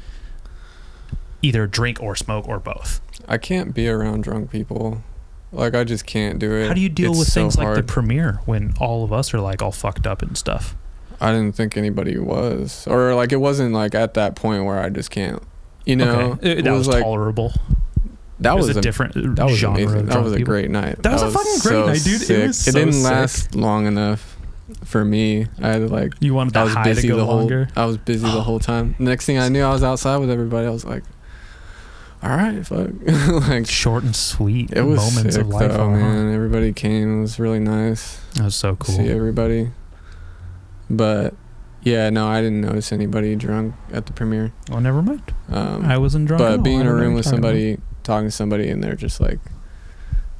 either 1.42 1.66
drink 1.66 2.02
or 2.02 2.16
smoke 2.16 2.48
or 2.48 2.58
both. 2.58 3.00
I 3.28 3.38
can't 3.38 3.74
be 3.74 3.88
around 3.88 4.24
drunk 4.24 4.50
people. 4.50 5.02
Like 5.52 5.74
I 5.74 5.84
just 5.84 6.06
can't 6.06 6.38
do 6.38 6.52
it. 6.52 6.68
How 6.68 6.74
do 6.74 6.80
you 6.80 6.88
deal 6.88 7.10
It's 7.10 7.20
with 7.20 7.28
so 7.28 7.40
things 7.42 7.56
like 7.56 7.74
the 7.76 7.82
premiere 7.82 8.40
when 8.44 8.74
all 8.80 9.04
of 9.04 9.12
us 9.12 9.32
are 9.32 9.40
like 9.40 9.62
all 9.62 9.72
fucked 9.72 10.06
up 10.06 10.20
and 10.20 10.36
stuff? 10.36 10.76
I 11.20 11.32
didn't 11.32 11.54
think 11.54 11.76
anybody 11.76 12.18
was, 12.18 12.86
or 12.88 13.14
like 13.14 13.32
it 13.32 13.36
wasn't 13.36 13.72
like 13.72 13.94
at 13.94 14.14
that 14.14 14.34
point 14.34 14.64
where 14.64 14.80
I 14.80 14.88
just 14.88 15.10
can't. 15.10 15.42
You 15.86 15.96
know, 15.96 16.32
okay. 16.32 16.52
it 16.52 16.64
that 16.64 16.70
was, 16.72 16.88
was, 16.88 16.88
like 16.88 17.04
tolerable. 17.04 17.52
That 18.40 18.52
It 18.52 18.56
was, 18.56 18.68
was 18.68 18.76
a 18.76 18.80
different 18.80 19.36
that 19.36 19.44
was 19.44 19.56
genre 19.56 19.82
amazing. 19.82 20.06
That 20.06 20.22
was 20.22 20.32
a 20.32 20.36
people. 20.36 20.52
great 20.52 20.70
night. 20.70 21.02
That 21.02 21.12
was 21.12 21.22
a 21.22 21.30
fucking 21.30 21.58
great 21.60 21.86
night, 21.86 22.02
dude. 22.04 22.22
It 22.22 22.24
sick. 22.26 22.46
was 22.46 22.68
it 22.68 22.72
didn't 22.72 22.92
sick. 22.94 23.04
last 23.04 23.54
long 23.54 23.86
enough 23.86 24.36
for 24.84 25.04
me. 25.04 25.46
I 25.60 25.68
had 25.68 25.90
like 25.90 26.14
You 26.20 26.34
wanted 26.34 26.56
I 26.56 26.60
that 26.60 26.64
was 26.64 26.74
high 26.74 26.82
to 26.84 26.94
busy 26.94 27.08
go 27.08 27.16
the 27.16 27.24
whole. 27.24 27.36
longer. 27.38 27.68
I 27.76 27.84
was 27.86 27.96
busy 27.98 28.24
the 28.24 28.42
whole 28.42 28.58
time. 28.58 28.94
Next 28.98 29.26
thing 29.26 29.38
I 29.38 29.48
knew, 29.48 29.62
I 29.62 29.70
was 29.70 29.82
outside 29.84 30.16
with 30.18 30.30
everybody. 30.30 30.66
I 30.66 30.70
was 30.70 30.84
like, 30.84 31.04
all 32.22 32.30
right, 32.30 32.66
fuck. 32.66 32.88
like 33.48 33.66
Short 33.66 34.02
and 34.02 34.16
sweet 34.16 34.72
it 34.72 34.82
was 34.82 34.98
moments 34.98 35.34
sick 35.34 35.44
of 35.44 35.48
life. 35.50 35.70
though, 35.70 35.90
uh-huh. 35.90 35.96
man. 35.96 36.34
Everybody 36.34 36.72
came. 36.72 37.18
It 37.18 37.20
was 37.20 37.38
really 37.38 37.60
nice. 37.60 38.18
That 38.34 38.44
was 38.44 38.54
so 38.56 38.76
cool. 38.76 38.96
see 38.96 39.10
everybody. 39.10 39.70
But 40.88 41.34
yeah, 41.82 42.08
no, 42.10 42.26
I 42.26 42.40
didn't 42.40 42.62
notice 42.62 42.92
anybody 42.92 43.36
drunk 43.36 43.74
at 43.92 44.06
the 44.06 44.12
premiere. 44.12 44.52
Well, 44.70 44.80
never 44.80 45.02
mind. 45.02 45.34
Um, 45.50 45.84
I 45.84 45.98
wasn't 45.98 46.26
drunk. 46.26 46.38
but 46.38 46.62
being 46.62 46.80
in 46.80 46.86
a 46.86 46.94
room 46.94 47.12
with 47.14 47.26
somebody, 47.26 47.78
talking 48.04 48.28
to 48.28 48.30
somebody, 48.30 48.68
and 48.70 48.82
they're 48.82 48.94
just 48.96 49.20
like, 49.20 49.38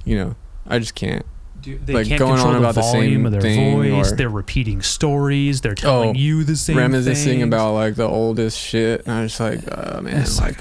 you 0.04 0.16
know, 0.16 0.36
I 0.66 0.78
just 0.78 0.94
can't. 0.94 1.24
Dude, 1.60 1.86
they 1.86 1.94
like, 1.94 2.06
can't 2.06 2.18
going 2.18 2.34
control 2.34 2.54
on 2.56 2.62
the 2.62 2.68
about 2.68 2.74
the 2.74 2.80
volume 2.82 3.02
same 3.22 3.26
of 3.26 3.32
their 3.32 3.40
thing 3.40 3.76
voice. 3.94 4.12
or- 4.12 4.16
They're 4.16 4.28
repeating 4.28 4.82
stories. 4.82 5.62
They're 5.62 5.74
telling 5.74 6.10
Oh, 6.10 6.12
you 6.12 6.44
the 6.44 6.56
same 6.56 6.76
Reminiscing 6.76 7.38
things. 7.40 7.42
about 7.44 7.72
like 7.72 7.94
the 7.94 8.06
oldest 8.06 8.58
shit, 8.58 9.06
and 9.06 9.14
I'm 9.14 9.26
just 9.28 9.40
like, 9.40 9.60
uh, 9.70 10.00
man, 10.02 10.20
It's 10.20 10.38
like 10.38 10.58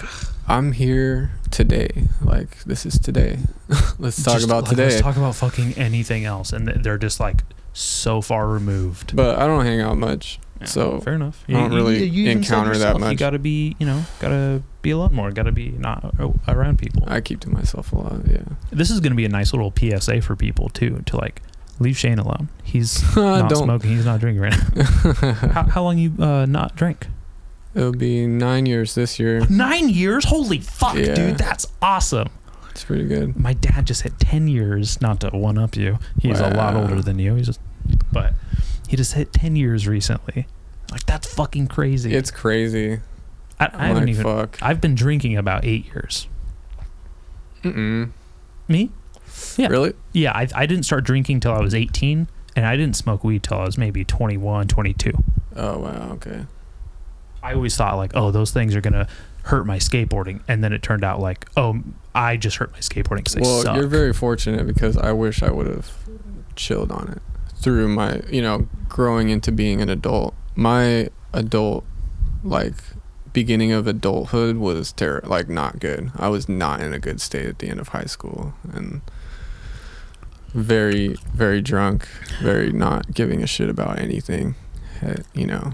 I'm 0.47 0.71
here 0.71 1.31
today. 1.51 1.89
Like 2.21 2.63
this 2.63 2.85
is 2.85 2.97
today. 2.99 3.39
Let's 3.99 4.23
talk 4.23 4.41
about 4.43 4.63
like, 4.63 4.69
today. 4.71 4.89
Let's 4.89 5.01
talk 5.01 5.17
about 5.17 5.35
fucking 5.35 5.73
anything 5.73 6.23
else, 6.23 6.53
and 6.53 6.67
they're 6.69 6.97
just 6.97 7.19
like 7.19 7.41
so 7.73 8.21
far 8.21 8.47
removed. 8.47 9.13
but 9.15 9.37
I 9.39 9.45
don't 9.47 9.65
hang 9.65 9.81
out 9.81 9.97
much, 9.97 10.39
Yeah, 10.61 10.67
so 10.67 10.99
fair 11.01 11.15
enough. 11.15 11.43
I 11.49 11.53
don't 11.53 11.73
really 11.73 12.03
even 12.03 12.25
said 12.25 12.37
encounter 12.37 12.77
that 12.77 12.93
yourself, 12.95 13.11
You 13.11 13.17
gotta 13.17 13.39
be, 13.39 13.75
you 13.77 13.85
know, 13.85 14.05
gotta 14.19 14.61
be 14.83 14.91
alone 14.91 15.13
more. 15.13 15.31
Gotta 15.31 15.51
be 15.51 15.69
not 15.69 16.13
around 16.47 16.77
people. 16.77 17.03
I 17.07 17.19
keep 17.21 17.39
to 17.41 17.49
myself 17.49 17.91
a 17.91 17.95
lot. 17.95 18.21
Yeah. 18.29 18.43
this 18.71 18.91
is 18.91 18.99
gonna 18.99 19.15
be 19.15 19.25
a 19.25 19.29
nice 19.29 19.51
little 19.53 19.73
PSA 19.75 20.21
for 20.21 20.35
people 20.35 20.69
too. 20.69 21.01
To 21.07 21.17
like, 21.17 21.41
Leave 21.79 21.97
Shane 21.97 22.19
alone. 22.19 22.49
He's 22.63 23.01
not 23.15 23.49
Don't. 23.49 23.63
smoking. 23.63 23.89
He's 23.89 24.05
not 24.05 24.19
drinking 24.19 24.41
right 24.43 24.75
now. 24.75 25.33
how, 25.33 25.63
how 25.63 25.83
long 25.83 25.97
you 25.97 26.13
uh, 26.23 26.45
not 26.45 26.75
drink? 26.75 27.07
It'll 27.73 27.91
be 27.91 28.27
nine 28.27 28.67
years 28.67 28.93
this 28.93 29.17
year. 29.17 29.43
Nine 29.49 29.89
years. 29.89 30.25
Holy 30.25 30.59
fuck, 30.59 30.93
Yeah. 30.95 31.15
dude. 31.15 31.37
That's 31.39 31.65
awesome. 31.81 32.29
It's 32.69 32.83
pretty 32.83 33.05
good. 33.07 33.35
My 33.35 33.53
dad 33.53 33.87
just 33.87 34.03
hit 34.03 34.19
ten 34.19 34.47
years. 34.47 35.01
Not 35.01 35.21
to 35.21 35.29
one 35.29 35.57
up 35.57 35.75
you. 35.75 35.97
He's 36.21 36.39
a 36.39 36.49
lot 36.49 36.75
older 36.75 37.01
than 37.01 37.17
you. 37.17 37.33
He's 37.35 37.47
just, 37.47 37.59
but 38.11 38.33
he 38.87 38.95
just 38.95 39.13
hit 39.13 39.33
ten 39.33 39.55
years 39.55 39.87
recently. 39.87 40.45
Like 40.91 41.05
that's 41.07 41.33
fucking 41.33 41.67
crazy. 41.67 42.13
It's 42.13 42.29
crazy. 42.29 42.99
I, 43.59 43.65
I 43.65 43.67
I'm 43.67 43.79
haven't 43.79 44.03
like, 44.03 44.09
even. 44.09 44.23
fuck. 44.23 44.57
I've 44.61 44.81
been 44.81 44.95
drinking 44.95 45.37
about 45.37 45.65
eight 45.65 45.85
years. 45.85 46.27
Mm-mm. 47.63 48.11
Me? 48.67 48.91
Yeah. 49.57 49.67
Really? 49.67 49.93
Yeah, 50.11 50.31
I, 50.33 50.47
I 50.55 50.65
didn't 50.65 50.83
start 50.83 51.03
drinking 51.03 51.39
till 51.39 51.53
I 51.53 51.61
was 51.61 51.73
18, 51.73 52.27
and 52.55 52.65
I 52.65 52.75
didn't 52.75 52.95
smoke 52.95 53.23
weed 53.23 53.43
till 53.43 53.57
I 53.57 53.65
was 53.65 53.77
maybe 53.77 54.03
21, 54.03 54.67
22. 54.67 55.11
Oh 55.55 55.79
wow. 55.79 56.11
Okay. 56.13 56.45
I 57.41 57.53
always 57.53 57.75
thought 57.75 57.97
like, 57.97 58.11
oh, 58.15 58.31
those 58.31 58.51
things 58.51 58.75
are 58.75 58.81
gonna 58.81 59.07
hurt 59.43 59.65
my 59.65 59.77
skateboarding, 59.77 60.41
and 60.47 60.63
then 60.63 60.71
it 60.73 60.81
turned 60.81 61.03
out 61.03 61.19
like, 61.19 61.47
oh, 61.57 61.81
I 62.15 62.37
just 62.37 62.57
hurt 62.57 62.71
my 62.71 62.79
skateboarding 62.79 63.17
because 63.17 63.33
they 63.33 63.41
well, 63.41 63.61
suck. 63.61 63.75
you're 63.75 63.87
very 63.87 64.13
fortunate 64.13 64.65
because 64.65 64.97
I 64.97 65.11
wish 65.11 65.43
I 65.43 65.51
would 65.51 65.67
have 65.67 65.91
chilled 66.55 66.91
on 66.91 67.09
it 67.09 67.21
through 67.57 67.87
my, 67.89 68.21
you 68.29 68.41
know, 68.41 68.67
growing 68.87 69.29
into 69.29 69.51
being 69.51 69.81
an 69.81 69.89
adult. 69.89 70.33
My 70.55 71.09
adult, 71.33 71.85
like, 72.43 72.75
beginning 73.33 73.71
of 73.71 73.87
adulthood 73.87 74.57
was 74.57 74.91
ter- 74.93 75.21
like 75.25 75.49
not 75.49 75.79
good. 75.79 76.11
I 76.15 76.29
was 76.29 76.47
not 76.47 76.79
in 76.81 76.93
a 76.93 76.99
good 76.99 77.19
state 77.19 77.47
at 77.47 77.59
the 77.59 77.67
end 77.67 77.79
of 77.79 77.89
high 77.89 78.05
school 78.05 78.53
and 78.71 79.01
very, 80.53 81.15
very 81.33 81.61
drunk, 81.61 82.07
very 82.41 82.71
not 82.71 83.13
giving 83.13 83.41
a 83.41 83.47
shit 83.47 83.69
about 83.69 83.99
anything. 83.99 84.55
Eh, 85.01 85.15
you 85.33 85.47
know, 85.47 85.73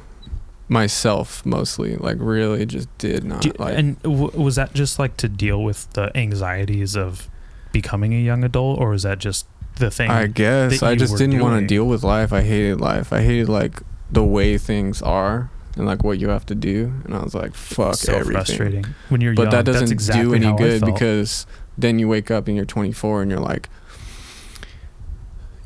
myself 0.69 1.45
mostly, 1.45 1.95
like, 1.97 2.17
really 2.19 2.65
just 2.65 2.87
did 2.97 3.23
not 3.23 3.41
Do- 3.41 3.51
like. 3.59 3.77
and 3.77 4.01
w- 4.03 4.31
was 4.41 4.55
that 4.55 4.73
just 4.73 4.97
like 4.97 5.17
to 5.17 5.27
deal 5.27 5.61
with 5.61 5.91
the 5.93 6.15
anxieties 6.17 6.95
of 6.95 7.27
becoming 7.71 8.13
a 8.13 8.19
young 8.19 8.43
adult, 8.43 8.79
or 8.79 8.89
was 8.91 9.03
that 9.03 9.19
just 9.19 9.45
the 9.75 9.91
thing? 9.91 10.09
I 10.09 10.27
guess 10.27 10.81
I 10.81 10.95
just 10.95 11.17
didn't 11.17 11.39
want 11.39 11.59
to 11.59 11.67
deal 11.67 11.85
with 11.85 12.03
life. 12.03 12.31
I 12.31 12.41
hated 12.41 12.79
life. 12.79 13.11
I 13.11 13.21
hated 13.21 13.49
like 13.49 13.81
the 14.11 14.23
way 14.23 14.57
things 14.57 15.01
are 15.01 15.49
and 15.79 15.87
like 15.87 16.03
what 16.03 16.19
you 16.19 16.29
have 16.29 16.45
to 16.47 16.55
do. 16.55 16.93
And 17.05 17.15
I 17.15 17.23
was 17.23 17.33
like, 17.33 17.55
fuck 17.55 17.95
so 17.95 18.13
everything. 18.13 18.33
frustrating 18.45 18.85
when 19.09 19.21
you're 19.21 19.33
But 19.33 19.43
young. 19.43 19.51
that 19.51 19.65
doesn't 19.65 19.91
exactly 19.91 20.39
do 20.39 20.47
any 20.49 20.55
good 20.57 20.85
because 20.85 21.47
then 21.77 21.97
you 21.97 22.07
wake 22.07 22.29
up 22.29 22.47
and 22.47 22.55
you're 22.55 22.65
24 22.65 23.23
and 23.23 23.31
you're 23.31 23.39
like, 23.39 23.67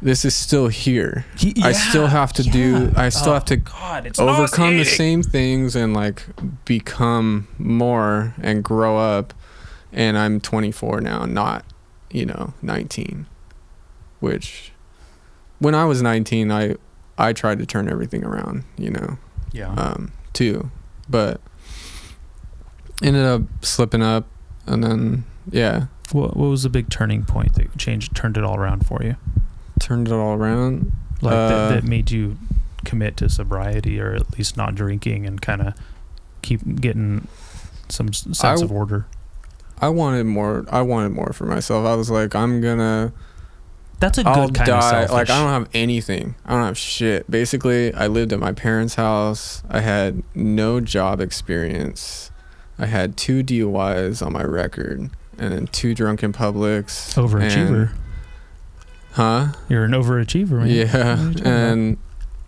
this 0.01 0.25
is 0.25 0.35
still 0.35 0.67
here. 0.67 1.25
He- 1.37 1.55
I 1.63 1.71
still 1.71 2.07
have 2.07 2.33
to 2.33 2.43
do. 2.43 2.91
I 2.95 3.09
still 3.09 3.31
Oh, 3.31 3.33
have 3.35 3.45
to 3.45 3.55
God, 3.57 4.05
it's 4.05 4.19
overcome 4.19 4.77
the 4.77 4.83
same 4.85 5.23
things 5.23 5.75
and 5.75 5.93
like 5.93 6.23
become 6.65 7.47
more 7.57 8.35
and 8.41 8.63
grow 8.63 8.97
up 8.97 9.33
and 9.95 10.17
i'm 10.17 10.39
24 10.41 11.01
now 11.01 11.23
not 11.25 11.63
you 12.09 12.25
know 12.25 12.51
19 12.63 13.27
which 14.21 14.71
when 15.59 15.75
i 15.75 15.85
was 15.85 16.01
19 16.01 16.51
i 16.51 16.75
i 17.19 17.31
tried 17.31 17.59
to 17.59 17.65
turn 17.67 17.87
everything 17.87 18.23
around 18.25 18.63
you 18.75 18.89
know 18.89 19.17
Yeah. 19.53 19.69
um 19.73 20.11
too 20.33 20.69
but 21.09 21.39
ended 23.01 23.23
up 23.25 23.41
slipping 23.61 24.01
up 24.01 24.25
and 24.65 24.83
then 24.83 25.23
yeah 25.51 25.85
What, 26.11 26.35
what 26.37 26.47
was 26.47 26.63
the 26.63 26.69
big 26.69 26.89
turning 26.89 27.23
point 27.25 27.53
that 27.55 27.77
changed, 27.77 28.15
turned 28.15 28.37
it 28.37 28.43
all 28.43 28.57
around 28.57 28.85
for 28.85 29.01
you? 29.03 29.15
turned 29.79 30.07
it 30.07 30.13
all 30.13 30.35
around 30.35 30.91
Like 31.21 31.33
Uh, 31.33 31.47
that, 31.47 31.69
that 31.69 31.83
made 31.83 32.11
you 32.11 32.37
commit 32.85 33.17
to 33.17 33.29
sobriety 33.29 33.99
or 33.99 34.13
at 34.13 34.37
least 34.37 34.55
not 34.57 34.75
drinking 34.75 35.25
and 35.25 35.41
kind 35.41 35.61
of 35.61 35.73
keep 36.41 36.61
getting 36.81 37.27
some 37.89 38.11
sense 38.13 38.61
of 38.61 38.71
order. 38.71 39.05
i 39.81 39.87
wanted 39.89 40.25
more 40.25 40.65
i 40.71 40.81
wanted 40.81 41.09
more 41.11 41.31
for 41.33 41.45
myself 41.45 41.85
i 41.85 41.95
was 41.95 42.09
like 42.09 42.33
i'm 42.35 42.59
gonna 42.61 43.11
That's 43.99 44.17
a 44.17 44.23
good 44.23 44.29
I'll 44.29 44.49
kind 44.49 44.67
die. 44.67 44.77
of 44.77 44.83
selfish. 44.83 45.11
Like 45.11 45.29
I 45.29 45.39
don't 45.39 45.49
have 45.61 45.69
anything. 45.73 46.35
I 46.45 46.51
don't 46.53 46.65
have 46.65 46.77
shit. 46.77 47.29
Basically, 47.31 47.93
I 47.93 48.07
lived 48.07 48.33
at 48.33 48.39
my 48.39 48.51
parents' 48.51 48.95
house. 48.95 49.63
I 49.69 49.79
had 49.79 50.23
no 50.35 50.79
job 50.81 51.21
experience. 51.21 52.29
I 52.77 52.87
had 52.87 53.15
two 53.15 53.43
DUIs 53.43 54.25
on 54.25 54.33
my 54.33 54.43
record, 54.43 55.09
and 55.37 55.53
then 55.53 55.67
two 55.67 55.93
drunken 55.95 56.33
publics. 56.33 57.13
overachiever. 57.13 57.89
and- 57.91 57.99
huh? 59.13 59.47
You're 59.69 59.85
an 59.85 59.91
overachiever, 59.91 60.65
man. 60.65 60.67
Yeah, 60.69 61.49
and 61.49 61.97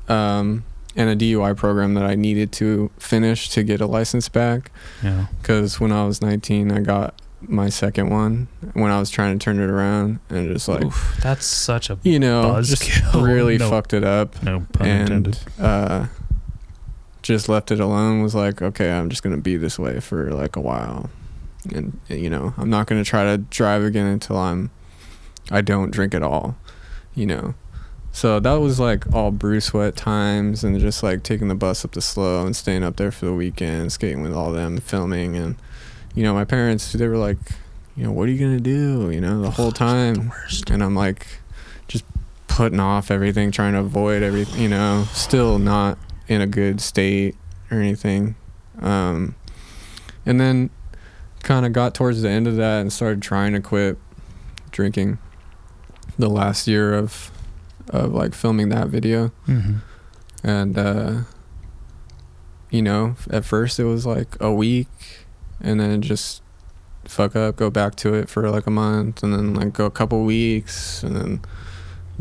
um, 0.09 0.63
and 0.95 1.09
a 1.09 1.15
DUI 1.15 1.55
program 1.55 1.93
that 1.93 2.03
I 2.05 2.15
needed 2.15 2.51
to 2.53 2.89
finish 2.97 3.49
to 3.49 3.63
get 3.63 3.81
a 3.81 3.85
license 3.85 4.29
back. 4.29 4.71
Yeah. 5.03 5.27
Because 5.41 5.79
when 5.79 5.91
I 5.91 6.05
was 6.05 6.21
19, 6.21 6.71
I 6.71 6.79
got 6.81 7.19
my 7.47 7.69
second 7.69 8.09
one 8.09 8.47
when 8.73 8.91
I 8.91 8.99
was 8.99 9.09
trying 9.09 9.37
to 9.37 9.43
turn 9.43 9.59
it 9.59 9.69
around, 9.69 10.19
and 10.29 10.51
just 10.53 10.67
like 10.67 10.83
Oof, 10.85 11.17
that's 11.21 11.45
such 11.45 11.89
a 11.89 11.97
you 12.03 12.19
know, 12.19 12.41
Buzz 12.43 12.69
just 12.69 12.83
kill. 12.83 13.21
really 13.23 13.57
No. 13.59 13.69
fucked 13.69 13.93
it 13.93 14.03
up. 14.03 14.41
no 14.43 14.65
pun 14.73 14.87
and 14.87 15.01
intended. 15.09 15.37
uh, 15.59 16.07
just 17.21 17.49
left 17.49 17.71
it 17.71 17.79
alone. 17.79 18.21
Was 18.21 18.35
like, 18.35 18.61
okay, 18.61 18.91
I'm 18.91 19.09
just 19.09 19.23
gonna 19.23 19.37
be 19.37 19.57
this 19.57 19.79
way 19.79 19.99
for 19.99 20.31
like 20.31 20.55
a 20.55 20.61
while, 20.61 21.09
and 21.73 21.99
you 22.07 22.29
know, 22.29 22.53
I'm 22.57 22.69
not 22.69 22.87
gonna 22.87 23.03
try 23.03 23.23
to 23.23 23.37
drive 23.37 23.83
again 23.83 24.05
until 24.07 24.37
I'm, 24.37 24.69
I 25.51 25.61
don't 25.61 25.91
drink 25.91 26.13
at 26.13 26.21
all, 26.23 26.55
you 27.15 27.25
know. 27.25 27.55
So 28.11 28.39
that 28.39 28.53
was 28.53 28.79
like 28.79 29.13
all 29.13 29.31
Bruce 29.31 29.65
Sweat 29.65 29.95
times, 29.95 30.63
and 30.63 30.79
just 30.79 31.03
like 31.03 31.23
taking 31.23 31.47
the 31.49 31.55
bus 31.55 31.83
up 31.83 31.91
to 31.93 32.01
SLO 32.01 32.45
and 32.45 32.55
staying 32.55 32.83
up 32.83 32.95
there 32.95 33.11
for 33.11 33.25
the 33.25 33.33
weekend, 33.33 33.91
skating 33.91 34.21
with 34.21 34.31
all 34.33 34.51
them, 34.53 34.77
filming, 34.77 35.35
and 35.35 35.55
you 36.15 36.23
know, 36.23 36.33
my 36.33 36.45
parents 36.45 36.93
they 36.93 37.07
were 37.07 37.17
like, 37.17 37.37
you 37.95 38.03
know, 38.03 38.11
what 38.11 38.27
are 38.27 38.31
you 38.31 38.39
gonna 38.39 38.59
do, 38.59 39.09
you 39.11 39.21
know, 39.21 39.41
the 39.41 39.51
whole 39.51 39.71
time, 39.71 40.29
Worst. 40.29 40.69
and 40.69 40.83
I'm 40.83 40.95
like 40.95 41.27
just 41.87 42.05
putting 42.47 42.79
off 42.79 43.11
everything, 43.11 43.51
trying 43.51 43.73
to 43.73 43.79
avoid 43.79 44.23
everything, 44.23 44.61
you 44.61 44.69
know, 44.69 45.05
still 45.13 45.59
not 45.59 45.97
in 46.27 46.41
a 46.41 46.47
good 46.47 46.81
state 46.81 47.35
or 47.69 47.79
anything. 47.79 48.35
Um, 48.81 49.35
and 50.25 50.39
then 50.39 50.69
kind 51.43 51.65
of 51.65 51.73
got 51.73 51.93
towards 51.93 52.21
the 52.21 52.29
end 52.29 52.47
of 52.47 52.55
that 52.55 52.81
and 52.81 52.91
started 52.91 53.21
trying 53.21 53.53
to 53.53 53.61
quit 53.61 53.97
drinking 54.71 55.19
the 56.17 56.29
last 56.29 56.67
year 56.67 56.93
of 56.93 57.31
of 57.89 58.13
like 58.13 58.33
filming 58.33 58.69
that 58.69 58.87
video. 58.87 59.27
Hmm 59.45 59.75
and 60.45 60.77
uh 60.77 61.21
you 62.69 62.81
know 62.81 63.15
at 63.31 63.43
first 63.43 63.79
it 63.79 63.83
was 63.83 64.05
like 64.05 64.39
a 64.39 64.53
week 64.53 65.24
and 65.61 65.79
then 65.79 66.01
just 66.01 66.41
fuck 67.05 67.35
up 67.35 67.55
go 67.55 67.69
back 67.69 67.95
to 67.95 68.13
it 68.15 68.27
for 68.29 68.49
like 68.49 68.65
a 68.65 68.71
month 68.71 69.21
and 69.21 69.33
then 69.33 69.53
like 69.53 69.73
go 69.73 69.85
a 69.85 69.91
couple 69.91 70.23
weeks 70.23 71.03
and 71.03 71.15
then 71.15 71.39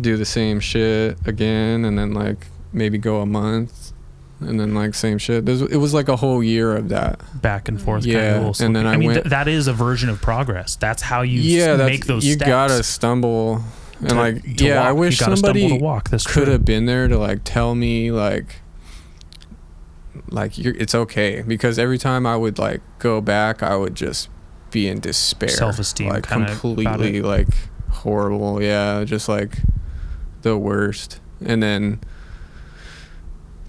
do 0.01 0.17
the 0.17 0.25
same 0.27 0.61
shit 0.61 1.17
again 1.27 1.85
and 1.85 1.97
then 1.99 2.13
like 2.13 2.49
maybe 2.73 2.99
go 2.99 3.21
a 3.23 3.27
month 3.27 3.93
and 4.41 4.61
then 4.61 4.75
like 4.75 4.93
same 4.95 5.17
shit 5.17 5.47
There's, 5.47 5.63
it 5.63 5.77
was 5.79 5.95
like 5.95 6.09
a 6.09 6.17
whole 6.17 6.43
year 6.43 6.77
of 6.77 6.89
that 6.91 7.21
Back 7.41 7.69
and 7.69 7.81
forth. 7.81 8.05
Yeah, 8.05 8.35
kind 8.35 8.47
of 8.49 8.61
and 8.61 8.77
then. 8.77 8.87
I 8.87 8.95
I 8.95 8.97
mean, 8.99 9.07
went- 9.09 9.23
th- 9.23 9.31
that 9.31 9.49
is 9.49 9.69
a 9.69 9.73
version 9.73 10.09
of 10.11 10.21
progress. 10.21 10.77
That's 10.77 11.01
how 11.03 11.23
you 11.23 11.41
yeah 11.41 11.77
make 11.77 12.05
those 12.07 12.25
you 12.27 12.35
steps. 12.35 12.49
gotta 12.49 12.83
stumble 12.83 13.63
and 14.01 14.09
to- 14.11 14.15
like 14.17 14.43
to 14.57 14.65
yeah 14.67 14.83
i 14.83 14.93
wish 14.93 15.19
somebody 15.19 15.61
stumble 15.61 15.79
to 15.79 15.85
walk. 15.85 16.11
That's 16.11 16.27
could 16.27 16.49
have 16.49 16.65
been 16.65 16.85
there 16.85 17.09
to 17.09 17.17
like 17.17 17.41
tell 17.45 17.75
me 17.75 18.11
like 18.11 18.57
like 20.35 20.59
you're 20.59 20.75
it's 20.75 20.95
okay. 20.95 21.43
Because 21.43 21.79
every 21.79 21.99
time 21.99 22.27
I 22.27 22.37
would 22.37 22.59
like 22.59 22.83
go 22.99 23.21
back 23.21 23.63
I 23.63 23.77
would 23.77 23.95
just 23.95 24.29
be 24.71 24.89
in 24.89 25.01
despair. 25.01 25.49
Self-esteem 25.49 26.09
like 26.09 26.25
completely 26.25 27.23
like 27.23 27.49
horrible. 27.91 28.61
Yeah 28.61 29.05
just 29.05 29.29
like 29.29 29.59
the 30.43 30.59
worst. 30.59 31.21
And 31.45 31.63
then 31.63 32.01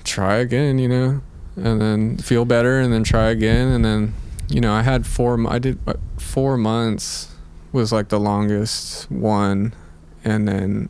try 0.03 0.35
again 0.37 0.79
you 0.79 0.89
know? 0.89 1.21
And 1.55 1.79
then 1.79 2.17
feel 2.17 2.43
better 2.43 2.79
and 2.79 2.91
then 2.91 3.03
try 3.03 3.29
again. 3.29 3.67
And 3.69 3.85
then 3.85 4.13
you 4.49 4.59
know 4.59 4.73
I 4.73 4.81
had 4.81 5.05
four 5.05 5.39
I 5.47 5.59
did 5.59 5.79
uh, 5.87 5.93
4 6.17 6.57
months 6.57 7.31
was 7.71 7.91
like 7.91 8.09
the 8.09 8.19
longest 8.19 9.09
one. 9.11 9.73
And 10.23 10.47
then 10.47 10.89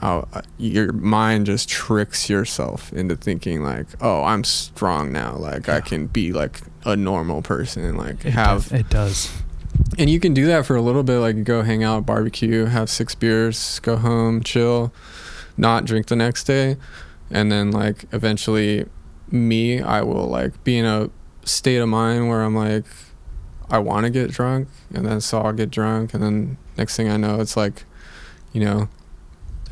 how 0.00 0.26
uh, 0.32 0.42
your 0.58 0.92
mind 0.92 1.46
just 1.46 1.68
tricks 1.68 2.28
yourself 2.30 2.92
into 2.92 3.16
thinking 3.16 3.62
like, 3.62 3.86
oh, 4.00 4.24
I'm 4.24 4.44
strong 4.44 5.12
now. 5.12 5.36
Like 5.36 5.68
I 5.68 5.80
can 5.80 6.06
be 6.06 6.32
like 6.32 6.60
a 6.84 6.96
normal 6.96 7.42
person. 7.42 7.96
Like 7.96 8.24
It 8.24 8.30
have, 8.30 8.68
does, 8.68 8.72
it 8.80 8.88
does. 8.88 9.42
and 9.98 10.08
you 10.08 10.18
can 10.18 10.32
do 10.34 10.46
that 10.46 10.64
for 10.66 10.74
a 10.76 10.80
little 10.82 11.02
bit. 11.02 11.18
Like 11.18 11.44
go 11.44 11.62
hang 11.62 11.84
out, 11.84 12.06
barbecue, 12.06 12.64
have 12.66 12.88
six 12.88 13.14
beers, 13.14 13.78
go 13.80 13.96
home, 13.96 14.42
chill, 14.42 14.92
not 15.56 15.84
drink 15.84 16.06
the 16.06 16.16
next 16.16 16.44
day, 16.44 16.76
and 17.30 17.52
then 17.52 17.70
like 17.70 18.06
eventually, 18.12 18.86
me, 19.30 19.80
I 19.82 20.02
will 20.02 20.26
like 20.26 20.64
be 20.64 20.78
in 20.78 20.86
a 20.86 21.10
state 21.44 21.78
of 21.78 21.88
mind 21.88 22.28
where 22.28 22.42
I'm 22.42 22.54
like, 22.54 22.84
I 23.68 23.78
want 23.78 24.04
to 24.04 24.10
get 24.10 24.30
drunk, 24.30 24.68
and 24.94 25.04
then 25.06 25.20
so 25.20 25.40
I'll 25.40 25.52
get 25.52 25.70
drunk, 25.70 26.14
and 26.14 26.22
then 26.22 26.56
next 26.78 26.96
thing 26.96 27.08
I 27.10 27.16
know, 27.18 27.40
it's 27.40 27.56
like, 27.56 27.84
you 28.52 28.64
know, 28.64 28.88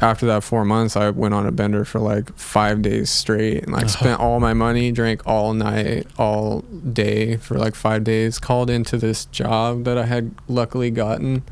after 0.00 0.26
that 0.26 0.44
four 0.44 0.64
months, 0.64 0.96
I 0.96 1.10
went 1.10 1.34
on 1.34 1.46
a 1.46 1.52
bender 1.52 1.84
for 1.84 1.98
like 1.98 2.32
five 2.38 2.82
days 2.82 3.10
straight 3.10 3.64
and 3.64 3.72
like 3.72 3.88
spent 3.88 4.20
all 4.20 4.38
my 4.40 4.54
money, 4.54 4.92
drank 4.92 5.26
all 5.26 5.54
night, 5.54 6.06
all 6.16 6.60
day 6.60 7.36
for 7.36 7.56
like 7.58 7.74
five 7.74 8.04
days. 8.04 8.38
Called 8.38 8.70
into 8.70 8.96
this 8.96 9.24
job 9.26 9.84
that 9.84 9.98
I 9.98 10.06
had 10.06 10.32
luckily 10.46 10.90
gotten, 10.90 11.42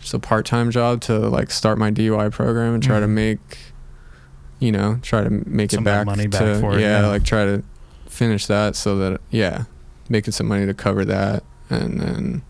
just 0.00 0.12
a 0.14 0.18
part 0.18 0.44
time 0.46 0.70
job 0.70 1.00
to 1.02 1.18
like 1.18 1.50
start 1.50 1.78
my 1.78 1.90
DUI 1.90 2.30
program 2.30 2.74
and 2.74 2.82
try 2.82 3.00
to 3.00 3.06
Mhm. 3.06 3.10
make, 3.10 3.58
you 4.58 4.70
know, 4.70 4.98
try 5.02 5.24
to 5.24 5.30
make 5.48 5.70
Some 5.70 5.82
it 5.82 5.84
back. 5.84 6.06
money 6.06 6.26
back 6.26 6.40
to, 6.40 6.60
for 6.60 6.76
it, 6.76 6.82
yeah, 6.82 7.00
yeah. 7.00 7.06
like 7.08 7.24
try 7.24 7.44
to 7.46 7.62
finish 8.06 8.46
that 8.46 8.76
so 8.76 8.98
that 8.98 9.20
yeah, 9.30 9.64
making 10.10 10.32
some 10.32 10.46
money 10.46 10.66
to 10.66 10.74
cover 10.74 11.04
that 11.06 11.42
and 11.70 12.00
then, 12.00 12.42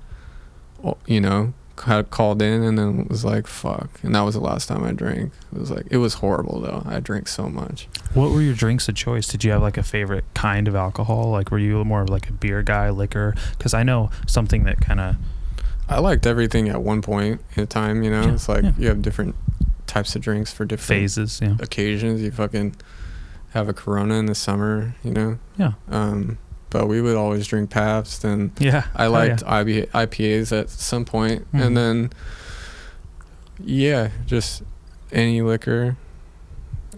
you 1.07 1.21
know, 1.21 1.53
had 1.85 2.11
called 2.11 2.41
in 2.43 2.63
and 2.63 2.79
then 2.79 3.07
was 3.09 3.25
like 3.25 3.47
fuck 3.47 3.89
and 4.03 4.15
that 4.15 4.23
was 4.23 4.35
the 4.35 4.41
last 4.41 4.67
time 4.69 4.83
i 4.85 4.93
drank 4.93 5.33
it 5.53 5.59
was 5.59 5.71
like 5.71 5.87
it 5.91 5.99
was 5.99 6.15
horrible 6.15 6.61
though 6.61 6.83
i 6.87 6.99
drank 7.01 7.29
so 7.29 7.49
much 7.49 7.87
What 8.15 8.31
were 8.31 8.41
your 8.43 8.55
drinks 8.55 8.89
of 8.89 8.95
choice? 8.95 9.27
Did 9.29 9.45
you 9.45 9.51
have 9.53 9.63
like 9.63 9.77
a 9.77 9.83
favorite 9.83 10.25
kind 10.35 10.67
of 10.67 10.75
alcohol? 10.75 11.31
Like, 11.31 11.51
were 11.51 11.59
you 11.59 11.85
more 11.85 12.03
of 12.03 12.09
like 12.09 12.29
a 12.29 12.33
beer 12.33 12.63
guy, 12.63 12.89
liquor? 12.91 13.35
Because 13.57 13.75
I 13.75 13.83
know 13.83 14.11
something 14.27 14.65
that 14.65 14.81
kind 14.81 14.99
of 15.01 15.17
i 15.89 15.99
liked 15.99 16.27
everything 16.27 16.69
at 16.69 16.83
one 16.83 17.01
point 17.03 17.41
in 17.57 17.67
time 17.67 18.03
you 18.03 18.11
know 18.11 18.23
Yeah, 18.23 18.33
it's 18.35 18.49
like 18.49 18.65
yeah. 18.65 18.73
you 18.79 18.89
have 18.89 19.01
different 19.03 19.35
types 19.87 20.15
of 20.17 20.23
drinks 20.23 20.53
for 20.53 20.65
different 20.65 20.89
phases. 21.01 21.41
Yeah. 21.43 21.57
occasions 21.61 22.21
you 22.23 22.31
fucking 22.31 22.75
have 23.55 23.69
a 23.69 23.73
corona 23.73 24.15
in 24.15 24.27
the 24.27 24.35
summer 24.35 24.95
you 25.03 25.13
know 25.13 25.39
Yeah. 25.57 25.73
um 25.91 26.39
but 26.71 26.87
we 26.89 27.01
would 27.01 27.17
always 27.17 27.47
drink 27.47 27.71
Pabst 27.71 28.25
and 28.25 28.51
Yeah. 28.59 28.85
I 28.95 29.07
Oh, 29.07 29.11
liked 29.11 29.43
yeah. 29.43 29.85
IPAs 29.95 30.53
at 30.53 30.69
some 30.71 31.05
point, 31.05 31.51
Mhm. 31.53 31.63
and 31.67 31.77
then 31.77 32.11
yeah, 33.63 34.09
just 34.27 34.63
any 35.13 35.43
liquor. 35.43 35.97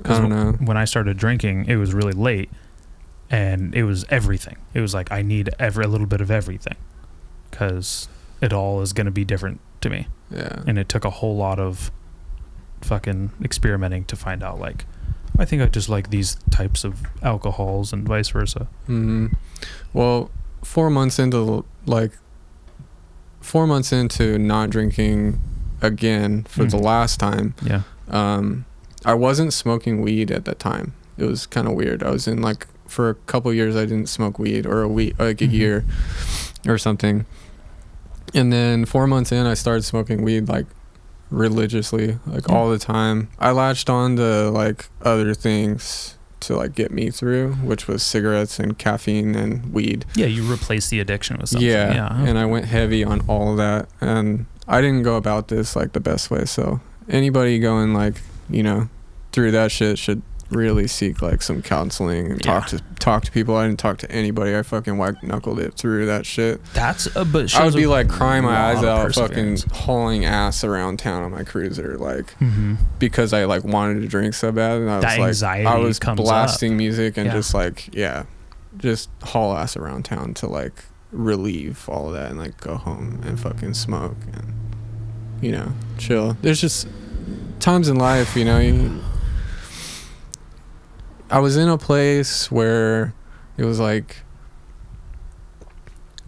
I 0.04 0.08
don't 0.18 0.30
know. 0.30 0.52
when 0.64 0.76
I 0.78 0.84
started 0.86 1.16
drinking, 1.18 1.66
it 1.66 1.76
was 1.76 1.92
really 1.92 2.12
late, 2.12 2.50
and 3.30 3.74
it 3.74 3.84
was 3.84 4.04
everything. 4.08 4.56
It 4.72 4.80
was 4.80 4.94
like 4.94 5.12
I 5.12 5.20
need 5.22 5.50
every 5.58 5.84
a 5.84 5.88
little 5.88 6.06
bit 6.06 6.20
of 6.22 6.30
everything, 6.30 6.76
because 7.50 8.08
it 8.40 8.52
all 8.52 8.80
is 8.80 8.92
going 8.94 9.04
to 9.04 9.10
be 9.10 9.24
different 9.24 9.60
to 9.82 9.90
me. 9.90 10.08
Yeah, 10.30 10.62
And 10.66 10.78
it 10.78 10.88
took 10.88 11.04
a 11.04 11.10
whole 11.10 11.36
lot 11.36 11.58
of 11.58 11.90
fucking 12.82 13.32
experimenting 13.44 14.04
to 14.06 14.16
find 14.16 14.42
out. 14.42 14.58
Like, 14.58 14.86
I 15.38 15.44
think 15.44 15.60
I 15.60 15.66
just 15.66 15.88
like 15.90 16.08
these 16.10 16.36
types 16.50 16.82
of 16.84 17.02
alcohols, 17.22 17.92
and 17.92 18.06
vice 18.08 18.30
versa. 18.30 18.68
hmm 18.86 19.26
Well, 19.92 20.30
four 20.62 20.90
months 20.90 21.18
into 21.18 21.64
like 21.86 22.12
four 23.40 23.66
months 23.66 23.92
into 23.92 24.38
not 24.38 24.70
drinking 24.70 25.40
again 25.82 26.44
for 26.48 26.64
the 26.64 26.76
Mhm. 26.76 26.84
last 26.84 27.18
time, 27.18 27.54
Yeah. 27.62 27.82
um, 28.10 28.66
I 29.04 29.14
wasn't 29.14 29.52
smoking 29.54 30.02
weed 30.02 30.30
at 30.30 30.44
that 30.44 30.58
time. 30.58 30.92
It 31.16 31.24
was 31.24 31.46
kind 31.46 31.66
of 31.66 31.72
weird. 31.74 32.02
I 32.02 32.10
was 32.10 32.28
in 32.28 32.42
like 32.42 32.66
for 32.86 33.08
a 33.08 33.14
couple 33.14 33.52
years 33.54 33.76
I 33.76 33.86
didn't 33.86 34.08
smoke 34.08 34.38
weed 34.38 34.66
or 34.66 34.82
a 34.82 34.88
week 34.88 35.14
like 35.18 35.40
a 35.40 35.46
Mhm. 35.46 35.52
year 35.52 35.84
or 36.68 36.76
something. 36.76 37.24
And 38.34 38.52
then 38.52 38.84
4 38.84 39.06
months 39.06 39.32
in 39.32 39.46
I 39.46 39.54
started 39.54 39.84
smoking 39.84 40.22
weed 40.22 40.48
like 40.48 40.66
religiously, 41.30 42.18
like 42.26 42.48
Yeah. 42.48 42.54
all 42.54 42.70
the 42.70 42.78
time. 42.78 43.28
I 43.38 43.52
latched 43.52 43.88
on 43.88 44.16
to 44.16 44.50
like 44.50 44.88
other 45.02 45.32
things 45.34 46.16
to 46.40 46.56
like 46.56 46.74
get 46.74 46.90
me 46.90 47.10
through, 47.10 47.52
which 47.54 47.86
was 47.88 48.02
cigarettes 48.02 48.58
and 48.58 48.78
caffeine 48.78 49.34
and 49.34 49.72
weed. 49.72 50.04
Yeah, 50.14 50.26
you 50.26 50.50
replace 50.50 50.88
the 50.88 51.00
addiction 51.00 51.38
with 51.38 51.50
something. 51.50 51.68
Yeah, 51.68 51.92
Yeah. 51.94 52.24
and 52.28 52.38
I 52.38 52.46
went 52.46 52.66
heavy 52.66 53.04
on 53.04 53.20
all 53.28 53.52
of 53.52 53.56
that, 53.58 53.88
and 54.00 54.46
I 54.68 54.80
didn't 54.80 55.02
go 55.02 55.16
about 55.16 55.48
this 55.48 55.74
like 55.76 55.92
the 55.92 56.00
best 56.00 56.30
way. 56.30 56.44
So 56.44 56.80
anybody 57.08 57.58
going 57.58 57.92
like 57.94 58.22
you 58.48 58.62
know 58.62 58.88
through 59.32 59.50
that 59.52 59.70
shit 59.70 59.98
should 59.98 60.22
really 60.50 60.86
seek 60.88 61.22
like 61.22 61.42
some 61.42 61.62
counseling 61.62 62.32
and 62.32 62.42
talk 62.42 62.72
Yeah. 62.72 62.78
to 62.78 62.84
talk 62.98 63.24
to 63.24 63.30
people. 63.30 63.56
I 63.56 63.66
didn't 63.66 63.78
talk 63.78 63.98
to 63.98 64.10
anybody. 64.10 64.56
I 64.56 64.62
fucking 64.62 64.98
white 64.98 65.22
knuckled 65.22 65.58
it 65.60 65.74
through 65.74 66.06
that 66.06 66.26
shit. 66.26 66.60
That's 66.74 67.06
a 67.16 67.24
but 67.24 67.54
I 67.54 67.64
would 67.64 67.74
be 67.74 67.86
like 67.86 68.08
crying 68.08 68.42
my 68.44 68.50
lot 68.74 68.76
eyes 68.76 68.84
out, 68.84 69.14
fucking 69.14 69.58
hauling 69.72 70.24
ass 70.24 70.64
around 70.64 70.98
town 70.98 71.22
on 71.22 71.30
my 71.30 71.44
cruiser, 71.44 71.96
like 71.98 72.34
Mhm. 72.40 72.76
because 72.98 73.32
I 73.32 73.44
like 73.44 73.64
wanted 73.64 74.00
to 74.02 74.08
drink 74.08 74.34
so 74.34 74.50
bad, 74.52 74.80
and 74.80 74.90
I 74.90 74.96
was 74.96 75.40
That 75.40 75.58
like, 75.64 75.66
I 75.66 75.78
was 75.78 75.98
comes 75.98 76.20
up. 76.20 76.24
blasting 76.26 76.76
music 76.76 77.16
and 77.16 77.26
Yeah. 77.26 77.32
just 77.32 77.54
like, 77.54 77.88
yeah, 77.92 78.24
just 78.78 79.08
haul 79.22 79.56
ass 79.56 79.76
around 79.76 80.04
town 80.04 80.34
to 80.34 80.46
like 80.46 80.84
relieve 81.12 81.88
all 81.88 82.08
of 82.08 82.14
that 82.14 82.30
and 82.30 82.38
like 82.38 82.56
go 82.60 82.76
home 82.76 83.20
and 83.26 83.38
fucking 83.38 83.74
smoke 83.74 84.16
and 84.32 84.52
you 85.40 85.50
know 85.52 85.72
chill. 85.98 86.36
There's 86.42 86.60
just 86.60 86.86
times 87.60 87.88
in 87.88 87.96
life, 87.96 88.36
you 88.36 88.44
know. 88.44 88.58
You, 88.58 89.00
I 91.30 91.38
was 91.38 91.56
in 91.56 91.68
a 91.68 91.78
place 91.78 92.50
where 92.50 93.14
it 93.56 93.64
was 93.64 93.78
like 93.78 94.16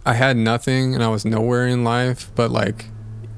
I 0.05 0.13
had 0.13 0.37
nothing 0.37 0.93
and 0.93 1.03
I 1.03 1.09
was 1.09 1.25
nowhere 1.25 1.67
in 1.67 1.83
life, 1.83 2.31
but 2.35 2.51
like 2.51 2.85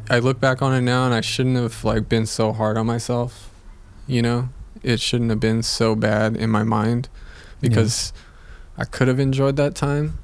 I 0.10 0.20
look 0.20 0.40
back 0.40 0.62
on 0.62 0.74
it 0.74 0.82
now 0.82 1.06
and 1.06 1.14
I 1.14 1.22
shouldn't 1.22 1.58
have 1.58 1.84
like 1.84 2.08
been 2.08 2.28
so 2.28 2.54
hard 2.54 2.78
on 2.78 2.86
myself. 2.86 3.50
You 4.06 4.22
know, 4.22 4.50
it 4.84 5.00
shouldn't 5.00 5.32
have 5.32 5.40
been 5.40 5.64
so 5.64 5.96
bad 5.96 6.38
in 6.38 6.52
my 6.52 6.64
mind 6.64 7.10
because 7.62 8.14
I 8.78 8.86
could 8.86 9.08
have 9.08 9.20
enjoyed 9.20 9.56
that 9.56 9.74
time. 9.74 10.20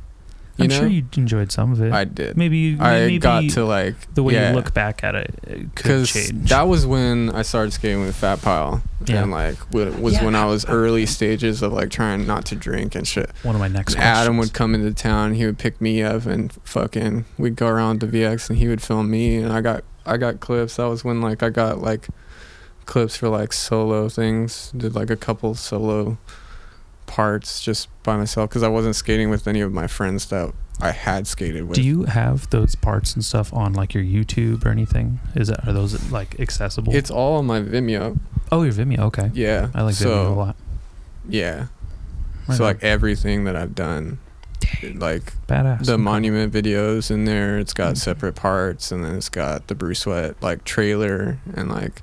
You 0.58 0.66
I'm 0.66 0.70
know, 0.70 0.78
sure 0.80 0.88
you 0.88 1.06
enjoyed 1.16 1.52
some 1.52 1.72
of 1.72 1.82
it. 1.82 1.92
I 1.94 2.04
did. 2.04 2.36
maybe 2.38 2.58
you, 2.58 2.78
I 2.80 2.92
maybe 3.00 3.20
got 3.20 3.50
to 3.52 3.66
like 3.66 3.96
the 4.14 4.22
way 4.22 4.34
yeah, 4.34 4.50
you 4.50 4.56
look 4.56 4.74
back 4.74 5.04
at 5.04 5.16
it, 5.16 5.34
it 5.44 5.58
could 5.58 5.74
because 5.76 6.12
change. 6.12 6.50
that 6.50 6.64
was 6.64 6.86
when 6.86 7.30
I 7.30 7.42
started 7.42 7.72
skating 7.72 8.02
with 8.02 8.16
Fat 8.16 8.42
Pile, 8.42 8.84
Yeah. 9.06 9.24
and 9.24 9.32
like 9.32 9.58
w- 9.72 9.92
was 10.02 10.16
Yeah. 10.16 10.26
when 10.26 10.36
I 10.36 10.46
was 10.46 10.66
early 10.68 11.06
stages 11.06 11.62
of 11.62 11.72
like 11.72 11.90
trying 11.90 12.28
not 12.28 12.46
to 12.48 12.56
drink 12.56 12.96
and 12.96 13.08
shit. 13.08 13.32
one 13.44 13.56
of 13.56 13.62
my 13.62 13.70
next. 13.70 13.96
Adam 13.96 14.38
would 14.38 14.54
come 14.54 14.76
into 14.76 14.94
town. 14.94 15.34
He 15.36 15.46
would 15.46 15.58
pick 15.58 15.80
me 15.80 16.04
up 16.04 16.26
and 16.26 16.52
fucking 16.66 17.26
we'd 17.38 17.56
go 17.56 17.68
around 17.68 18.02
to 18.02 18.08
VX 18.08 18.50
and 18.50 18.60
he 18.60 18.68
would 18.68 18.82
film 18.82 19.10
me 19.10 19.38
and 19.38 19.52
I 19.54 19.62
got 19.62 19.84
I 20.06 20.18
got 20.18 20.42
clips. 20.42 20.76
That 20.76 20.86
was 20.90 21.04
when 21.06 21.22
like 21.22 21.42
I 21.42 21.50
got 21.50 21.80
like 21.82 22.08
clips 22.86 23.16
for 23.16 23.30
like 23.30 23.54
solo 23.54 24.10
things. 24.10 24.72
Did 24.76 24.96
like 24.96 25.10
a 25.10 25.16
couple 25.16 25.56
solo 25.56 26.18
parts 27.16 27.62
just 27.62 27.90
by 28.04 28.16
myself 28.16 28.50
because 28.50 28.64
I 28.64 28.70
wasn't 28.70 28.96
skating 28.96 29.30
with 29.30 29.48
any 29.48 29.60
of 29.62 29.74
my 29.74 29.86
friends 29.88 30.26
that 30.28 30.54
I 30.80 30.92
had 30.92 31.28
skated 31.28 31.66
with. 31.68 31.76
Do 31.76 31.84
you 31.84 32.06
have 32.06 32.50
those 32.52 32.76
parts 32.76 33.14
and 33.14 33.24
stuff 33.24 33.54
on 33.54 33.74
like 33.74 33.94
your 33.94 34.04
YouTube 34.04 34.66
or 34.66 34.70
anything? 34.70 35.20
Is 35.36 35.50
that 35.50 35.68
are 35.68 35.74
those 35.74 36.12
like 36.12 36.40
accessible? 36.40 36.96
It's 36.96 37.12
all 37.12 37.38
on 37.38 37.46
my 37.46 37.60
Vimeo. 37.62 38.18
oh, 38.52 38.64
your 38.64 38.74
Vimeo. 38.74 39.00
Okay, 39.12 39.30
Yeah. 39.34 39.70
I 39.76 39.82
like 39.84 39.96
so, 39.96 40.08
Vimeo 40.10 40.32
a 40.32 40.40
lot. 40.40 40.56
Yeah. 41.28 41.68
Right 42.48 42.58
so 42.58 42.64
on. 42.64 42.70
like 42.74 42.84
everything 42.84 43.44
that 43.44 43.56
I've 43.56 43.76
done, 43.76 44.18
like 44.96 45.34
badass. 45.48 45.86
the 45.86 45.94
Okay. 45.94 46.02
monument 46.02 46.54
videos 46.54 47.12
in 47.12 47.26
there 47.26 47.60
it's 47.60 47.74
got 47.74 47.96
Mm. 47.96 47.98
separate 47.98 48.36
parts 48.36 48.92
and 48.92 49.04
then 49.04 49.16
it's 49.16 49.30
got 49.30 49.68
the 49.68 49.76
bruce 49.76 50.00
sweat 50.00 50.36
like 50.42 50.64
trailer 50.64 51.38
and 51.56 51.70
like 51.70 52.02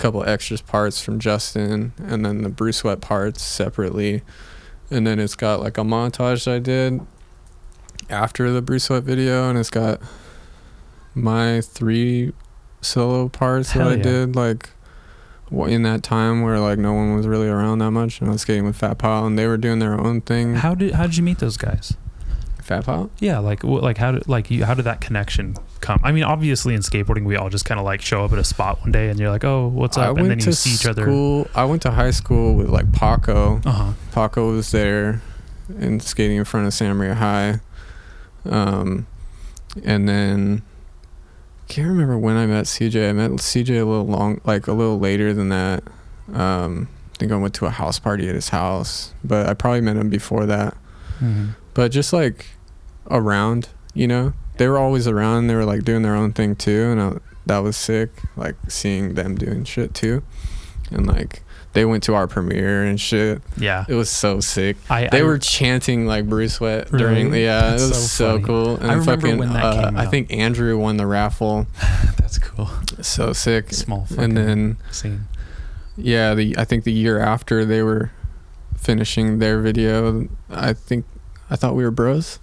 couple 0.00 0.24
extras 0.24 0.62
parts 0.62 1.02
from 1.02 1.18
justin 1.18 1.92
and 1.98 2.24
then 2.24 2.42
the 2.42 2.48
bruce 2.48 2.78
sweat 2.78 3.00
parts 3.00 3.42
separately 3.42 4.22
and 4.90 5.06
then 5.06 5.18
it's 5.18 5.36
got 5.36 5.60
like 5.60 5.76
a 5.76 5.82
montage 5.82 6.50
i 6.50 6.58
did 6.58 7.00
after 8.08 8.50
the 8.50 8.62
bruce 8.62 8.84
sweat 8.84 9.02
video 9.02 9.48
and 9.48 9.58
it's 9.58 9.70
got 9.70 10.00
my 11.14 11.60
three 11.60 12.32
solo 12.80 13.28
parts 13.28 13.72
Hell 13.72 13.84
that 13.84 13.92
i 13.92 13.96
yeah. 13.96 14.02
did 14.02 14.36
like 14.36 14.70
in 15.50 15.82
that 15.82 16.02
time 16.02 16.42
where 16.42 16.58
like 16.60 16.78
no 16.78 16.92
one 16.92 17.16
was 17.16 17.26
really 17.26 17.48
around 17.48 17.78
that 17.80 17.90
much 17.90 18.20
and 18.20 18.30
i 18.30 18.32
was 18.32 18.42
skating 18.42 18.64
with 18.64 18.76
fat 18.76 18.98
pile 18.98 19.26
and 19.26 19.38
they 19.38 19.46
were 19.46 19.56
doing 19.58 19.80
their 19.80 20.00
own 20.00 20.20
thing 20.20 20.54
How 20.54 20.74
did 20.74 20.94
how 20.94 21.06
did 21.06 21.16
you 21.16 21.22
meet 21.22 21.38
those 21.38 21.56
guys? 21.56 21.96
Fat 22.70 22.84
pile 22.86 23.10
Yeah, 23.18 23.38
like 23.38 23.64
like 23.64 23.98
how 23.98 24.12
did 24.12 24.28
like 24.28 24.50
you 24.50 24.64
how 24.64 24.74
did 24.74 24.84
that 24.86 25.00
connection 25.00 25.56
come? 25.80 26.00
I 26.04 26.12
mean, 26.12 26.22
obviously 26.24 26.74
in 26.74 26.80
skateboarding 26.80 27.24
we 27.24 27.36
all 27.36 27.48
just 27.50 27.64
kind 27.64 27.78
of 27.80 27.84
like 27.84 28.00
show 28.00 28.24
up 28.24 28.32
at 28.32 28.38
a 28.38 28.44
spot 28.44 28.80
one 28.80 28.92
day 28.92 29.08
and 29.10 29.18
you're 29.18 29.30
like, 29.30 29.44
oh, 29.44 29.66
what's 29.68 29.98
I 29.98 30.06
up, 30.08 30.14
went 30.16 30.30
and 30.30 30.40
then 30.40 30.46
you 30.46 30.52
see 30.52 30.70
each 30.74 30.86
other. 30.86 31.02
school. 31.02 31.48
I 31.54 31.64
went 31.64 31.82
to 31.82 31.90
high 31.90 32.12
school 32.12 32.54
with 32.54 32.68
like 32.70 32.90
Paco. 32.92 33.60
Uh 33.64 33.70
huh. 33.72 33.92
Paco 34.12 34.52
was 34.52 34.70
there 34.70 35.20
and 35.78 36.02
skating 36.02 36.36
in 36.36 36.44
front 36.44 36.66
of 36.66 36.72
Santa 36.74 36.94
Maria 36.94 37.14
High. 37.14 37.60
Um, 38.44 39.06
and 39.84 40.08
then 40.08 40.62
I 41.68 41.72
can't 41.72 41.88
remember 41.88 42.18
when 42.18 42.36
I 42.36 42.46
met 42.46 42.64
CJ. 42.66 43.10
I 43.10 43.12
met 43.12 43.30
CJ 43.32 43.70
a 43.80 43.84
little 43.84 44.06
long, 44.06 44.40
like 44.44 44.66
a 44.66 44.72
little 44.72 44.98
later 44.98 45.32
than 45.32 45.48
that. 45.50 45.82
Um, 46.32 46.88
I 47.14 47.16
think 47.18 47.32
I 47.32 47.36
went 47.36 47.54
to 47.54 47.66
a 47.66 47.70
house 47.70 47.98
party 47.98 48.28
at 48.28 48.34
his 48.34 48.48
house, 48.48 49.12
but 49.22 49.46
I 49.48 49.54
probably 49.54 49.80
met 49.82 49.96
him 49.96 50.08
before 50.08 50.46
that. 50.46 50.74
hmm 51.18 51.48
But 51.74 51.90
just 51.92 52.12
like 52.12 52.46
around, 53.10 53.68
you 53.94 54.06
know, 54.06 54.32
they 54.56 54.68
were 54.68 54.78
always 54.78 55.06
around. 55.08 55.46
They 55.46 55.54
were 55.54 55.64
like 55.64 55.84
doing 55.84 56.02
their 56.02 56.14
own 56.14 56.32
thing 56.32 56.54
too, 56.56 56.90
and 56.90 57.00
I, 57.00 57.18
that 57.46 57.58
was 57.58 57.76
sick. 57.76 58.10
Like 58.36 58.56
seeing 58.68 59.14
them 59.14 59.34
doing 59.36 59.64
shit 59.64 59.94
too, 59.94 60.22
and 60.90 61.06
like 61.06 61.42
they 61.72 61.84
went 61.84 62.02
to 62.04 62.14
our 62.14 62.26
premiere 62.26 62.84
and 62.84 63.00
shit. 63.00 63.40
Yeah. 63.56 63.84
It 63.88 63.94
was 63.94 64.10
so 64.10 64.40
sick. 64.40 64.76
I 64.90 65.08
They 65.08 65.20
I, 65.20 65.22
were 65.22 65.38
chanting 65.38 66.04
like 66.06 66.28
Bruce 66.28 66.58
during. 66.58 66.90
Really? 66.90 67.44
Yeah, 67.44 67.70
That's 67.70 67.82
it 67.84 67.88
was 67.88 68.10
so 68.12 68.38
so, 68.38 68.44
cool. 68.46 68.76
And 68.76 68.90
I 68.90 68.94
remember 68.94 69.16
fucking, 69.20 69.38
when 69.38 69.52
that 69.52 69.64
uh, 69.64 69.84
came 69.86 69.96
I 69.96 70.06
think 70.06 70.32
Andrew 70.32 70.76
won 70.76 70.96
the 70.96 71.06
raffle. 71.06 71.66
That's 72.18 72.38
cool. 72.38 72.68
So 73.02 73.32
sick. 73.32 73.72
Small 73.72 74.04
fucking 74.06 74.24
And 74.24 74.36
then 74.36 74.76
scene. 74.90 75.28
yeah, 75.96 76.34
the 76.34 76.56
I 76.58 76.64
think 76.64 76.84
the 76.84 76.92
year 76.92 77.20
after 77.20 77.64
they 77.64 77.82
were 77.82 78.10
finishing 78.76 79.38
their 79.38 79.60
video, 79.60 80.28
I 80.50 80.72
think 80.72 81.04
I 81.48 81.56
thought 81.56 81.74
we 81.76 81.84
were 81.84 81.90
bros. 81.92 82.40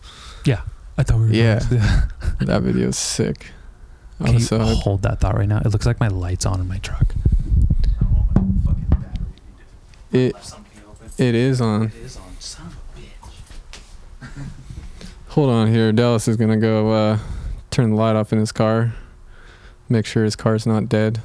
I 0.98 1.04
thought 1.04 1.18
we 1.20 1.28
were 1.28 1.34
Yeah. 1.34 1.60
yeah. 1.72 2.04
That 2.40 2.62
video 2.62 2.88
is 2.90 2.98
sick. 2.98 3.52
Can 4.18 4.28
you 4.28 4.34
was 4.36 4.48
so 4.48 4.60
hyped. 4.60 4.82
hold 4.82 5.02
that 5.04 5.20
thought 5.20 5.36
right 5.38 5.48
now? 5.48 5.60
It 5.64 5.68
looks 5.68 5.86
like 5.86 6.00
my 6.00 6.08
lights 6.08 6.46
on 6.46 6.60
in 6.60 6.68
my 6.68 6.78
truck. 6.80 7.14
It 10.12 10.36
it 11.18 11.36
is 11.36 11.60
on. 11.62 11.86
It 11.88 11.96
is 11.96 12.18
on. 12.18 12.32
Son 12.40 12.68
of 12.68 12.74
a 12.74 14.26
bitch. 14.26 14.38
Hold 15.30 15.50
on 15.50 15.68
here. 15.72 15.92
Dallas 15.92 16.28
is 16.28 16.38
gonna 16.38 16.58
go 16.58 16.92
uh, 16.92 17.20
turn 17.72 17.90
the 17.92 17.96
light 17.96 18.16
off 18.16 18.32
in 18.32 18.40
his 18.40 18.52
car. 18.52 18.94
Make 19.90 20.06
sure 20.06 20.24
his 20.24 20.36
car's 20.36 20.66
not 20.66 20.88
dead. 20.90 21.22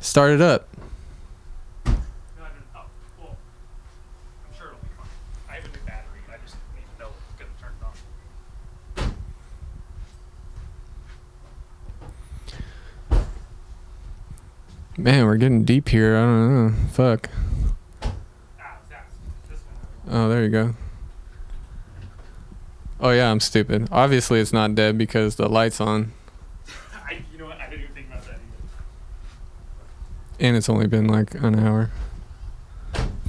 Start 0.00 0.32
it 0.32 0.40
up. 0.40 0.68
No, 1.86 1.92
I 1.92 2.48
didn't. 2.48 2.64
Oh, 2.74 2.82
well, 3.20 3.36
I'm 4.48 4.56
sure 4.58 4.68
it'll 4.68 4.78
be 4.80 4.88
fine. 4.96 5.06
I 5.48 5.54
have 5.56 5.64
a 5.64 5.68
new 5.68 5.84
battery. 5.86 6.20
I 6.28 6.36
just 6.42 6.56
need 6.74 6.84
to 6.96 7.02
know 7.04 7.10
it's 7.28 7.38
going 7.38 7.50
to 7.54 7.60
turn 7.60 7.72
it 7.80 9.06
on. 9.06 9.14
Man, 14.96 15.24
we're 15.24 15.36
getting 15.36 15.64
deep 15.64 15.88
here. 15.88 16.16
I 16.16 16.20
don't 16.20 16.54
know. 16.66 16.74
Fuck. 16.92 17.30
That's 18.00 18.12
this 19.48 19.60
one. 20.04 20.14
Oh, 20.14 20.28
there 20.28 20.42
you 20.42 20.50
go. 20.50 20.74
Oh 23.00 23.10
yeah, 23.10 23.30
I'm 23.30 23.40
stupid. 23.40 23.88
Obviously, 23.90 24.40
it's 24.40 24.52
not 24.52 24.74
dead 24.74 24.98
because 24.98 25.36
the 25.36 25.48
light's 25.48 25.80
on, 25.80 26.12
I, 27.08 27.22
you 27.32 27.38
know 27.38 27.46
what? 27.46 27.58
I 27.58 27.70
didn't 27.70 27.84
even 27.84 27.94
think 27.94 28.08
about 28.08 28.24
that 28.26 28.32
either. 28.34 28.74
and 30.40 30.56
it's 30.56 30.68
only 30.68 30.86
been 30.86 31.06
like 31.06 31.32
an 31.34 31.58
hour. 31.58 31.90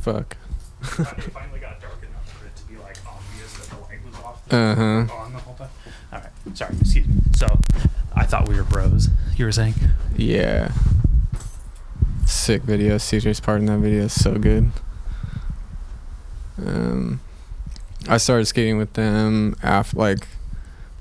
Fuck. 0.01 0.35
it 0.81 0.87
finally 0.87 1.59
got 1.59 1.79
dark 1.79 1.99
enough 2.03 2.29
for 2.33 2.47
it 2.47 2.55
to 2.57 2.63
be 2.65 2.75
like 2.77 2.97
obvious 3.07 3.53
that 3.53 3.69
the 3.69 3.81
light 3.83 4.03
was 4.05 4.15
off. 4.15 4.51
Uh 4.51 4.75
huh. 4.75 5.15
On 5.15 5.31
the 5.31 5.39
whole 5.39 5.53
time. 5.55 5.69
All 6.11 6.19
right. 6.19 6.57
Sorry. 6.57 6.75
Excuse 6.81 7.07
me. 7.07 7.15
So, 7.31 7.57
I 8.13 8.25
thought 8.25 8.49
we 8.49 8.55
were 8.57 8.63
bros. 8.63 9.07
You 9.37 9.45
were 9.45 9.51
saying? 9.53 9.75
Yeah. 10.17 10.73
Sick 12.31 12.63
video. 12.63 12.95
CJ's 12.95 13.41
part 13.41 13.59
in 13.59 13.65
that 13.65 13.79
video 13.79 14.03
is 14.03 14.19
so 14.19 14.35
good. 14.35 14.71
Um, 16.65 17.19
I 18.07 18.17
started 18.17 18.45
skating 18.45 18.77
with 18.77 18.93
them 18.93 19.55
after 19.61 19.97
like 19.97 20.27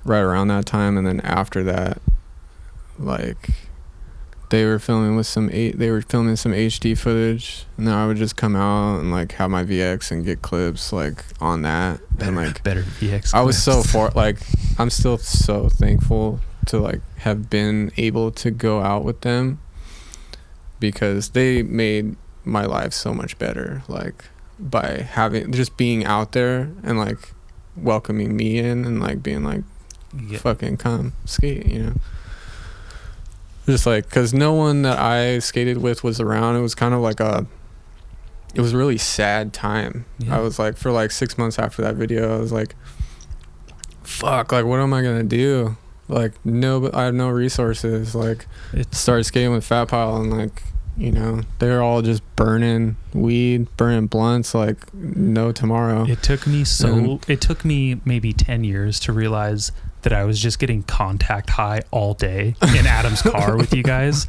right 0.04 0.20
around 0.20 0.48
that 0.48 0.66
time, 0.66 0.98
and 0.98 1.06
then 1.06 1.20
after 1.20 1.62
that, 1.62 2.02
like 2.98 3.50
they 4.50 4.64
were 4.64 4.80
filming 4.80 5.14
with 5.14 5.26
some 5.28 5.48
eight. 5.52 5.78
They 5.78 5.90
were 5.90 6.02
filming 6.02 6.34
some 6.34 6.52
HD 6.52 6.98
footage, 6.98 7.64
and 7.78 7.86
then 7.86 7.94
I 7.94 8.08
would 8.08 8.16
just 8.16 8.36
come 8.36 8.56
out 8.56 8.98
and 8.98 9.12
like 9.12 9.32
have 9.32 9.50
my 9.50 9.62
VX 9.62 10.10
and 10.10 10.24
get 10.24 10.42
clips 10.42 10.92
like 10.92 11.24
on 11.40 11.62
that, 11.62 12.00
and 12.18 12.34
like 12.34 12.62
better 12.64 12.82
VX. 12.82 13.32
I 13.34 13.42
was 13.42 13.62
so 13.62 13.82
for 13.82 14.08
like 14.16 14.38
I'm 14.78 14.90
still 14.90 15.16
so 15.16 15.68
thankful 15.68 16.40
to 16.66 16.80
like 16.80 17.02
have 17.18 17.48
been 17.48 17.92
able 17.96 18.32
to 18.32 18.50
go 18.50 18.80
out 18.80 19.04
with 19.04 19.20
them 19.20 19.60
because 20.80 21.30
they 21.30 21.62
made 21.62 22.16
my 22.44 22.64
life 22.64 22.92
so 22.92 23.12
much 23.14 23.38
better 23.38 23.82
like 23.86 24.24
by 24.58 25.06
having 25.10 25.52
just 25.52 25.76
being 25.76 26.04
out 26.04 26.32
there 26.32 26.70
and 26.82 26.98
like 26.98 27.32
welcoming 27.76 28.34
me 28.36 28.58
in 28.58 28.84
and 28.84 29.00
like 29.00 29.22
being 29.22 29.44
like 29.44 29.62
Yeah. 30.26 30.38
fucking 30.38 30.76
come 30.78 31.12
skate 31.26 31.66
you 31.66 31.82
know? 31.82 31.92
Just 33.66 33.86
like 33.86 34.04
because 34.06 34.34
no 34.34 34.52
one 34.54 34.82
that 34.82 34.98
i 34.98 35.38
skated 35.38 35.78
with 35.78 36.02
was 36.02 36.18
around. 36.20 36.56
It 36.56 36.60
was 36.60 36.74
kind 36.74 36.92
of 36.94 37.00
like 37.00 37.20
a 37.20 37.46
it 38.54 38.60
was 38.60 38.72
a 38.72 38.76
really 38.76 38.98
sad 38.98 39.52
time. 39.52 40.06
Yeah. 40.18 40.36
i 40.36 40.40
was 40.40 40.58
like 40.58 40.76
for 40.76 40.90
like 40.90 41.10
six 41.12 41.38
months 41.38 41.58
after 41.58 41.82
that 41.82 41.94
video 41.94 42.36
i 42.36 42.40
was 42.40 42.50
like 42.52 42.74
fuck 44.02 44.50
like 44.52 44.64
what 44.64 44.80
am 44.80 44.92
i 44.92 45.02
gonna 45.02 45.22
do? 45.22 45.76
Like 46.08 46.32
no 46.44 46.90
i 46.92 47.04
have 47.04 47.14
no 47.14 47.28
resources. 47.28 48.14
Like 48.14 48.46
It's 48.72 48.98
started 48.98 49.24
skating 49.24 49.52
with 49.52 49.64
fat 49.64 49.88
pile 49.88 50.16
and 50.16 50.30
like 50.36 50.62
you 51.00 51.10
know 51.10 51.40
they're 51.58 51.82
all 51.82 52.02
just 52.02 52.22
burning 52.36 52.94
weed 53.14 53.66
burning 53.78 54.06
blunts 54.06 54.54
like 54.54 54.92
no 54.94 55.50
tomorrow 55.50 56.04
It 56.06 56.22
took 56.22 56.46
me 56.46 56.62
so. 56.64 56.92
And- 56.94 57.24
it 57.28 57.40
took 57.40 57.64
me 57.64 58.00
maybe 58.04 58.32
ten 58.34 58.64
years 58.64 59.00
to 59.00 59.12
realize 59.12 59.72
that 60.02 60.12
I 60.12 60.24
was 60.24 60.38
just 60.40 60.58
getting 60.58 60.82
contact 60.82 61.50
high 61.50 61.82
all 61.90 62.12
day 62.14 62.54
in 62.78 62.86
Adam's 62.86 63.22
car 63.32 63.56
with 63.56 63.72
you 63.74 63.82
guys. 63.82 64.26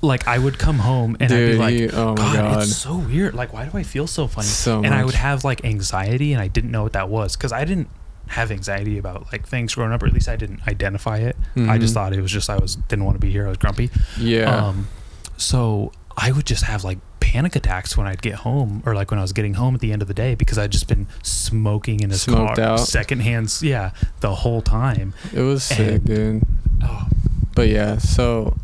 Like 0.00 0.28
I 0.28 0.38
would 0.38 0.58
come 0.58 0.78
home 0.80 1.16
and 1.18 1.32
I'd 1.32 1.36
be 1.52 1.56
like, 1.56 1.74
he- 1.74 1.90
oh 1.90 2.10
my 2.10 2.14
God, 2.16 2.34
god, 2.36 2.62
it's 2.62 2.76
so 2.76 2.96
weird. 2.98 3.34
Like, 3.34 3.52
why 3.52 3.64
do 3.66 3.76
I 3.78 3.82
feel 3.82 4.06
so 4.06 4.26
funny? 4.28 4.46
so 4.46 4.82
and 4.84 4.92
I 4.94 5.04
would 5.04 5.14
have 5.14 5.44
like 5.44 5.64
anxiety, 5.64 6.32
and 6.34 6.42
I 6.42 6.48
didn't 6.48 6.70
know 6.70 6.82
what 6.82 6.92
that 6.92 7.08
was 7.08 7.36
because 7.36 7.52
I 7.52 7.64
didn't 7.64 7.88
have 8.28 8.50
anxiety 8.50 8.98
about 8.98 9.32
like 9.32 9.46
things 9.48 9.74
growing 9.74 9.92
up, 9.92 10.02
or 10.02 10.06
at 10.06 10.12
least 10.12 10.28
I 10.28 10.36
didn't 10.36 10.66
identify 10.68 11.18
it. 11.18 11.36
I 11.56 11.78
just 11.78 11.92
Mhm. 11.92 11.94
thought 11.94 12.12
it 12.12 12.20
was 12.20 12.30
just 12.30 12.50
I 12.50 12.58
was 12.58 12.76
didn't 12.76 13.04
want 13.06 13.16
to 13.16 13.20
be 13.20 13.30
here. 13.30 13.46
I 13.46 13.48
was 13.48 13.58
grumpy. 13.58 13.90
yeah 14.18 14.66
Um, 14.68 14.88
so 15.36 15.92
I 16.16 16.32
would 16.32 16.46
just 16.46 16.64
have 16.64 16.84
like 16.84 16.98
panic 17.20 17.56
attacks 17.56 17.96
when 17.96 18.06
I'd 18.06 18.22
get 18.22 18.34
home, 18.36 18.82
or 18.86 18.94
like 18.94 19.10
when 19.10 19.18
I 19.18 19.22
was 19.22 19.32
getting 19.32 19.54
home 19.54 19.74
at 19.74 19.80
the 19.80 19.92
end 19.92 20.02
of 20.02 20.08
the 20.08 20.14
day, 20.14 20.34
because 20.34 20.58
I'd 20.58 20.70
just 20.72 20.86
been 20.88 21.06
smoking 21.22 22.00
in 22.00 22.10
his 22.10 22.22
Smoked 22.22 22.56
car, 22.56 22.64
out. 22.64 22.80
secondhand, 22.80 23.56
yeah, 23.62 23.90
the 24.20 24.34
whole 24.34 24.62
time. 24.62 25.14
It 25.32 25.40
was 25.40 25.64
sick, 25.64 25.78
And- 25.78 26.04
dude. 26.04 26.42
Oh, 26.82 27.08
But 27.54 27.68
yeah, 27.68 27.98
so 27.98 28.56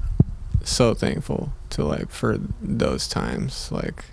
so 0.62 0.94
thankful 0.94 1.52
to 1.70 1.84
like 1.84 2.10
for 2.10 2.38
those 2.60 3.08
times, 3.08 3.70
like, 3.72 4.04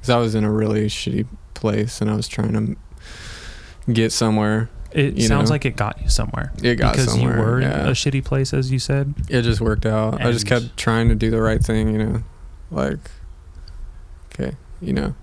cause 0.00 0.08
I 0.10 0.16
was 0.18 0.34
in 0.34 0.44
a 0.44 0.50
really 0.52 0.86
shitty 0.86 1.26
place 1.54 2.00
and 2.00 2.10
I 2.10 2.14
was 2.14 2.28
trying 2.28 2.52
to 3.86 3.92
get 3.92 4.12
somewhere. 4.12 4.70
It 4.94 5.14
You 5.14 5.26
sounds 5.26 5.50
know? 5.50 5.54
like 5.54 5.64
it 5.64 5.76
got 5.76 6.00
you 6.02 6.08
somewhere. 6.08 6.52
It 6.62 6.76
got 6.76 6.92
because 6.94 7.10
somewhere. 7.12 7.32
Because 7.34 7.40
you 7.40 7.44
were 7.52 7.60
yeah. 7.60 7.80
in 7.82 7.88
a 7.88 7.92
shitty 7.92 8.24
place, 8.24 8.54
as 8.54 8.70
you 8.72 8.78
said. 8.78 9.14
it 9.28 9.42
just 9.42 9.60
worked 9.60 9.84
out. 9.86 10.20
I 10.22 10.30
just 10.32 10.46
kept 10.46 10.76
trying 10.76 11.08
to 11.08 11.14
do 11.14 11.30
the 11.30 11.42
right 11.42 11.62
thing, 11.62 11.90
you 11.90 11.98
know, 11.98 12.22
like, 12.70 13.10
okay, 14.32 14.56
you 14.80 14.92
know, 14.92 15.14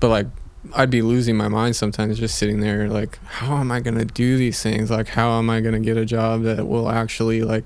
but 0.00 0.08
like. 0.08 0.26
I'd 0.74 0.90
be 0.90 1.00
losing 1.02 1.36
my 1.36 1.48
mind 1.48 1.76
sometimes 1.76 2.18
just 2.18 2.36
sitting 2.36 2.60
there 2.60 2.88
like 2.90 3.18
how 3.24 3.56
am 3.56 3.70
I 3.70 3.78
going 3.80 3.96
to 3.96 4.04
do 4.04 4.36
these 4.36 4.60
things 4.60 4.90
like 4.90 5.06
how 5.08 5.38
am 5.38 5.48
I 5.48 5.60
going 5.60 5.72
to 5.72 5.80
get 5.80 5.96
a 5.96 6.04
job 6.04 6.42
that 6.42 6.66
will 6.66 6.90
actually 6.90 7.42
like 7.42 7.64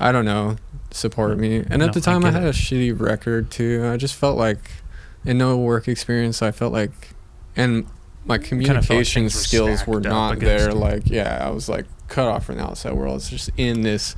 I 0.00 0.10
don't 0.10 0.24
know 0.24 0.56
support 0.90 1.38
me 1.38 1.58
and 1.58 1.78
No, 1.78 1.84
at 1.84 1.92
the 1.92 2.00
time 2.00 2.24
I, 2.24 2.30
get 2.30 2.40
had 2.40 2.44
it. 2.44 2.56
a 2.56 2.58
shitty 2.58 2.98
record 2.98 3.50
too 3.52 3.84
I 3.86 3.98
just 3.98 4.14
felt 4.16 4.36
like 4.38 4.58
in 5.24 5.38
no 5.38 5.58
work 5.58 5.86
experience 5.86 6.40
I 6.42 6.50
felt 6.50 6.72
like 6.72 7.10
and 7.54 7.86
my 8.24 8.38
communication 8.38 9.22
things 9.22 9.34
were 9.34 9.40
skills 9.40 9.78
stacked 9.80 9.88
were 9.88 10.00
not 10.00 10.38
there 10.40 10.72
like 10.72 11.08
yeah 11.08 11.38
I 11.46 11.50
was 11.50 11.68
like 11.68 11.86
cut 12.08 12.26
off 12.28 12.46
from 12.46 12.56
the 12.56 12.62
outside 12.64 12.92
world 12.92 13.16
it's 13.16 13.30
just 13.30 13.50
in 13.56 13.82
this 13.82 14.16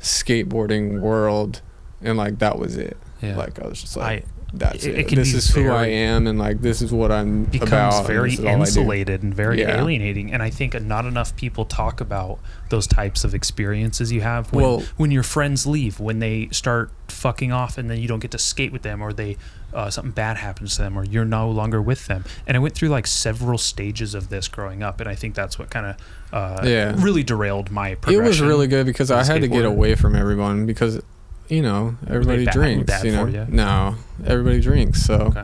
skateboarding 0.00 1.00
world 1.00 1.60
and 2.00 2.16
like 2.18 2.38
that 2.40 2.58
was 2.58 2.76
it 2.76 2.96
Yeah, 3.20 3.36
like 3.36 3.60
I 3.62 3.68
was 3.68 3.80
just 3.80 3.96
I 3.96 4.00
like 4.00 4.26
that's 4.54 4.84
it- 4.84 4.98
it, 5.10 5.14
this 5.16 5.32
is 5.32 5.48
who 5.54 5.70
I 5.70 5.86
am 5.86 6.26
and 6.26 6.38
like 6.38 6.60
this 6.60 6.82
is 6.82 6.92
what 6.92 7.10
I'm 7.10 7.44
becomes 7.44 7.70
about 7.72 7.98
and 8.00 8.06
very 8.06 8.30
this 8.30 8.38
is 8.40 8.44
all 8.44 8.50
I 8.50 8.54
do. 8.56 8.60
insulated 8.60 9.22
and 9.22 9.32
very 9.34 9.60
Yeah. 9.60 9.78
alienating. 9.80 10.30
And 10.32 10.42
I 10.42 10.50
think 10.50 10.78
not 10.82 11.06
enough 11.06 11.34
people 11.36 11.64
talk 11.64 12.02
about 12.02 12.38
those 12.68 12.86
types 12.86 13.24
of 13.24 13.34
experiences 13.34 14.12
you 14.12 14.20
have 14.20 14.52
when, 14.52 14.62
Well- 14.64 14.82
when 14.98 15.10
your 15.10 15.22
friends 15.22 15.66
leave, 15.66 15.98
when 16.00 16.18
they 16.18 16.48
start 16.52 16.90
fucking 17.08 17.50
off, 17.50 17.78
and 17.78 17.88
then 17.88 17.98
you 18.00 18.08
don't 18.08 18.18
get 18.20 18.30
to 18.32 18.38
skate 18.38 18.72
with 18.72 18.82
them, 18.82 19.00
or 19.00 19.12
they 19.14 19.38
uh, 19.74 19.90
something 19.90 20.12
bad 20.12 20.36
happens 20.36 20.76
to 20.76 20.82
them, 20.82 20.98
or 20.98 21.04
you're 21.04 21.24
no 21.24 21.50
longer 21.50 21.80
with 21.80 22.06
them. 22.06 22.24
And 22.46 22.56
I 22.56 22.60
went 22.60 22.74
through 22.74 22.88
like 22.90 23.06
several 23.06 23.58
stages 23.58 24.14
of 24.14 24.28
this 24.28 24.48
growing 24.48 24.82
up, 24.82 25.00
and 25.00 25.08
I 25.08 25.14
think 25.14 25.34
that's 25.34 25.58
what 25.58 25.70
kind 25.70 25.86
of 25.86 25.96
uh, 26.32 26.62
Yeah. 26.66 26.94
really 26.98 27.22
derailed 27.22 27.70
my 27.70 27.96
It 28.08 28.22
was 28.22 28.40
really 28.40 28.66
good 28.66 28.86
because 28.86 29.10
I 29.10 29.24
had 29.24 29.40
to 29.42 29.48
get 29.48 29.64
away 29.64 29.94
from 29.94 30.14
everyone 30.16 30.66
because, 30.66 31.00
you 31.48 31.62
know, 31.62 31.96
everybody 32.08 32.44
bad- 32.46 32.54
drinks. 32.54 33.04
you 33.04 33.12
know, 33.12 33.26
you? 33.26 33.46
no, 33.48 33.96
everybody 34.26 34.60
drinks. 34.60 35.02
So 35.02 35.14
Okay. 35.36 35.42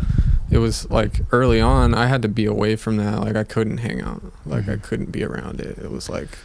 it 0.51 0.59
was 0.59 0.89
like 0.91 1.21
early 1.33 1.61
on, 1.61 1.95
I 1.95 2.07
had 2.07 2.23
to 2.23 2.29
be 2.29 2.47
away 2.47 2.75
from 2.77 2.97
that. 2.99 3.21
Like 3.21 3.37
I 3.37 3.45
couldn't 3.45 3.79
hang 3.79 4.01
out. 4.01 4.23
Like 4.47 4.69
I 4.69 4.77
Mhm. 4.77 4.83
couldn't 4.83 5.13
be 5.13 5.23
around 5.25 5.61
it. 5.61 5.77
It 5.79 5.91
was 5.91 6.09
like 6.09 6.39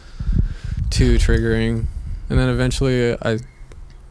too 0.90 1.16
triggering. 1.16 1.86
And 2.28 2.38
then 2.38 2.48
eventually, 2.48 3.14
I 3.22 3.38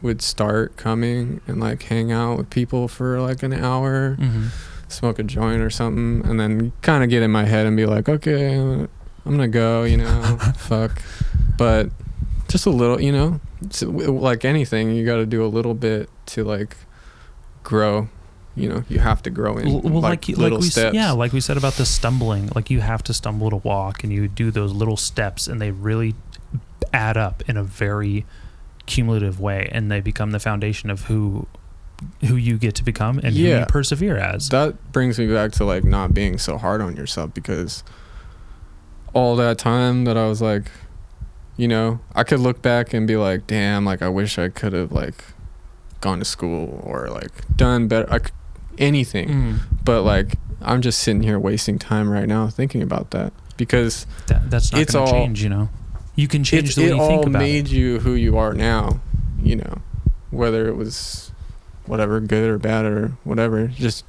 would 0.04 0.22
start 0.22 0.76
coming 0.76 1.40
and 1.48 1.58
like 1.58 1.82
hang 1.84 2.12
out 2.12 2.38
with 2.38 2.50
people 2.50 2.86
for 2.86 3.20
like 3.20 3.42
an 3.42 3.52
hour, 3.52 4.16
Mhm. 4.20 4.48
smoke 4.88 5.18
a 5.18 5.22
joint 5.24 5.60
or 5.62 5.70
something, 5.70 6.22
and 6.28 6.38
then 6.38 6.72
kind 6.82 7.02
of 7.02 7.10
get 7.10 7.22
in 7.22 7.30
my 7.32 7.44
head 7.46 7.66
and 7.66 7.76
be 7.76 7.86
like, 7.86 8.08
okay, 8.08 8.54
I'm 8.56 8.88
gonna 9.24 9.48
go. 9.48 9.82
You 9.84 9.96
know, 9.96 10.22
fuck. 10.56 11.02
But 11.58 11.90
just 12.48 12.66
a 12.66 12.70
little, 12.70 13.00
you 13.00 13.10
know, 13.10 13.40
like 13.88 14.44
anything, 14.44 14.94
you 14.94 15.04
got 15.06 15.16
to 15.16 15.26
do 15.26 15.44
a 15.44 15.48
little 15.48 15.74
bit 15.74 16.08
to 16.26 16.44
like 16.44 16.76
grow. 17.62 18.08
You 18.56 18.68
know, 18.68 18.84
you 18.88 19.00
have 19.00 19.20
to 19.22 19.30
grow 19.30 19.56
in 19.56 19.66
Well, 19.82 20.00
like, 20.00 20.28
like, 20.28 20.36
little 20.38 20.58
like 20.58 20.62
we 20.64 20.70
steps. 20.70 20.94
yeah, 20.94 21.10
like 21.10 21.32
we 21.32 21.40
said 21.40 21.56
about 21.56 21.72
the 21.72 21.84
stumbling, 21.84 22.50
like 22.54 22.70
you 22.70 22.80
have 22.80 23.02
to 23.04 23.12
stumble 23.14 23.50
to 23.50 23.56
walk, 23.56 24.04
and 24.04 24.12
you 24.12 24.28
do 24.28 24.52
those 24.52 24.72
little 24.72 24.96
steps, 24.96 25.48
and 25.48 25.60
they 25.60 25.72
really 25.72 26.14
add 26.92 27.16
up 27.16 27.42
in 27.48 27.56
a 27.56 27.64
very 27.64 28.24
cumulative 28.86 29.40
way, 29.40 29.68
and 29.72 29.90
they 29.90 30.00
become 30.00 30.30
the 30.32 30.40
foundation 30.40 30.90
of 30.90 31.02
who 31.04 31.46
who 32.22 32.36
you 32.36 32.58
get 32.58 32.74
to 32.74 32.82
become 32.84 33.18
and 33.18 33.34
who 33.34 33.42
you 33.42 33.64
persevere 33.68 34.16
as. 34.18 34.48
that 34.50 34.92
brings 34.92 35.18
me 35.18 35.26
back 35.32 35.52
to 35.52 35.64
like 35.64 35.84
not 35.84 36.12
being 36.12 36.36
so 36.38 36.58
hard 36.58 36.80
on 36.80 36.96
yourself 36.96 37.32
because 37.32 37.84
all 39.12 39.36
that 39.36 39.58
time 39.58 40.04
that 40.04 40.16
I 40.16 40.26
was 40.26 40.42
like, 40.42 40.70
you 41.56 41.68
know, 41.68 42.00
I 42.14 42.24
could 42.24 42.40
look 42.40 42.60
back 42.62 42.92
and 42.92 43.06
be 43.06 43.16
like, 43.16 43.46
damn, 43.46 43.84
like 43.84 44.02
I 44.02 44.08
wish 44.08 44.38
I 44.38 44.48
could 44.48 44.72
have 44.72 44.90
like 44.92 45.24
gone 46.00 46.18
to 46.18 46.24
school 46.24 46.80
or 46.84 47.08
like 47.08 47.30
done 47.56 47.86
better, 47.88 48.12
I 48.12 48.18
c 48.18 48.24
anything. 48.76 49.28
Mm. 49.28 49.58
But 49.84 50.02
like 50.02 50.34
I'm 50.60 50.82
just 50.82 50.98
sitting 50.98 51.22
here 51.22 51.38
wasting 51.38 51.78
time 51.78 52.10
right 52.10 52.26
now 52.28 52.48
thinking 52.48 52.82
about 52.82 53.12
that 53.12 53.32
because 53.56 54.04
That, 54.26 54.50
that's 54.50 54.72
not 54.72 54.80
It's 54.80 54.92
going 54.94 55.06
to 55.06 55.12
all- 55.12 55.18
change, 55.18 55.42
you 55.42 55.48
know. 55.48 55.68
You 56.16 56.28
can 56.28 56.44
change 56.44 56.68
it's, 56.68 56.74
the 56.76 56.82
way 56.82 56.88
it 56.88 56.94
you 56.94 57.00
all 57.00 57.08
think 57.08 57.26
about 57.26 57.38
made 57.40 57.66
it. 57.66 57.72
you 57.72 57.98
who 58.00 58.14
you 58.14 58.36
are 58.38 58.54
now. 58.54 59.00
You 59.42 59.56
know, 59.56 59.78
whether 60.30 60.68
it 60.68 60.76
was 60.76 61.32
whatever 61.86 62.18
good 62.20 62.48
or 62.50 62.58
bad 62.58 62.84
or 62.86 63.08
whatever, 63.24 63.66
just 63.66 64.04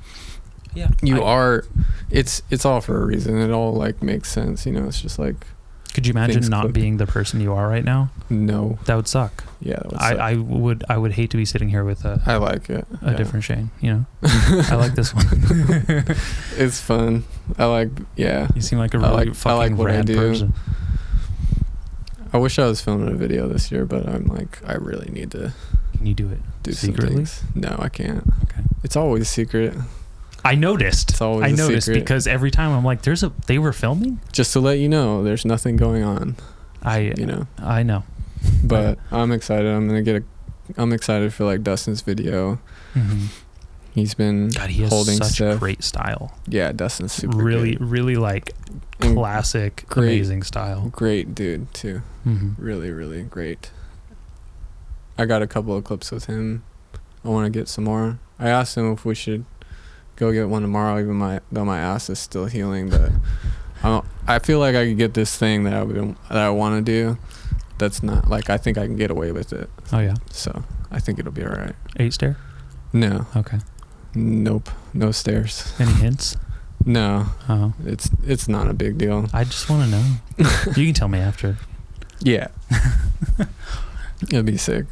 Yeah, 0.73 0.89
you 1.01 1.21
I- 1.23 1.27
are 1.27 1.65
it's 2.11 2.41
it's 2.49 2.63
all 2.65 2.79
for 2.81 3.01
a 3.01 3.05
reason 3.05 3.37
it 3.37 3.51
all 3.51 3.73
like 3.73 4.01
makes 4.03 4.31
sense 4.31 4.65
you 4.65 4.71
know 4.71 4.85
it's 4.85 5.01
just 5.01 5.17
like 5.19 5.47
Could 5.93 6.05
you 6.07 6.11
imagine 6.11 6.47
not 6.47 6.61
click. 6.61 6.73
being 6.73 6.97
the 6.97 7.07
person 7.07 7.41
you 7.41 7.51
are 7.53 7.67
right 7.67 7.83
now? 7.83 8.11
no 8.29 8.77
That 8.85 8.95
would 8.95 9.07
suck. 9.07 9.43
yeah 9.59 9.75
that 9.77 9.85
would 9.91 9.95
I, 9.99 10.09
suck. 10.11 10.19
I 10.19 10.35
would 10.35 10.83
I 10.87 10.97
would 10.97 11.11
hate 11.13 11.31
to 11.31 11.37
be 11.37 11.43
sitting 11.45 11.67
here 11.69 11.83
with 11.83 12.05
a, 12.05 12.21
I 12.25 12.35
like 12.37 12.69
it 12.69 12.85
a 13.01 13.11
yeah. 13.11 13.17
different 13.17 13.43
Shane. 13.43 13.71
You 13.81 13.91
know, 13.93 14.05
I 14.69 14.75
like 14.75 14.93
this 14.95 15.13
one. 15.13 15.25
it's 16.57 16.79
fun 16.79 17.23
i 17.57 17.65
like 17.65 17.89
yeah 18.15 18.47
you 18.55 18.61
seem 18.61 18.77
like 18.79 18.93
a 18.93 18.99
really 18.99 19.11
like- 19.11 19.29
I 19.29 19.33
fucking 19.33 19.57
like 19.57 19.77
what 19.77 19.91
I 19.91 20.01
do. 20.03 20.15
person. 20.15 20.53
I 22.35 22.37
wish 22.37 22.59
i 22.59 22.65
was 22.65 22.81
filming 22.81 23.07
a 23.07 23.15
video 23.17 23.47
this 23.47 23.71
year 23.71 23.85
but 23.85 24.07
i'm 24.07 24.25
like 24.25 24.59
i 24.67 24.73
really 24.73 25.09
need 25.11 25.31
to 25.31 25.53
Can 25.97 26.05
you 26.05 26.13
do 26.13 26.29
it 26.29 26.39
do 26.63 26.71
secretly? 26.73 27.07
some 27.07 27.15
things 27.15 27.43
no 27.55 27.75
i 27.79 27.89
can't 27.89 28.23
Okay. 28.43 28.61
it's 28.83 28.95
always 28.95 29.29
secret 29.29 29.73
I 30.47 30.53
noticed. 30.53 31.09
It's 31.09 31.21
always 31.21 31.51
I 31.51 31.55
noticed 31.55 31.87
secret. 31.87 32.01
because 32.01 32.27
every 32.27 32.51
time 32.51 32.71
I'm 32.71 32.85
like, 32.85 33.01
"There's 33.01 33.23
a." 33.23 33.31
They 33.47 33.57
were 33.57 33.73
filming. 33.73 34.19
just 34.31 34.53
to 34.53 34.59
let 34.59 34.77
you 34.77 34.87
know 34.87 35.23
there's 35.23 35.43
nothing 35.43 35.75
going 35.75 36.03
on 36.03 36.35
I 36.83 37.13
you 37.17 37.25
know 37.25 37.47
I 37.57 37.81
know. 37.81 38.03
but 38.63 38.99
i'm 39.11 39.31
excited 39.31 39.65
i'm 39.65 39.87
gonna 39.87 40.03
get 40.03 40.17
a 40.21 40.23
i'm 40.79 40.93
excited 40.93 41.33
for 41.33 41.45
like 41.45 41.63
dustin's 41.63 42.01
video 42.01 42.59
Mhm. 42.93 43.29
He's 43.95 44.13
been 44.13 44.49
God, 44.49 44.69
he 44.69 44.81
has 44.83 44.91
holding 44.91 45.17
such 45.17 45.31
stuff 45.35 45.59
great 45.59 45.83
style. 45.83 46.37
yeah 46.47 46.71
dustin's 46.71 47.13
super 47.13 47.37
really, 47.37 47.71
good. 47.75 47.81
really 47.89 48.15
like 48.17 48.51
classic, 48.99 49.85
great. 49.87 50.05
amazing 50.07 50.43
style. 50.43 50.89
great 50.89 51.33
dude 51.33 51.73
too 51.73 51.99
hmm 52.23 52.51
really 52.57 52.91
really 52.91 53.23
great 53.23 53.71
i 55.17 55.25
got 55.25 55.41
a 55.41 55.47
couple 55.47 55.75
of 55.75 55.83
clips 55.83 56.11
with 56.11 56.25
him 56.25 56.63
i 57.23 57.29
want 57.29 57.45
to 57.51 57.59
get 57.59 57.67
some 57.67 57.83
more 57.85 58.19
i 58.39 58.49
asked 58.49 58.77
him 58.77 58.91
if 58.91 59.05
we 59.05 59.15
should 59.15 59.45
go 60.15 60.31
get 60.31 60.47
one 60.49 60.61
tomorrow 60.61 60.99
even 60.99 61.15
my 61.15 61.39
though 61.51 61.65
my 61.65 61.79
ass 61.79 62.09
is 62.09 62.19
still 62.19 62.45
healing 62.45 62.89
but 62.89 63.11
i 63.83 63.87
don't, 63.89 64.05
i 64.27 64.39
feel 64.39 64.59
like 64.59 64.75
i 64.75 64.85
could 64.85 64.97
get 64.97 65.13
this 65.13 65.35
thing 65.37 65.63
that 65.63 65.73
i 65.73 65.83
would 65.83 65.95
that 66.29 66.37
i 66.37 66.49
want 66.49 66.75
to 66.85 66.91
do 66.91 67.17
that's 67.77 68.01
not 68.01 68.29
like 68.29 68.49
i 68.49 68.57
think 68.57 68.77
i 68.77 68.85
can 68.85 68.95
get 68.95 69.11
away 69.11 69.31
with 69.31 69.51
it 69.53 69.69
Oh 69.93 69.99
yeah, 69.99 70.15
so 70.31 70.63
i 70.91 70.99
think 70.99 71.19
it'll 71.19 71.31
be 71.31 71.43
all 71.43 71.49
right 71.51 71.75
eight 71.97 72.13
stair. 72.13 72.37
no 72.93 73.25
Okay. 73.35 73.59
Nope. 74.15 74.69
No 74.93 75.11
stairs. 75.11 75.73
Any 75.79 75.91
hints? 75.91 76.37
no. 76.85 77.27
Oh, 77.49 77.73
it's 77.85 78.09
it's 78.25 78.47
not 78.47 78.67
a 78.69 78.73
big 78.73 78.97
deal. 78.97 79.27
I 79.33 79.43
just 79.43 79.69
want 79.69 79.83
to 79.83 79.89
know. 79.91 80.03
you 80.75 80.85
can 80.85 80.93
tell 80.93 81.07
me 81.07 81.19
after. 81.19 81.57
yeah. 82.21 82.47
It'll 84.23 84.43
be 84.43 84.57
sick. 84.57 84.85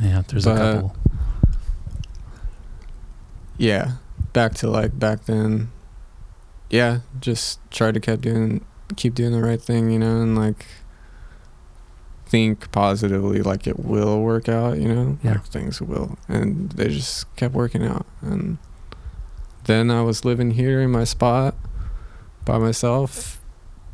Yeah, 0.00 0.22
there's 0.28 0.44
But- 0.44 0.56
a 0.56 0.74
couple. 0.74 0.96
yeah. 3.58 3.92
Back 4.32 4.54
to 4.54 4.70
like 4.70 4.98
back 4.98 5.24
then. 5.24 5.70
Yeah 6.70 7.00
just 7.20 7.58
try 7.72 7.90
to 7.90 7.98
keep 7.98 8.20
doing 8.20 8.64
keep 8.96 9.14
doing 9.14 9.32
the 9.32 9.42
right 9.42 9.60
thing 9.60 9.90
you 9.90 9.98
know 9.98 10.20
and 10.22 10.36
like 10.38 10.66
think 12.30 12.70
positively 12.70 13.42
like 13.42 13.66
it 13.66 13.80
will 13.80 14.22
work 14.22 14.48
out 14.48 14.78
you 14.78 14.86
know? 14.88 15.18
Yeah. 15.22 15.32
like 15.32 15.46
things 15.46 15.80
will. 15.82 16.16
And 16.28 16.70
they 16.70 16.88
just 16.88 17.34
kept 17.34 17.52
working 17.54 17.84
out. 17.84 18.06
And 18.22 18.58
then 19.64 19.90
i 19.90 20.00
was 20.02 20.24
living 20.24 20.52
here 20.52 20.80
in 20.80 20.90
my 20.90 21.04
spot 21.04 21.54
by 22.46 22.56
myself 22.56 23.40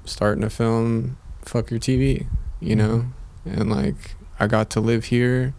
starting 0.04 0.42
to 0.42 0.48
film 0.50 1.16
fuck 1.42 1.70
your 1.70 1.80
tv 1.80 2.26
you 2.60 2.76
know? 2.76 3.06
Mm-hmm. 3.46 3.60
And 3.60 3.70
like 3.70 4.14
I 4.38 4.46
got 4.46 4.68
to 4.70 4.80
live 4.80 5.06
here 5.06 5.54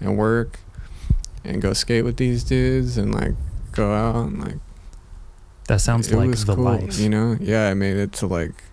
and 0.00 0.16
work 0.18 0.60
and 1.44 1.62
go 1.62 1.72
skate 1.72 2.04
with 2.04 2.18
these 2.18 2.44
dudes 2.44 2.98
and 2.98 3.14
like 3.14 3.34
go 3.72 3.92
out 3.94 4.26
and 4.26 4.38
like 4.44 4.58
That 5.66 5.80
sounds 5.80 6.12
like 6.12 6.30
the 6.36 6.54
cool, 6.54 6.64
life. 6.64 6.98
you 6.98 7.08
know? 7.08 7.36
Yeah 7.40 7.68
I 7.70 7.74
made 7.74 7.96
it 7.96 8.12
to 8.20 8.26
like 8.26 8.64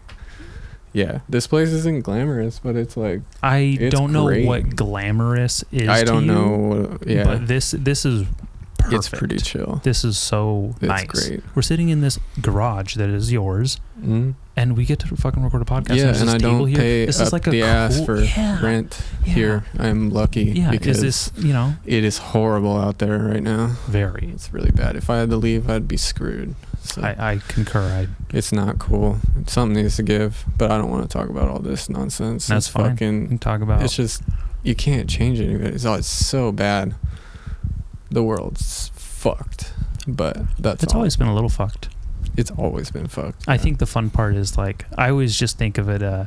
yeah 0.95 1.19
this 1.29 1.45
place 1.45 1.69
isn't 1.69 2.01
glamorous 2.03 2.59
but 2.59 2.75
it's 2.75 2.95
like 2.97 3.21
I 3.43 3.77
It's 3.79 3.93
don't 3.95 4.11
know 4.11 4.25
great. 4.25 4.47
what 4.47 4.75
glamorous 4.75 5.63
is. 5.71 5.89
I 5.89 6.03
don't 6.03 6.25
you, 6.25 6.31
know 6.31 6.97
yeah 7.05 7.23
But 7.25 7.47
this 7.47 7.71
this 7.77 8.05
is 8.05 8.25
perfect. 8.77 8.93
it's 8.97 9.09
pretty 9.09 9.37
chill 9.37 9.81
This 9.83 10.03
is 10.05 10.17
so 10.17 10.73
it's 10.81 10.81
nice. 10.83 11.05
great 11.07 11.43
We're 11.53 11.61
sitting 11.63 11.89
in 11.89 12.01
this 12.01 12.17
garage 12.41 12.95
that 12.95 13.09
is 13.09 13.31
yours, 13.31 13.79
mm 13.99 14.35
and 14.57 14.77
we 14.77 14.85
get 14.85 14.99
to 14.99 15.07
fucking 15.17 15.43
record 15.43 15.61
a 15.61 15.65
podcast. 15.65 15.97
yeah 15.97 16.15
and 16.15 16.29
I 16.29 16.37
table 16.37 16.59
don't 16.59 16.67
here. 16.69 16.77
pay 16.79 17.05
This 17.05 17.19
up 17.19 17.27
is 17.27 17.33
like 17.33 17.45
a 17.47 17.51
the 17.51 17.63
ass 17.63 17.97
cool- 17.97 18.05
for 18.05 18.21
yeah, 18.21 18.61
rent 18.63 19.01
yeah. 19.25 19.33
here 19.33 19.65
I'm 19.77 20.11
lucky 20.11 20.43
Yeah, 20.45 20.71
because 20.71 21.03
is 21.03 21.29
this 21.33 21.43
you 21.45 21.51
know 21.51 21.73
it 21.85 22.05
is 22.05 22.19
horrible 22.31 22.77
out 22.77 22.99
there 22.99 23.17
right 23.19 23.43
now 23.43 23.75
very? 23.87 24.29
it's 24.33 24.53
really 24.53 24.71
bad 24.71 24.95
if 24.95 25.09
I 25.09 25.17
had 25.17 25.29
to 25.31 25.35
leave 25.35 25.69
I'd 25.69 25.89
be 25.89 25.97
screwed 25.97 26.55
so 26.85 27.01
I, 27.01 27.31
I 27.33 27.37
concur. 27.47 27.81
I 27.81 28.07
It's 28.35 28.51
not 28.51 28.79
cool. 28.79 29.17
Something 29.47 29.81
needs 29.81 29.95
to 29.97 30.03
give, 30.03 30.45
but 30.57 30.71
I 30.71 30.77
don't 30.77 30.89
want 30.89 31.03
to 31.03 31.17
talk 31.17 31.29
about 31.29 31.49
all 31.49 31.59
this 31.59 31.89
nonsense. 31.89 32.47
That's 32.47 32.67
it's 32.67 32.73
fine. 32.73 32.91
Fucking, 32.91 33.39
talk 33.39 33.61
about. 33.61 33.83
it's 33.83 33.95
just 33.95 34.21
you 34.63 34.75
can't 34.75 35.09
change 35.09 35.39
it. 35.39 35.49
It's, 35.61 35.85
all- 35.85 35.95
it's 35.95 36.07
so 36.07 36.51
bad. 36.51 36.95
The 38.09 38.23
world's 38.23 38.91
fucked, 38.95 39.73
but 40.07 40.37
that's 40.59 40.83
it's 40.83 40.93
all. 40.93 40.99
always 40.99 41.15
been 41.17 41.27
a 41.27 41.33
little 41.33 41.49
fucked. 41.49 41.89
it's 42.37 42.51
always 42.51 42.91
been 42.91 43.07
fucked. 43.07 43.43
I 43.47 43.57
think 43.57 43.79
the 43.79 43.85
fun 43.85 44.09
part 44.09 44.35
is 44.35 44.57
like 44.57 44.85
I 44.97 45.09
always 45.09 45.35
just 45.37 45.57
think 45.57 45.77
of 45.77 45.89
it. 45.89 46.01
Uh, 46.03 46.25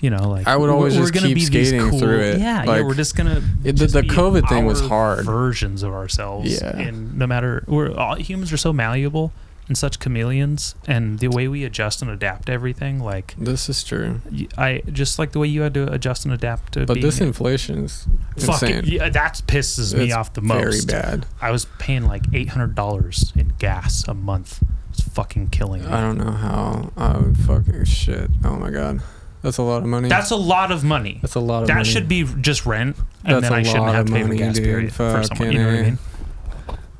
you 0.00 0.10
know, 0.10 0.28
like 0.28 0.46
I 0.46 0.56
would 0.56 0.68
always 0.70 0.94
we're 0.94 1.02
just 1.02 1.14
gonna 1.14 1.26
keep 1.28 1.34
be 1.36 1.44
skating 1.44 1.90
cool, 1.90 1.98
through 1.98 2.20
it. 2.20 2.38
Yeah, 2.38 2.64
yeah. 2.64 2.82
We're 2.82 2.94
just 2.94 3.16
gonna. 3.16 3.42
it- 3.64 3.64
the- 3.64 3.72
just 3.72 3.94
the 3.94 4.02
be 4.02 4.08
COVID 4.08 4.48
thing 4.48 4.66
was 4.66 4.80
hard. 4.80 5.24
Versions 5.24 5.82
of 5.82 5.92
ourselves. 5.92 6.50
Yeah. 6.60 6.76
And 6.76 7.16
no 7.18 7.26
matter, 7.26 7.64
we're 7.66 7.92
all 7.96 8.14
humans 8.16 8.52
are 8.52 8.56
so 8.58 8.72
malleable 8.72 9.32
and 9.68 9.76
such 9.76 9.98
chameleons, 9.98 10.74
and 10.86 11.18
the 11.18 11.28
way 11.28 11.48
we 11.48 11.64
adjust 11.64 12.00
and 12.02 12.10
adapt 12.10 12.48
everything, 12.48 13.00
like 13.00 13.34
this 13.36 13.68
is 13.68 13.82
true, 13.82 14.20
I 14.56 14.82
just 14.92 15.18
like 15.18 15.32
the 15.32 15.38
way 15.40 15.48
you 15.48 15.62
had 15.62 15.74
to 15.74 15.92
adjust 15.92 16.24
and 16.24 16.32
adapt 16.32 16.74
to. 16.74 16.86
but 16.86 17.00
this 17.00 17.20
inflation 17.20 17.84
is 17.86 18.06
fucking 18.38 18.84
yeah, 18.84 19.08
that 19.08 19.42
pisses 19.46 19.96
me 19.96 20.04
It's 20.04 20.14
off 20.14 20.32
the 20.34 20.40
most. 20.42 20.88
Very 20.88 21.00
bad. 21.02 21.26
I 21.40 21.50
was 21.50 21.66
paying 21.78 22.04
like 22.06 22.22
eight 22.32 22.50
hundred 22.50 22.74
dollars 22.74 23.32
in 23.34 23.54
gas 23.58 24.04
a 24.06 24.14
month. 24.14 24.62
It's 24.90 25.02
fucking 25.02 25.48
killing 25.48 25.82
me. 25.82 25.88
I 25.88 26.00
don't 26.00 26.16
know 26.18 26.30
how 26.30 26.92
I 26.96 27.18
would 27.18 27.36
fucking 27.36 27.84
shit. 27.84 28.30
Oh 28.44 28.56
my 28.56 28.70
god, 28.70 29.02
that's 29.42 29.58
a 29.58 29.62
lot 29.62 29.82
of 29.82 29.88
money. 29.88 30.08
That's 30.08 30.30
a 30.30 30.36
lot 30.36 30.70
of 30.70 30.84
money. 30.84 31.18
that's 31.20 31.34
a 31.34 31.40
lot 31.40 31.62
of 31.62 31.66
That 31.68 31.74
money. 31.78 31.88
should 31.88 32.08
be 32.08 32.22
just 32.40 32.64
rent, 32.66 32.96
and 33.24 33.36
That's 33.42 33.48
then 33.50 33.52
I 33.52 33.62
shouldn't 33.62 33.90
have 33.92 34.06
to 34.06 34.12
pay 34.12 34.22
for 34.22 34.28
money, 34.28 34.38
gas 34.38 34.54
dude. 34.54 34.64
period 34.64 34.92
for 34.92 35.22
someone. 35.24 35.52
You 35.52 35.58
know 35.58 35.66
what 35.66 35.74
I 35.74 35.82
mean? 35.82 35.98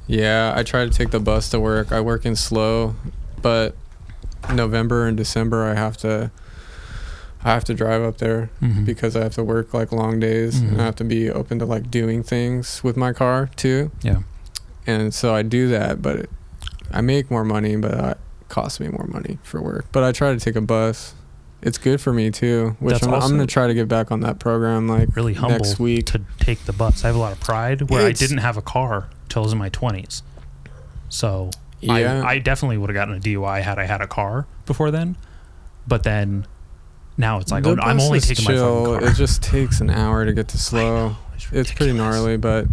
Yeah, 0.07 0.53
I 0.57 0.63
try 0.63 0.85
to 0.85 0.91
take 0.91 1.11
the 1.11 1.21
bus 1.21 1.49
to 1.51 1.61
work. 1.61 1.91
I 1.93 2.01
work 2.01 2.25
in 2.25 2.37
SLO, 2.37 2.95
but 3.43 3.75
November 4.53 5.07
and 5.07 5.17
December 5.17 5.65
I 5.65 5.75
have 5.75 5.97
to 5.99 6.31
I 7.45 7.51
have 7.53 7.65
to 7.65 7.75
drive 7.75 8.03
up 8.03 8.19
there 8.19 8.51
Mhm. 8.63 8.85
because 8.85 9.15
I 9.15 9.23
have 9.23 9.35
to 9.35 9.45
work 9.45 9.73
like 9.73 9.93
long 9.93 10.19
days 10.19 10.61
Mhm. 10.61 10.69
and 10.69 10.81
I 10.81 10.85
have 10.85 10.97
to 10.97 11.05
be 11.05 11.31
open 11.31 11.59
to 11.61 11.65
like 11.65 11.91
doing 11.91 12.23
things 12.25 12.83
with 12.83 12.97
my 12.97 13.13
car 13.13 13.51
too. 13.57 13.91
Yeah. 14.03 14.19
And 14.87 15.13
so 15.15 15.35
I 15.35 15.43
do 15.43 15.69
that, 15.69 16.03
but 16.03 16.17
it, 16.17 16.31
I 16.93 17.01
make 17.03 17.31
more 17.31 17.45
money, 17.45 17.77
but 17.77 17.93
it 17.93 18.19
costs 18.49 18.81
me 18.81 18.89
more 18.89 19.07
money 19.09 19.39
for 19.45 19.61
work. 19.61 19.87
But 19.93 20.03
I 20.05 20.11
try 20.13 20.33
to 20.33 20.41
take 20.41 20.57
a 20.57 20.61
bus. 20.61 21.15
It's 21.63 21.79
good 21.79 22.01
for 22.01 22.13
me 22.13 22.31
too, 22.31 22.77
which 22.81 23.03
I'm, 23.03 23.13
I'm 23.15 23.21
going 23.29 23.39
to 23.41 23.47
try 23.47 23.67
to 23.67 23.75
get 23.75 23.89
back 23.89 24.11
on 24.13 24.21
that 24.21 24.39
program 24.39 24.89
like 24.89 25.15
really 25.17 25.35
humble 25.35 25.59
next 25.59 25.79
week. 25.81 26.07
to 26.07 26.21
take 26.41 26.65
the 26.65 26.73
bus. 26.73 27.05
I 27.05 27.09
have 27.09 27.17
a 27.17 27.19
lot 27.21 27.33
of 27.33 27.41
pride 27.41 27.91
where 27.91 28.03
It's- 28.09 28.23
I 28.23 28.27
didn't 28.27 28.39
have 28.43 28.57
a 28.57 28.63
car 28.63 29.07
till 29.29 29.43
I 29.43 29.45
was 29.45 29.53
in 29.53 29.59
my 29.59 29.69
twenties. 29.69 30.23
So 31.09 31.51
Yeah. 31.81 32.23
I, 32.25 32.33
I 32.33 32.39
definitely 32.39 32.79
would 32.79 32.91
have 32.91 32.95
gotten 32.95 33.15
a 33.15 33.21
DUI 33.21 33.63
had 33.63 33.79
I 33.79 33.85
had 33.85 34.01
a 34.01 34.07
car 34.07 34.47
before 34.67 34.91
then. 34.91 35.17
But 35.87 36.03
then 36.03 36.47
now 37.17 37.39
it's 37.39 37.51
like 37.53 37.67
oh, 37.67 37.77
I'm 37.81 38.01
only 38.01 38.21
taking 38.21 38.45
my 38.45 38.51
chill. 38.53 38.85
phone 38.85 39.01
car. 39.01 39.11
It 39.11 39.15
just 39.15 39.43
takes 39.43 39.81
an 39.81 39.91
hour 39.91 40.25
to 40.25 40.33
get 40.33 40.49
to 40.49 40.59
SLO. 40.59 40.81
know, 41.11 41.17
It's 41.53 41.73
pretty 41.73 41.93
gnarly, 41.93 42.37
but 42.37 42.67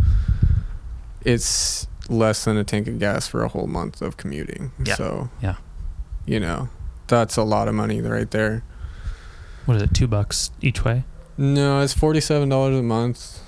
it's 1.24 1.88
less 2.10 2.44
than 2.46 2.58
a 2.58 2.64
tank 2.64 2.88
of 2.88 3.00
gas 3.00 3.28
for 3.28 3.44
a 3.44 3.48
whole 3.48 3.68
month 3.68 4.02
of 4.02 4.18
commuting. 4.18 4.72
Yeah. 4.84 4.96
So, 4.96 5.30
Yeah. 5.42 5.56
you 6.26 6.40
know, 6.40 6.70
that's 7.08 7.38
a 7.38 7.44
lot 7.44 7.68
of 7.68 7.76
money 7.76 8.02
right 8.02 8.30
there. 8.30 8.64
What 9.66 9.78
is 9.78 9.84
it? 9.84 9.94
Two 9.94 10.08
bucks 10.08 10.52
each 10.62 10.84
way. 10.84 11.04
No, 11.38 11.82
it's 11.82 11.94
forty-seven 11.94 12.50
dollars 12.50 12.78
a 12.78 12.84
month 12.84 13.40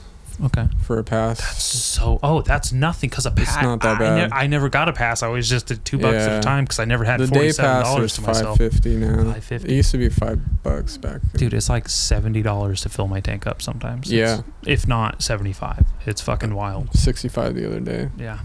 Okay. 0.43 0.67
for 0.81 0.99
a 0.99 1.03
pass. 1.03 1.39
That's 1.39 1.63
so, 1.63 2.19
oh, 2.21 2.41
that's 2.41 2.73
nothing 2.73 3.09
because 3.09 3.25
a 3.25 3.33
It's 3.37 3.51
pass. 3.53 3.63
not 3.63 3.79
that 3.81 3.95
I, 3.95 3.99
bad. 3.99 4.29
ne- 4.31 4.35
I 4.35 4.47
never 4.47 4.67
got 4.69 4.89
a 4.89 4.93
pass. 4.93 5.23
I 5.23 5.27
always 5.27 5.49
just 5.49 5.67
did 5.67 5.85
two 5.85 5.97
bucks 5.97 6.17
at 6.17 6.39
a 6.39 6.41
time 6.41 6.65
because 6.65 6.79
I 6.79 6.85
never 6.85 7.03
had 7.05 7.19
the 7.21 7.27
day 7.27 7.33
forty-seven 7.35 7.71
pass 7.71 7.83
dollars 7.85 8.11
is 8.11 8.15
to 8.17 8.21
five 8.21 8.35
myself. 8.35 8.57
fifty 8.57 8.95
now. 8.97 9.15
$5.50. 9.33 9.65
It 9.65 9.69
used 9.71 9.91
to 9.91 9.97
be 9.97 10.09
five 10.09 10.63
bucks 10.63 10.97
back. 10.97 11.21
Dude, 11.35 11.53
it's 11.53 11.69
like 11.69 11.87
seventy 11.87 12.41
dollars 12.41 12.81
to 12.81 12.89
fill 12.89 13.07
my 13.07 13.19
tank 13.21 13.47
up 13.47 13.61
sometimes. 13.61 14.11
Yeah. 14.11 14.33
It's- 14.39 14.43
if 14.65 14.87
not 14.87 15.21
seventy-five. 15.21 15.85
It's 16.05 16.21
fucking 16.21 16.53
wild. 16.53 16.93
sixty 16.93 17.27
five 17.29 17.55
the 17.55 17.65
other 17.67 17.79
day. 17.79 18.09
Yeah, 18.17 18.39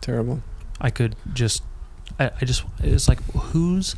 Terrible. 0.00 0.42
I 0.80 0.90
could 0.90 1.16
just. 1.32 1.62
I, 2.18 2.30
I 2.40 2.44
just. 2.44 2.64
It's 2.82 3.08
like 3.08 3.20
whose 3.32 3.96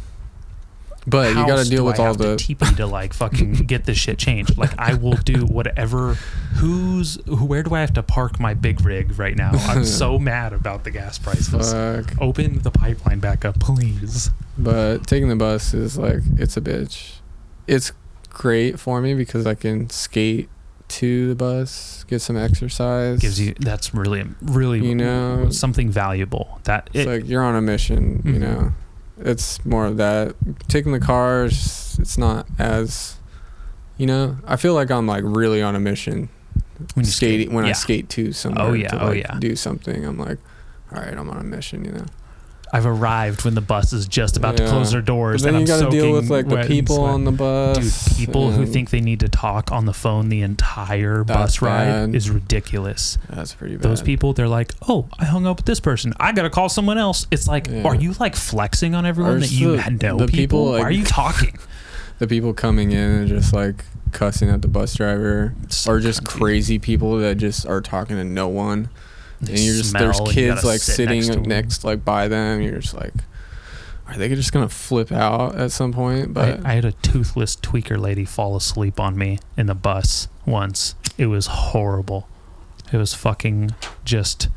But 1.09 1.29
you 1.37 1.47
got 1.47 1.63
to 1.63 1.71
deal 1.71 1.85
with 1.87 2.01
I 2.01 2.03
all 2.03 2.07
have 2.09 2.17
to 2.17 2.29
the. 2.31 2.37
teepee 2.37 2.75
to 2.77 2.87
like 2.87 3.13
fucking 3.15 3.53
get 3.67 3.85
this 3.85 3.97
shit 3.97 4.19
changed. 4.19 4.59
Like 4.59 4.73
I 4.79 4.95
will 4.95 5.13
do 5.17 5.47
whatever. 5.47 6.15
Who's 6.57 7.19
who? 7.27 7.45
Where 7.45 7.63
do 7.63 7.75
I 7.75 7.81
have 7.81 7.93
to 7.95 8.03
park 8.03 8.41
my 8.41 8.55
big 8.55 8.85
rig 8.85 9.19
right 9.19 9.37
now? 9.37 9.53
I'm 9.53 9.85
so 10.03 10.19
mad 10.19 10.53
about 10.53 10.85
the 10.85 10.91
gas 10.91 11.19
prices. 11.19 11.73
Fuck. 11.73 12.13
Open 12.21 12.59
the 12.61 12.71
pipeline 12.71 13.21
back 13.21 13.45
up, 13.45 13.61
please. 13.61 14.31
But 14.59 15.07
taking 15.07 15.29
the 15.29 15.37
bus 15.37 15.75
is 15.75 15.97
like 15.97 16.21
it's 16.39 16.57
a 16.57 16.61
bitch. 16.61 17.19
It's 17.67 17.93
great 18.31 18.81
for 18.81 19.01
me 19.01 19.15
because 19.15 19.47
I 19.47 19.55
can 19.55 19.89
skate 19.91 20.49
to 20.89 21.29
the 21.29 21.35
bus, 21.35 22.05
get 22.09 22.21
some 22.23 22.37
exercise. 22.37 23.21
Gives 23.21 23.41
you 23.41 23.55
that's 23.61 23.95
really 23.95 24.25
really 24.43 24.87
You 24.87 24.95
know- 24.95 25.51
something 25.51 25.91
valuable. 25.91 26.61
That 26.65 26.91
It's 26.93 27.07
it, 27.07 27.09
like 27.09 27.29
you're 27.29 27.43
on 27.43 27.55
a 27.55 27.61
mission, 27.63 28.23
you 28.25 28.35
Mhm. 28.35 28.41
know. 28.41 28.73
It's 29.19 29.65
more 29.65 29.87
of 29.87 29.97
that. 29.97 30.35
Taking 30.69 30.93
the 30.93 31.01
cars, 31.01 31.97
it's 32.01 32.19
not 32.19 32.47
as, 32.59 33.17
you 33.97 34.07
know. 34.07 34.39
I 34.47 34.57
feel 34.57 34.75
like 34.75 34.91
I'm 34.91 35.07
like 35.07 35.25
really 35.25 35.63
on 35.63 35.75
a 35.75 35.81
mission. 35.81 36.29
when 36.95 37.05
skating 37.05 37.49
skate. 37.49 37.55
when 37.55 37.65
I 37.65 37.73
skate 37.73 38.09
to 38.11 38.33
somewhere. 38.33 38.67
Oh, 38.67 38.73
yeah, 38.73 38.89
to 38.89 39.03
oh, 39.03 39.07
like 39.09 39.19
yeah. 39.19 39.39
Do 39.39 39.57
something. 39.57 40.05
I'm 40.05 40.19
like, 40.19 40.39
all 40.93 41.01
right, 41.01 41.17
I'm 41.17 41.31
on 41.31 41.39
a 41.39 41.45
mission, 41.45 41.85
you 41.85 41.93
know. 41.93 42.07
I've 42.73 42.85
arrived 42.87 43.45
when 43.45 43.55
the 43.55 43.61
bus 43.61 43.93
is 43.93 44.09
just 44.09 44.37
about 44.37 44.57
to 44.57 44.67
close 44.69 44.91
their 44.91 45.01
But 45.01 45.07
doors. 45.07 45.43
then 45.43 45.55
and 45.55 45.69
you 45.69 45.73
I'm 45.75 45.81
got 45.81 45.91
to 45.91 45.97
deal 45.97 46.13
with 46.13 46.27
soaking 46.29 46.37
like 46.37 46.49
the 46.49 46.55
wet 46.57 46.67
people 46.67 47.01
on 47.05 47.25
the 47.25 47.31
bus. 47.33 48.07
Dude, 48.07 48.17
people 48.19 48.51
who 48.51 48.67
think 48.67 48.91
they 48.91 49.01
need 49.01 49.21
to 49.21 49.29
talk 49.29 49.71
on 49.71 49.87
the 49.87 49.93
phone 49.93 50.29
the 50.29 50.43
entire 50.43 51.23
bus 51.25 51.63
ride 51.63 51.85
bad. 51.87 52.15
is 52.15 52.29
ridiculous. 52.29 53.19
that's 53.31 53.55
pretty 53.55 53.77
bad. 53.77 53.83
Those 53.83 54.03
people, 54.03 54.33
they're 54.33 54.49
like, 54.49 54.73
"Oh, 54.89 55.09
I 55.19 55.25
hung 55.27 55.47
up 55.47 55.59
with 55.59 55.67
this 55.67 55.81
person. 55.81 56.13
I 56.19 56.33
gotta 56.33 56.51
call 56.51 56.69
someone 56.69 56.99
else." 56.99 57.27
It's 57.31 57.47
like, 57.47 57.69
Yeah. 57.69 57.85
are 57.85 57.95
you 57.95 58.13
like 58.19 58.35
flexing 58.35 58.95
on 58.95 59.07
everyone 59.07 59.35
Or 59.37 59.41
that 59.41 59.51
you 59.53 59.77
the- 59.77 59.91
know 59.91 60.17
the 60.19 60.27
people? 60.27 60.33
people, 60.33 60.73
Why 60.73 60.81
are 60.81 60.91
you 60.91 61.05
talking? 61.05 61.59
the 62.19 62.27
people 62.27 62.53
coming 62.53 62.91
in 62.93 62.99
and 63.11 63.29
just 63.29 63.53
like 63.53 63.85
cussing 64.13 64.49
at 64.51 64.63
the 64.63 64.69
bus 64.69 64.95
driver, 64.95 65.55
So 65.69 65.93
or 65.93 66.01
just 66.01 66.25
crazy 66.25 66.79
people 66.79 67.19
that 67.19 67.37
just 67.37 67.67
are 67.67 67.81
talking 67.81 68.17
to 68.17 68.25
no 68.25 68.49
one. 68.49 68.89
They 69.41 69.53
and 69.53 69.61
you're 69.61 69.77
just 69.77 69.93
there's 69.93 70.21
kids 70.21 70.65
like 70.65 70.81
sit 70.81 70.97
sitting 70.97 71.21
next 71.27 71.47
next, 71.47 71.85
like 71.85 72.05
by 72.05 72.29
them. 72.29 72.61
You're 72.63 72.79
just 72.79 72.95
like, 72.95 73.13
are 74.09 74.17
they 74.17 74.29
just 74.31 74.53
gonna 74.53 74.69
flip 74.69 75.13
out 75.13 75.57
at 75.57 75.73
some 75.73 75.93
point? 75.93 76.33
But 76.33 76.65
I, 76.65 76.71
I 76.71 76.75
had 76.75 76.85
a 76.85 76.93
toothless 76.93 77.57
tweaker 77.57 77.99
lady 77.99 78.25
fall 78.25 78.57
asleep 78.57 78.99
on 78.99 79.17
me 79.19 79.39
in 79.57 79.67
the 79.67 79.75
bus 79.75 80.29
once. 80.47 80.95
It 81.19 81.27
was 81.27 81.47
horrible. 81.47 82.29
It 82.93 82.97
was 82.97 83.15
fucking 83.15 83.73
just. 84.05 84.49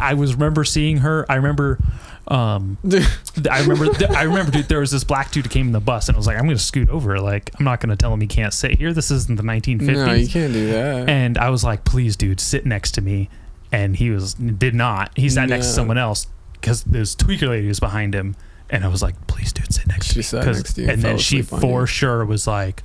I 0.00 0.14
was 0.14 0.34
remember 0.34 0.64
seeing 0.64 0.98
her. 0.98 1.24
I 1.28 1.36
remember. 1.36 1.78
Um, 2.26 2.78
I 3.50 3.60
remember. 3.64 3.92
I 4.10 4.24
remember. 4.24 4.50
Dude, 4.50 4.68
there 4.68 4.80
was 4.80 4.90
this 4.90 5.04
black 5.04 5.30
dude 5.30 5.46
who 5.46 5.50
came 5.50 5.66
in 5.68 5.72
the 5.72 5.80
bus, 5.80 6.08
and 6.08 6.16
I 6.16 6.18
was 6.18 6.26
like, 6.26 6.36
"I'm 6.36 6.44
going 6.44 6.56
to 6.56 6.62
scoot 6.62 6.88
over. 6.88 7.20
Like, 7.20 7.50
I'm 7.58 7.64
not 7.64 7.80
going 7.80 7.90
to 7.90 7.96
tell 7.96 8.12
him 8.12 8.20
he 8.20 8.26
can't 8.26 8.52
sit 8.52 8.76
here. 8.76 8.92
This 8.92 9.10
isn't 9.10 9.36
the 9.36 9.42
1950s." 9.44 10.06
no, 10.06 10.12
you 10.12 10.28
can't 10.28 10.52
do 10.52 10.66
that. 10.72 11.08
And 11.08 11.38
I 11.38 11.50
was 11.50 11.62
like, 11.62 11.84
"Please, 11.84 12.16
dude, 12.16 12.40
sit 12.40 12.66
next 12.66 12.92
to 12.92 13.00
me." 13.00 13.30
And 13.72 13.96
he 13.96 14.10
was 14.10 14.34
did 14.34 14.74
not. 14.74 15.10
He 15.16 15.28
sat 15.28 15.48
next 15.48 15.66
to 15.66 15.72
No. 15.72 15.76
someone 15.76 15.98
else 15.98 16.26
because 16.54 16.84
this 16.84 17.14
tweaker 17.14 17.48
lady 17.48 17.68
was 17.68 17.80
behind 17.80 18.14
him. 18.14 18.34
And 18.70 18.84
I 18.84 18.88
was 18.88 19.02
like, 19.02 19.14
"Please, 19.26 19.52
dude, 19.52 19.72
sit 19.72 19.86
next 19.86 20.06
She 20.08 20.12
to 20.14 20.18
me." 20.18 20.22
sat 20.22 20.44
'Cause- 20.44 20.56
next 20.56 20.72
to 20.74 20.80
you 20.82 20.86
and 20.88 20.94
and 20.94 21.02
then 21.02 21.10
fell 21.12 21.18
she 21.18 21.40
asleep 21.40 21.52
on 21.54 21.60
for 21.60 21.80
you. 21.82 21.86
sure 21.86 22.24
was 22.24 22.46
like, 22.46 22.82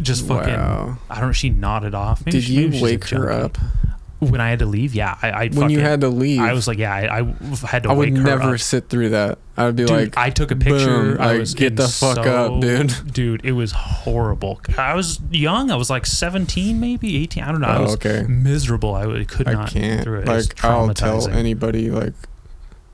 just 0.00 0.26
fucking. 0.26 0.54
Wow. 0.54 0.98
I 1.10 1.16
don't 1.20 1.28
know. 1.28 1.32
She 1.32 1.50
nodded 1.50 1.94
off. 1.94 2.20
Maybe 2.24 2.38
Did 2.38 2.44
she- 2.46 2.52
you 2.54 2.60
maybe 2.62 2.72
she's 2.72 2.80
a 2.82 2.84
wake 2.84 3.04
her 3.08 3.16
junkie. 3.28 3.44
up 3.44 3.58
when 4.18 4.40
I 4.40 4.48
had 4.50 4.60
to 4.60 4.66
leave? 4.66 4.94
Yeah, 4.94 5.16
I. 5.20 5.30
I 5.30 5.48
when 5.48 5.70
you 5.70 5.80
had 5.80 6.00
to 6.00 6.08
leave? 6.08 6.40
I 6.40 6.52
was 6.52 6.66
like, 6.66 6.78
yeah, 6.78 6.92
I, 6.94 7.20
I 7.20 7.34
had 7.66 7.82
to 7.82 7.90
I 7.90 7.92
would 7.92 8.12
never 8.12 8.54
up. 8.54 8.60
sit 8.60 8.88
through 8.88 9.10
that. 9.10 9.38
I 9.56 9.66
would 9.66 9.76
be 9.76 9.84
Dude, 9.84 9.90
like, 9.90 10.16
I 10.16 10.30
took 10.30 10.50
a 10.50 10.56
picture. 10.56 10.86
boom, 11.14 11.16
I 11.20 11.32
like, 11.32 11.40
was 11.40 11.54
get 11.54 11.76
the 11.76 11.88
fuck 11.88 12.16
so- 12.16 12.54
up, 12.56 12.60
dude. 12.60 12.92
Dude, 13.12 13.44
it 13.44 13.52
was 13.52 13.72
horrible. 13.72 14.60
I 14.76 14.94
was 14.94 15.20
young. 15.30 15.70
I 15.70 15.76
was 15.76 15.88
like 15.90 16.06
17, 16.06 16.78
maybe 16.78 17.16
18. 17.22 17.42
I 17.42 17.52
don't 17.52 17.60
know. 17.60 17.68
I 17.68 17.76
oh, 17.78 17.82
was 17.82 17.94
okay. 17.94 18.24
miserable. 18.28 18.94
I 18.94 19.24
could 19.24 19.46
not 19.46 19.68
I 19.68 19.70
can't. 19.70 20.02
through 20.02 20.20
it. 20.20 20.22
It 20.22 20.28
Like, 20.28 20.64
I'll 20.64 20.92
tell 20.94 21.28
anybody, 21.28 21.90
like, 21.90 22.14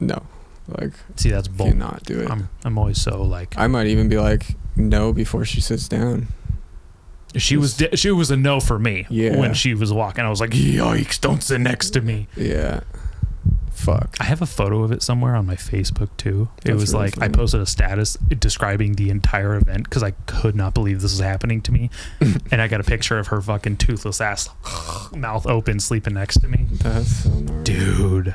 no, 0.01 0.23
like, 0.69 0.93
See, 1.17 1.31
that's 1.31 1.49
bull. 1.49 1.67
cannot 1.69 2.05
do 2.05 2.21
it. 2.21 2.31
I'm, 2.31 2.49
I'm 2.65 2.79
always 2.79 3.01
so 3.01 3.23
like. 3.23 3.55
I 3.57 3.67
might 3.67 3.87
even 3.89 4.09
be 4.09 4.19
like, 4.19 4.57
no, 4.77 5.13
before 5.13 5.45
she 5.45 5.61
sits 5.61 5.89
down. 5.89 6.29
She 7.37 7.57
was 7.57 7.77
di- 7.77 7.97
she 7.97 8.11
was 8.11 8.31
a 8.31 8.37
no 8.37 8.61
for 8.61 8.79
me 8.79 9.07
Yeah. 9.09 9.37
when 9.39 9.55
she 9.55 9.75
was 9.75 9.93
walking. 9.93 10.25
I 10.25 10.29
was 10.31 10.41
like, 10.41 10.51
yikes! 10.51 11.21
Don't 11.21 11.43
sit 11.43 11.61
next 11.61 11.91
to 11.91 12.01
me. 12.01 12.29
Yeah. 12.37 12.81
Fuck. 13.73 14.17
I 14.21 14.25
have 14.25 14.41
a 14.43 14.47
photo 14.47 14.85
of 14.85 14.93
it 14.93 15.03
somewhere 15.03 15.35
on 15.35 15.45
my 15.47 15.57
Facebook 15.57 16.11
too. 16.17 16.49
It 16.59 16.67
That's 16.67 16.81
was 16.81 16.93
really 16.93 17.07
like 17.07 17.21
I 17.23 17.29
posted 17.29 17.61
a 17.63 17.67
status 17.67 18.17
describing 18.39 18.93
the 18.93 19.11
entire 19.11 19.57
event 19.57 19.85
because 19.85 20.05
I 20.05 20.13
could 20.27 20.55
not 20.55 20.73
believe 20.73 21.01
this 21.01 21.11
was 21.13 21.21
happening 21.21 21.61
to 21.63 21.73
me, 21.73 21.91
and 22.53 22.63
I 22.63 22.69
got 22.69 22.81
a 22.81 22.85
picture 22.85 23.19
of 23.19 23.29
her 23.29 23.41
fucking 23.41 23.79
toothless 23.79 24.21
ass, 24.21 24.49
mouth 25.17 25.47
open, 25.49 25.81
sleeping 25.81 26.15
next 26.15 26.39
to 26.43 26.49
me. 26.49 26.67
That's 26.71 27.25
so 27.25 27.31
gnarly. 27.31 27.65
Dude, 27.65 28.35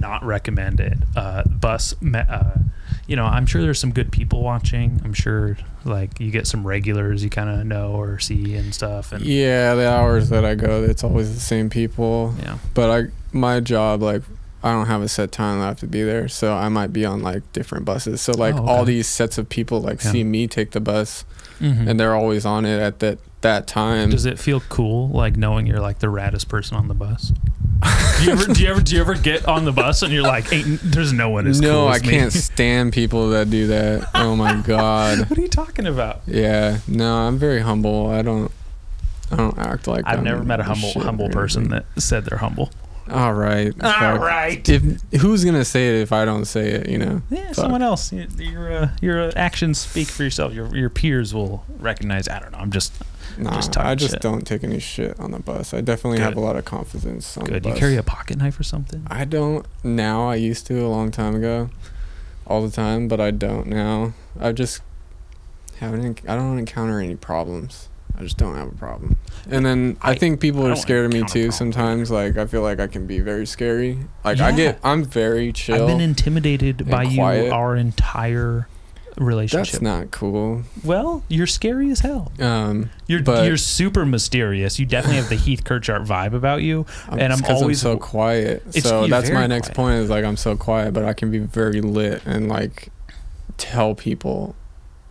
not 0.00 0.24
recommended. 0.24 1.04
Uh, 1.16 1.42
bus, 1.44 1.94
uh, 2.14 2.54
you 3.06 3.16
know, 3.16 3.24
I'm 3.24 3.46
sure 3.46 3.60
there's 3.62 3.78
some 3.78 3.92
good 3.92 4.12
people 4.12 4.42
watching. 4.42 5.00
I'm 5.04 5.14
sure 5.14 5.56
like 5.84 6.20
you 6.20 6.30
get 6.30 6.46
some 6.46 6.66
regulars 6.66 7.22
you 7.24 7.30
kind 7.30 7.48
of 7.48 7.64
know 7.66 7.92
or 7.92 8.18
see 8.18 8.54
and 8.56 8.74
stuff, 8.74 9.12
and 9.12 9.24
Yeah, 9.24 9.74
the 9.74 9.90
hours 9.90 10.28
that 10.30 10.44
I 10.44 10.54
go, 10.54 10.82
it's 10.82 11.02
always 11.04 11.32
the 11.34 11.40
same 11.40 11.70
people. 11.70 12.34
yeah. 12.42 12.58
But 12.74 12.90
I, 12.90 13.10
my 13.32 13.60
job, 13.60 14.02
like, 14.02 14.22
I 14.62 14.72
don't 14.72 14.86
have 14.86 15.02
a 15.02 15.08
set 15.08 15.30
time 15.32 15.60
I 15.60 15.66
have 15.66 15.78
to 15.80 15.86
be 15.86 16.02
there, 16.02 16.26
so 16.28 16.52
I 16.54 16.68
might 16.68 16.92
be 16.92 17.04
on 17.04 17.22
like 17.22 17.50
different 17.52 17.84
buses. 17.84 18.20
So 18.20 18.32
like 18.32 18.56
Oh, 18.56 18.66
all 18.66 18.84
these 18.84 19.06
sets 19.06 19.38
of 19.38 19.48
people 19.48 19.80
like 19.80 20.02
Yeah. 20.02 20.10
see 20.12 20.24
me 20.24 20.46
take 20.48 20.72
the 20.72 20.80
bus, 20.80 21.24
Mhm. 21.60 21.88
and 21.88 21.98
they're 22.00 22.14
always 22.14 22.44
on 22.44 22.64
it 22.66 22.80
at 22.80 22.98
that 22.98 23.18
that 23.40 23.68
time. 23.68 24.10
Does 24.10 24.26
it 24.26 24.36
feel 24.36 24.58
cool, 24.68 25.08
like 25.10 25.36
knowing 25.36 25.64
you're 25.64 25.80
like 25.80 26.00
the 26.00 26.08
raddest 26.08 26.48
person 26.48 26.76
on 26.76 26.88
the 26.88 26.94
bus? 26.94 27.30
Do 28.18 28.24
you 28.24 28.32
ever, 28.32 28.52
do 28.52 28.62
you 28.62 28.68
ever, 28.70 28.80
do 28.80 28.94
you 28.94 29.00
ever 29.00 29.14
get 29.14 29.46
on 29.46 29.64
the 29.64 29.72
bus 29.72 30.02
and 30.02 30.12
you're 30.12 30.22
like, 30.22 30.52
Ain't, 30.52 30.80
"There's 30.82 31.12
no 31.12 31.30
one 31.30 31.46
as 31.46 31.60
no, 31.60 31.70
cool 31.84 31.88
I 31.88 31.98
me." 31.98 32.08
can't 32.08 32.32
stand 32.32 32.92
people 32.92 33.30
that 33.30 33.50
do 33.50 33.68
that. 33.68 34.08
Oh 34.14 34.34
my 34.36 34.54
god. 34.66 35.28
what 35.30 35.38
are 35.38 35.42
you 35.42 35.48
talking 35.48 35.86
about? 35.86 36.22
Yeah, 36.26 36.78
no, 36.88 37.16
I'm 37.16 37.38
very 37.38 37.60
humble. 37.60 38.08
I 38.08 38.22
don't, 38.22 38.50
I 39.30 39.36
don't 39.36 39.58
act 39.58 39.86
like. 39.86 40.04
I've 40.06 40.18
I'm 40.18 40.24
never 40.24 40.42
met 40.42 40.60
a 40.60 40.64
humble 40.64 40.90
humble 41.00 41.28
person 41.28 41.68
that 41.68 41.84
said 41.98 42.24
they're 42.24 42.38
humble. 42.38 42.70
All 43.10 43.32
right. 43.32 43.72
All 43.82 43.90
fuck. 43.90 44.20
right. 44.20 44.68
If 44.68 44.82
who's 45.20 45.44
gonna 45.44 45.64
say 45.64 45.88
it 45.88 46.02
if 46.02 46.12
I 46.12 46.24
don't 46.26 46.44
say 46.44 46.72
it? 46.72 46.88
You 46.90 46.98
know. 46.98 47.22
Yeah, 47.30 47.46
Fuck. 47.46 47.54
someone 47.54 47.82
else. 47.82 48.12
Your 48.12 48.26
your, 48.38 48.72
uh, 48.72 48.90
your 49.00 49.32
actions 49.38 49.78
speak 49.78 50.08
for 50.08 50.24
yourself. 50.24 50.52
Your 50.52 50.74
your 50.76 50.90
peers 50.90 51.32
will 51.32 51.64
recognize. 51.78 52.28
I 52.28 52.38
don't 52.38 52.52
know. 52.52 52.58
I'm 52.58 52.70
just 52.70 52.92
Nah, 53.38 53.54
Just 53.54 53.76
I 53.76 53.94
just 53.94 54.14
shit. 54.14 54.20
don't 54.22 54.46
take 54.46 54.64
any 54.64 54.78
shit 54.80 55.18
on 55.20 55.30
the 55.30 55.38
bus. 55.38 55.72
I 55.72 55.80
definitely 55.80 56.18
have 56.20 56.36
a 56.36 56.40
lot 56.40 56.56
of 56.56 56.64
confidence 56.64 57.36
on 57.36 57.44
good. 57.44 57.62
the 57.62 57.70
You 57.70 57.74
carry 57.76 57.96
a 57.96 58.02
pocket 58.02 58.38
knife 58.38 58.58
or 58.58 58.64
something? 58.64 59.06
I 59.08 59.24
don't 59.24 59.64
now. 59.84 60.28
I 60.28 60.34
used 60.36 60.66
to 60.66 60.84
a 60.84 60.88
long 60.88 61.10
time 61.10 61.34
ago, 61.36 61.70
all 62.46 62.62
the 62.62 62.70
time, 62.70 63.06
but 63.08 63.20
I 63.20 63.30
don't 63.30 63.66
now. 63.68 64.12
I 64.40 64.52
just 64.52 64.82
haven't. 65.78 66.20
I 66.28 66.34
don't 66.36 66.58
encounter 66.58 67.00
any 67.00 67.16
problems. 67.16 67.88
I 68.18 68.22
just 68.22 68.36
don't 68.36 68.56
have 68.56 68.66
a 68.66 68.74
problem. 68.74 69.16
And 69.48 69.64
then 69.64 69.96
I, 70.02 70.10
I- 70.10 70.14
think 70.16 70.40
people 70.40 70.66
I 70.66 70.70
are 70.70 70.76
scared 70.76 71.06
of 71.06 71.12
me 71.12 71.22
too. 71.22 71.52
Sometimes, 71.52 72.10
like 72.10 72.36
I 72.36 72.46
feel 72.46 72.62
like 72.62 72.80
I 72.80 72.88
can 72.88 73.06
be 73.06 73.20
very 73.20 73.46
scary. 73.46 73.98
Like 74.24 74.40
I 74.40 74.50
get, 74.50 74.80
I'm 74.82 75.04
very 75.04 75.52
chill. 75.52 75.80
I've 75.82 75.86
been 75.86 76.00
intimidated 76.00 76.90
by 76.90 77.04
you 77.04 77.22
our 77.22 77.76
entire 77.76 78.66
relationship. 79.18 79.72
That's 79.72 79.82
not 79.82 80.10
cool. 80.10 80.62
well, 80.84 81.22
you're 81.28 81.46
scary 81.46 81.90
as 81.90 82.00
hell. 82.00 82.32
Um, 82.38 82.90
You're 83.06 83.22
But- 83.22 83.46
you're 83.46 83.56
super 83.56 84.04
mysterious. 84.06 84.78
You 84.78 84.86
definitely 84.86 85.16
have 85.18 85.28
the 85.28 85.34
Heath 85.46 85.64
Kirchart 85.64 86.06
vibe 86.06 86.34
about 86.34 86.62
you. 86.62 86.86
I'm, 87.08 87.18
And 87.18 87.32
I'm 87.32 87.44
always- 87.46 87.80
so 87.80 87.96
quiet. 87.96 88.62
So 88.74 89.06
that's 89.06 89.30
my 89.30 89.46
next 89.46 89.68
quiet. 89.68 89.76
point. 89.76 89.94
Is 90.04 90.10
like 90.10 90.24
I'm 90.24 90.36
so 90.36 90.56
quiet, 90.56 90.92
but 90.94 91.04
I 91.04 91.12
can 91.12 91.30
be 91.30 91.38
very 91.38 91.80
lit 91.80 92.22
and 92.26 92.48
like 92.48 92.88
tell 93.56 93.94
people 93.94 94.54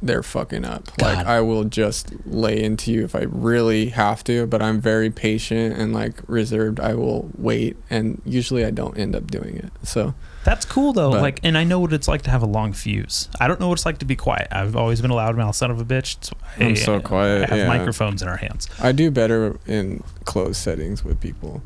they're 0.02 0.22
fucking 0.24 0.64
up. 0.64 0.86
God. 0.98 1.18
Like 1.18 1.26
I 1.26 1.42
will 1.42 1.64
just 1.64 2.14
lay 2.28 2.62
into 2.64 2.92
you 2.92 3.04
if 3.04 3.16
I 3.16 3.22
really 3.24 3.90
have 3.90 4.24
to, 4.26 4.46
but 4.46 4.62
I'm 4.62 4.80
very 4.80 5.10
patient 5.10 5.76
and 5.76 5.92
like 5.92 6.22
reserved. 6.28 6.80
I 6.80 6.94
will 6.94 7.32
wait, 7.36 7.78
and 7.90 8.22
usually 8.24 8.64
I 8.64 8.70
don't 8.70 8.96
end 8.98 9.16
up 9.16 9.30
doing 9.32 9.58
it. 9.58 9.72
So 9.84 10.14
That's 10.48 10.64
cool 10.64 10.94
though. 10.94 11.12
But- 11.12 11.22
like, 11.22 11.40
and 11.44 11.58
I 11.58 11.66
know 11.66 11.78
what 11.82 11.92
it's 11.92 12.08
like 12.08 12.22
to 12.22 12.30
have 12.30 12.42
a 12.42 12.46
long 12.46 12.72
fuse. 12.72 13.28
I 13.38 13.50
don't 13.50 13.60
know 13.60 13.68
what 13.68 13.74
it's 13.74 13.86
like 13.86 13.98
to 13.98 14.06
be 14.06 14.16
quiet. 14.16 14.48
I've 14.50 14.78
always 14.78 15.02
been 15.02 15.12
a 15.12 15.14
loudmouth 15.14 15.56
son 15.56 15.72
of 15.72 15.82
a 15.82 15.84
bitch. 15.84 16.32
Why 16.56 16.68
I'm 16.68 16.76
so 16.78 17.02
quiet, 17.02 17.44
I 17.44 17.48
have 17.48 17.58
yeah. 17.58 17.68
microphones 17.68 18.22
in 18.22 18.30
our 18.30 18.38
hands, 18.38 18.70
I 18.82 18.94
do 18.94 19.12
better 19.12 19.60
in 19.68 20.06
closed 20.24 20.56
settings 20.56 21.04
with 21.04 21.20
people. 21.20 21.62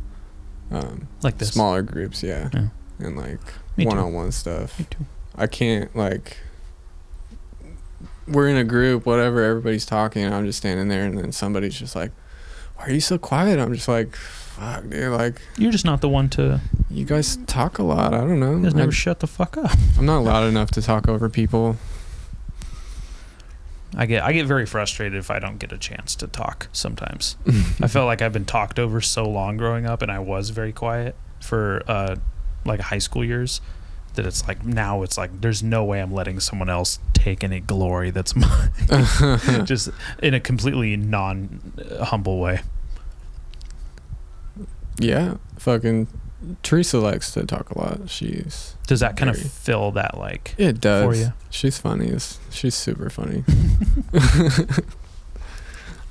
Um, 0.72 1.08
like 1.22 1.38
this. 1.38 1.50
smaller 1.50 1.84
groups, 1.84 2.24
yeah, 2.24 2.50
Yeah. 2.52 2.70
and 2.98 3.16
like 3.16 3.40
one-on-one 3.78 4.32
stuff. 4.32 4.80
Me 4.80 4.88
too. 4.90 5.06
I 5.36 5.46
can't 5.46 5.96
like. 5.96 6.38
We're 8.28 8.48
in 8.48 8.58
a 8.58 8.64
group, 8.64 9.06
whatever. 9.06 9.44
Everybody's 9.44 9.86
talking, 9.86 10.24
and 10.24 10.34
I'm 10.34 10.46
just 10.46 10.58
standing 10.58 10.88
there, 10.88 11.06
and 11.06 11.20
then 11.20 11.32
somebody's 11.32 11.78
just 11.78 11.96
like, 11.96 12.12
"Why 12.78 12.86
are 12.86 12.92
you 12.92 13.02
so 13.02 13.20
quiet?" 13.20 13.60
I'm 13.60 13.74
just 13.76 13.88
like, 13.88 14.18
"Fuck, 14.58 14.90
dude! 14.90 15.12
Like, 15.12 15.42
You're 15.58 15.72
just 15.72 15.86
not 15.86 16.02
the 16.02 16.10
one 16.10 16.30
to. 16.32 16.60
you 16.90 17.06
guys 17.06 17.38
talk 17.48 17.78
a 17.80 17.84
lot. 17.84 18.14
I 18.14 18.20
don't 18.20 18.40
know. 18.40 18.58
You 18.58 18.64
guys 18.64 18.74
I, 18.74 18.78
never 18.78 18.92
shut 18.92 19.20
the 19.20 19.28
fuck 19.28 19.58
up. 19.58 19.72
I'm 19.98 20.06
not 20.06 20.20
loud 20.20 20.48
enough 20.48 20.72
to 20.72 20.82
talk 20.82 21.08
over 21.08 21.30
people. 21.30 21.78
I 23.96 24.06
get 24.06 24.24
I 24.24 24.32
get 24.32 24.46
very 24.46 24.66
frustrated 24.66 25.18
if 25.20 25.30
I 25.30 25.40
don't 25.40 25.58
get 25.58 25.72
a 25.74 25.78
chance 25.78 26.16
to 26.16 26.28
talk 26.28 26.68
sometimes. 26.72 27.36
I 27.82 27.88
felt 27.88 28.06
like 28.06 28.22
I've 28.22 28.32
been 28.32 28.46
talked 28.46 28.80
over 28.80 29.02
so 29.02 29.26
long 29.26 29.58
growing 29.58 29.86
up 29.86 30.02
and 30.02 30.10
I 30.10 30.20
was 30.20 30.50
very 30.52 30.72
quiet 30.72 31.16
for 31.42 31.84
uh 31.88 32.16
like 32.64 32.80
high 32.80 33.00
school 33.00 33.26
years 33.26 33.60
that 34.14 34.26
it's 34.26 34.48
like 34.48 34.64
now 34.66 35.04
it's 35.04 35.18
like 35.18 35.42
there's 35.42 35.62
no 35.62 35.84
way 35.84 36.02
I'm 36.02 36.14
letting 36.14 36.40
someone 36.40 36.70
else 36.70 37.00
take 37.14 37.44
any 37.44 37.60
glory 37.60 38.12
that's 38.12 38.34
mine 38.36 38.72
just 39.66 39.90
in 40.24 40.34
a 40.34 40.40
completely 40.40 40.96
non 40.96 41.74
uh, 41.90 42.06
humble 42.06 42.40
way. 42.40 42.62
Yeah, 44.98 45.36
fucking 45.58 46.08
Teresa 46.64 47.00
likes 47.00 47.32
to 47.34 47.46
talk 47.46 47.70
a 47.72 47.78
lot. 47.78 48.10
She's 48.10 48.76
Does 48.88 49.00
that 49.02 49.16
kind 49.18 49.30
of 49.30 49.38
fill 49.38 49.92
that 49.92 50.18
like 50.18 50.56
it 50.58 50.80
does. 50.82 51.06
for 51.06 51.16
you? 51.16 51.34
She's 51.50 51.78
funny. 51.78 52.06
It's- 52.08 52.40
She's 52.50 52.76
super 52.76 53.10
funny. 53.10 53.44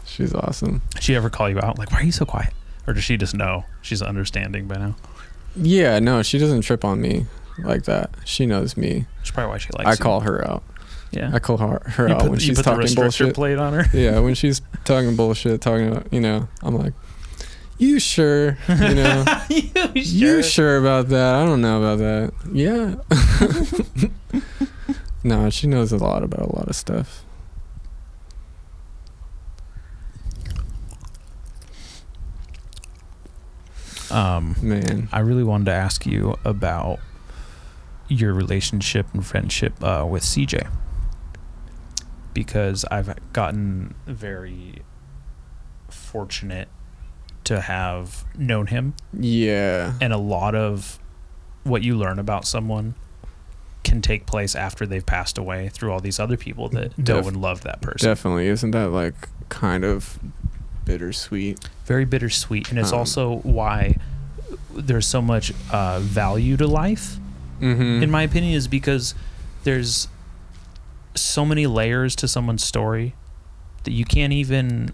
She's 0.05 0.35
awesome. 0.35 0.83
Does 0.95 1.05
she 1.05 1.15
ever 1.15 1.31
call 1.31 1.49
you 1.49 1.59
out 1.61 1.79
like 1.79 1.93
why 1.93 2.01
are 2.01 2.05
you 2.05 2.13
so 2.13 2.25
quiet? 2.25 2.53
Or 2.87 2.93
does 2.95 3.05
she 3.05 3.17
just 3.17 3.35
know? 3.35 3.65
She's 3.83 4.03
understanding 4.03 4.67
by 4.67 4.77
now. 4.77 4.97
Yeah, 5.57 5.99
no, 5.99 6.23
she 6.23 6.39
doesn't 6.39 6.63
trip 6.63 6.85
on 6.85 7.01
me 7.01 7.27
like 7.63 7.85
that. 7.85 8.11
She 8.25 8.47
knows 8.47 8.77
me. 8.77 9.07
That's 9.19 9.31
probably 9.31 9.51
why 9.51 9.59
she 9.59 9.71
likes 9.77 9.89
I 9.89 9.93
you. 9.93 9.97
call 9.99 10.21
her 10.21 10.47
out. 10.49 10.63
Yeah. 11.13 11.31
I 11.35 11.39
call 11.41 11.57
her, 11.59 11.83
her 11.87 12.09
out 12.09 12.23
when 12.23 12.35
you 12.35 12.41
she's 12.41 12.63
talking 12.63 12.95
bullshit. 12.95 13.35
plate 13.35 13.59
on 13.59 13.73
her. 13.73 13.85
yeah, 13.97 14.19
when 14.21 14.35
she's 14.41 14.63
talking 14.85 15.17
bullshit, 15.17 15.61
talking 15.61 15.89
about, 15.89 16.13
you 16.13 16.21
know, 16.21 16.49
I'm 16.63 16.77
like, 16.77 16.93
you 17.81 17.99
sure? 17.99 18.59
You 18.69 18.95
know, 18.95 19.25
you 19.49 19.71
you 19.95 20.43
sure 20.43 20.77
about 20.77 21.09
that? 21.09 21.35
I 21.35 21.47
don't 21.47 21.63
know 21.63 21.83
about 21.83 21.99
that. 21.99 22.33
Yeah. 22.53 24.41
no, 25.25 25.49
she 25.49 25.67
knows 25.67 25.91
a 25.91 25.97
lot 25.97 26.23
about 26.23 26.41
a 26.41 26.55
lot 26.55 26.69
of 26.69 26.77
stuff. 26.77 27.25
Um, 34.11 34.57
Man. 34.61 35.09
I 35.13 35.21
really 35.21 35.45
wanted 35.45 35.67
to 35.67 35.73
ask 35.73 36.05
you 36.05 36.37
about 36.45 36.99
your 38.09 38.35
relationship 38.35 39.07
and 39.15 39.25
friendship 39.25 39.83
uh, 39.83 40.05
with 40.07 40.25
CJ 40.25 40.69
because 42.35 42.85
I've 42.91 43.15
gotten 43.33 43.95
very 44.07 44.83
fortunate 45.89 46.69
to 47.45 47.61
have 47.61 48.25
known 48.37 48.67
him, 48.69 48.95
Yeah. 49.13 49.95
and 50.01 50.13
a 50.13 50.19
lot 50.19 50.55
of 50.55 50.99
what 51.65 51.83
you 51.83 51.97
learn 51.97 52.19
about 52.19 52.47
someone 52.47 52.95
can 53.83 54.03
take 54.03 54.27
place 54.27 54.55
after 54.55 54.87
they've 54.87 55.05
passed 55.07 55.39
away 55.39 55.69
through 55.71 55.91
all 55.93 56.01
these 56.01 56.21
other 56.21 56.37
people 56.37 56.69
that 56.69 56.97
know 56.99 57.05
Def- 57.05 57.27
and 57.27 57.37
love 57.41 57.63
that 57.63 57.81
person. 57.81 58.09
Definitely. 58.09 58.47
Isn't 58.49 58.71
that 58.73 58.91
like 58.91 59.15
kind 59.49 59.85
of 59.85 60.19
bittersweet? 60.85 61.59
very 61.87 62.05
bittersweet, 62.05 62.71
and 62.71 62.79
it's 62.79 62.93
Um, 62.93 62.99
also 63.01 63.37
why 63.39 63.97
there's 64.75 65.07
so 65.07 65.21
much 65.23 65.53
uh, 65.73 65.99
value 66.01 66.57
to 66.57 66.67
life. 66.67 67.17
Mm-hmm. 67.61 68.03
in 68.03 68.11
my 68.11 68.23
opinion, 68.23 68.55
is 68.55 68.69
because 68.69 69.15
there's 69.65 70.09
so 71.15 71.45
many 71.45 71.67
layers 71.67 72.17
to 72.17 72.27
someone's 72.29 72.65
story 72.65 73.15
that 73.85 73.91
you 73.93 74.05
can't 74.07 74.33
even 74.33 74.93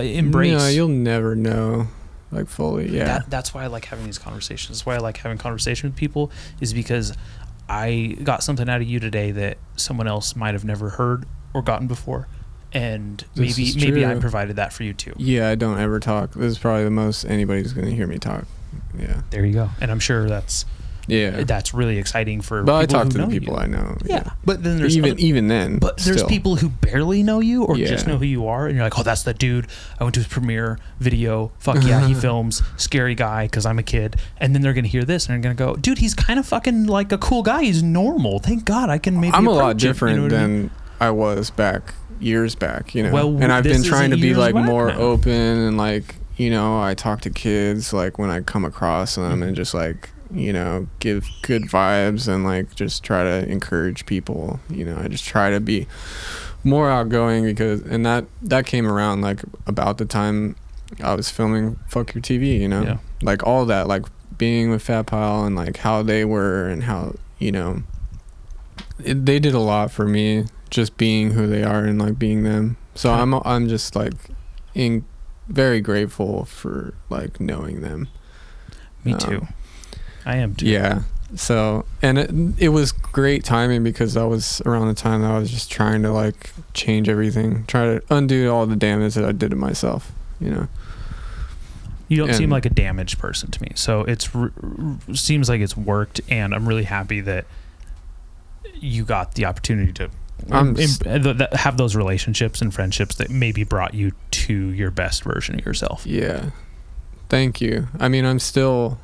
Uh, 0.00 0.18
embrace. 0.18 0.58
No, 0.58 0.68
you'll 0.68 0.88
never 0.88 1.34
know, 1.34 1.88
like 2.32 2.48
fully. 2.48 2.88
Yeah. 2.88 3.04
That, 3.04 3.30
that's 3.30 3.54
why 3.54 3.64
I 3.64 3.66
like 3.68 3.84
having 3.86 4.06
these 4.06 4.18
conversations. 4.18 4.78
That's 4.78 4.86
why 4.86 4.94
I 4.94 4.98
like 4.98 5.16
having 5.18 5.38
conversation 5.38 5.90
with 5.90 5.96
people 5.96 6.30
is 6.60 6.72
because 6.74 7.16
I 7.68 8.16
got 8.24 8.42
something 8.42 8.68
out 8.68 8.80
of 8.80 8.88
you 8.88 9.00
today 9.00 9.30
that 9.32 9.58
someone 9.76 10.06
else 10.08 10.34
might 10.34 10.54
have 10.54 10.64
never 10.64 10.90
heard 10.90 11.26
or 11.54 11.62
gotten 11.62 11.86
before, 11.86 12.28
and 12.72 13.24
This 13.34 13.56
maybe 13.58 13.90
maybe 13.90 14.06
I 14.06 14.14
provided 14.16 14.56
that 14.56 14.72
for 14.72 14.82
you 14.84 14.92
too. 14.92 15.14
yeah, 15.16 15.48
I 15.48 15.54
don't 15.54 15.78
ever 15.78 16.00
talk. 16.00 16.32
This 16.34 16.52
is 16.52 16.58
probably 16.58 16.84
the 16.84 16.90
most 16.90 17.24
anybody's 17.24 17.72
gonna 17.72 17.90
hear 17.90 18.06
me 18.06 18.18
talk. 18.18 18.44
Yeah. 18.98 19.22
There 19.30 19.44
you 19.44 19.52
go, 19.54 19.70
and 19.80 19.90
I'm 19.90 20.00
sure 20.00 20.28
that's 20.28 20.64
Yeah. 21.06 21.44
that's 21.44 21.74
really 21.74 21.98
exciting 21.98 22.40
for. 22.40 22.62
But 22.62 22.76
I 22.76 22.86
talk 22.86 23.08
to 23.10 23.18
the 23.18 23.26
people 23.26 23.54
you. 23.54 23.60
I 23.60 23.66
know. 23.66 23.96
Yeah, 24.04 24.30
but 24.44 24.62
then 24.62 24.78
there's 24.78 24.96
even 24.96 25.12
other- 25.12 25.20
even 25.20 25.48
then. 25.48 25.78
But 25.78 25.98
there's 25.98 26.18
still. 26.18 26.28
people 26.28 26.56
who 26.56 26.68
barely 26.68 27.22
know 27.22 27.40
you 27.40 27.64
or 27.64 27.76
just 27.76 28.06
know 28.06 28.18
who 28.18 28.24
you 28.24 28.46
are, 28.46 28.66
and 28.66 28.76
you're 28.76 28.84
like, 28.84 28.98
oh, 28.98 29.02
that's 29.02 29.22
the 29.22 29.34
dude. 29.34 29.66
I 29.98 30.04
went 30.04 30.14
to 30.14 30.20
his 30.20 30.28
premiere 30.28 30.78
video. 30.98 31.52
Fuck 31.58 31.82
yeah, 31.84 32.06
he 32.06 32.14
films. 32.26 32.62
Scary 32.76 33.14
guy 33.14 33.46
because 33.46 33.66
I'm 33.66 33.78
a 33.78 33.82
kid. 33.82 34.16
And 34.38 34.54
then 34.54 34.62
they're 34.62 34.74
gonna 34.74 34.88
hear 34.88 35.04
this 35.04 35.26
and 35.26 35.34
they're 35.34 35.54
gonna 35.54 35.72
go, 35.72 35.76
dude, 35.76 35.98
he's 35.98 36.14
kind 36.14 36.38
of 36.38 36.46
fucking 36.46 36.86
like 36.86 37.12
a 37.12 37.18
cool 37.18 37.42
guy. 37.42 37.64
He's 37.64 37.82
normal. 37.82 38.38
Thank 38.38 38.64
God 38.64 38.90
I 38.90 38.98
can 38.98 39.20
maybe. 39.20 39.34
I'm 39.34 39.46
a 39.46 39.50
lot 39.50 39.72
him," 39.72 39.78
you 39.78 39.88
different 39.88 40.16
know 40.16 40.22
what 40.24 40.32
I 40.32 40.46
mean? 40.46 40.62
than 40.62 40.70
I 41.00 41.10
was 41.10 41.50
back 41.50 41.94
years 42.20 42.54
back. 42.54 42.94
You 42.94 43.04
know. 43.04 43.12
Well, 43.12 43.42
and 43.42 43.52
I've 43.52 43.64
been 43.64 43.82
trying 43.82 44.10
to 44.10 44.16
be 44.16 44.34
like 44.34 44.54
more 44.54 44.88
now. 44.88 44.98
open 44.98 45.32
and 45.32 45.76
like 45.76 46.16
you 46.36 46.50
know 46.50 46.80
I 46.80 46.94
talk 46.94 47.22
to 47.22 47.30
kids 47.30 47.92
like 47.92 48.18
when 48.18 48.30
I 48.30 48.40
come 48.40 48.64
across 48.64 49.16
them 49.16 49.24
mm-hmm. 49.24 49.42
and 49.42 49.56
just 49.56 49.74
like 49.74 50.10
you 50.32 50.52
know 50.52 50.86
give 51.00 51.28
good 51.42 51.62
vibes 51.64 52.28
and 52.28 52.44
like 52.44 52.74
just 52.74 53.02
try 53.04 53.22
to 53.24 53.48
encourage 53.48 54.06
people. 54.06 54.60
You 54.68 54.84
know 54.84 54.96
I 54.98 55.08
just 55.08 55.24
try 55.24 55.50
to 55.50 55.60
be 55.60 55.86
more 56.64 56.90
outgoing 56.90 57.44
because 57.44 57.80
and 57.82 58.04
that 58.06 58.26
that 58.42 58.66
came 58.66 58.86
around 58.86 59.22
like 59.22 59.40
about 59.66 59.98
the 59.98 60.04
time 60.04 60.56
I 61.02 61.14
was 61.14 61.30
filming 61.30 61.78
Fuck 61.88 62.14
Your 62.14 62.22
TV. 62.22 62.58
You 62.60 62.68
know 62.68 62.82
Yeah. 62.82 62.98
like 63.22 63.46
all 63.46 63.64
that 63.66 63.88
like 63.88 64.04
being 64.38 64.70
with 64.70 64.82
Fat 64.82 65.06
Pile 65.06 65.44
and 65.44 65.54
like 65.56 65.78
how 65.78 66.02
they 66.02 66.24
were 66.24 66.68
and 66.68 66.84
how 66.84 67.14
you 67.38 67.52
know 67.52 67.82
it, 69.04 69.24
they 69.26 69.38
did 69.38 69.54
a 69.54 69.58
lot 69.60 69.90
for 69.90 70.06
me 70.06 70.44
just 70.70 70.96
being 70.96 71.32
who 71.32 71.46
they 71.46 71.62
are 71.62 71.84
and 71.84 71.98
like 71.98 72.18
being 72.18 72.44
them 72.44 72.76
so 72.94 73.10
i'm 73.12 73.34
i'm 73.34 73.68
just 73.68 73.96
like 73.96 74.12
in 74.74 75.04
very 75.48 75.80
grateful 75.80 76.44
for 76.44 76.94
like 77.08 77.40
knowing 77.40 77.80
them 77.80 78.08
Me 79.04 79.12
um, 79.14 79.18
too. 79.18 79.46
I 80.26 80.36
am 80.36 80.54
too. 80.54 80.66
yeah 80.66 81.02
so 81.36 81.84
and 82.02 82.18
it, 82.18 82.30
it 82.58 82.68
was 82.70 82.90
great 82.92 83.44
timing 83.44 83.84
because 83.84 84.14
that 84.14 84.26
was 84.26 84.60
around 84.66 84.88
the 84.88 84.94
time 84.94 85.22
that 85.22 85.30
i 85.30 85.38
was 85.38 85.48
just 85.50 85.70
trying 85.70 86.02
to 86.02 86.10
like 86.10 86.50
change 86.74 87.08
everything 87.08 87.64
try 87.66 87.84
to 87.86 88.02
undo 88.10 88.50
all 88.50 88.66
the 88.66 88.74
damage 88.74 89.14
that 89.14 89.24
i 89.24 89.30
did 89.30 89.50
to 89.50 89.56
myself 89.56 90.10
you 90.40 90.50
know 90.50 90.66
You 92.08 92.16
don't 92.16 92.34
seem 92.34 92.50
like 92.50 92.66
a 92.66 92.70
damaged 92.70 93.20
person 93.20 93.52
to 93.52 93.62
me. 93.62 93.68
So 93.76 94.00
it's 94.00 94.34
r- 94.34 94.50
r- 94.60 95.14
seems 95.14 95.48
like 95.48 95.60
it's 95.60 95.76
worked, 95.76 96.20
and 96.28 96.52
I'm 96.52 96.66
really 96.68 96.82
happy 96.82 97.20
that 97.20 97.44
you 98.74 99.04
got 99.04 99.34
the 99.36 99.44
opportunity 99.44 99.92
to 99.92 100.10
I'm 100.50 100.70
im- 100.70 100.80
s- 100.80 100.98
th- 100.98 101.22
th- 101.38 101.50
have 101.52 101.76
those 101.76 101.94
relationships 101.94 102.60
and 102.62 102.74
friendships 102.74 103.14
that 103.16 103.30
maybe 103.30 103.62
brought 103.62 103.94
you 103.94 104.10
to 104.32 104.54
your 104.70 104.90
best 104.90 105.22
version 105.22 105.60
of 105.60 105.64
yourself. 105.64 106.04
yeah 106.04 106.50
thank 107.28 107.60
you 107.60 107.86
i 108.00 108.08
mean 108.08 108.24
i'm 108.24 108.40
still 108.40 108.98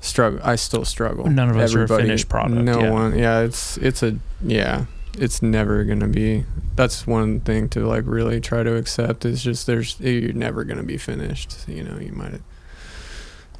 struggle 0.00 0.40
i 0.42 0.56
still 0.56 0.84
struggle 0.84 1.26
None 1.26 1.50
of 1.50 1.56
us 1.56 1.74
are 1.74 1.84
a 1.84 1.88
finished 1.88 2.28
product, 2.28 2.62
no 2.62 2.80
yeah. 2.80 2.90
one 2.90 3.18
yeah 3.18 3.40
it's 3.40 3.76
it's 3.78 4.02
a 4.02 4.16
yeah 4.42 4.86
it's 5.18 5.42
never 5.42 5.84
gonna 5.84 6.08
be 6.08 6.44
that's 6.76 7.06
one 7.06 7.40
thing 7.40 7.68
to 7.70 7.86
like 7.86 8.04
really 8.06 8.40
try 8.40 8.62
to 8.62 8.76
accept 8.76 9.24
is 9.24 9.42
just 9.42 9.66
there's 9.66 10.00
eh, 10.02 10.10
you're 10.10 10.32
never 10.32 10.64
gonna 10.64 10.82
be 10.82 10.96
finished 10.96 11.68
you 11.68 11.82
know 11.82 11.98
you 11.98 12.12
might 12.12 12.40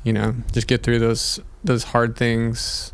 you 0.03 0.13
know 0.13 0.35
just 0.53 0.67
get 0.67 0.83
through 0.83 0.99
those 0.99 1.41
those 1.63 1.85
hard 1.85 2.17
things 2.17 2.93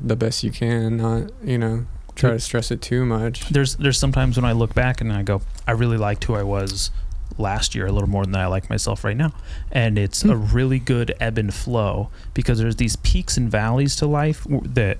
the 0.00 0.16
best 0.16 0.42
you 0.42 0.50
can 0.50 0.96
not 0.96 1.30
you 1.44 1.58
know 1.58 1.86
try 2.16 2.30
to 2.30 2.40
stress 2.40 2.70
it 2.70 2.82
too 2.82 3.04
much 3.04 3.48
There's 3.48 3.76
there's 3.76 3.98
sometimes 3.98 4.36
when 4.36 4.44
I 4.44 4.52
look 4.52 4.74
back 4.74 5.00
and 5.00 5.12
I 5.12 5.22
go, 5.22 5.42
I 5.66 5.72
really 5.72 5.96
liked 5.96 6.24
who 6.24 6.34
I 6.34 6.42
was 6.42 6.90
last 7.40 7.74
year 7.74 7.86
a 7.86 7.92
little 7.92 8.08
more 8.08 8.24
than 8.24 8.36
I 8.36 8.46
like 8.46 8.70
myself 8.70 9.02
right 9.04 9.16
now, 9.16 9.32
and 9.72 9.98
it's 9.98 10.24
a 10.24 10.34
Hmm. 10.36 10.54
really 10.54 10.78
good 10.78 11.14
ebb 11.20 11.38
and 11.38 11.52
flow 11.52 12.10
because 12.34 12.58
there's 12.58 12.76
these 12.76 12.96
peaks 12.96 13.36
and 13.36 13.50
valleys 13.50 13.96
to 13.96 14.06
life 14.06 14.46
that 14.50 14.98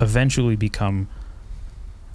eventually 0.00 0.56
become 0.56 1.08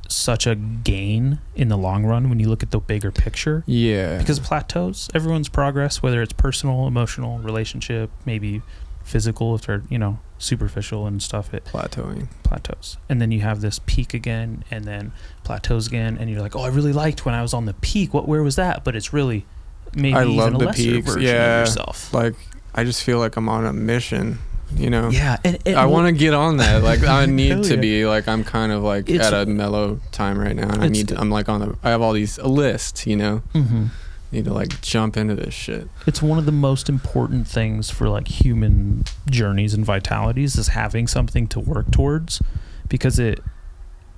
such 0.07 0.45
a 0.45 0.55
gain 0.55 1.39
in 1.55 1.69
the 1.69 1.77
long 1.77 2.03
run 2.05 2.27
when 2.29 2.37
you 2.39 2.49
look 2.49 2.61
at 2.63 2.71
the 2.71 2.79
bigger 2.79 3.11
picture. 3.11 3.63
yeah 3.65 4.17
because 4.17 4.39
plateaus 4.39 5.09
everyone's 5.13 5.47
progress 5.47 6.03
whether 6.03 6.21
it's 6.21 6.33
personal 6.33 6.85
emotional 6.85 7.39
relationship 7.39 8.09
maybe 8.25 8.61
physical, 9.03 9.55
if 9.55 9.63
they're 9.65 9.81
you 9.89 9.97
know 9.97 10.19
superficial 10.37 11.07
and 11.07 11.21
stuff, 11.23 11.53
it 11.55 11.65
plateauing. 11.65 12.27
plateaus. 12.43 12.97
And 13.09 13.19
then 13.19 13.31
you 13.31 13.41
have 13.41 13.59
this 13.61 13.79
peak 13.87 14.13
again, 14.13 14.63
and 14.71 14.85
then 14.85 15.11
plateaus 15.43 15.87
again, 15.87 16.17
and 16.19 16.29
you're 16.29 16.39
like, 16.41 16.55
oh, 16.55 16.61
I 16.61 16.67
really 16.67 16.93
liked 16.93 17.25
when 17.25 17.33
I 17.35 17.41
was 17.41 17.53
on 17.53 17.65
the 17.65 17.73
peak. 17.73 18.13
What 18.13 18.27
where 18.27 18.43
was 18.43 18.55
that? 18.57 18.83
But 18.83 18.95
it's 18.95 19.11
really 19.11 19.45
maybe 19.93 20.15
I 20.15 20.23
even 20.23 20.35
love 20.35 20.55
a 20.55 20.57
the 20.57 20.65
lesser 20.65 20.81
peaks, 20.83 21.05
version 21.07 21.21
yeah. 21.23 21.61
of 21.61 21.67
yourself. 21.67 22.13
Like 22.13 22.35
I 22.75 22.83
just 22.83 23.03
feel 23.03 23.19
like 23.19 23.35
I'm 23.37 23.49
on 23.49 23.65
a 23.65 23.73
mission. 23.73 24.39
You 24.73 24.89
know. 24.89 25.09
Yeah, 25.09 25.35
and, 25.43 25.59
and 25.65 25.75
I 25.75 25.85
want 25.85 26.07
to 26.07 26.13
get 26.17 26.33
on 26.33 26.57
that. 26.57 26.81
Like 26.83 27.03
I 27.03 27.25
need 27.25 27.63
to 27.63 27.75
yeah. 27.75 27.81
be. 27.81 28.05
Like 28.05 28.27
I'm 28.29 28.43
kind 28.45 28.71
of 28.71 28.83
like 28.83 29.09
It's- 29.09 29.27
at 29.29 29.33
a 29.33 29.45
mellow 29.45 29.99
time 30.13 30.39
right 30.39 30.55
now, 30.55 30.69
and 30.69 30.81
I 30.81 30.87
need. 30.87 31.09
To, 31.09 31.19
I'm 31.19 31.29
like 31.29 31.49
on 31.49 31.59
the. 31.59 31.77
I 31.83 31.89
have 31.89 32.01
all 32.01 32.13
these 32.13 32.37
a 32.37 32.47
list. 32.47 33.05
You 33.05 33.17
know. 33.17 33.37
hmm 33.53 33.87
Need 34.33 34.45
to 34.45 34.53
like 34.53 34.79
jump 34.79 35.17
into 35.17 35.35
this 35.35 35.53
shit. 35.53 35.89
It's 36.07 36.21
one 36.21 36.37
of 36.39 36.45
the 36.45 36.53
most 36.53 36.87
important 36.87 37.49
things 37.49 37.89
for 37.89 38.07
like 38.07 38.29
human 38.29 39.03
journeys 39.29 39.73
and 39.73 39.83
vitalities 39.83 40.55
is 40.55 40.69
having 40.69 41.05
something 41.05 41.47
to 41.47 41.59
work 41.59 41.91
towards, 41.91 42.41
because 42.87 43.19
it 43.19 43.41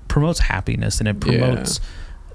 promotes 0.08 0.42
happiness 0.42 1.00
and 1.00 1.08
it 1.08 1.16
Yeah. 1.26 1.64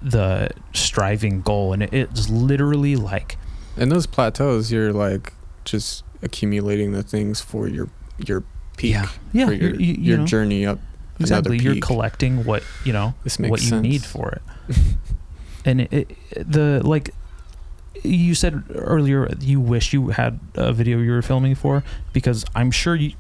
The 0.02 0.50
striving 0.74 1.42
goal, 1.42 1.72
and 1.72 1.82
it's 1.82 2.28
literally 2.28 2.96
like 2.96 3.36
And 3.76 3.90
those 3.92 4.06
plateaus, 4.06 4.70
you're 4.72 4.92
like 4.92 5.32
just 5.64 6.04
accumulating 6.22 6.92
the 6.92 7.02
things 7.02 7.40
for 7.40 7.68
your 7.68 7.88
your 8.18 8.42
peak. 8.76 8.92
yeah, 8.92 9.08
yeah, 9.32 9.46
For 9.46 9.52
your 9.52 9.70
you, 9.74 9.78
you, 9.78 9.92
you 9.94 10.02
your 10.10 10.18
know, 10.18 10.26
journey 10.26 10.66
up. 10.66 10.78
exactly. 11.20 11.58
You're 11.58 11.76
collecting 11.80 12.44
what 12.44 12.62
you 12.84 12.92
know 12.92 13.14
This 13.24 13.38
makes 13.38 13.50
what 13.50 13.62
you 13.62 13.80
need 13.80 14.04
for 14.04 14.30
it. 14.30 14.42
and 15.64 15.80
it, 15.82 15.92
it, 16.30 16.50
the 16.52 16.80
like 16.84 17.10
you 18.04 18.34
said 18.34 18.62
earlier, 18.74 19.28
you 19.40 19.60
wish 19.60 19.92
you 19.92 20.08
had 20.10 20.38
a 20.54 20.72
video 20.72 20.98
you 20.98 21.10
were 21.10 21.22
filming 21.22 21.54
for 21.56 21.82
because 22.12 22.44
I'm 22.54 22.70
sure 22.70 22.94
you 22.94 23.12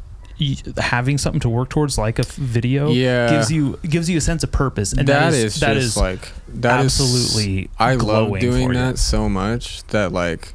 having 0.78 1.18
something 1.18 1.40
to 1.40 1.48
work 1.48 1.68
towards, 1.68 1.98
like 1.98 2.18
a 2.18 2.22
video, 2.24 2.90
Yeah. 2.90 3.30
gives 3.30 3.50
you 3.50 3.78
gives 3.88 4.08
you 4.08 4.18
a 4.18 4.20
sense 4.20 4.42
of 4.44 4.52
purpose, 4.52 4.92
and 4.92 5.06
that 5.08 5.32
is, 5.34 5.58
that 5.60 5.74
just 5.74 5.86
is 5.88 5.96
like 5.96 6.32
that 6.48 6.80
is 6.84 7.00
absolutely. 7.00 7.70
I 7.78 7.94
love 7.94 8.38
doing 8.40 8.68
for 8.68 8.72
you. 8.72 8.78
that 8.78 8.98
so 8.98 9.28
much 9.28 9.84
that 9.88 10.12
like 10.12 10.54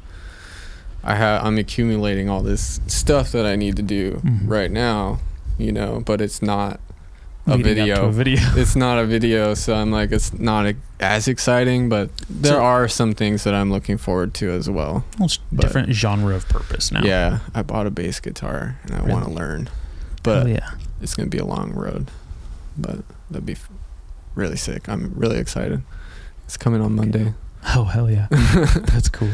I 1.02 1.16
have 1.16 1.44
I'm 1.44 1.58
accumulating 1.58 2.28
all 2.30 2.40
this 2.42 2.80
stuff 2.86 3.30
that 3.32 3.44
I 3.46 3.56
need 3.56 3.76
to 3.76 3.82
do 3.82 4.20
Mhm. 4.24 4.48
right 4.48 4.70
now, 4.70 5.20
you 5.58 5.70
know, 5.72 6.02
but 6.04 6.20
it's 6.20 6.40
not 6.42 6.80
a 7.46 7.56
leading 7.56 7.90
up 7.90 7.98
to 7.98 8.08
video. 8.08 8.08
a 8.08 8.12
video. 8.12 8.40
It's 8.56 8.74
not 8.76 8.98
a 8.98 9.04
video, 9.14 9.54
so 9.54 9.74
I'm 9.74 9.90
like 9.90 10.12
it's 10.12 10.32
not 10.32 10.66
a, 10.66 10.76
as 11.00 11.28
exciting, 11.28 11.88
but 11.88 12.10
there 12.28 12.52
So- 12.54 12.62
are 12.62 12.88
some 12.88 13.14
things 13.14 13.44
that 13.44 13.54
I'm 13.54 13.70
looking 13.70 13.98
forward 13.98 14.32
to 14.34 14.50
as 14.50 14.68
well. 14.70 15.04
Well, 15.18 15.26
it's 15.26 15.38
but- 15.52 15.62
different 15.62 15.92
genre 15.92 16.34
of 16.34 16.48
purpose 16.48 16.90
now. 16.92 17.02
Yeah, 17.04 17.40
I 17.54 17.62
bought 17.62 17.86
a 17.86 17.90
bass 17.90 18.20
guitar 18.20 18.78
and 18.84 18.92
I 18.94 19.02
want 19.02 19.24
to 19.26 19.30
learn, 19.30 19.66
Hell 19.66 19.74
but 20.22 20.48
yeah. 20.48 20.70
it's 21.02 21.14
gonna 21.14 21.28
be 21.28 21.38
a 21.38 21.44
long 21.46 21.72
road. 21.72 22.10
But 22.78 23.00
that'd 23.30 23.46
be 23.46 23.52
f- 23.52 23.68
really 24.34 24.56
sick. 24.56 24.88
I'm 24.88 25.12
really 25.14 25.38
excited. 25.38 25.82
It's 26.46 26.56
coming 26.56 26.80
on 26.80 26.94
Monday. 26.96 27.34
Oh 27.74 27.84
hell 27.84 28.10
yeah. 28.10 28.26
That's 28.30 29.08
cool. 29.08 29.30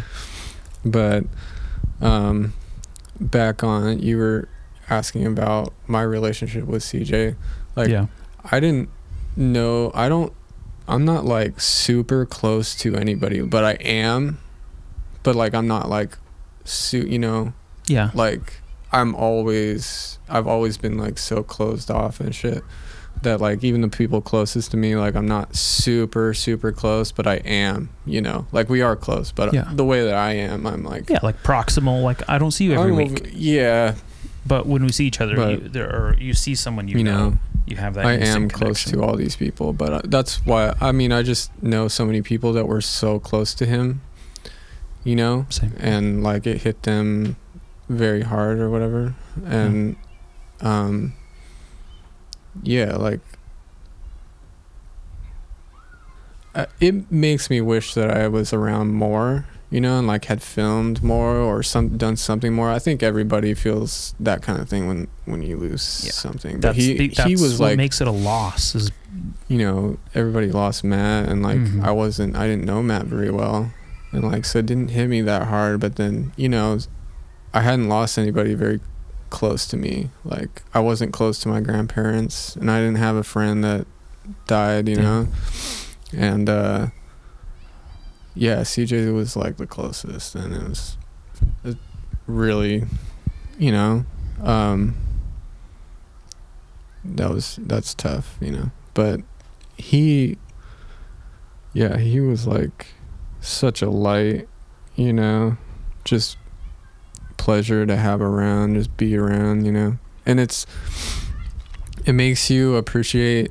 but 0.84 1.24
um 2.00 2.52
back 3.20 3.62
on 3.64 3.98
you 3.98 4.16
were 4.16 4.48
asking 4.88 5.26
about 5.26 5.72
my 5.86 6.02
relationship 6.02 6.64
with 6.64 6.82
CJ. 6.82 7.36
Like 7.76 7.88
yeah. 7.88 8.06
I 8.50 8.60
didn't 8.60 8.88
know 9.36 9.90
I 9.94 10.08
don't 10.08 10.32
I'm 10.88 11.04
not 11.04 11.24
like 11.24 11.60
super 11.60 12.26
close 12.26 12.74
to 12.76 12.96
anybody, 12.96 13.40
but 13.42 13.64
I 13.64 13.72
am. 13.74 14.38
But 15.22 15.36
like 15.36 15.54
I'm 15.54 15.68
not 15.68 15.88
like 15.88 16.16
su- 16.64 17.06
you 17.06 17.18
know, 17.18 17.52
Yeah. 17.86 18.10
like 18.14 18.60
I'm 18.92 19.14
always 19.14 20.18
I've 20.28 20.46
always 20.46 20.76
been 20.78 20.98
like 20.98 21.18
so 21.18 21.42
closed 21.42 21.90
off 21.90 22.20
and 22.20 22.34
shit 22.34 22.62
that 23.22 23.40
like 23.40 23.62
even 23.62 23.82
the 23.82 23.88
people 23.88 24.20
closest 24.22 24.70
to 24.70 24.76
me 24.78 24.96
like 24.96 25.14
I'm 25.14 25.28
not 25.28 25.54
super 25.54 26.32
super 26.32 26.72
close 26.72 27.12
but 27.12 27.26
I 27.26 27.34
am 27.36 27.90
you 28.06 28.22
know 28.22 28.46
like 28.50 28.70
we 28.70 28.80
are 28.80 28.96
close 28.96 29.30
but 29.30 29.52
Yeah. 29.52 29.68
the 29.72 29.84
way 29.84 30.02
that 30.04 30.14
I 30.14 30.32
am 30.32 30.66
I'm 30.66 30.82
like 30.84 31.10
Yeah, 31.10 31.18
like 31.22 31.42
proximal. 31.42 32.02
Like 32.02 32.22
I 32.28 32.38
don't 32.38 32.50
see 32.50 32.64
you 32.64 32.72
every 32.72 32.90
I'm 32.92 32.96
week, 32.96 33.30
yeah 33.32 33.94
but 34.46 34.66
when 34.66 34.82
we 34.84 34.90
see 34.90 35.06
each 35.06 35.20
other, 35.20 35.36
But- 35.36 35.50
you, 35.62 35.68
there 35.68 35.90
or 35.94 36.16
you 36.18 36.32
see 36.32 36.54
someone 36.54 36.88
you, 36.88 36.96
you 36.98 37.04
know, 37.04 37.30
know 37.30 37.38
you 37.70 37.76
have 37.76 37.94
that. 37.94 38.04
I 38.04 38.14
am 38.14 38.48
close 38.48 38.84
to 38.84 39.02
all 39.02 39.16
these 39.16 39.36
people 39.36 39.72
but 39.72 39.92
uh, 39.92 40.00
that's 40.04 40.44
why 40.44 40.74
I 40.80 40.92
mean 40.92 41.12
I 41.12 41.22
just 41.22 41.50
know 41.62 41.88
so 41.88 42.04
many 42.04 42.22
people 42.22 42.52
that 42.54 42.66
were 42.66 42.80
so 42.80 43.18
close 43.18 43.54
to 43.54 43.66
him 43.66 44.00
you 45.04 45.16
know 45.16 45.46
Same. 45.48 45.74
and 45.78 46.22
like 46.22 46.46
it 46.46 46.62
hit 46.62 46.82
them 46.82 47.36
very 47.88 48.22
hard 48.22 48.58
or 48.58 48.70
whatever 48.70 49.14
and 49.44 49.96
um 50.60 51.14
yeah 52.62 52.96
like 52.96 53.20
uh, 56.54 56.66
it 56.80 57.10
makes 57.12 57.48
me 57.48 57.60
wish 57.60 57.94
that 57.94 58.10
I 58.10 58.26
was 58.26 58.52
around 58.52 58.92
more 58.92 59.46
you 59.70 59.80
know 59.80 59.98
and 59.98 60.06
like 60.06 60.24
had 60.26 60.42
filmed 60.42 61.02
more 61.02 61.36
or 61.36 61.62
some 61.62 61.96
done 61.96 62.16
something 62.16 62.52
more 62.52 62.70
I 62.70 62.78
think 62.80 63.02
everybody 63.02 63.54
feels 63.54 64.14
that 64.18 64.42
kind 64.42 64.60
of 64.60 64.68
thing 64.68 64.86
when 64.88 65.06
when 65.26 65.42
you 65.42 65.56
lose 65.56 66.02
Yeah. 66.04 66.10
something 66.12 66.56
but 66.60 66.62
That's, 66.74 66.78
he 66.78 66.96
the, 66.98 67.08
that's 67.08 67.28
he 67.28 67.36
was 67.36 67.58
what 67.58 67.66
like 67.70 67.76
makes 67.76 68.00
it 68.00 68.08
a 68.08 68.12
loss. 68.12 68.74
Is 68.74 68.90
you 69.48 69.58
know, 69.58 69.98
everybody 70.14 70.50
lost 70.52 70.84
Matt, 70.84 71.28
and 71.28 71.42
like 71.42 71.58
Mhm. 71.58 71.84
I 71.84 71.90
wasn't, 71.90 72.36
I 72.36 72.46
didn't 72.46 72.64
know 72.64 72.80
Matt 72.82 73.06
very 73.06 73.30
well, 73.30 73.72
and 74.12 74.22
like 74.24 74.44
so 74.44 74.60
it 74.60 74.66
didn't 74.66 74.88
hit 74.90 75.08
me 75.08 75.20
that 75.22 75.48
hard. 75.48 75.80
But 75.80 75.96
then 75.96 76.32
you 76.36 76.48
know, 76.48 76.78
I 77.52 77.62
hadn't 77.62 77.88
lost 77.88 78.18
anybody 78.18 78.54
very 78.54 78.80
close 79.30 79.66
to 79.66 79.76
me. 79.76 80.10
Like 80.24 80.62
I 80.74 80.78
wasn't 80.80 81.12
close 81.12 81.38
to 81.40 81.48
my 81.48 81.60
grandparents, 81.60 82.54
and 82.56 82.70
I 82.70 82.78
didn't 82.80 82.98
have 82.98 83.16
a 83.16 83.24
friend 83.24 83.62
that 83.64 83.86
died. 84.46 84.88
You 84.88 84.96
Yeah. 84.96 85.02
know, 85.02 85.28
and 86.16 86.48
uh 86.48 86.86
yeah, 88.34 88.60
CJ 88.60 89.12
was 89.14 89.36
like 89.36 89.56
the 89.56 89.66
closest, 89.66 90.34
and 90.34 90.54
it 90.54 90.62
was, 90.62 90.96
really, 92.26 92.84
you 93.58 93.72
know, 93.72 94.04
um 94.42 94.94
that 97.04 97.30
was 97.30 97.58
that's 97.62 97.94
tough, 97.94 98.36
you 98.40 98.50
know. 98.50 98.70
But 98.94 99.20
he 99.76 100.38
yeah, 101.72 101.98
he 101.98 102.20
was 102.20 102.46
like 102.46 102.88
such 103.40 103.82
a 103.82 103.90
light, 103.90 104.48
you 104.96 105.12
know, 105.12 105.56
just 106.04 106.36
pleasure 107.36 107.86
to 107.86 107.96
have 107.96 108.20
around, 108.20 108.74
just 108.74 108.96
be 108.96 109.16
around, 109.16 109.64
you 109.64 109.72
know. 109.72 109.98
And 110.26 110.38
it's 110.38 110.66
it 112.04 112.12
makes 112.12 112.50
you 112.50 112.76
appreciate 112.76 113.50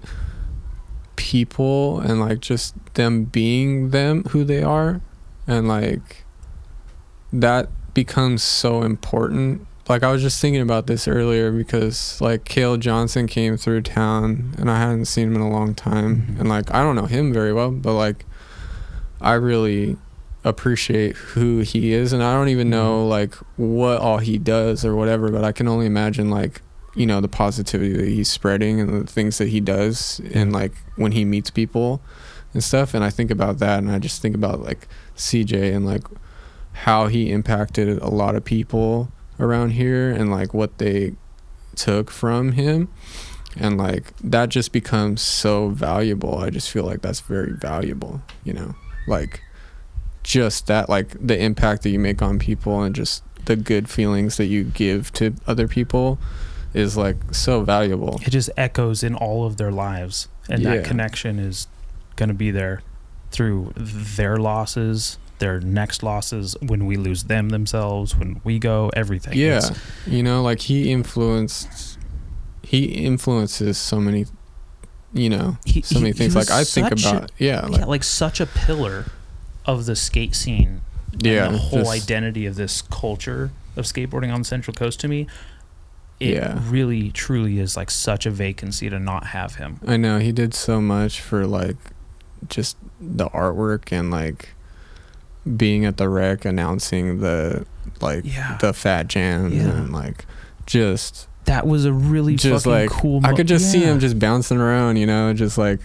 people 1.20 2.00
and 2.00 2.22
like 2.22 2.40
just 2.40 2.74
them 2.94 3.26
being 3.26 3.90
them 3.90 4.24
who 4.30 4.46
they 4.46 4.64
are. 4.64 5.02
And 5.46 5.68
like 5.68 6.24
that 7.34 7.68
becomes 7.94 8.42
so 8.42 8.82
important. 8.84 9.68
Like 9.90 10.02
I 10.04 10.12
was 10.12 10.22
just 10.22 10.40
thinking 10.42 10.62
about 10.62 10.88
this 10.88 11.08
earlier 11.08 11.52
because 11.52 12.20
like 12.22 12.46
Kale 12.46 12.78
Johnson 12.78 13.28
came 13.28 13.58
through 13.58 13.82
town 13.82 14.56
and 14.58 14.72
I 14.72 14.80
hadn't 14.80 15.06
seen 15.06 15.28
him 15.28 15.36
in 15.36 15.42
a 15.42 15.50
long 15.50 15.76
time. 15.76 16.28
Mhm. 16.32 16.40
and 16.40 16.50
like 16.50 16.74
I 16.74 16.82
don't 16.82 16.96
know 16.96 17.06
him 17.08 17.34
very 17.34 17.52
well 17.52 17.72
but 17.72 17.94
like 17.94 18.26
I 19.20 19.34
really 19.34 19.98
appreciate 20.46 21.18
who 21.18 21.60
he 21.60 21.92
is. 21.92 22.14
And 22.14 22.24
I 22.24 22.34
don't 22.34 22.48
even 22.48 22.70
know 22.70 23.06
like 23.06 23.36
what 23.58 24.00
all 24.00 24.20
he 24.20 24.38
does 24.38 24.86
or 24.86 24.96
whatever 24.96 25.30
but 25.30 25.44
I 25.44 25.52
can 25.52 25.68
only 25.68 25.86
imagine 25.86 26.30
like 26.30 26.62
you 26.96 27.06
know 27.06 27.22
the 27.22 27.28
positivity 27.28 27.94
that 27.94 28.08
he's 28.08 28.30
spreading 28.30 28.80
and 28.80 29.08
the 29.08 29.12
things 29.12 29.38
that 29.38 29.50
he 29.50 29.60
does 29.60 30.22
and 30.34 30.52
like 30.52 30.74
when 30.96 31.12
he 31.12 31.26
meets 31.26 31.50
people 31.50 32.02
and 32.54 32.64
stuff. 32.64 32.94
And 32.94 33.04
I 33.04 33.10
think 33.10 33.32
about 33.32 33.60
that 33.60 33.80
and 33.80 33.92
I 33.92 34.00
just 34.00 34.22
think 34.22 34.36
about 34.36 34.62
like 34.62 34.88
CJ 35.16 35.76
and 35.76 35.86
like 35.86 36.04
how 36.74 37.08
he 37.08 37.32
impacted 37.32 37.98
a 38.00 38.10
lot 38.10 38.36
of 38.36 38.44
people 38.44 39.12
around 39.40 39.72
here 39.72 40.10
and 40.10 40.32
like 40.32 40.54
what 40.54 40.78
they 40.78 41.16
took 41.76 42.10
from 42.10 42.54
him. 42.54 42.90
And 43.56 43.78
like 43.78 44.16
that 44.18 44.50
just 44.50 44.72
becomes 44.72 45.22
so 45.22 45.70
valuable. 45.70 46.40
I 46.40 46.50
just 46.50 46.70
feel 46.70 46.84
like 46.84 47.02
that's 47.02 47.20
very 47.20 47.54
valuable 47.54 48.22
you 48.44 48.54
know? 48.54 48.76
Like 49.08 49.42
just 50.24 50.68
that 50.68 50.90
like 50.90 51.16
the 51.26 51.42
impact 51.42 51.84
that 51.84 51.90
you 51.90 52.00
make 52.00 52.22
on 52.22 52.40
people 52.40 52.82
and 52.82 52.94
just 52.94 53.24
the 53.46 53.56
good 53.56 53.90
feelings 53.90 54.38
that 54.38 54.46
you 54.46 54.64
give 54.64 55.12
to 55.14 55.34
other 55.48 55.68
people 55.68 56.20
is 56.74 56.96
like 56.98 57.18
so 57.34 57.64
valuable 57.64 58.20
it 58.26 58.30
just 58.30 58.50
echoes 58.58 59.04
in 59.04 59.16
all 59.16 59.46
of 59.46 59.58
their 59.58 59.72
lives, 59.72 60.28
and 60.50 60.62
Yeah. 60.62 60.76
that 60.76 60.86
connection 60.86 61.40
is 61.40 61.68
going 62.16 62.30
to 62.30 62.36
be 62.36 62.52
there 62.52 62.82
through 63.32 63.74
their 63.76 64.38
losses, 64.38 65.18
their 65.40 65.60
next 65.60 66.04
losses, 66.04 66.56
when 66.62 66.86
we 66.86 66.98
lose 66.98 67.24
them 67.26 67.50
themselves, 67.50 68.16
when 68.16 68.42
we 68.44 68.60
go, 68.60 68.90
everything. 68.96 69.38
yeah 69.38 69.58
It's- 69.58 69.80
you 70.08 70.22
know 70.24 70.42
like 70.44 70.62
he 70.62 70.92
influenced 70.92 71.98
he 72.64 72.84
influences 72.86 73.78
so 73.78 74.00
many 74.00 74.26
you 75.14 75.30
know 75.30 75.58
he, 75.66 75.82
so 75.82 75.96
many 76.00 76.08
he- 76.12 76.14
things 76.14 76.34
he 76.34 76.40
like 76.40 76.52
i 76.52 76.64
think 76.64 76.90
such 76.90 77.06
a- 77.06 77.18
about 77.18 77.32
yeah 77.40 77.62
like 77.66 77.80
yeah, 77.80 77.86
like 77.86 78.04
such 78.04 78.40
a 78.40 78.46
pillar 78.46 79.06
of 79.66 79.86
the 79.88 79.96
skate 79.96 80.36
scene. 80.36 80.82
yeah 81.24 81.46
and 81.48 81.56
the 81.56 81.60
whole 81.60 81.80
just- 81.80 81.92
identity 82.04 82.46
of 82.46 82.56
this 82.56 82.84
culture 82.84 83.50
of 83.76 83.86
skateboarding 83.86 84.32
on 84.34 84.42
the 84.42 84.46
Central 84.46 84.74
Coast 84.74 85.00
to 85.00 85.08
me. 85.08 85.26
It 86.20 86.36
Yeah. 86.36 86.60
really 86.70 87.12
truly 87.12 87.60
is 87.60 87.78
like 87.78 87.90
such 87.90 88.26
a 88.26 88.32
vacancy 88.32 88.90
to 88.90 89.00
not 89.00 89.28
have 89.28 89.56
him. 89.56 89.80
I 89.88 89.98
know 89.98 90.20
he 90.20 90.32
did 90.32 90.54
so 90.54 90.82
much 90.82 91.22
for 91.22 91.46
like 91.48 91.78
just 92.48 92.78
the 93.00 93.28
artwork 93.30 93.92
and 93.92 94.12
like 94.12 94.50
being 95.58 95.86
at 95.86 95.98
the 95.98 96.10
rec 96.10 96.46
announcing 96.46 97.20
the 97.22 97.66
like 98.02 98.22
Yeah. 98.26 98.58
the 98.60 98.74
fat 98.74 99.08
jams 99.08 99.56
Yeah. 99.56 99.70
and 99.70 99.92
like 99.94 100.26
just 100.66 101.28
That 101.46 101.66
was 101.66 101.86
a 101.86 101.94
really 101.94 102.36
just 102.36 102.66
like 102.68 102.90
cool. 102.90 103.22
I 103.24 103.34
could 103.34 103.48
just 103.48 103.72
see 103.72 103.80
him 103.80 104.00
just 104.00 104.20
bouncing 104.20 104.58
around, 104.60 104.98
you 104.98 105.08
know, 105.08 105.34
just 105.34 105.58
like 105.58 105.80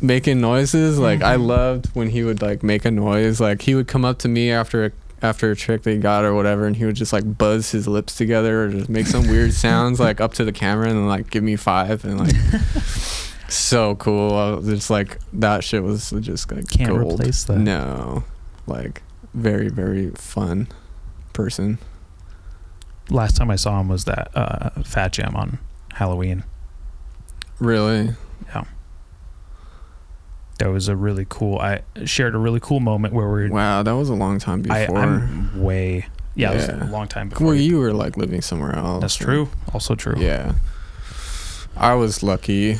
making 0.00 0.40
noises. 0.40 0.98
Like 0.98 1.22
I 1.22 1.36
Mhm. 1.36 1.46
loved 1.46 1.86
when 1.94 2.10
he 2.10 2.24
would 2.24 2.42
like 2.42 2.62
make 2.62 2.84
a 2.84 2.90
noise. 2.90 3.40
Like 3.40 3.62
he 3.62 3.74
would 3.74 3.86
come 3.86 4.04
up 4.04 4.18
to 4.20 4.28
me 4.28 4.50
after 4.50 4.84
a 4.86 4.90
after 5.24 5.50
a 5.50 5.56
trick 5.56 5.82
they 5.82 5.96
got 5.96 6.22
or 6.24 6.34
whatever, 6.34 6.66
and 6.66 6.76
he 6.76 6.84
would 6.84 6.96
just 6.96 7.12
like 7.12 7.38
buzz 7.38 7.70
his 7.70 7.88
lips 7.88 8.14
together 8.14 8.64
or 8.64 8.68
just 8.68 8.90
make 8.90 9.06
some 9.06 9.26
weird 9.26 9.54
sounds 9.54 9.98
like 9.98 10.20
up 10.20 10.34
to 10.34 10.44
the 10.44 10.52
camera 10.52 10.90
and 10.90 11.08
like 11.08 11.30
give 11.30 11.42
me 11.42 11.56
five 11.56 12.04
and 12.04 12.18
like 12.18 12.34
so 13.48 13.94
cool. 13.96 14.34
I 14.34 14.50
was 14.50 14.66
just 14.66 14.90
like 14.90 15.18
that 15.32 15.64
shit 15.64 15.82
was 15.82 16.10
just 16.20 16.52
like 16.52 16.68
Can't 16.68 16.90
gold. 16.90 17.14
replace 17.14 17.44
that. 17.44 17.58
No, 17.58 18.24
like 18.66 19.02
very 19.32 19.68
very 19.68 20.10
fun 20.10 20.68
person. 21.32 21.78
Last 23.08 23.36
time 23.36 23.50
I 23.50 23.56
saw 23.56 23.80
him 23.80 23.88
was 23.88 24.04
that 24.04 24.30
uh, 24.34 24.70
Fat 24.82 25.12
Jam 25.14 25.34
on 25.36 25.58
Halloween. 25.94 26.44
Really, 27.58 28.10
That 30.58 30.70
was 30.70 30.88
a 30.88 30.94
really 30.96 31.26
cool. 31.28 31.58
I 31.58 31.82
shared 32.04 32.34
a 32.34 32.38
really 32.38 32.60
cool 32.60 32.80
moment 32.80 33.12
where 33.14 33.26
we. 33.30 33.48
were 33.48 33.54
wow, 33.54 33.82
that 33.82 33.92
was 33.92 34.08
a 34.08 34.14
long 34.14 34.38
time 34.38 34.62
before. 34.62 34.96
I'm 34.98 35.60
way. 35.62 36.06
Yeah, 36.36 36.52
it 36.52 36.54
was 36.56 36.68
a 36.68 36.76
long 36.90 37.06
time 37.08 37.28
before. 37.28 37.48
Well, 37.48 37.56
you 37.56 37.78
were 37.78 37.92
like 37.92 38.16
living 38.16 38.40
somewhere 38.42 38.74
else. 38.74 39.00
That's 39.00 39.16
true. 39.16 39.48
Also 39.72 39.94
true. 39.94 40.14
Yeah. 40.18 40.54
I 41.76 41.94
was 41.94 42.22
lucky. 42.22 42.78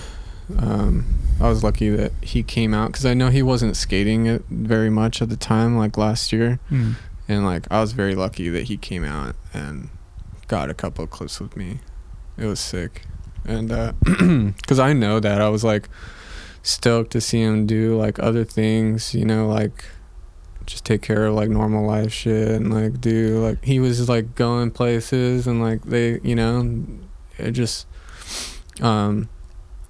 Um, 0.59 1.05
I 1.41 1.49
was 1.49 1.65
lucky 1.65 1.89
that 1.91 2.13
he 2.21 2.43
came 2.43 2.75
out 2.75 2.93
because 2.93 3.07
I 3.07 3.15
know 3.15 3.29
he 3.29 3.43
wasn't 3.43 3.77
skating 3.77 4.27
it 4.27 4.45
very 4.51 4.91
much 4.91 5.21
at 5.23 5.29
the 5.29 5.37
time, 5.37 5.77
like 5.77 5.97
last 5.97 6.33
year, 6.33 6.61
Mm. 6.71 6.95
and 7.29 7.45
like 7.45 7.67
I 7.71 7.81
was 7.81 7.93
very 7.93 8.15
lucky 8.15 8.49
that 8.51 8.65
he 8.65 8.77
came 8.77 9.05
out 9.05 9.35
and 9.53 9.89
got 10.47 10.71
a 10.71 10.75
couple 10.75 11.03
of 11.03 11.11
clips 11.11 11.41
with 11.41 11.57
me. 11.57 11.81
It 12.39 12.47
was 12.47 12.61
sick, 12.61 13.03
and 13.45 13.69
because 14.57 14.79
I 14.79 14.93
know 14.93 15.19
that 15.19 15.41
I 15.41 15.49
was 15.49 15.65
like 15.65 15.89
stoked 16.65 17.13
to 17.13 17.21
see 17.21 17.41
him 17.43 17.67
do 17.67 17.97
like 17.97 18.19
other 18.19 18.45
things, 18.45 19.15
you 19.15 19.25
know, 19.25 19.47
like 19.47 19.85
just 20.67 20.85
take 20.85 21.03
care 21.03 21.27
of 21.27 21.35
like 21.35 21.51
normal 21.51 21.87
life 21.87 22.13
shit 22.13 22.51
and 22.53 22.73
like 22.73 23.01
do 23.01 23.39
like 23.39 23.63
he 23.65 23.79
was 23.79 24.09
like 24.09 24.35
going 24.35 24.71
places 24.71 25.47
and 25.47 25.61
like 25.63 25.83
they 25.85 26.19
you 26.23 26.35
know 26.35 26.75
it 27.37 27.53
just 27.53 27.87
um 28.81 29.29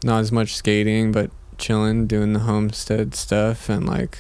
not 0.02 0.18
as 0.18 0.32
much 0.32 0.56
skating 0.56 1.12
but 1.12 1.30
chilling 1.58 2.08
doing 2.08 2.32
the 2.32 2.40
homestead 2.40 3.14
stuff 3.14 3.68
and 3.68 3.86
like 3.86 4.18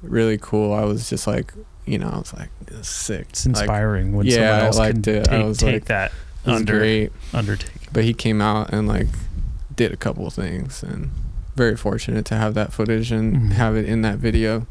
really 0.00 0.38
cool 0.38 0.72
i 0.72 0.84
was 0.84 1.10
just 1.10 1.26
like 1.26 1.52
you 1.86 1.98
know 1.98 2.08
i 2.08 2.18
was 2.18 2.32
like 2.34 2.50
this 2.66 2.78
is 2.78 2.86
sick 2.86 3.26
It's 3.30 3.44
inspiring 3.46 4.14
when 4.14 4.26
yeah, 4.26 4.34
someone 4.34 4.48
I 4.60 4.66
else 4.66 4.78
liked 4.78 5.02
can 5.02 5.14
it. 5.16 5.28
I 5.28 5.42
was 5.42 5.58
take 5.58 5.72
like, 5.72 5.84
that 5.86 6.12
under 6.46 6.78
great 6.78 7.12
undertaking. 7.34 7.88
but 7.92 8.04
he 8.04 8.14
came 8.14 8.40
out 8.40 8.72
and 8.72 8.86
like 8.86 9.08
did 9.74 9.90
a 9.92 9.96
couple 9.96 10.24
of 10.28 10.34
things 10.34 10.84
and 10.84 11.10
very 11.60 11.76
fortunate 11.76 12.24
to 12.24 12.34
have 12.34 12.54
that 12.54 12.72
footage 12.72 13.12
and 13.12 13.36
Mhm. 13.36 13.52
have 13.52 13.76
it 13.76 13.84
in 13.84 14.00
that 14.00 14.18
video 14.18 14.66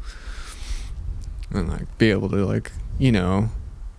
and 1.52 1.68
like 1.68 1.86
be 1.98 2.10
able 2.10 2.28
to 2.28 2.44
like 2.44 2.72
you 2.98 3.12
know 3.12 3.50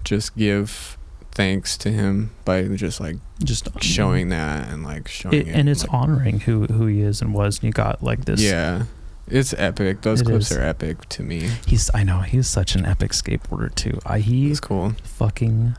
just 0.03 0.35
give 0.35 0.97
thanks 1.31 1.77
to 1.77 1.89
him 1.89 2.31
by 2.43 2.63
just 2.85 2.99
like 2.99 3.15
Just 3.41 3.69
showing 3.81 4.27
that 4.29 4.67
and 4.69 4.83
like 4.83 5.07
showing 5.07 5.35
it, 5.35 5.47
it, 5.47 5.55
and 5.55 5.69
it's 5.69 5.83
like, 5.83 5.93
honoring 5.93 6.41
who 6.41 6.65
who 6.65 6.85
he 6.87 6.99
is 7.01 7.21
and 7.21 7.33
was. 7.33 7.57
And 7.59 7.63
you 7.65 7.71
got 7.71 8.03
like 8.03 8.25
this. 8.25 8.41
yeah 8.41 8.83
it's 9.27 9.53
epic 9.57 10.01
those 10.01 10.19
It 10.21 10.25
clips 10.25 10.51
is. 10.51 10.57
are 10.57 10.61
epic 10.61 11.07
to 11.15 11.23
me 11.23 11.49
He's. 11.65 11.89
I 11.93 12.03
know 12.03 12.19
he's 12.21 12.47
such 12.47 12.75
an 12.75 12.85
epic 12.85 13.11
skateboarder 13.13 13.73
too. 13.73 13.99
I 14.05 14.19
he 14.19 14.51
it's 14.51 14.59
cool 14.59 14.93
fucking 15.03 15.75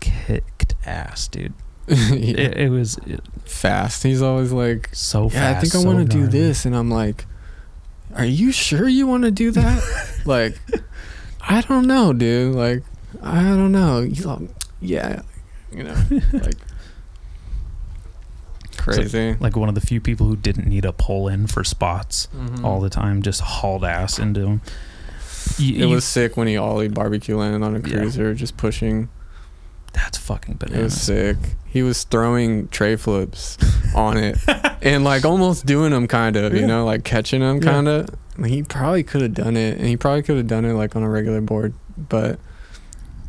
kicked 0.00 0.74
ass, 0.86 1.28
dude. 1.28 1.52
yeah. 1.88 1.96
It, 2.16 2.56
it 2.58 2.68
was 2.70 2.98
it, 3.06 3.20
fast 3.44 4.02
he's 4.02 4.22
always 4.22 4.52
like 4.52 4.88
so 4.92 5.28
fast. 5.28 5.34
yeah 5.34 5.50
i 5.50 5.60
think 5.60 5.74
i 5.74 5.78
so 5.78 5.86
want 5.86 5.98
to 6.10 6.16
do 6.16 6.26
this 6.26 6.64
and 6.64 6.74
i'm 6.76 6.90
like 6.90 7.26
are 8.14 8.24
you 8.24 8.52
sure 8.52 8.88
you 8.88 9.06
want 9.06 9.24
to 9.24 9.30
do 9.30 9.50
that 9.50 9.82
like 10.24 10.56
i 11.40 11.60
don't 11.62 11.86
know 11.86 12.12
dude 12.12 12.54
like 12.54 12.82
i 13.22 13.40
don't 13.42 13.72
know 13.72 14.02
he's 14.02 14.24
like 14.24 14.48
yeah 14.80 15.22
you 15.72 15.82
know 15.82 15.94
like 16.32 16.56
crazy 18.76 19.36
Like 19.38 19.56
one 19.56 19.68
of 19.68 19.74
the 19.74 19.80
few 19.80 20.00
people 20.00 20.26
who 20.26 20.36
didn't 20.36 20.66
need 20.66 20.84
a 20.84 20.92
pull 20.92 21.28
in 21.28 21.46
for 21.46 21.62
spots 21.62 22.28
Mhm. 22.34 22.64
all 22.64 22.80
the 22.80 22.90
time, 22.90 23.22
just 23.22 23.40
hauled 23.40 23.84
ass 23.84 24.18
into 24.18 24.40
him. 24.46 24.60
You- 25.58 25.74
it 25.74 25.78
you- 25.88 25.88
was 25.94 26.04
sick 26.04 26.36
when 26.36 26.48
he 26.48 26.54
ollied 26.54 26.94
barbecue 26.94 27.36
landed 27.36 27.62
on 27.64 27.76
a 27.76 27.78
Yeah. 27.80 27.98
cruiser 27.98 28.34
just 28.34 28.56
pushing 28.56 29.08
that's 29.92 30.16
fucking 30.18 30.54
banana. 30.54 30.80
it 30.80 30.84
was 30.84 31.00
sick 31.00 31.36
he 31.66 31.82
was 31.82 32.04
throwing 32.04 32.68
tray 32.68 32.96
flips 32.96 33.58
on 33.94 34.16
it 34.16 34.38
and 34.82 35.04
like 35.04 35.24
almost 35.24 35.66
doing 35.66 35.90
them 35.90 36.06
kind 36.08 36.36
of 36.36 36.52
Yeah. 36.54 36.60
you 36.60 36.66
know 36.66 36.84
like 36.84 37.04
catching 37.04 37.40
them 37.40 37.56
Yeah. 37.62 37.70
kind 37.72 37.88
of 37.88 38.08
he 38.46 38.62
probably 38.62 39.02
could 39.02 39.20
have 39.22 39.34
done 39.34 39.56
it 39.56 39.78
and 39.78 39.86
he 39.86 39.96
probably 39.96 40.22
could 40.22 40.36
have 40.38 40.46
done 40.46 40.64
it 40.64 40.72
like 40.72 40.96
on 40.96 41.02
a 41.02 41.08
regular 41.08 41.40
board 41.40 41.74
but 41.96 42.38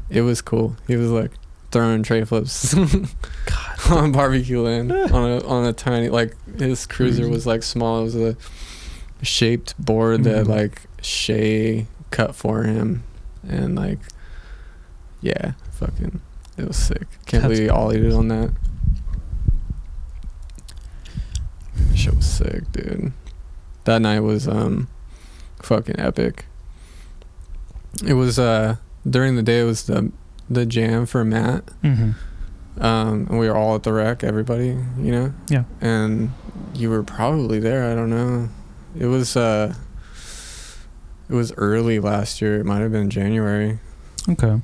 it 0.10 0.22
was 0.22 0.42
cool 0.42 0.76
he 0.88 0.96
was 0.96 1.10
like 1.12 1.32
throwing 1.72 2.04
tray 2.04 2.24
flips 2.24 2.74
on 3.90 4.12
barbecue 4.12 4.62
land 4.62 4.92
on 5.12 5.32
a 5.32 5.46
on 5.48 5.66
a 5.66 5.74
tiny 5.74 6.08
like 6.10 6.36
his 6.60 6.86
cruiser 6.86 7.28
was 7.28 7.46
like 7.48 7.64
small 7.64 8.02
it 8.02 8.04
was 8.04 8.16
a 8.16 8.38
shaped 9.22 9.74
board 9.84 10.24
that 10.24 10.46
Mhm. 10.46 10.50
like 10.50 10.82
shay 11.02 11.88
cut 12.12 12.36
for 12.36 12.64
him 12.64 13.04
and 13.48 13.76
like 13.76 14.00
yeah 15.22 15.54
fucking 15.72 16.22
it 16.58 16.68
was 16.68 16.78
sick 16.78 17.08
can't 17.26 17.44
That's 17.44 17.60
believe 17.60 17.64
he 17.64 17.68
ollied 17.70 18.04
it 18.04 18.14
on 18.14 18.28
that 18.30 18.52
shit 21.96 22.16
was 22.16 22.26
sick 22.26 22.72
dude 22.72 23.14
that 23.86 24.02
night 24.02 24.20
was 24.22 24.48
um 24.48 24.88
fucking 25.62 26.00
epic 26.00 26.46
it 28.06 28.14
was 28.14 28.38
uh 28.40 28.78
during 29.10 29.36
the 29.36 29.44
day 29.44 29.62
it 29.62 29.66
was 29.66 29.84
the 29.86 30.12
the 30.50 30.66
jam 30.66 31.06
for 31.06 31.24
matt 31.24 31.64
hmm 31.82 32.12
um, 32.80 33.28
and 33.30 33.40
we 33.40 33.48
were 33.48 33.56
all 33.56 33.76
at 33.76 33.84
the 33.84 33.94
rec, 33.94 34.24
everybody, 34.24 34.70
you 34.98 35.12
know. 35.12 35.34
Yeah. 35.48 35.66
And 35.80 36.32
you 36.74 36.90
were 36.90 37.04
probably 37.04 37.60
there. 37.60 37.92
I 37.92 37.94
don't 37.94 38.10
know. 38.10 38.50
It 38.98 39.06
was 39.06 39.38
uh, 39.38 39.76
it 41.30 41.34
was 41.36 41.54
early 41.58 42.00
last 42.00 42.42
year. 42.42 42.60
It 42.60 42.66
might 42.66 42.80
have 42.80 42.92
been 42.92 43.10
January. 43.10 43.80
Okay, 44.28 44.60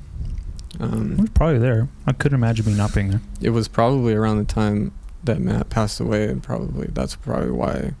I 0.80 0.84
Um, 0.84 1.16
was 1.18 1.30
probably 1.30 1.58
there. 1.58 1.88
I 2.06 2.12
couldn't 2.12 2.36
imagine 2.36 2.66
me 2.66 2.74
not 2.74 2.94
being 2.94 3.10
there. 3.10 3.20
it 3.40 3.50
was 3.50 3.68
probably 3.68 4.14
around 4.14 4.38
the 4.38 4.44
time 4.44 4.92
that 5.24 5.40
Matt 5.40 5.68
passed 5.68 6.00
away, 6.00 6.28
and 6.28 6.42
probably 6.42 6.88
that's 6.92 7.16
probably 7.16 7.50
why 7.50 7.92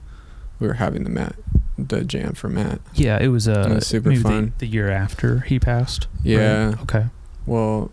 we 0.58 0.66
were 0.66 0.74
having 0.74 1.04
the 1.04 1.10
Matt, 1.10 1.34
the 1.78 2.04
jam 2.04 2.32
for 2.32 2.48
Matt. 2.48 2.80
Yeah, 2.94 3.18
it 3.20 3.28
was 3.28 3.46
uh, 3.48 3.66
It 3.70 3.74
was 3.74 3.86
super 3.86 4.08
maybe 4.08 4.22
the- 4.22 4.28
fun. 4.28 4.52
The, 4.58 4.66
year 4.66 4.90
after 4.90 5.40
he 5.40 5.58
passed. 5.58 6.06
right? 6.16 6.26
Yeah. 6.26 6.74
Okay. 6.82 7.06
Well, 7.46 7.90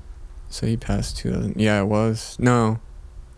so 0.50 0.66
he 0.68 0.78
passed 0.78 1.18
2000. 1.18 1.56
Yeah, 1.58 1.82
it 1.82 1.86
was 1.86 2.38
no, 2.40 2.80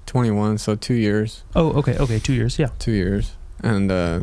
21. 0.05 0.57
So 0.59 0.75
two 0.75 0.93
years. 0.93 1.43
Oh, 1.55 1.69
okay. 1.79 1.97
Okay. 1.97 2.19
Two 2.19 2.33
years. 2.33 2.59
Yeah. 2.59 2.69
two 2.79 2.91
years, 2.91 3.35
and 3.63 3.91
uh, 3.91 4.19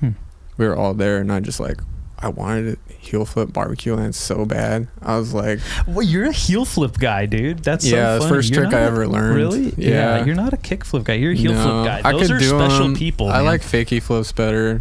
Hmm. 0.00 0.10
we 0.56 0.66
were 0.66 0.76
all 0.76 0.94
there, 0.94 1.18
and 1.18 1.30
I 1.32 1.40
just 1.40 1.60
like 1.60 1.80
I 2.22 2.28
wanted 2.28 2.78
to 2.88 2.94
heel 2.94 3.24
flip 3.24 3.52
barbecue 3.52 3.94
land 3.94 4.14
so 4.14 4.44
bad. 4.44 4.88
I 5.00 5.16
was 5.18 5.32
like, 5.32 5.58
Well, 5.86 6.02
you're 6.04 6.26
a 6.26 6.32
heel 6.32 6.64
flip 6.66 6.98
guy, 6.98 7.24
dude. 7.26 7.60
That's 7.60 7.84
yeah, 7.86 8.14
the 8.14 8.20
funny. 8.20 8.30
first 8.32 8.50
You're 8.50 8.64
trick 8.64 8.74
I 8.74 8.82
ever 8.82 9.08
learned. 9.08 9.36
Really? 9.36 9.74
Yeah, 9.76 10.24
You're 10.24 10.34
not 10.34 10.52
a 10.52 10.58
kick 10.58 10.84
flip 10.84 11.04
guy. 11.04 11.14
You're 11.14 11.32
a 11.32 11.36
heel 11.36 11.52
No, 11.54 11.62
flip 11.62 12.02
guy. 12.02 12.08
I 12.08 12.12
Those 12.12 12.30
are 12.30 12.40
special 12.40 12.84
'em. 12.84 12.94
people. 12.94 13.28
I 13.30 13.38
man. 13.38 13.46
like 13.46 13.62
fakie 13.62 14.02
flips 14.02 14.32
better, 14.32 14.80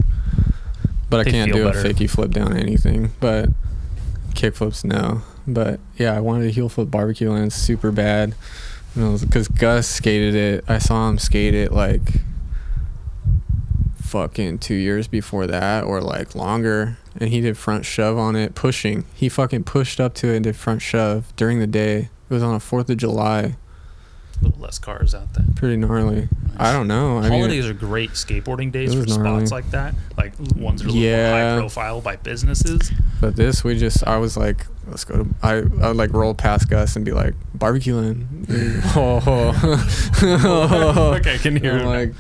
but 1.10 1.24
They 1.24 1.30
I 1.30 1.34
can't 1.34 1.54
do 1.54 1.64
better. 1.64 1.80
a 1.80 1.84
fakie 1.94 2.10
flip 2.10 2.32
down 2.32 2.58
anything. 2.58 3.12
But 3.22 3.50
kick 4.36 4.56
flips, 4.56 4.84
no. 4.84 5.22
But 5.48 5.80
yeah, 5.98 6.16
I 6.16 6.20
wanted 6.20 6.44
to 6.44 6.52
heel 6.52 6.68
flip 6.70 6.92
barbecue 6.92 7.32
land 7.32 7.54
super 7.54 7.92
bad. 7.92 8.36
Because 8.96 9.48
Gus 9.48 9.88
skated 9.88 10.36
it. 10.36 10.66
I 10.68 10.78
saw 10.78 11.08
him 11.10 11.18
skate 11.18 11.54
it 11.56 11.72
like 11.72 12.02
fucking 14.02 14.58
two 14.60 14.74
years 14.76 15.08
before 15.08 15.48
that 15.48 15.84
or 15.84 16.02
like 16.02 16.36
longer. 16.36 16.98
And 17.20 17.30
he 17.30 17.42
did 17.42 17.58
front 17.58 17.86
shove 17.86 18.18
on 18.18 18.36
it, 18.36 18.56
pushing. 18.56 19.06
He 19.14 19.30
fucking 19.30 19.66
pushed 19.66 20.00
up 20.00 20.14
to 20.16 20.30
it 20.32 20.36
and 20.38 20.44
did 20.44 20.56
front 20.56 20.82
shove 20.82 21.34
during 21.36 21.60
the 21.60 21.68
day. 21.68 22.10
It 22.30 22.34
was 22.34 22.44
on 22.44 22.56
a 22.56 22.60
4th 22.60 22.90
of 22.90 22.98
July. 22.98 23.56
A 24.42 24.46
little 24.46 24.62
less 24.62 24.80
cars 24.80 25.14
out 25.14 25.34
there. 25.34 25.44
Pretty 25.56 25.76
gnarly. 25.76 26.30
I 26.58 26.72
don't 26.72 26.88
know. 26.88 27.18
I 27.18 27.24
mean, 27.24 27.32
Holidays 27.40 27.68
are 27.68 27.74
great 27.74 28.12
skateboarding 28.12 28.72
days 28.72 28.94
for 28.94 29.06
gnarly. 29.06 29.46
spots 29.46 29.52
like 29.52 29.70
that, 29.72 29.96
like 30.18 30.32
ones 30.56 30.82
that 30.82 30.92
are 30.92 30.96
Yeah. 30.96 31.56
high 31.56 31.60
profile 31.60 32.00
by 32.00 32.16
businesses. 32.16 32.90
but 33.20 33.36
this 33.36 33.66
we 33.66 33.78
just 33.78 34.06
I 34.08 34.18
was 34.18 34.38
like, 34.38 34.66
let's 34.88 35.04
go 35.04 35.24
to 35.24 35.30
I 35.44 35.56
I 35.56 35.88
would 35.90 35.98
like 35.98 36.14
roll 36.14 36.34
past 36.34 36.70
Gus 36.70 36.96
and 36.96 37.04
be 37.04 37.12
like 37.12 37.34
barbecue 37.54 37.96
land. 37.96 38.46
oh. 38.96 39.52
okay, 41.18 41.36
I 41.36 41.38
can 41.38 41.58
hear 41.58 41.74
I'm 41.80 41.86
like 41.86 42.14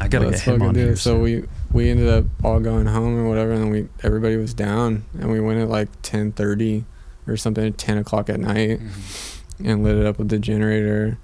I 0.00 0.08
gotta 0.08 0.26
let's 0.28 0.44
get 0.44 0.56
him 0.56 0.62
on 0.62 0.74
here. 0.74 0.94
So 0.96 1.18
we 1.18 1.44
we 1.72 1.90
ended 1.90 2.08
up 2.08 2.24
all 2.44 2.60
going 2.60 2.86
home 2.86 3.18
or 3.18 3.28
whatever, 3.28 3.52
and 3.52 3.62
then 3.64 3.70
we 3.70 3.88
everybody 4.02 4.36
was 4.36 4.54
down, 4.54 5.04
and 5.18 5.30
we 5.30 5.40
went 5.40 5.60
at 5.60 5.68
like 5.68 5.88
ten 6.02 6.32
thirty 6.32 6.84
or 7.26 7.36
something, 7.36 7.72
ten 7.74 7.98
o'clock 7.98 8.28
at 8.30 8.38
night, 8.40 8.80
Mhm. 8.80 9.64
and 9.64 9.82
lit 9.84 9.96
it 9.96 10.06
up 10.06 10.18
with 10.18 10.28
the 10.28 10.38
generator, 10.38 11.18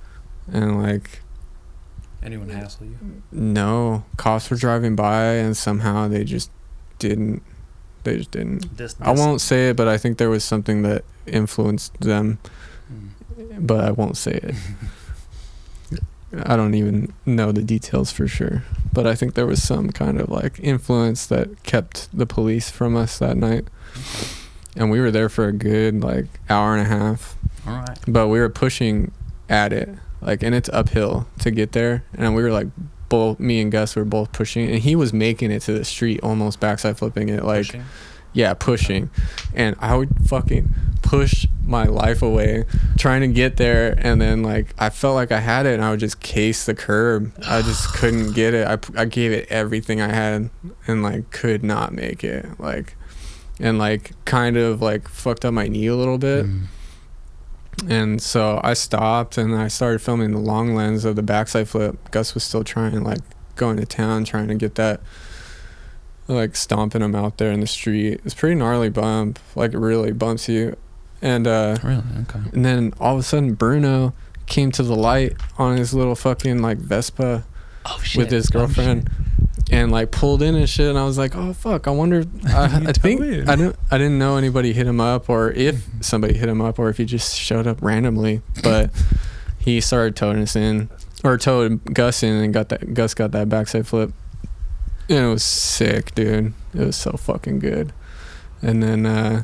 and 0.52 0.82
like 0.82 1.20
Anyone 2.22 2.48
hassle 2.50 2.86
you? 2.86 2.96
no 3.32 4.04
cops 4.16 4.50
were 4.50 4.56
driving 4.56 4.94
by, 4.96 5.24
and 5.34 5.56
somehow 5.56 6.08
they 6.08 6.24
just 6.24 6.50
didn't. 6.98 7.42
They 8.04 8.16
just 8.16 8.32
didn't. 8.32 8.76
This, 8.76 8.96
I 9.00 9.12
won't 9.12 9.40
say 9.40 9.70
it, 9.70 9.76
but 9.76 9.86
I 9.88 9.96
think 9.96 10.18
there 10.18 10.30
was 10.30 10.42
something 10.44 10.82
that 10.82 11.04
influenced 11.26 12.00
them, 12.00 12.38
Mm. 12.92 13.66
but 13.66 13.84
I 13.84 13.90
won't 13.92 14.16
say 14.16 14.32
it. 14.42 14.54
I 16.44 16.56
don't 16.56 16.74
even 16.74 17.12
know 17.26 17.52
the 17.52 17.62
details 17.62 18.10
for 18.12 18.26
sure, 18.26 18.62
but 18.92 19.06
I 19.06 19.14
think 19.14 19.34
there 19.34 19.46
was 19.46 19.62
some 19.62 19.90
kind 19.90 20.20
of 20.20 20.28
like 20.30 20.58
influence 20.60 21.26
that 21.26 21.62
kept 21.62 22.08
the 22.16 22.26
police 22.26 22.70
from 22.70 22.96
us 22.96 23.18
that 23.18 23.36
night. 23.36 23.66
And 24.76 24.90
we 24.90 25.00
were 25.00 25.10
there 25.10 25.28
for 25.28 25.46
a 25.46 25.52
good 25.52 26.02
like 26.02 26.26
hour 26.48 26.74
and 26.76 26.80
a 26.86 26.88
half, 26.88 27.36
All 27.66 27.74
right. 27.74 27.98
but 28.08 28.28
we 28.28 28.38
were 28.40 28.48
pushing 28.48 29.12
at 29.50 29.72
it, 29.72 29.90
like, 30.22 30.42
and 30.42 30.54
it's 30.54 30.70
uphill 30.70 31.26
to 31.40 31.50
get 31.50 31.72
there. 31.72 32.04
And 32.14 32.34
we 32.34 32.42
were 32.42 32.50
like, 32.52 32.68
both 33.10 33.38
me 33.38 33.60
and 33.60 33.70
Gus 33.70 33.94
were 33.94 34.06
both 34.06 34.32
pushing, 34.32 34.70
and 34.70 34.78
he 34.78 34.96
was 34.96 35.12
making 35.12 35.50
it 35.50 35.60
to 35.62 35.72
the 35.74 35.84
street, 35.84 36.20
almost 36.22 36.58
backside 36.60 36.96
flipping 36.96 37.28
it, 37.28 37.44
like, 37.44 37.66
Pushing. 37.66 37.84
Yeah, 38.32 38.54
pushing. 38.54 39.10
And 39.54 39.76
I 39.78 39.96
would 39.96 40.10
fucking 40.26 40.74
push 41.02 41.46
my 41.66 41.84
life 41.84 42.22
away 42.22 42.64
trying 42.96 43.20
to 43.20 43.28
get 43.28 43.56
there. 43.56 43.94
And 43.98 44.20
then, 44.20 44.42
like, 44.42 44.74
I 44.78 44.90
felt 44.90 45.14
like 45.14 45.32
I 45.32 45.40
had 45.40 45.66
it 45.66 45.74
and 45.74 45.84
I 45.84 45.90
would 45.90 46.00
just 46.00 46.20
case 46.20 46.64
the 46.64 46.74
curb. 46.74 47.32
I 47.46 47.62
just 47.62 47.88
couldn't 47.94 48.32
get 48.32 48.54
it. 48.54 48.66
I 48.66 48.78
I 49.00 49.04
gave 49.04 49.32
it 49.32 49.48
everything 49.50 50.00
I 50.00 50.12
had 50.12 50.50
and, 50.86 51.02
like, 51.02 51.30
could 51.30 51.62
not 51.62 51.92
make 51.92 52.24
it. 52.24 52.58
Like, 52.58 52.96
and, 53.60 53.78
like, 53.78 54.12
kind 54.24 54.56
of, 54.56 54.80
like, 54.80 55.08
fucked 55.08 55.44
up 55.44 55.54
my 55.54 55.68
knee 55.68 55.86
a 55.86 55.96
little 55.96 56.18
bit. 56.18 56.46
Mm. 56.46 56.62
And 57.88 58.22
so 58.22 58.60
I 58.62 58.74
stopped 58.74 59.38
and 59.38 59.54
I 59.54 59.68
started 59.68 60.00
filming 60.00 60.32
the 60.32 60.38
long 60.38 60.74
lens 60.74 61.04
of 61.04 61.16
the 61.16 61.22
backside 61.22 61.68
flip. 61.68 62.10
Gus 62.10 62.34
was 62.34 62.44
still 62.44 62.64
trying, 62.64 63.02
like, 63.02 63.20
going 63.56 63.76
to 63.76 63.86
town, 63.86 64.24
trying 64.24 64.48
to 64.48 64.54
get 64.54 64.76
that, 64.76 65.00
like, 66.28 66.56
stomping 66.56 67.02
him 67.02 67.14
out 67.14 67.38
there 67.38 67.50
in 67.52 67.60
the 67.60 67.66
street. 67.66 68.20
It's 68.24 68.34
pretty 68.34 68.54
gnarly 68.54 68.88
bump, 68.90 69.38
like, 69.54 69.72
it 69.74 69.78
really 69.78 70.12
bumps 70.12 70.48
you. 70.48 70.76
And, 71.20 71.46
uh, 71.46 71.78
Really? 71.82 72.02
Okay. 72.22 72.40
and 72.52 72.64
then 72.64 72.92
all 73.00 73.14
of 73.14 73.20
a 73.20 73.22
sudden, 73.22 73.54
Bruno 73.54 74.12
came 74.46 74.70
to 74.72 74.82
the 74.82 74.96
light 74.96 75.34
on 75.58 75.76
his 75.76 75.94
little 75.94 76.14
fucking, 76.16 76.60
like, 76.62 76.78
Vespa 76.78 77.44
Oh 77.84 78.00
with 78.16 78.30
his 78.30 78.48
girlfriend. 78.48 79.10
And 79.70 79.90
like 79.90 80.10
pulled 80.10 80.42
in 80.42 80.54
and 80.54 80.68
shit, 80.68 80.88
and 80.88 80.98
I 80.98 81.04
was 81.04 81.16
like, 81.16 81.34
"Oh 81.34 81.52
fuck!" 81.54 81.88
I 81.88 81.92
wonder. 81.92 82.24
I, 82.46 82.64
I 82.88 82.92
think 82.92 83.20
totally- 83.20 83.42
I 83.46 83.56
didn't. 83.56 83.76
I 83.90 83.96
didn't 83.96 84.18
know 84.18 84.36
anybody 84.36 84.72
hit 84.74 84.86
him 84.86 85.00
up, 85.00 85.30
or 85.30 85.50
if 85.52 85.86
somebody 86.02 86.34
hit 86.36 86.48
him 86.48 86.60
up, 86.60 86.78
or 86.78 86.90
if 86.90 86.98
he 86.98 87.06
just 87.06 87.34
showed 87.38 87.66
up 87.66 87.80
randomly. 87.80 88.42
But 88.62 88.90
he 89.58 89.80
started 89.80 90.14
towing 90.14 90.40
us 90.40 90.54
in, 90.56 90.90
or 91.24 91.38
towed 91.38 91.94
Gus 91.94 92.22
in, 92.22 92.34
and 92.34 92.52
got 92.52 92.68
that. 92.68 92.92
Gus 92.92 93.14
got 93.14 93.32
that 93.32 93.48
backside 93.48 93.86
flip, 93.86 94.12
and 95.08 95.18
it 95.26 95.28
was 95.28 95.42
sick, 95.44 96.14
dude. 96.14 96.54
It 96.74 96.80
was 96.86 96.96
so 96.96 97.12
fucking 97.12 97.58
good. 97.58 97.92
And 98.62 98.82
then 98.82 99.04
uh, 99.06 99.42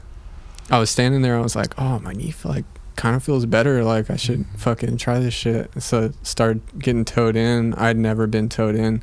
I 0.70 0.78
was 0.78 0.90
standing 0.90 1.22
there. 1.22 1.36
I 1.36 1.40
was 1.40 1.56
like, 1.56 1.74
"Oh, 1.78 1.98
my 2.01 2.12
knee 2.12 2.35
like 2.44 2.64
kind 2.97 3.14
of 3.16 3.22
feels 3.22 3.47
better. 3.47 3.82
Like 3.85 4.10
I 4.10 4.16
should 4.16 4.40
Mm-hmm. 4.40 4.56
fucking 4.59 4.97
try 4.98 5.18
this 5.18 5.35
shit." 5.35 5.70
So 5.82 6.12
started 6.22 6.62
getting 6.78 7.05
towed 7.05 7.36
in. 7.36 7.74
I'd 7.74 7.97
never 7.97 8.26
been 8.26 8.48
towed 8.48 8.74
in 8.76 9.02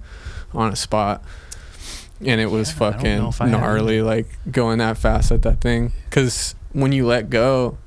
on 0.54 0.72
a 0.72 0.76
spot. 0.76 1.24
And 2.26 2.40
it 2.40 2.46
was 2.50 2.70
Yeah, 2.80 2.88
I 2.88 2.92
don't 2.92 3.04
know 3.04 3.22
fucking 3.22 3.28
if 3.30 3.42
I 3.42 3.48
have 3.50 3.60
gnarly, 3.60 4.02
like 4.02 4.28
going 4.50 4.78
that 4.80 4.98
fast 4.98 5.32
at 5.32 5.42
that 5.42 5.60
thing. 5.60 5.92
Because 6.10 6.56
when 6.72 6.94
you 6.94 7.06
let 7.06 7.30
go, 7.30 7.78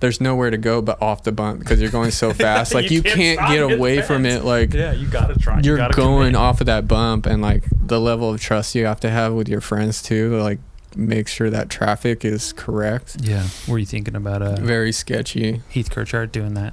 there's 0.00 0.20
nowhere 0.20 0.50
to 0.50 0.56
go 0.58 0.82
but 0.82 1.00
off 1.00 1.22
the 1.22 1.32
bump 1.32 1.60
because 1.60 1.80
you're 1.80 1.90
going 1.90 2.10
so 2.10 2.32
fast. 2.34 2.74
Like 2.74 2.90
You 2.90 2.96
you, 2.96 3.02
can't 3.02 3.38
can't, 3.38 3.50
get 3.52 3.70
it 3.70 3.78
away 3.78 4.02
from 4.02 4.26
it. 4.26 4.44
Like 4.44 4.72
Yeah, 4.74 4.92
you 4.92 5.06
gotta 5.06 5.38
try. 5.38 5.58
You 5.58 5.62
you're 5.64 5.76
gotta 5.76 5.94
going 5.94 6.32
commit. 6.32 6.36
off 6.36 6.60
of 6.60 6.66
that 6.66 6.88
bump, 6.88 7.26
and 7.26 7.40
like 7.42 7.64
the 7.70 8.00
level 8.00 8.32
of 8.32 8.40
trust 8.40 8.74
you 8.74 8.86
have 8.86 9.00
to 9.00 9.10
have 9.10 9.32
with 9.34 9.48
your 9.48 9.60
friends 9.60 10.02
too. 10.02 10.36
Like 10.40 10.58
make 10.96 11.28
sure 11.28 11.50
that 11.50 11.68
traffic 11.70 12.24
is 12.24 12.52
correct. 12.52 13.18
Yeah. 13.20 13.46
Were 13.68 13.78
you 13.78 13.86
thinking 13.86 14.16
about 14.16 14.42
a 14.42 14.56
Very 14.60 14.90
sketchy. 14.92 15.62
Heath 15.68 15.88
Kirchart 15.90 16.32
doing 16.32 16.54
that 16.54 16.72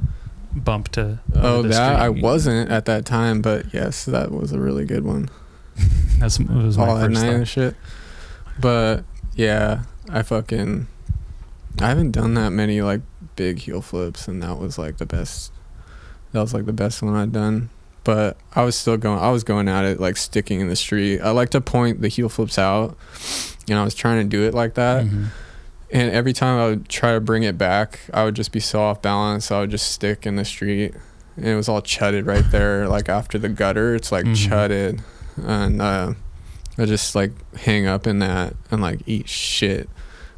bump 0.56 0.90
to? 0.94 1.20
Oh, 1.36 1.58
over 1.60 1.68
the 1.68 1.74
that 1.76 1.99
I 1.99 2.10
wasn't 2.10 2.72
at 2.72 2.86
that 2.86 3.06
time, 3.06 3.41
but 3.41 3.74
yes, 3.74 4.06
that 4.06 4.32
was 4.32 4.52
a 4.54 4.60
really 4.60 4.86
good 4.86 5.04
one. 5.06 5.30
That's 6.18 6.38
that 6.38 6.49
was 6.49 6.78
my 6.78 6.88
all 6.88 6.98
at 6.98 7.08
first 7.10 7.14
night 7.22 7.28
thought. 7.28 7.36
and 7.36 7.48
shit. 7.48 7.76
But 8.60 9.04
yeah, 9.36 9.84
I 10.10 10.24
fucking 10.24 10.88
I 11.80 11.88
haven't 11.90 12.12
done 12.12 12.34
that 12.34 12.49
many 12.49 12.82
like 12.82 13.02
big 13.38 13.60
heel 13.60 13.82
flips, 13.82 14.28
and 14.28 14.44
that 14.44 14.58
was 14.60 14.78
like 14.78 14.98
the 14.98 15.06
best. 15.06 15.54
That 16.34 16.42
was 16.42 16.54
like 16.54 16.66
the 16.66 16.74
best 16.74 17.02
one 17.02 17.16
I'd 17.16 17.32
done. 17.32 17.70
But 18.04 18.36
I 18.54 18.64
was 18.66 18.76
still 18.76 18.98
going. 18.98 19.20
I 19.20 19.32
was 19.32 19.44
going 19.46 19.70
at 19.70 19.86
it 19.86 20.00
like 20.02 20.18
sticking 20.18 20.60
in 20.60 20.68
the 20.68 20.76
street. 20.76 21.22
I 21.22 21.32
like 21.32 21.50
to 21.52 21.62
point 21.62 22.02
the 22.02 22.10
heel 22.10 22.28
flips 22.28 22.58
out, 22.60 22.98
and 23.70 23.80
I 23.80 23.84
was 23.86 23.96
trying 23.96 24.22
to 24.24 24.28
do 24.30 24.44
it 24.44 24.54
like 24.54 24.74
that. 24.74 25.06
Mhm. 25.06 25.28
And 25.90 26.12
every 26.12 26.34
time 26.34 26.60
I 26.60 26.66
would 26.68 26.90
try 26.90 27.14
to 27.14 27.22
bring 27.22 27.44
it 27.44 27.58
back, 27.58 28.02
I 28.14 28.26
would 28.26 28.36
just 28.36 28.52
be 28.52 28.60
so 28.60 28.82
off 28.82 29.02
balance. 29.02 29.46
So 29.46 29.58
I 29.58 29.62
would 29.62 29.72
just 29.72 29.90
stick 29.92 30.26
in 30.26 30.36
the 30.36 30.44
street, 30.46 30.94
and 31.38 31.46
it 31.46 31.56
was 31.56 31.70
all 31.70 31.82
chudded 31.82 32.26
right 32.26 32.44
there. 32.52 32.88
Like 32.98 33.08
after 33.10 33.38
the 33.38 33.50
gutter, 33.50 33.96
it's 33.96 34.12
like 34.12 34.26
Mhm. 34.26 34.36
chudded, 34.50 35.02
and 35.46 35.82
uh, 35.82 36.14
I 36.78 36.86
just 36.86 37.14
like 37.16 37.32
hang 37.58 37.88
up 37.88 38.06
in 38.08 38.20
that 38.20 38.54
and 38.72 38.82
like 38.82 39.02
eat 39.06 39.28
shit, 39.30 39.90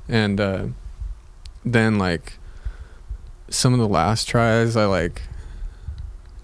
and 0.07 0.39
uh, 0.41 0.65
then 1.65 1.97
like 1.99 2.38
some 3.49 3.73
of 3.73 3.79
the 3.79 3.87
last 3.87 4.27
tries, 4.27 4.75
I 4.75 4.85
like 4.85 5.21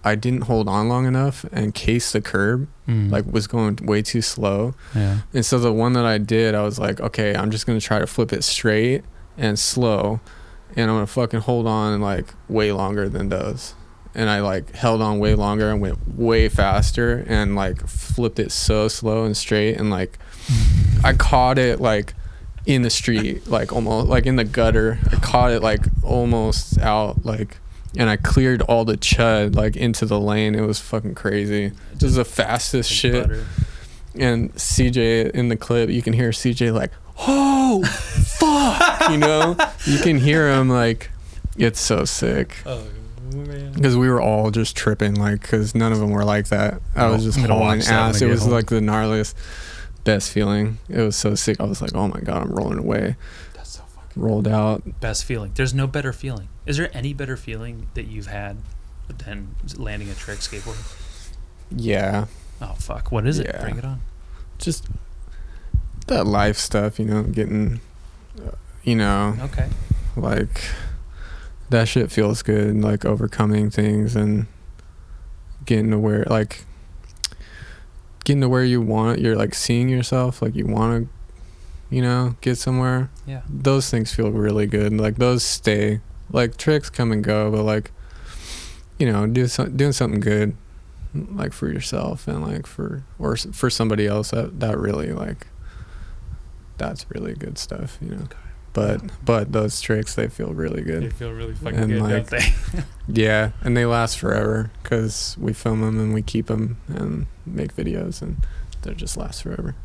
I 0.06 0.14
didn't 0.14 0.42
hold 0.42 0.70
on 0.70 0.88
long 0.88 1.08
enough 1.08 1.46
and 1.52 1.74
case 1.74 2.12
the 2.12 2.22
curb. 2.22 2.68
Mm. 2.88 3.10
Like 3.10 3.26
was 3.26 3.48
going 3.48 3.78
way 3.78 4.04
too 4.04 4.22
slow. 4.22 4.76
yeah. 4.94 5.22
And 5.34 5.44
so 5.44 5.58
the 5.58 5.74
one 5.74 5.94
that 5.94 6.06
I 6.06 6.20
did, 6.20 6.54
I 6.54 6.62
was 6.62 6.78
like, 6.78 7.02
okay, 7.02 7.36
I'm 7.36 7.50
just 7.50 7.66
gonna 7.66 7.82
try 7.82 7.98
to 7.98 8.06
flip 8.06 8.32
it 8.32 8.44
straight 8.44 9.04
and 9.38 9.58
slow, 9.58 10.20
and 10.76 10.90
I'm 10.90 10.98
gonna 10.98 11.08
fucking 11.08 11.42
hold 11.42 11.66
on 11.66 12.00
like 12.02 12.34
way 12.48 12.72
longer 12.72 13.10
than 13.10 13.30
those. 13.30 13.74
And 14.14 14.30
I 14.30 14.42
like 14.42 14.76
held 14.76 15.02
on 15.02 15.18
way 15.20 15.34
longer 15.34 15.72
and 15.72 15.82
went 15.82 15.98
way 16.08 16.48
faster 16.48 17.26
and 17.28 17.56
like 17.56 17.86
flipped 17.88 18.40
it 18.40 18.52
so 18.52 18.88
slow 18.88 19.26
and 19.26 19.36
straight 19.36 19.76
and 19.76 19.90
like 19.90 20.20
I 21.04 21.14
caught 21.14 21.58
it 21.58 21.82
like 21.82 22.14
in 22.66 22.82
the 22.82 22.90
street, 22.90 23.48
like 23.48 23.72
almost 23.74 24.08
like 24.08 24.26
in 24.26 24.36
the 24.38 24.44
gutter. 24.44 25.00
I 25.12 25.16
caught 25.18 25.52
it 25.52 25.62
like 25.62 25.82
almost 26.04 26.80
out 26.80 27.26
like 27.26 27.58
and 27.98 28.10
I 28.10 28.18
cleared 28.18 28.62
all 28.64 28.84
the 28.86 28.98
chud 28.98 29.56
like 29.56 29.76
into 29.76 30.06
the 30.06 30.20
lane. 30.20 30.56
It 30.56 30.62
was 30.62 30.80
fucking 30.80 31.16
crazy. 31.16 31.72
This 31.94 32.04
is 32.10 32.16
the 32.16 32.26
fastest 32.26 32.92
shit 32.92 33.28
butter. 33.28 33.46
and 34.16 34.54
CJ 34.56 35.32
in 35.32 35.50
the 35.50 35.56
clip, 35.58 35.90
you 35.90 36.02
can 36.02 36.14
hear 36.14 36.30
CJ 36.32 36.74
like, 36.74 36.92
"Oh, 37.28 37.84
fuck!" 37.84 39.10
You 39.12 39.18
know, 39.18 39.56
you 39.86 40.00
can 40.00 40.18
hear 40.18 40.50
him 40.50 40.70
like, 40.70 41.12
it's 41.58 41.80
so 41.80 42.04
sick 42.04 42.58
Oh 42.66 42.84
man. 43.34 43.72
because 43.74 43.96
we 43.96 44.10
were 44.10 44.20
all 44.22 44.52
just 44.52 44.76
tripping, 44.76 45.16
like, 45.16 45.42
because 45.42 45.74
none 45.76 45.92
of 45.94 46.00
them 46.00 46.10
were 46.10 46.26
like 46.26 46.48
that. 46.50 46.82
I 46.96 47.08
was 47.08 47.24
just 47.24 47.38
hauling 47.40 47.60
watch 47.60 47.86
that 47.86 47.92
when 47.92 48.00
I 48.00 48.10
ass. 48.10 48.22
It 48.22 48.28
was 48.28 48.42
home. 48.42 48.52
like 48.52 48.66
the 48.68 48.80
gnarliest, 48.82 49.36
best 50.06 50.32
feeling. 50.32 50.78
It 50.88 51.02
was 51.02 51.18
so 51.18 51.36
sick. 51.36 51.60
I 51.60 51.64
was 51.66 51.82
like, 51.82 51.94
"Oh 51.94 52.08
my 52.08 52.22
god, 52.22 52.44
I'm 52.44 52.52
rolling 52.54 52.80
away." 52.80 53.18
That's 53.54 53.72
so 53.72 53.82
fucking 53.84 54.22
Rolled 54.24 54.48
out. 54.48 55.02
best 55.02 55.26
feeling. 55.26 55.52
There's 55.56 55.74
no 55.74 55.86
better 55.88 56.14
feeling. 56.14 56.48
Is 56.66 56.78
there 56.78 56.90
any 56.94 57.14
better 57.14 57.36
feeling 57.36 57.88
that 57.96 58.06
you've 58.08 58.28
had 58.28 58.58
than 59.26 59.56
landing 59.76 60.10
a 60.10 60.16
trick 60.16 60.40
skateboard? 60.40 60.78
Yeah, 61.70 62.26
Oh 62.62 62.74
fuck! 62.80 63.12
What 63.12 63.28
is 63.28 63.38
it? 63.40 63.48
Yeah. 63.48 63.62
Bring 63.62 63.78
it 63.78 63.84
on. 63.86 64.00
just 64.58 64.88
that 66.08 66.26
life 66.26 66.58
stuff, 66.58 67.00
you 67.00 67.06
know, 67.06 67.24
getting, 67.24 67.82
uh, 68.40 68.52
you 68.84 68.96
know, 68.96 69.36
Okay. 69.42 69.68
like 70.16 70.62
that 71.72 71.88
shit 71.88 72.12
feels 72.12 72.44
good 72.44 72.80
like 72.80 73.04
overcoming 73.04 73.72
things 73.72 74.16
and 74.16 74.46
getting 75.66 75.92
aware, 75.92 76.24
like 76.30 76.64
getting 78.26 78.42
to 78.42 78.50
where 78.50 78.64
you 78.66 78.82
want 78.82 79.20
you're 79.20 79.36
like 79.38 79.54
seeing 79.56 79.88
yourself 79.88 80.42
like 80.42 80.54
you 80.56 80.66
want 80.68 81.08
to 81.08 81.96
you 81.96 82.02
know 82.02 82.36
get 82.42 82.58
somewhere 82.58 83.10
Yeah. 83.26 83.42
those 83.48 83.90
things 83.90 84.14
feel 84.14 84.30
really 84.32 84.66
good 84.68 84.92
like 84.98 85.16
those 85.16 85.44
stay 85.44 86.02
like 86.32 86.58
tricks 86.58 86.90
come 86.90 87.12
and 87.14 87.24
go 87.24 87.50
but 87.52 87.64
like 87.64 87.92
you 88.98 89.12
know, 89.12 89.28
do 89.28 89.46
some, 89.48 89.76
doing 89.76 89.92
something 89.92 90.22
good, 90.22 90.56
like 91.14 91.52
for 91.52 91.68
yourself 91.68 92.30
and 92.30 92.42
like 92.42 92.66
for 92.66 93.04
or 93.20 93.36
for 93.36 93.70
somebody 93.70 94.08
else. 94.08 94.32
That 94.32 94.62
that 94.62 94.78
really 94.78 95.12
like, 95.12 95.48
that's 96.78 97.06
really 97.12 97.34
good 97.34 97.58
stuff, 97.58 97.98
you 98.02 98.12
know. 98.16 98.28
But 98.76 99.02
but 99.24 99.54
those 99.54 99.80
tricks 99.82 100.14
they 100.16 100.28
feel 100.28 100.54
really 100.54 100.84
good. 100.84 101.04
They 101.04 101.10
feel 101.10 101.32
really 101.32 101.56
fucking 101.56 101.80
And, 101.80 101.92
good, 101.92 102.02
like, 102.02 102.12
don't 102.12 102.30
they? 102.30 102.84
Yeah, 103.08 103.52
and 103.62 103.78
they 103.78 103.86
last 103.86 104.20
forever 104.20 104.70
because 104.84 105.38
we 105.40 105.54
film 105.54 105.82
them 105.82 105.98
and 106.00 106.14
we 106.14 106.22
keep 106.22 106.48
them 106.48 106.78
and 106.88 107.28
make 107.46 107.76
videos 107.76 108.22
and 108.22 108.38
they 108.82 108.94
just 108.94 109.16
last 109.16 109.44
forever. 109.44 109.76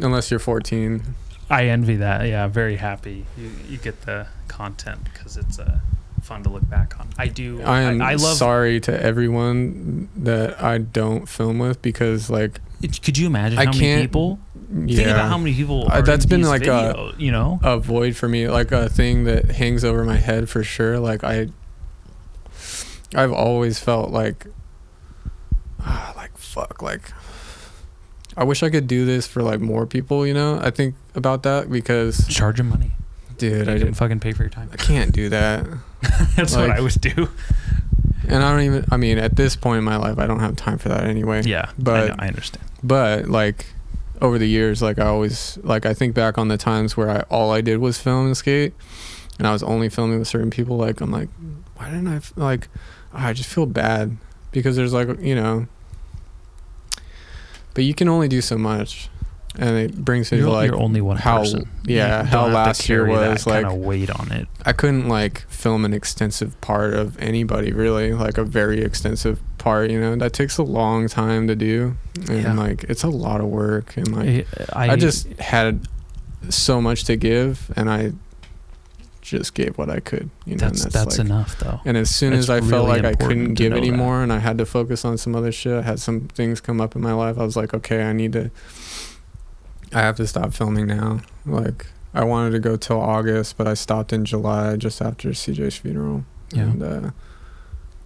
Unless 0.00 0.30
you're 0.30 0.40
14, 0.40 1.02
I 1.50 1.66
envy 1.66 1.96
that. 1.96 2.26
Yeah, 2.28 2.46
very 2.46 2.76
happy. 2.76 3.26
You 3.36 3.50
you 3.68 3.78
get 3.78 4.02
the 4.02 4.26
content 4.48 5.00
because 5.12 5.36
it's 5.36 5.58
uh, 5.58 5.78
fun 6.22 6.42
to 6.44 6.50
look 6.50 6.68
back 6.68 6.98
on. 7.00 7.08
I 7.18 7.28
do. 7.28 7.62
I 7.62 7.82
am 7.82 8.02
I, 8.02 8.14
love. 8.14 8.36
sorry 8.36 8.80
to 8.80 9.02
everyone 9.02 10.08
that 10.16 10.62
I 10.62 10.78
don't 10.78 11.28
film 11.28 11.58
with 11.58 11.80
because 11.82 12.28
like 12.30 12.60
Could 12.88 13.18
you 13.18 13.26
imagine 13.26 13.58
I 13.58 13.64
how 13.66 13.70
many 13.72 13.80
can't- 13.80 14.02
people? 14.02 14.38
yeah, 14.70 14.96
Think 14.96 15.08
about 15.10 15.28
how 15.28 15.38
many 15.38 15.54
people. 15.54 15.84
Uh, 15.90 15.94
Are 15.96 16.02
that's 16.02 16.24
in 16.24 16.28
been 16.30 16.40
these 16.40 16.48
like 16.48 16.66
a- 16.66 16.88
video, 16.88 17.12
you 17.18 17.30
know. 17.32 17.60
a 17.62 17.78
void 17.78 18.16
for 18.16 18.28
me, 18.28 18.48
like 18.48 18.72
a 18.72 18.88
thing 18.88 19.24
that 19.24 19.50
hangs 19.52 19.84
over 19.84 20.04
my 20.04 20.16
head 20.16 20.48
for 20.48 20.62
sure. 20.64 20.98
Like 20.98 21.22
I, 21.24 21.48
I've 23.14 23.32
always 23.32 23.78
felt 23.78 24.10
like, 24.10 24.46
ah, 25.80 26.12
like 26.16 26.36
fuck, 26.36 26.82
like 26.82 27.12
I 28.36 28.44
wish 28.44 28.62
I 28.62 28.70
could 28.70 28.86
do 28.86 29.04
this 29.06 29.26
for 29.26 29.42
like 29.42 29.60
more 29.60 29.86
people. 29.86 30.26
You 30.26 30.34
know, 30.34 30.58
I 30.60 30.70
think 30.70 30.94
about 31.14 31.42
that 31.44 31.70
because, 31.70 32.26
Charge 32.28 32.56
them 32.58 32.68
money. 32.70 32.90
dude, 33.38 33.62
I 33.62 33.72
can 33.72 33.78
didn't. 33.78 33.94
fucking 33.94 34.20
pay 34.20 34.32
for 34.32 34.42
your 34.42 34.50
time. 34.50 34.68
I 34.72 34.76
can't 34.76 35.12
do 35.12 35.28
that. 35.30 35.64
That's 36.36 36.54
what 36.56 36.68
Like- 36.68 36.78
I 36.78 36.80
would 36.80 37.00
do. 37.00 37.28
And 38.28 38.42
I 38.42 38.50
don't 38.52 38.62
even, 38.62 38.84
I 38.90 38.96
mean, 38.96 39.18
at 39.18 39.36
this 39.36 39.56
point 39.56 39.78
in 39.78 39.84
my 39.84 39.96
life, 39.96 40.18
I 40.18 40.26
don't 40.26 40.40
have 40.40 40.56
time 40.56 40.78
for 40.78 40.88
that 40.88 41.04
anyway. 41.04 41.42
Yeah, 41.44 41.70
But- 41.78 41.94
I, 42.04 42.06
know, 42.08 42.14
I 42.18 42.26
understand. 42.28 42.64
But 42.82 43.28
like 43.28 43.66
over 44.20 44.38
the 44.38 44.46
years, 44.48 44.80
like 44.82 44.98
I 44.98 45.06
always, 45.06 45.58
like 45.62 45.86
I 45.86 45.94
think 45.94 46.14
back 46.14 46.38
on 46.38 46.48
the 46.48 46.56
times 46.56 46.96
where 46.96 47.10
I, 47.10 47.20
all 47.30 47.50
I 47.52 47.60
did 47.60 47.78
was 47.78 47.98
film 47.98 48.26
and 48.26 48.36
skate 48.36 48.74
and 49.38 49.46
I 49.46 49.52
was 49.52 49.62
only 49.62 49.88
filming 49.88 50.18
with 50.18 50.28
certain 50.28 50.50
people. 50.50 50.76
Like, 50.76 51.00
I'm 51.00 51.10
like, 51.10 51.28
why 51.76 51.86
didn't 51.90 52.08
I 52.08 52.20
like, 52.36 52.68
I 53.12 53.32
just 53.32 53.48
feel 53.48 53.66
bad 53.66 54.16
because 54.52 54.76
there's 54.76 54.92
like, 54.92 55.08
you 55.20 55.34
know, 55.34 55.66
but 57.74 57.84
you 57.84 57.94
can 57.94 58.08
only 58.08 58.28
do 58.28 58.40
so 58.40 58.56
much. 58.56 59.08
And 59.58 59.76
it 59.76 59.96
brings 60.04 60.30
me 60.32 60.38
You're, 60.38 60.48
to 60.48 60.52
like 60.52 60.70
you're 60.70 60.80
only 60.80 61.00
one 61.00 61.16
how- 61.16 61.38
person. 61.38 61.68
yeah, 61.84 62.20
You 62.22 62.26
how 62.26 62.42
don't 62.42 62.50
have 62.50 62.50
to 62.50 62.54
last 62.68 62.88
year 62.88 63.06
was, 63.06 63.46
like- 63.46 63.66
weight 63.70 64.10
on 64.10 64.30
it. 64.32 64.48
I 64.64 64.72
couldn't 64.72 65.08
like 65.08 65.40
film 65.48 65.84
an 65.84 65.92
extensive 65.94 66.60
part 66.60 66.94
of 66.94 67.18
anybody 67.20 67.72
really, 67.72 68.12
like 68.12 68.36
a 68.38 68.44
very 68.44 68.82
extensive 68.82 69.40
part, 69.58 69.90
you 69.90 70.00
know. 70.00 70.14
That 70.16 70.32
takes 70.32 70.58
a 70.58 70.62
long 70.62 71.08
time 71.08 71.46
to 71.48 71.56
do. 71.56 71.96
And 72.28 72.42
Yeah. 72.42 72.52
like 72.54 72.84
it's 72.84 73.02
a 73.04 73.08
lot 73.08 73.40
of 73.40 73.46
work 73.48 73.96
and 73.96 74.08
like 74.14 74.46
I, 74.72 74.90
I, 74.90 74.96
just 74.96 75.26
had 75.40 75.86
so 76.50 76.80
much 76.80 77.04
to 77.04 77.16
give 77.16 77.72
and 77.76 77.88
I 77.90 78.12
just 79.22 79.54
gave 79.54 79.76
what 79.76 79.90
I 79.90 79.98
could, 79.98 80.30
you 80.44 80.54
know. 80.54 80.68
that's 80.68 80.84
and 80.84 80.92
that's, 80.92 81.18
like, 81.18 81.26
enough 81.26 81.58
though. 81.58 81.80
and 81.84 81.96
as 81.96 82.14
soon 82.14 82.30
That's 82.30 82.44
as 82.48 82.50
I 82.50 82.60
felt 82.60 82.86
like 82.86 83.04
I 83.04 83.14
couldn't 83.14 83.54
give 83.54 83.70
know 83.70 83.76
that. 83.80 83.82
anymore 83.86 84.22
and 84.22 84.32
I 84.32 84.38
had 84.38 84.56
to 84.58 84.64
focus 84.66 85.04
on 85.04 85.18
some 85.18 85.34
other 85.34 85.50
shit, 85.50 85.72
I 85.72 85.82
had 85.82 85.98
some 85.98 86.28
things 86.28 86.60
come 86.60 86.80
up 86.80 86.94
in 86.94 87.02
my 87.02 87.12
life. 87.12 87.36
I 87.36 87.42
was 87.44 87.56
like, 87.56 87.74
okay, 87.74 88.04
I 88.04 88.12
need 88.12 88.32
to 88.34 88.50
I 89.92 90.00
have 90.00 90.16
to 90.16 90.26
stop 90.26 90.52
filming 90.52 90.86
now. 90.86 91.20
Like 91.44 91.86
I 92.14 92.24
wanted 92.24 92.50
to 92.52 92.58
go 92.58 92.76
till 92.76 93.00
August, 93.00 93.56
but 93.56 93.66
I 93.66 93.74
stopped 93.74 94.12
in 94.12 94.24
July 94.24 94.76
just 94.76 95.00
after 95.00 95.30
CJ's 95.30 95.76
funeral. 95.76 96.24
Yeah. 96.52 96.62
And 96.62 96.82
uh 96.82 97.10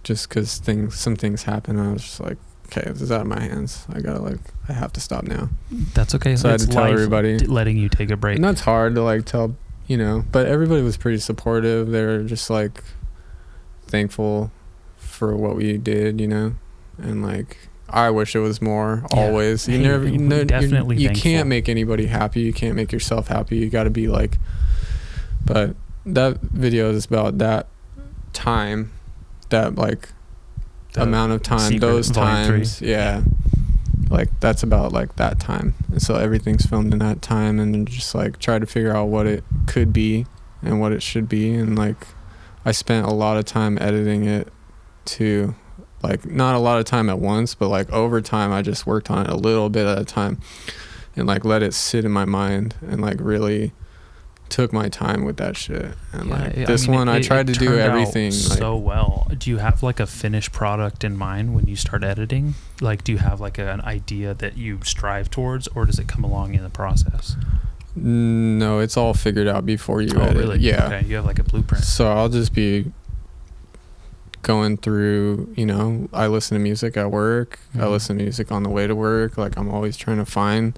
just 0.03 0.29
cuz 0.29 0.57
things 0.57 0.95
some 0.99 1.15
things 1.15 1.43
happened 1.43 1.79
I 1.79 1.91
was 1.93 2.01
just 2.03 2.19
like, 2.19 2.37
okay, 2.67 2.89
this 2.89 3.01
is 3.01 3.11
out 3.11 3.21
of 3.21 3.27
my 3.27 3.39
hands. 3.39 3.85
I 3.93 3.99
got 3.99 4.13
to 4.15 4.21
like 4.21 4.39
I 4.69 4.73
have 4.73 4.93
to 4.93 4.99
stop 5.01 5.23
now. 5.23 5.49
That's 5.93 6.15
okay. 6.15 6.35
So 6.35 6.49
I 6.49 6.53
had 6.53 6.61
to 6.61 6.67
tell 6.67 6.85
everybody. 6.85 7.37
d- 7.37 7.45
letting 7.47 7.77
you 7.77 7.89
take 7.89 8.11
a 8.11 8.17
break. 8.17 8.35
And 8.37 8.43
that's 8.45 8.61
hard 8.61 8.95
to 8.95 9.03
like 9.03 9.25
tell, 9.25 9.55
you 9.87 9.97
know, 9.97 10.23
but 10.31 10.47
everybody 10.47 10.81
was 10.81 10.97
pretty 10.97 11.19
supportive. 11.19 11.89
They 11.89 12.03
were 12.05 12.23
just 12.23 12.49
like 12.49 12.83
thankful 13.87 14.51
for 14.97 15.35
what 15.35 15.55
we 15.55 15.77
did, 15.77 16.19
you 16.21 16.27
know, 16.27 16.55
and 16.97 17.21
like 17.21 17.69
I 17.91 18.09
wish 18.09 18.35
it 18.35 18.39
was 18.39 18.61
more 18.61 19.03
Yeah. 19.13 19.19
always. 19.19 19.67
You 19.67 19.77
Hey, 19.77 19.83
never, 19.83 20.07
you 20.07 20.17
know, 20.17 20.43
definitely 20.43 20.97
you, 20.97 21.07
thankful. 21.09 21.23
can't 21.23 21.47
make 21.49 21.67
anybody 21.69 22.05
happy. 22.07 22.41
You 22.41 22.53
can't 22.53 22.75
make 22.75 22.91
yourself 22.91 23.27
happy. 23.27 23.57
You 23.57 23.69
got 23.69 23.83
to 23.83 23.89
be 23.89 24.07
like, 24.07 24.37
but 25.45 25.75
that 26.05 26.39
video 26.41 26.89
is 26.91 27.05
about 27.05 27.37
that 27.39 27.67
time, 28.33 28.91
that 29.49 29.75
like 29.75 30.09
The 30.93 31.03
amount 31.03 31.31
of 31.33 31.43
time, 31.43 31.77
those 31.77 32.09
Volume 32.09 32.45
three. 32.45 32.57
times, 32.59 32.81
yeah. 32.81 33.21
Like 34.09 34.29
that's 34.41 34.61
about 34.63 34.91
like 34.91 35.15
that 35.15 35.39
time, 35.39 35.73
and 35.89 36.01
so 36.01 36.15
everything's 36.15 36.65
filmed 36.65 36.91
in 36.91 36.99
that 36.99 37.21
time, 37.21 37.59
and 37.59 37.87
just 37.87 38.13
like 38.13 38.39
try 38.39 38.59
to 38.59 38.65
figure 38.65 38.93
out 38.93 39.07
what 39.07 39.25
it 39.25 39.43
could 39.67 39.93
be 39.93 40.25
and 40.61 40.81
what 40.81 40.91
it 40.91 41.01
should 41.01 41.29
be, 41.29 41.53
and 41.53 41.77
like 41.77 42.07
I 42.65 42.73
spent 42.73 43.05
a 43.07 43.11
lot 43.13 43.37
of 43.37 43.45
time 43.45 43.77
editing 43.79 44.25
it 44.25 44.49
to 45.05 45.55
like 46.03 46.25
not 46.25 46.55
a 46.55 46.59
lot 46.59 46.79
of 46.79 46.85
time 46.85 47.09
at 47.09 47.19
once, 47.19 47.55
but 47.55 47.69
like 47.69 47.91
over 47.91 48.21
time 48.21 48.51
I 48.51 48.61
just 48.61 48.85
worked 48.87 49.09
on 49.11 49.25
it 49.25 49.29
a 49.31 49.35
little 49.35 49.69
bit 49.69 49.85
at 49.85 49.97
a 49.97 50.05
time, 50.05 50.39
and 51.15 51.27
like 51.27 51.45
let 51.45 51.61
it 51.63 51.73
sit 51.73 52.05
in 52.05 52.11
my 52.11 52.25
mind 52.25 52.75
and 52.81 53.01
like 53.01 53.17
really 53.19 53.71
took 54.49 54.73
my 54.73 54.89
time 54.89 55.23
with 55.23 55.37
that 55.37 55.55
shit, 55.55 55.93
and 56.11 56.27
Yeah, 56.27 56.35
like 56.35 56.57
I 56.57 56.65
this 56.65 56.85
mean, 56.87 56.95
one 56.97 57.07
it- 57.07 57.13
I 57.13 57.21
tried 57.21 57.47
to 57.47 57.53
do 57.53 57.77
everything 57.79 58.31
like 58.31 58.33
so 58.33 58.75
well. 58.75 59.31
Do 59.37 59.49
you 59.49 59.57
have 59.59 59.81
like 59.81 59.99
a 60.01 60.05
finished 60.05 60.51
product 60.51 61.05
in 61.05 61.15
mind 61.15 61.55
when 61.55 61.67
you 61.67 61.77
start 61.77 62.03
editing? 62.03 62.55
Like, 62.81 63.03
do 63.05 63.13
you 63.13 63.19
have 63.19 63.39
like 63.39 63.57
an 63.59 63.79
idea 63.81 64.33
that 64.33 64.57
you 64.57 64.79
strive 64.83 65.29
towards, 65.29 65.69
or 65.69 65.85
does 65.85 65.99
it 65.99 66.07
come 66.09 66.23
along 66.25 66.53
in 66.55 66.63
the 66.63 66.69
process? 66.69 67.37
No, 67.95 68.79
it's 68.79 68.95
all 68.97 69.13
figured 69.13 69.47
out 69.47 69.65
before 69.65 70.01
you 70.01 70.11
oh, 70.15 70.21
edit. 70.21 70.37
really? 70.37 70.59
Yeah. 70.59 70.85
Okay, 70.87 71.07
you 71.07 71.15
have 71.17 71.25
like 71.25 71.39
a 71.39 71.43
blueprint. 71.43 71.83
So 71.83 72.11
I'll 72.11 72.29
just 72.29 72.53
be 72.53 72.91
going 74.43 74.77
through, 74.77 75.53
you 75.55 75.65
know, 75.65 76.09
I 76.13 76.27
listen 76.27 76.57
to 76.57 76.61
music 76.63 76.97
at 76.97 77.11
work. 77.11 77.59
I 77.75 77.79
Mhm. 77.79 77.91
listen 77.91 78.17
to 78.17 78.23
music 78.23 78.51
on 78.51 78.63
the 78.63 78.69
way 78.69 78.87
to 78.87 78.95
work. 78.95 79.37
Like 79.37 79.57
I'm 79.57 79.69
always 79.69 79.95
trying 79.97 80.17
to 80.17 80.25
find 80.25 80.77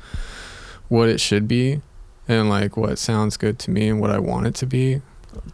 what 0.90 1.10
it 1.10 1.20
should 1.22 1.48
be 1.48 1.82
and 2.28 2.50
like 2.50 2.76
what 2.78 2.98
sounds 3.00 3.38
good 3.38 3.60
to 3.60 3.72
me 3.72 3.88
and 3.90 4.00
what 4.00 4.10
I 4.12 4.20
want 4.20 4.48
it 4.48 4.56
to 4.56 4.66
be. 4.66 5.02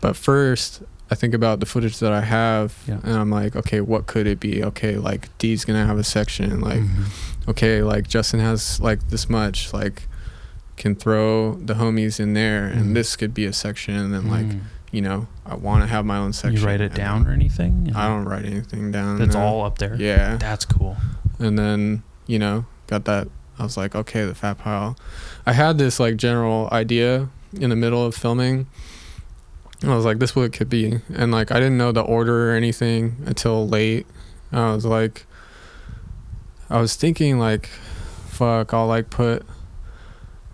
But 0.01 0.15
first, 0.15 0.81
I 1.11 1.15
think 1.15 1.33
about 1.33 1.59
the 1.59 1.65
footage 1.65 1.99
that 1.99 2.11
I 2.11 2.21
have 2.21 2.75
Yeah. 2.87 2.97
and 3.03 3.13
I'm 3.17 3.29
like, 3.31 3.55
okay, 3.55 3.81
what 3.81 4.05
could 4.07 4.27
it 4.27 4.39
be? 4.39 4.63
Okay, 4.63 4.97
like 4.97 5.29
D's 5.39 5.65
going 5.65 5.79
to 5.79 5.85
have 5.87 5.97
a 5.97 6.03
section 6.03 6.61
like 6.61 6.81
Mhm. 6.81 7.05
okay, 7.47 7.81
like 7.81 8.07
Justin 8.07 8.39
has 8.41 8.79
like 8.79 9.09
this 9.09 9.29
much, 9.29 9.73
like 9.73 10.03
can 10.77 10.95
throw 10.95 11.55
the 11.55 11.73
homies 11.73 12.19
in 12.19 12.33
there, 12.33 12.65
and 12.65 12.95
this 12.95 13.15
could 13.17 13.33
be 13.33 13.43
a 13.45 13.51
section, 13.51 13.95
and 13.95 14.13
then 14.13 14.29
like 14.29 14.45
Mm. 14.45 14.59
You 14.91 15.01
know, 15.01 15.27
I 15.45 15.55
want 15.55 15.83
to 15.83 15.87
have 15.87 16.05
my 16.05 16.17
own 16.17 16.33
section. 16.33 16.59
you 16.59 16.65
write 16.65 16.81
it 16.81 16.93
down 16.93 17.27
or 17.27 17.31
anything? 17.31 17.91
I 17.95 18.07
don't 18.07 18.25
write 18.25 18.45
anything 18.45 18.91
down. 18.91 19.17
That's 19.17 19.35
no. 19.35 19.41
all 19.41 19.65
up 19.65 19.77
there. 19.77 19.95
Yeah, 19.95 20.37
That's 20.37 20.65
cool. 20.65 20.97
and 21.39 21.57
then 21.57 22.03
you 22.27 22.39
know, 22.39 22.65
got 22.87 23.05
that. 23.05 23.27
I 23.57 23.63
was 23.63 23.75
like, 23.75 23.93
okay, 23.95 24.23
the 24.23 24.35
fat 24.35 24.57
pile. 24.59 24.97
I 25.45 25.53
had 25.53 25.77
this 25.77 25.99
like 25.99 26.15
general 26.15 26.69
idea 26.71 27.29
in 27.53 27.69
the 27.71 27.75
middle 27.75 28.05
of 28.05 28.15
filming. 28.15 28.67
I 29.83 29.95
was 29.95 30.05
like, 30.05 30.19
this 30.19 30.31
is 30.31 30.35
what 30.35 30.43
it 30.43 30.53
could 30.53 30.69
be, 30.69 30.99
and 31.13 31.31
like 31.31 31.51
I 31.51 31.55
didn't 31.55 31.77
know 31.77 31.91
the 31.91 32.01
order 32.01 32.51
or 32.51 32.55
anything 32.55 33.15
until 33.25 33.67
late. 33.67 34.05
I 34.51 34.73
was 34.73 34.85
like, 34.85 35.25
I 36.69 36.79
was 36.79 36.95
thinking 36.95 37.39
like, 37.39 37.67
fuck, 38.27 38.73
I'll 38.73 38.87
like 38.87 39.09
put 39.09 39.45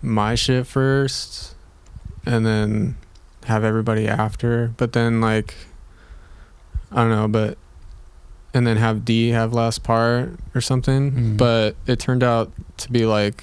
my 0.02 0.34
shit 0.34 0.66
first, 0.66 1.54
and 2.24 2.46
then 2.46 2.96
have 3.46 3.64
everybody 3.64 4.06
after. 4.06 4.72
But 4.76 4.92
then 4.92 5.20
like, 5.20 5.54
I 6.92 6.96
don't 6.96 7.10
know, 7.10 7.28
but 7.28 7.58
and 8.54 8.66
then 8.66 8.76
have 8.76 9.04
D 9.04 9.30
have 9.30 9.52
last 9.52 9.82
part 9.82 10.30
or 10.54 10.60
something. 10.60 11.12
Mm. 11.12 11.36
But 11.36 11.76
it 11.86 11.98
turned 11.98 12.22
out 12.22 12.52
to 12.78 12.90
be 12.92 13.04
like, 13.06 13.42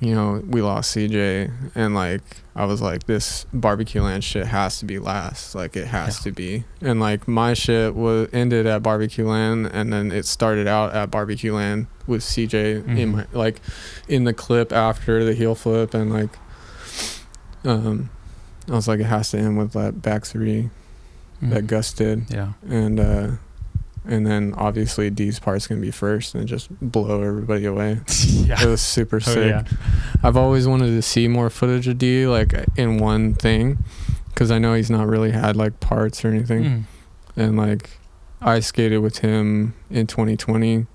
you 0.00 0.14
know, 0.14 0.42
we 0.46 0.62
lost 0.62 0.96
CJ, 0.96 1.50
and 1.74 1.94
like 1.94 2.22
I 2.54 2.64
was 2.64 2.80
like, 2.80 3.04
this 3.04 3.46
barbecue 3.52 4.00
land 4.02 4.22
shit 4.24 4.46
has 4.46 4.78
to 4.78 4.84
be 4.84 4.98
last. 4.98 5.54
Like 5.56 5.76
it 5.76 5.88
has 5.88 6.18
Yeah. 6.18 6.22
to 6.24 6.32
be. 6.32 6.64
And 6.80 7.00
like 7.00 7.26
my 7.28 7.52
shit 7.54 7.94
was 7.96 8.28
ended 8.32 8.66
at 8.66 8.82
barbecue 8.82 9.26
land, 9.26 9.66
and 9.72 9.92
then 9.92 10.12
it 10.12 10.24
started 10.24 10.66
out 10.68 10.94
at 10.94 11.10
barbecue 11.10 11.52
land 11.54 11.88
with 12.06 12.22
CJ 12.22 12.76
in 12.86 13.12
Mhm. 13.12 13.12
my 13.12 13.26
like 13.32 13.60
in 14.08 14.22
the 14.24 14.32
clip 14.32 14.72
after 14.72 15.24
the 15.24 15.34
heel 15.34 15.54
flip, 15.56 15.94
and 15.94 16.12
like, 16.12 16.30
um, 17.64 18.10
I 18.68 18.72
was 18.72 18.86
like, 18.88 19.00
it 19.00 19.04
has 19.04 19.30
to 19.30 19.38
end 19.38 19.58
with 19.58 19.72
that 19.72 20.02
back 20.02 20.24
three 20.24 20.70
that 21.40 21.64
Mhm. 21.64 21.66
Gus 21.68 21.92
did 21.92 22.24
Yeah. 22.30 22.52
and 22.68 22.98
uh 23.00 23.28
and 24.06 24.26
then 24.26 24.54
obviously 24.56 25.10
D's 25.10 25.38
part's 25.38 25.66
gonna 25.66 25.80
be 25.82 25.90
first 25.90 26.34
and 26.34 26.48
just 26.48 26.68
blow 26.80 27.22
everybody 27.22 27.64
away. 27.66 28.00
yeah. 28.26 28.62
It 28.62 28.66
was 28.66 28.80
super 28.80 29.16
Oh, 29.16 29.18
sick. 29.20 29.50
yeah. 29.50 29.64
I've 30.22 30.36
always 30.36 30.66
wanted 30.66 30.86
to 30.88 31.02
see 31.02 31.28
more 31.28 31.50
footage 31.50 31.86
of 31.88 31.98
D 31.98 32.26
like 32.26 32.54
in 32.76 32.98
one 32.98 33.34
thing, 33.34 33.78
because 34.28 34.50
I 34.50 34.58
know 34.58 34.74
he's 34.74 34.90
not 34.90 35.06
really 35.06 35.30
had 35.32 35.56
like 35.56 35.78
parts 35.80 36.24
or 36.24 36.28
anything, 36.28 36.64
Mm. 36.64 36.84
and 37.36 37.56
like 37.56 37.90
I 38.40 38.60
skated 38.60 39.00
with 39.02 39.18
him 39.18 39.74
in 39.90 40.06
2020 40.06 40.86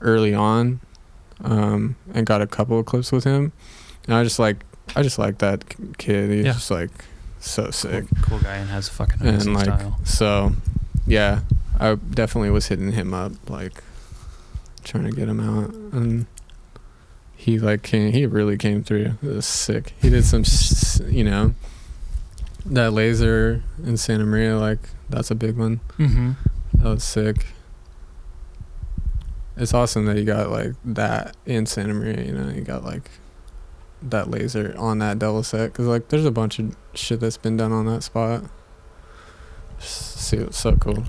early 0.00 0.34
on 0.34 0.80
um, 1.44 1.96
and 2.14 2.24
got 2.26 2.40
a 2.42 2.46
couple 2.46 2.78
of 2.78 2.86
clips 2.86 3.12
with 3.12 3.24
him. 3.24 3.52
And 4.06 4.14
I 4.14 4.24
just 4.24 4.38
like 4.38 4.64
I 4.94 5.02
just 5.02 5.18
like 5.18 5.38
that 5.38 5.64
kid. 5.98 6.30
He's 6.30 6.44
Yeah. 6.46 6.52
just 6.52 6.70
like 6.70 6.90
so 7.50 7.70
sick. 7.70 8.04
Cool 8.22 8.38
guy 8.40 8.56
and 8.56 8.68
has 8.70 8.88
a 8.88 8.92
fucking 8.92 9.20
And 9.20 9.28
amazing 9.30 9.54
like 9.54 9.64
style. 9.66 9.98
so 10.04 10.52
yeah, 11.06 11.40
I 11.78 11.94
definitely 11.94 12.50
was 12.50 12.66
hitting 12.66 12.92
him 12.92 13.14
up 13.14 13.32
like 13.48 13.82
trying 14.84 15.04
to 15.04 15.10
get 15.10 15.28
him 15.28 15.40
out 15.40 15.70
and 15.92 16.26
he 17.36 17.58
like 17.58 17.82
came 17.82 18.12
he 18.12 18.26
really 18.26 18.56
came 18.56 18.82
through. 18.82 19.14
It 19.22 19.26
was 19.26 19.46
sick. 19.46 19.94
He 20.00 20.10
did 20.10 20.24
some 20.24 20.44
you 21.10 21.24
know 21.24 21.54
that 22.64 22.92
laser 22.92 23.62
in 23.84 23.96
Santa 23.96 24.24
Maria 24.24 24.56
like 24.56 24.80
that's 25.08 25.30
a 25.30 25.34
big 25.34 25.56
one. 25.56 25.80
Mm-hmm. 25.98 26.32
That 26.74 26.88
was 26.88 27.04
sick. 27.04 27.46
It's 29.56 29.72
awesome 29.72 30.04
that 30.06 30.18
you 30.18 30.24
got 30.24 30.50
like 30.50 30.72
that 30.84 31.36
in 31.46 31.64
Santa 31.66 31.94
Maria. 31.94 32.22
You 32.24 32.32
know, 32.32 32.50
you 32.50 32.60
got 32.60 32.84
like 32.84 33.10
that 34.02 34.30
laser 34.30 34.74
on 34.78 34.98
that 34.98 35.18
double 35.18 35.42
set 35.42 35.72
because 35.72 35.86
like 35.86 36.08
there's 36.08 36.24
a 36.26 36.30
bunch 36.30 36.58
of 36.58 36.76
shit 36.94 37.20
that's 37.20 37.36
been 37.38 37.56
done 37.56 37.72
on 37.72 37.86
that 37.86 38.02
spot. 38.02 38.44
See, 39.78 40.36
it's 40.38 40.58
so 40.58 40.76
cool. 40.76 41.04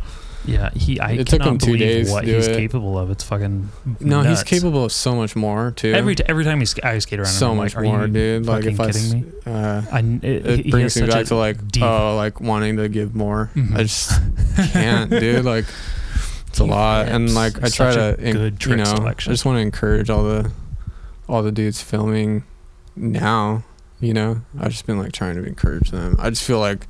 Yeah, 0.45 0.69
he. 0.73 0.97
I 0.99 1.11
It 1.13 1.27
took 1.27 1.41
him 1.41 1.57
two 1.57 1.75
days 1.75 2.07
to 2.07 2.13
what 2.13 2.23
he's 2.23 2.47
it. 2.47 2.55
capable 2.55 2.97
of. 2.97 3.11
It's 3.11 3.23
fucking. 3.23 3.69
No, 3.99 4.21
he's 4.23 4.43
capable 4.43 4.85
of 4.85 4.91
so 4.93 5.13
much 5.15 5.35
more 5.35 5.71
too. 5.71 5.91
Every 5.93 6.15
t- 6.15 6.23
every 6.27 6.45
time 6.45 6.59
he 6.59 6.65
sk- 6.65 6.83
I 6.85 6.99
skate 6.99 7.19
around, 7.19 7.25
so 7.27 7.51
I'm 7.51 7.57
much 7.57 7.75
like, 7.75 7.83
more, 7.83 8.07
dude. 8.07 8.45
Like 8.45 8.65
if 8.65 8.79
I, 8.79 8.87
s- 8.87 9.03
kidding 9.11 9.21
me? 9.25 9.31
uh, 9.45 9.81
I, 9.91 9.99
it, 9.99 10.45
it 10.47 10.65
he 10.65 10.71
brings 10.71 10.95
me 10.99 11.07
back 11.07 11.25
to 11.27 11.35
like 11.35 11.67
deep- 11.69 11.83
oh, 11.83 12.15
like 12.15 12.39
wanting 12.39 12.77
to 12.77 12.87
give 12.87 13.13
more. 13.13 13.51
Mhm. 13.55 13.75
I 13.75 13.83
just 13.83 14.11
can't, 14.73 15.09
dude. 15.09 15.43
Like 15.47 15.65
it's 16.47 16.59
a 16.61 16.63
He 16.63 16.69
lot, 16.69 17.07
and 17.09 17.33
like 17.33 17.61
I 17.61 17.67
try 17.69 17.93
to, 17.93 18.15
good 18.17 18.63
you 18.65 18.75
know, 18.77 18.85
selection. 18.85 19.31
I 19.31 19.33
just 19.33 19.43
want 19.45 19.57
to 19.57 19.61
encourage 19.61 20.09
all 20.09 20.23
the, 20.23 20.49
all 21.27 21.43
the 21.43 21.51
dudes 21.51 21.81
filming, 21.81 22.43
now. 22.97 23.63
You 23.99 24.13
know, 24.13 24.41
I've 24.59 24.71
just 24.71 24.85
been 24.85 24.99
like 24.99 25.11
trying 25.11 25.35
to 25.35 25.43
encourage 25.43 25.89
them. 25.89 26.17
I 26.19 26.29
just 26.29 26.43
feel 26.43 26.59
like, 26.59 26.85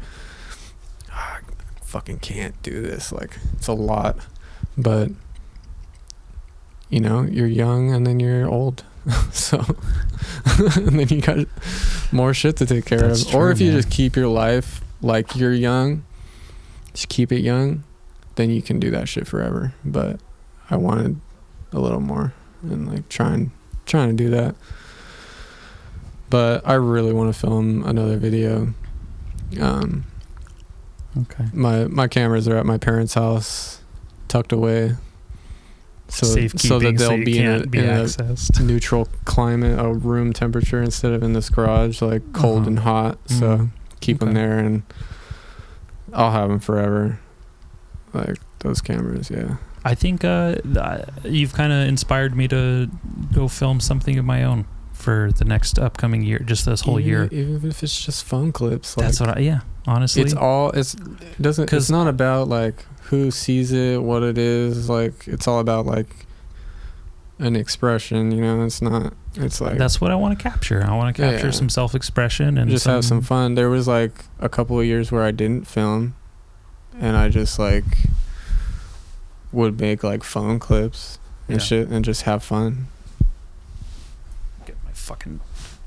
ah, 1.10 1.40
I 1.40 1.86
fucking 1.86 2.20
can't 2.20 2.62
do 2.64 2.82
this. 2.82 3.12
Like 3.12 3.38
it's 3.54 3.68
a 3.68 3.74
lot, 3.74 4.18
but. 4.78 5.10
You 6.90 7.02
know, 7.02 7.24
you're 7.24 7.48
young 7.48 7.94
and 7.94 8.08
then 8.08 8.22
you're 8.22 8.48
old, 8.48 8.86
so 9.34 9.58
and 10.76 10.98
then 11.00 11.08
you 11.10 11.22
got 11.22 11.46
more 12.14 12.34
shit 12.34 12.56
to 12.58 12.66
take 12.66 12.86
care 12.86 13.00
That's 13.00 13.24
of. 13.24 13.36
or 13.36 13.44
true, 13.46 13.52
if 13.52 13.60
you 13.60 13.72
just 13.72 13.90
keep 13.90 14.16
your 14.16 14.28
life 14.28 14.82
like 15.02 15.36
you're 15.36 15.54
young, 15.54 16.06
just 16.94 17.10
keep 17.10 17.32
it 17.32 17.42
young, 17.42 17.84
then 18.36 18.50
you 18.50 18.62
can 18.62 18.80
do 18.80 18.90
that 18.92 19.10
shit 19.10 19.28
forever. 19.28 19.74
But 19.84 20.20
I 20.70 20.78
wanted 20.78 21.20
a 21.72 21.80
little 21.80 22.00
more 22.00 22.34
and 22.64 22.90
like 22.90 23.10
trying 23.10 23.52
trying 23.86 24.16
to 24.16 24.16
do 24.16 24.30
that. 24.30 24.56
But 26.30 26.68
I 26.68 26.74
really 26.74 27.14
want 27.14 27.34
to 27.34 27.40
film 27.40 27.84
another 27.86 28.18
video. 28.18 28.74
Um, 29.62 30.06
Okay. 31.18 31.46
my 31.54 31.86
my 31.88 32.08
cameras 32.08 32.48
are 32.48 32.58
at 32.58 32.66
my 32.66 32.78
parents' 32.78 33.14
house, 33.16 33.80
tucked 34.28 34.52
away. 34.52 34.96
So 36.10 36.26
so 36.56 36.80
that 36.80 36.98
they'll 36.98 37.18
you 37.18 37.26
be 37.26 37.40
in 37.40 37.48
a, 37.64 37.68
be 37.68 37.80
in 37.80 37.86
a 37.86 38.04
accessed. 38.04 38.64
neutral 38.64 39.08
climate, 39.26 39.78
a 39.80 39.92
room 39.94 40.32
temperature 40.32 40.82
instead 40.82 41.12
of 41.14 41.24
in 41.24 41.34
this 41.34 41.50
garage, 41.50 42.02
like 42.02 42.22
cold 42.34 42.60
Uh-huh. 42.62 42.68
and 42.68 42.80
hot. 42.80 43.18
So 43.26 43.58
Mhm. 43.58 43.70
keep 44.00 44.20
them 44.20 44.34
there, 44.34 44.58
and 44.60 44.84
I'll 46.14 46.32
have 46.32 46.50
them 46.50 46.60
forever. 46.60 47.20
Like 48.14 48.38
those 48.60 48.80
cameras, 48.82 49.30
yeah. 49.30 49.56
I 49.84 49.96
think 49.96 50.24
uh, 50.24 50.56
you've 51.24 51.54
kind 51.54 51.74
of 51.74 51.88
inspired 51.88 52.36
me 52.36 52.48
to 52.50 52.90
go 53.34 53.48
film 53.48 53.80
something 53.80 54.18
of 54.20 54.26
my 54.26 54.44
own 54.44 54.66
for 54.98 55.32
the 55.32 55.46
next 55.46 55.78
upcoming 55.80 56.24
year, 56.24 56.40
just 56.40 56.66
this 56.66 56.82
whole 56.82 57.00
even, 57.00 57.10
year. 57.10 57.24
even 57.32 57.70
if 57.70 57.84
it's 57.84 58.04
just 58.04 58.26
phone 58.26 58.52
clips. 58.52 58.98
Like, 58.98 59.06
That's 59.08 59.20
what 59.20 59.38
I. 59.38 59.42
Yeah, 59.42 59.60
honestly. 59.86 60.24
it's 60.24 60.34
all. 60.34 60.72
It's 60.72 60.96
it 60.96 61.42
doesn't. 61.42 61.68
'Cause- 61.68 61.84
It's 61.84 61.90
not 61.92 62.08
about 62.08 62.48
like 62.50 62.86
who 63.04 63.32
sees 63.32 63.72
it, 63.72 64.02
what 64.02 64.24
it 64.24 64.38
is. 64.38 64.90
Like 64.90 65.28
it's 65.28 65.48
all 65.48 65.60
about 65.60 65.86
like 65.86 66.26
an 67.40 67.56
expression. 67.56 68.32
You 68.32 68.42
know, 68.42 68.64
it's 68.66 68.82
not. 68.82 69.14
It's 69.36 69.62
like 69.62 69.78
That's 69.78 70.02
what 70.02 70.10
I 70.12 70.16
want 70.16 70.38
to 70.38 70.42
capture. 70.44 70.84
I 70.84 70.96
want 70.98 71.16
to 71.16 71.22
capture 71.22 71.46
yeah. 71.48 71.52
some 71.52 71.70
self-expression 71.70 72.58
and 72.58 72.70
just 72.72 72.86
have 72.86 73.06
some 73.06 73.22
fun. 73.22 73.54
There 73.54 73.70
was 73.70 73.88
like 73.88 74.26
a 74.40 74.50
couple 74.50 74.80
of 74.80 74.86
years 74.88 75.12
where 75.12 75.24
I 75.24 75.30
didn't 75.32 75.68
film, 75.68 76.16
and 77.00 77.16
I 77.16 77.30
just 77.30 77.60
like 77.60 77.86
would 79.52 79.80
make 79.80 80.04
like 80.04 80.24
phone 80.24 80.58
clips 80.60 81.20
and 81.48 81.60
Yeah. 81.62 81.66
shit, 81.66 81.88
and 81.90 82.04
just 82.04 82.24
have 82.24 82.44
fun. 82.44 82.88
Fucking 85.08 85.40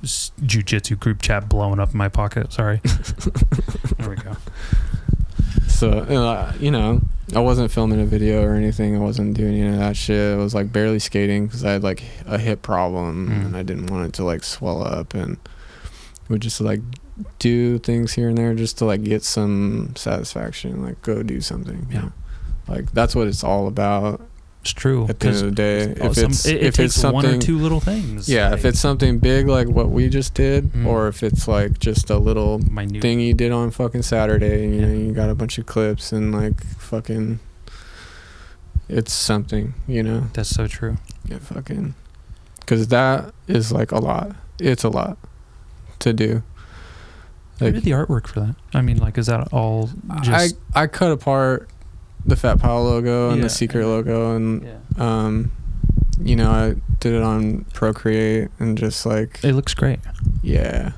jujitsu 0.02 0.98
group 0.98 1.20
chat 1.20 1.48
blowing 1.48 1.78
up 1.78 1.92
in 1.92 1.98
my 1.98 2.08
pocket. 2.08 2.52
Sorry. 2.52 2.80
there 3.98 4.08
we 4.10 4.16
go. 4.16 4.36
So 5.68 5.90
uh, 5.90 6.52
you 6.58 6.70
know, 6.70 7.00
I 7.34 7.40
wasn't 7.40 7.70
filming 7.70 8.00
a 8.00 8.04
video 8.06 8.42
or 8.42 8.54
anything. 8.54 8.96
I 8.96 8.98
wasn't 9.00 9.36
doing 9.36 9.54
any 9.60 9.68
of 9.68 9.78
that 9.78 9.96
shit. 9.96 10.34
I 10.34 10.36
was 10.36 10.54
like 10.54 10.72
barely 10.72 10.98
skating 10.98 11.46
because 11.46 11.64
I 11.64 11.72
had 11.72 11.82
like 11.82 12.02
a 12.26 12.38
hip 12.38 12.62
problem 12.62 13.28
Mm. 13.28 13.46
and 13.46 13.56
I 13.56 13.62
didn't 13.62 13.86
want 13.86 14.06
it 14.06 14.12
to 14.14 14.24
like 14.24 14.42
swell 14.44 14.82
up, 14.82 15.14
and 15.14 15.36
would 16.28 16.40
just 16.42 16.60
like 16.60 16.80
do 17.38 17.78
things 17.78 18.14
here 18.14 18.28
and 18.30 18.38
there 18.38 18.54
just 18.54 18.78
to 18.78 18.84
like 18.86 19.02
get 19.04 19.22
some 19.22 19.92
satisfaction. 19.96 20.82
Like 20.82 21.02
go 21.02 21.22
do 21.22 21.40
something. 21.40 21.86
you 21.90 21.94
Yeah. 21.94 22.00
know? 22.02 22.12
Like 22.68 22.92
that's 22.92 23.14
what 23.14 23.26
it's 23.28 23.44
all 23.44 23.66
about. 23.66 24.20
It's 24.62 24.72
true. 24.72 25.06
at 25.08 25.20
the 25.20 25.28
end 25.28 25.36
of 25.36 25.42
the 25.44 25.50
day. 25.52 25.80
If 25.96 26.14
some- 26.16 26.30
it's 26.30 26.44
it, 26.46 26.56
it 26.56 26.62
if 26.64 26.74
takes 26.74 26.96
it's 26.96 27.04
one 27.04 27.14
or 27.14 27.22
something, 27.22 27.40
two 27.40 27.58
little 27.58 27.80
things. 27.80 28.28
yeah, 28.28 28.52
if 28.52 28.64
it's 28.66 28.78
something 28.78 29.18
big 29.18 29.48
like 29.48 29.68
what 29.68 29.88
we 29.90 30.08
just 30.10 30.34
did, 30.34 30.72
Mm. 30.72 30.86
or 30.86 31.08
if 31.08 31.22
it's 31.22 31.48
like 31.48 31.78
just 31.78 32.10
a 32.10 32.18
little 32.18 32.58
minute. 32.70 33.00
thing 33.00 33.20
you 33.20 33.32
did 33.32 33.52
on 33.52 33.70
fucking 33.70 34.02
Saturday, 34.02 34.64
and 34.64 34.74
you 34.74 34.80
know 34.82 34.92
you 34.92 35.12
got 35.12 35.30
a 35.30 35.34
bunch 35.34 35.56
of 35.56 35.64
clips 35.66 36.12
and 36.12 36.32
like 36.32 36.62
fucking, 36.76 37.38
it's 38.88 39.12
something, 39.12 39.74
you 39.86 40.02
know, 40.02 40.24
That's 40.34 40.50
so 40.50 40.66
true. 40.66 40.98
yeah, 41.26 41.38
fucking, 41.38 41.94
because 42.60 42.88
that 42.88 43.32
is 43.48 43.72
like 43.72 43.92
a 43.92 43.98
lot. 43.98 44.36
It's 44.58 44.84
a 44.84 44.88
lot 44.90 45.16
to 46.00 46.12
do. 46.12 46.42
Who 47.60 47.70
did 47.72 47.84
the 47.84 47.90
artwork 47.92 48.26
for 48.26 48.40
that? 48.40 48.56
I 48.74 48.80
mean, 48.82 48.96
like, 48.98 49.16
is 49.18 49.26
that 49.26 49.52
all 49.52 49.90
just? 50.22 50.56
I 50.74 50.82
I 50.82 50.86
cut 50.86 51.12
apart 51.12 51.68
the 52.26 52.36
Fat 52.36 52.58
Pile 52.60 52.84
logo 52.84 53.28
and 53.30 53.38
Yeah, 53.38 53.42
the 53.44 53.48
Secret 53.50 53.80
and- 53.82 53.90
logo 53.90 54.36
and 54.36 54.62
yeah. 54.62 54.76
um, 54.98 55.50
you 56.22 56.36
know 56.36 56.50
I 56.50 56.74
did 57.00 57.14
it 57.14 57.22
on 57.22 57.64
Procreate 57.72 58.48
and 58.58 58.76
just 58.78 59.06
like 59.06 59.40
It 59.42 59.54
looks 59.54 59.74
great 59.74 60.00
Yeah. 60.42 60.92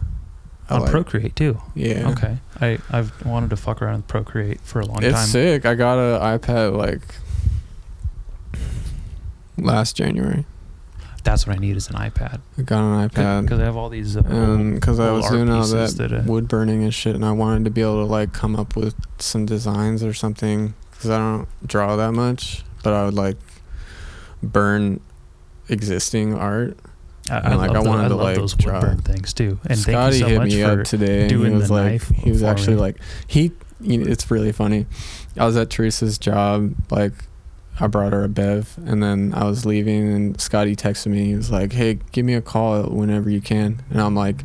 I 0.69 0.74
on 0.77 0.81
like- 0.82 0.90
Procreate 0.90 1.36
too. 1.36 1.61
Yeah. 1.74 2.11
Okay, 2.11 2.39
I 2.61 2.78
I've 2.90 3.12
wanted 3.27 3.51
to 3.51 3.57
fuck 3.57 3.82
around 3.82 3.97
with 3.99 4.09
Procreate 4.09 4.61
for 4.62 4.81
a 4.81 4.86
long 4.86 5.03
It's 5.03 5.15
time. 5.19 5.27
sick. 5.28 5.66
I 5.66 5.74
got 5.74 5.99
an 5.99 6.39
iPad 6.39 6.77
like 6.77 7.03
last 9.59 9.97
January. 9.97 10.44
That's 11.24 11.47
what 11.47 11.55
I 11.57 11.61
need 11.61 11.77
is 11.77 11.89
an 11.89 11.94
iPad 11.94 12.40
I 12.59 12.62
got 12.62 12.81
an 12.82 13.09
iPad. 13.09 13.43
because 13.43 13.61
I 13.61 13.65
have 13.65 13.77
all 13.77 13.89
these. 13.89 14.16
Uh, 14.16 14.23
And 14.27 14.74
because 14.74 14.99
I 14.99 15.12
was 15.12 15.28
doing 15.31 15.49
all 15.51 15.65
that, 15.66 15.90
that, 15.97 16.12
uh, 16.12 16.23
wood 16.27 16.49
burning 16.49 16.82
and 16.82 16.93
shit, 16.93 17.15
and 17.15 17.24
I 17.24 17.31
wanted 17.31 17.65
to 17.66 17.70
be 17.70 17.81
able 17.81 18.05
to 18.05 18.11
like 18.11 18.32
come 18.32 18.57
up 18.57 18.74
with 18.74 18.94
some 19.19 19.47
designs 19.47 20.03
or 20.03 20.12
something 20.15 20.74
because 21.03 21.11
I 21.11 21.19
don't 21.19 21.49
draw 21.66 21.97
that 21.97 22.12
much, 22.12 22.65
but 22.85 22.93
I 22.93 23.05
would 23.05 23.15
like 23.15 23.37
burn 24.43 25.01
existing 25.69 26.35
art. 26.35 26.79
I, 27.31 27.55
like, 27.55 27.70
I 27.70 27.83
the- 27.83 27.89
wanted 27.89 28.05
I 28.07 28.09
to, 28.09 28.16
like, 28.16 28.37
those 28.37 28.55
draw. 28.55 28.81
burn 28.81 28.99
things 28.99 29.33
too. 29.33 29.59
And 29.66 29.79
Scotty 29.79 29.95
thank 29.95 30.12
you 30.15 30.20
so 30.20 30.27
hit 30.29 30.39
much 30.39 30.49
me 30.49 30.62
for 30.62 30.81
up 30.81 30.87
today. 30.87 31.23
And 31.23 31.31
he 31.31 31.37
was 31.37 31.70
like, 31.70 32.03
he 32.15 32.31
was 32.31 32.43
actually 32.43 32.74
me. 32.77 32.81
like, 32.83 33.01
he. 33.27 33.53
You 33.81 33.99
know, 33.99 34.07
it's 34.11 34.31
really 34.31 34.53
funny. 34.53 34.87
I 35.37 35.45
was 35.45 35.57
at 35.57 35.69
Teresa's 35.70 36.19
job, 36.19 36.74
like. 36.91 37.12
I 37.81 37.87
brought 37.87 38.12
her 38.12 38.23
a 38.23 38.29
bev, 38.29 38.77
and 38.85 39.03
then 39.03 39.33
I 39.35 39.45
was 39.45 39.65
leaving, 39.65 40.12
and 40.12 40.39
Scotty 40.41 40.77
texted 40.77 41.07
me. 41.07 41.24
He 41.24 41.35
was 41.35 41.51
like, 41.51 41.73
"Hey, 41.73 41.99
give 42.12 42.24
me 42.24 42.35
a 42.35 42.43
call 42.43 42.83
whenever 42.85 43.31
you 43.31 43.41
can." 43.41 43.81
And 43.91 43.99
I'm 44.01 44.15
like, 44.15 44.45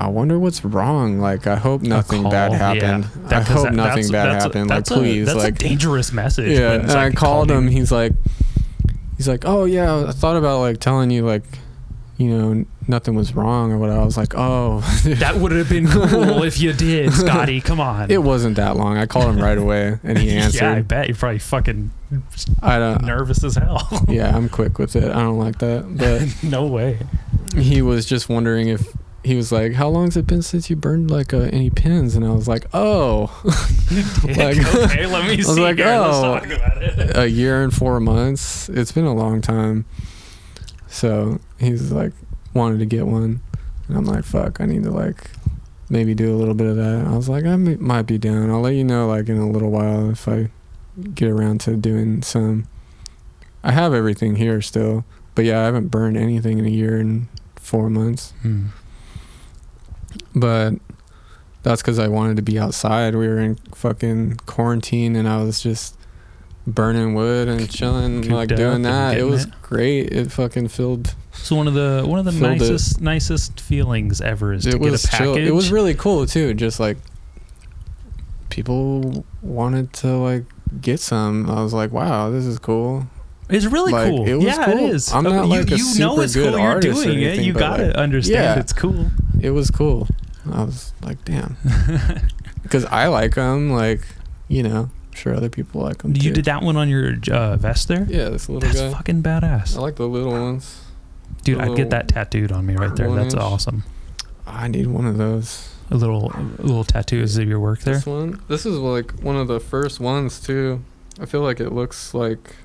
"I 0.00 0.08
wonder 0.08 0.38
what's 0.38 0.64
wrong. 0.64 1.18
Like, 1.20 1.46
I 1.46 1.56
hope 1.56 1.82
nothing 1.82 2.22
bad 2.28 2.52
yeah. 2.52 2.58
happened. 2.58 3.04
That- 3.28 3.48
I 3.48 3.52
hope 3.52 3.64
that- 3.64 3.74
nothing 3.74 4.08
that's- 4.08 4.10
bad 4.10 4.26
that's 4.32 4.44
a- 4.44 4.48
happened. 4.48 4.70
Like, 4.70 4.80
a- 4.90 4.94
please, 4.94 5.26
that's 5.26 5.38
like, 5.38 5.54
a 5.54 5.58
dangerous 5.68 6.12
message. 6.12 6.58
yeah." 6.58 6.72
And 6.72 6.90
I 6.90 7.10
called 7.10 7.48
called 7.48 7.50
him. 7.50 7.68
He's 7.68 7.92
like, 7.92 8.12
he's 9.16 9.28
like, 9.28 9.44
"Oh 9.46 9.64
yeah, 9.64 10.06
I 10.08 10.12
thought 10.12 10.36
about 10.36 10.60
like 10.60 10.80
telling 10.80 11.10
you 11.10 11.24
like, 11.26 11.44
you 12.18 12.28
know, 12.30 12.64
nothing 12.88 13.14
was 13.14 13.34
wrong 13.34 13.72
or 13.72 13.78
what." 13.78 13.90
I 13.90 14.04
was 14.04 14.16
like, 14.16 14.34
"Oh." 14.34 14.80
That 15.04 15.36
would 15.36 15.52
have 15.52 15.68
been 15.68 15.86
cool 15.88 16.42
if 16.42 16.60
you 16.60 16.72
did, 16.72 17.12
Scotty. 17.12 17.60
Come 17.60 17.80
on. 17.80 18.10
It 18.10 18.22
wasn't 18.22 18.56
that 18.56 18.76
long. 18.76 18.96
I 18.98 19.06
called 19.06 19.34
him 19.34 19.42
right 19.42 19.56
away, 19.64 19.98
and 20.04 20.18
he 20.18 20.30
answered. 20.30 20.62
yeah, 20.62 20.72
I 20.72 20.82
bet 20.82 21.08
you're 21.08 21.16
probably 21.16 21.38
fucking 21.38 21.90
I 22.62 22.78
don't. 22.78 23.04
nervous 23.04 23.42
as 23.44 23.56
hell. 23.56 23.86
Yeah, 24.08 24.34
I'm 24.36 24.48
quick 24.48 24.78
with 24.78 24.96
it. 24.96 25.04
I 25.10 25.20
don't 25.20 25.38
like 25.38 25.58
that. 25.58 25.84
But 26.42 26.48
no 26.48 26.66
way. 26.66 26.98
he 27.56 27.82
was 27.82 28.04
just 28.06 28.28
wondering 28.28 28.68
if 28.68 28.86
he 29.22 29.34
was 29.34 29.52
like, 29.52 29.74
"How 29.74 29.88
long 29.88 30.06
has 30.06 30.16
it 30.16 30.26
been 30.26 30.42
since 30.42 30.70
you 30.70 30.76
burned 30.76 31.10
like 31.10 31.32
uh, 31.34 31.48
any 31.52 31.70
pins?" 31.70 32.14
And 32.16 32.24
I 32.24 32.30
was 32.30 32.48
like, 32.48 32.66
"Oh, 32.72 33.30
Like- 34.24 34.58
okay, 34.58 35.06
let 35.06 35.26
me 35.28 35.36
was 35.36 35.54
see 35.54 35.60
like, 35.60 35.76
here. 35.76 35.86
Let's 35.86 36.16
oh. 36.16 36.22
talk 36.22 36.46
about 36.46 36.82
it. 36.82 37.16
a 37.16 37.28
year 37.28 37.62
and 37.62 37.72
four 37.74 38.00
months. 38.00 38.68
It's 38.68 38.92
been 38.92 39.04
a 39.04 39.14
long 39.14 39.40
time." 39.40 39.84
So 40.88 41.38
he's 41.58 41.92
like, 41.92 42.12
wanted 42.54 42.78
to 42.80 42.86
get 42.86 43.06
one, 43.06 43.40
and 43.88 43.96
I'm 43.96 44.04
like, 44.04 44.24
"Fuck, 44.24 44.60
I 44.60 44.66
need 44.66 44.84
to 44.84 44.90
like." 44.90 45.30
Maybe 45.92 46.14
do 46.14 46.32
a 46.32 46.38
little 46.38 46.54
bit 46.54 46.68
of 46.68 46.76
that. 46.76 47.04
I 47.04 47.16
was 47.16 47.28
like, 47.28 47.44
I 47.44 47.56
may, 47.56 47.74
might 47.74 48.02
be 48.02 48.16
down. 48.16 48.48
I'll 48.48 48.60
let 48.60 48.74
you 48.74 48.84
know, 48.84 49.08
like 49.08 49.28
in 49.28 49.38
a 49.38 49.50
little 49.50 49.72
while, 49.72 50.08
if 50.10 50.28
I 50.28 50.48
get 51.14 51.28
around 51.28 51.60
to 51.62 51.76
doing 51.76 52.22
some. 52.22 52.68
I 53.64 53.72
have 53.72 53.92
everything 53.92 54.36
here 54.36 54.62
still, 54.62 55.04
but 55.34 55.44
yeah, 55.44 55.62
I 55.62 55.64
haven't 55.64 55.88
burned 55.88 56.16
anything 56.16 56.60
in 56.60 56.64
a 56.64 56.70
year 56.70 56.96
and 56.98 57.26
four 57.56 57.90
months. 57.90 58.32
Hmm. 58.42 58.66
But 60.34 60.74
that's 61.62 61.82
because 61.82 61.98
I 61.98 62.08
wanted 62.08 62.36
to 62.36 62.42
be 62.42 62.58
outside. 62.58 63.14
We 63.14 63.28
were 63.28 63.38
in 63.40 63.56
fucking 63.74 64.36
quarantine, 64.46 65.16
and 65.16 65.28
I 65.28 65.42
was 65.42 65.60
just 65.60 65.96
burning 66.66 67.14
wood 67.14 67.48
and 67.48 67.70
chilling, 67.70 68.28
like 68.28 68.48
doing 68.48 68.82
that. 68.82 69.16
It 69.18 69.24
was 69.24 69.44
it. 69.44 69.52
great. 69.62 70.12
It 70.12 70.30
fucking 70.30 70.68
filled. 70.68 71.14
So 71.32 71.56
one 71.56 71.66
of 71.68 71.74
the 71.74 72.02
one 72.06 72.18
of 72.18 72.24
the 72.24 72.32
Filled 72.32 72.56
it. 72.56 72.60
nicest 72.60 73.00
nicest 73.00 73.60
feelings 73.60 74.20
ever 74.20 74.52
is 74.52 74.64
to 74.64 74.70
It 74.70 74.82
get 74.82 74.88
a 75.04 75.08
package. 75.08 75.18
chill. 75.18 75.36
It 75.36 75.52
was 75.54 75.70
really 75.72 75.94
cool 75.94 76.26
too. 76.26 76.54
Just 76.54 76.78
like 76.80 76.98
people 78.50 79.24
wanted 79.42 79.92
to 79.94 80.16
like 80.16 80.44
get 80.80 81.00
some. 81.00 81.48
I 81.50 81.62
was 81.62 81.72
like, 81.72 81.92
wow, 81.92 82.30
this 82.30 82.44
is 82.44 82.58
cool. 82.58 83.06
It's 83.48 83.66
really 83.66 83.92
Like, 83.92 84.10
cool. 84.10 84.26
it 84.28 84.34
was 84.34 84.44
yeah, 84.44 84.64
cool. 84.64 84.74
it 84.78 84.94
is. 84.94 85.12
I'm 85.12 85.26
Uh, 85.26 85.30
not 85.30 85.42
you, 85.44 85.50
like 85.50 85.70
a 85.72 85.76
you 85.76 85.84
know 85.98 86.10
super 86.14 86.22
it's 86.24 86.34
good 86.34 86.50
cool. 86.52 86.60
You're 86.60 86.70
artist 86.70 87.02
doing 87.02 87.20
it. 87.20 87.38
You 87.40 87.52
gotta 87.52 87.86
like, 87.88 87.96
understand 87.96 88.44
yeah. 88.44 88.60
it's 88.60 88.72
cool. 88.72 89.06
It 89.42 89.50
was 89.50 89.70
cool. 89.70 90.06
I 90.50 90.64
was 90.64 90.92
like, 91.02 91.24
damn, 91.24 91.56
because 92.62 92.84
I 92.86 93.08
like 93.08 93.34
them. 93.34 93.70
Like, 93.70 94.00
you 94.48 94.62
know, 94.62 94.90
I'm 94.90 95.12
sure 95.14 95.34
other 95.34 95.48
people 95.50 95.82
like 95.82 95.98
them. 95.98 96.14
Too. 96.14 96.26
You 96.26 96.32
did 96.32 96.46
that 96.46 96.62
one 96.62 96.76
on 96.76 96.88
your 96.88 97.14
uh, 97.30 97.56
vest 97.56 97.88
there. 97.88 98.06
Yeah, 98.08 98.30
this 98.30 98.48
little 98.48 98.60
That's 98.60 98.80
guy. 98.80 98.90
fucking 98.92 99.22
badass, 99.22 99.76
I 99.76 99.80
like 99.80 99.96
the 99.96 100.08
little 100.08 100.32
ones. 100.32 100.82
dude. 101.44 101.58
I'd 101.58 101.76
get 101.76 101.90
that 101.90 102.08
tattooed 102.08 102.52
on 102.52 102.64
me 102.66 102.74
right 102.76 102.94
there. 102.96 103.10
That's 103.14 103.34
inch. 103.34 103.42
awesome. 103.42 103.82
I 104.46 104.68
need 104.68 104.86
one 104.86 105.06
of 105.06 105.18
those. 105.18 105.68
A 105.92 105.96
little 105.96 106.30
a 106.32 106.62
little 106.62 106.84
tattoos 106.84 107.36
of 107.36 107.48
your 107.48 107.58
work 107.60 107.80
there. 107.80 107.94
This 107.96 108.06
one. 108.06 108.40
This 108.48 108.64
is 108.64 108.78
like 108.78 109.10
one 109.22 109.36
of 109.36 109.48
the 109.48 109.58
first 109.60 109.98
ones 110.00 110.40
too. 110.40 110.82
I 111.20 111.26
feel 111.26 111.40
like 111.42 111.60
it 111.60 111.70
looks 111.70 112.14
like 112.14 112.56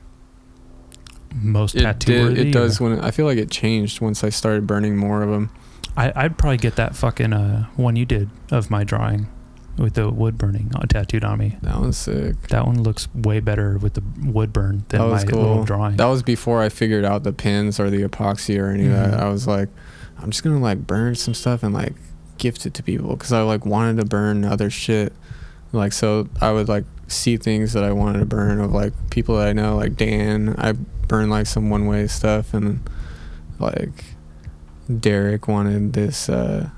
Most 1.34 1.76
it 1.76 1.82
tattoo 1.82 2.14
did. 2.14 2.24
worthy. 2.24 2.50
It 2.50 2.52
does 2.54 2.80
or- 2.80 2.86
when 2.90 3.00
I 3.02 3.12
feel 3.12 3.26
like 3.26 3.38
it 3.38 3.52
changed 3.52 4.00
once 4.00 4.24
I 4.24 4.30
started 4.30 4.66
burning 4.68 4.96
more 4.96 5.22
of 5.24 5.30
them. 5.30 5.50
I, 5.98 6.12
I'd 6.16 6.38
probably 6.38 6.58
get 6.58 6.76
that 6.76 6.96
fucking 6.96 7.32
uh, 7.34 7.66
one 7.76 7.96
you 7.96 8.06
did 8.06 8.30
of 8.52 8.70
my 8.70 8.84
drawing 8.84 9.28
with 9.78 9.94
the 9.96 10.10
wood 10.10 10.38
burning 10.38 10.72
uh, 10.76 10.86
tattooed 10.88 11.24
on 11.24 11.38
me. 11.40 11.58
That 11.62 11.78
one's 11.80 11.98
sick. 11.98 12.48
That 12.50 12.66
one 12.66 12.82
looks 12.84 13.08
way 13.14 13.40
better 13.40 13.78
with 13.78 13.94
the 13.96 14.04
wood 14.30 14.52
burn 14.54 14.86
than 14.90 15.02
That 15.02 15.08
my 15.08 15.24
cool. 15.24 15.40
little 15.42 15.64
drawing. 15.64 15.98
That 15.98 16.06
was 16.08 16.24
before 16.24 16.62
I 16.62 16.70
figured 16.70 17.04
out 17.06 17.24
the 17.24 17.34
pins 17.34 17.80
or 17.80 17.90
the 17.90 18.04
epoxy 18.04 18.60
or 18.60 18.70
any 18.70 18.86
of 18.88 18.92
Mhm. 18.94 19.12
that. 19.12 19.20
I 19.22 19.28
was 19.30 19.48
like, 19.48 19.70
I'm 20.22 20.30
just 20.32 20.44
gonna 20.44 20.60
like 20.60 20.86
burn 20.88 21.16
some 21.16 21.34
stuff 21.34 21.62
and 21.64 21.74
like 21.74 21.94
gift 22.38 22.66
it 22.66 22.74
to 22.76 22.84
people 22.84 23.16
because 23.16 23.32
I 23.34 23.42
like 23.42 23.66
wanted 23.66 23.98
to 23.98 24.06
burn 24.06 24.44
other 24.46 24.70
shit. 24.70 25.14
Like 25.74 25.92
so, 25.94 26.30
I 26.42 26.52
would 26.54 26.70
like 26.70 26.86
see 27.08 27.36
things 27.38 27.74
that 27.74 27.84
I 27.84 27.92
wanted 27.92 28.20
to 28.20 28.26
burn 28.26 28.60
of 28.62 28.72
like 28.72 28.94
people 29.10 29.38
that 29.38 29.48
I 29.50 29.54
know, 29.54 29.76
like 29.76 29.96
Dan. 29.98 30.56
I 30.58 30.72
burned 31.08 31.32
like 31.32 31.48
some 31.48 31.70
one 31.70 31.86
way 31.86 32.08
stuff 32.08 32.54
and 32.54 32.80
like 33.60 34.06
Derek 35.00 35.48
wanted 35.48 35.94
this 35.94 36.30
uh 36.30 36.70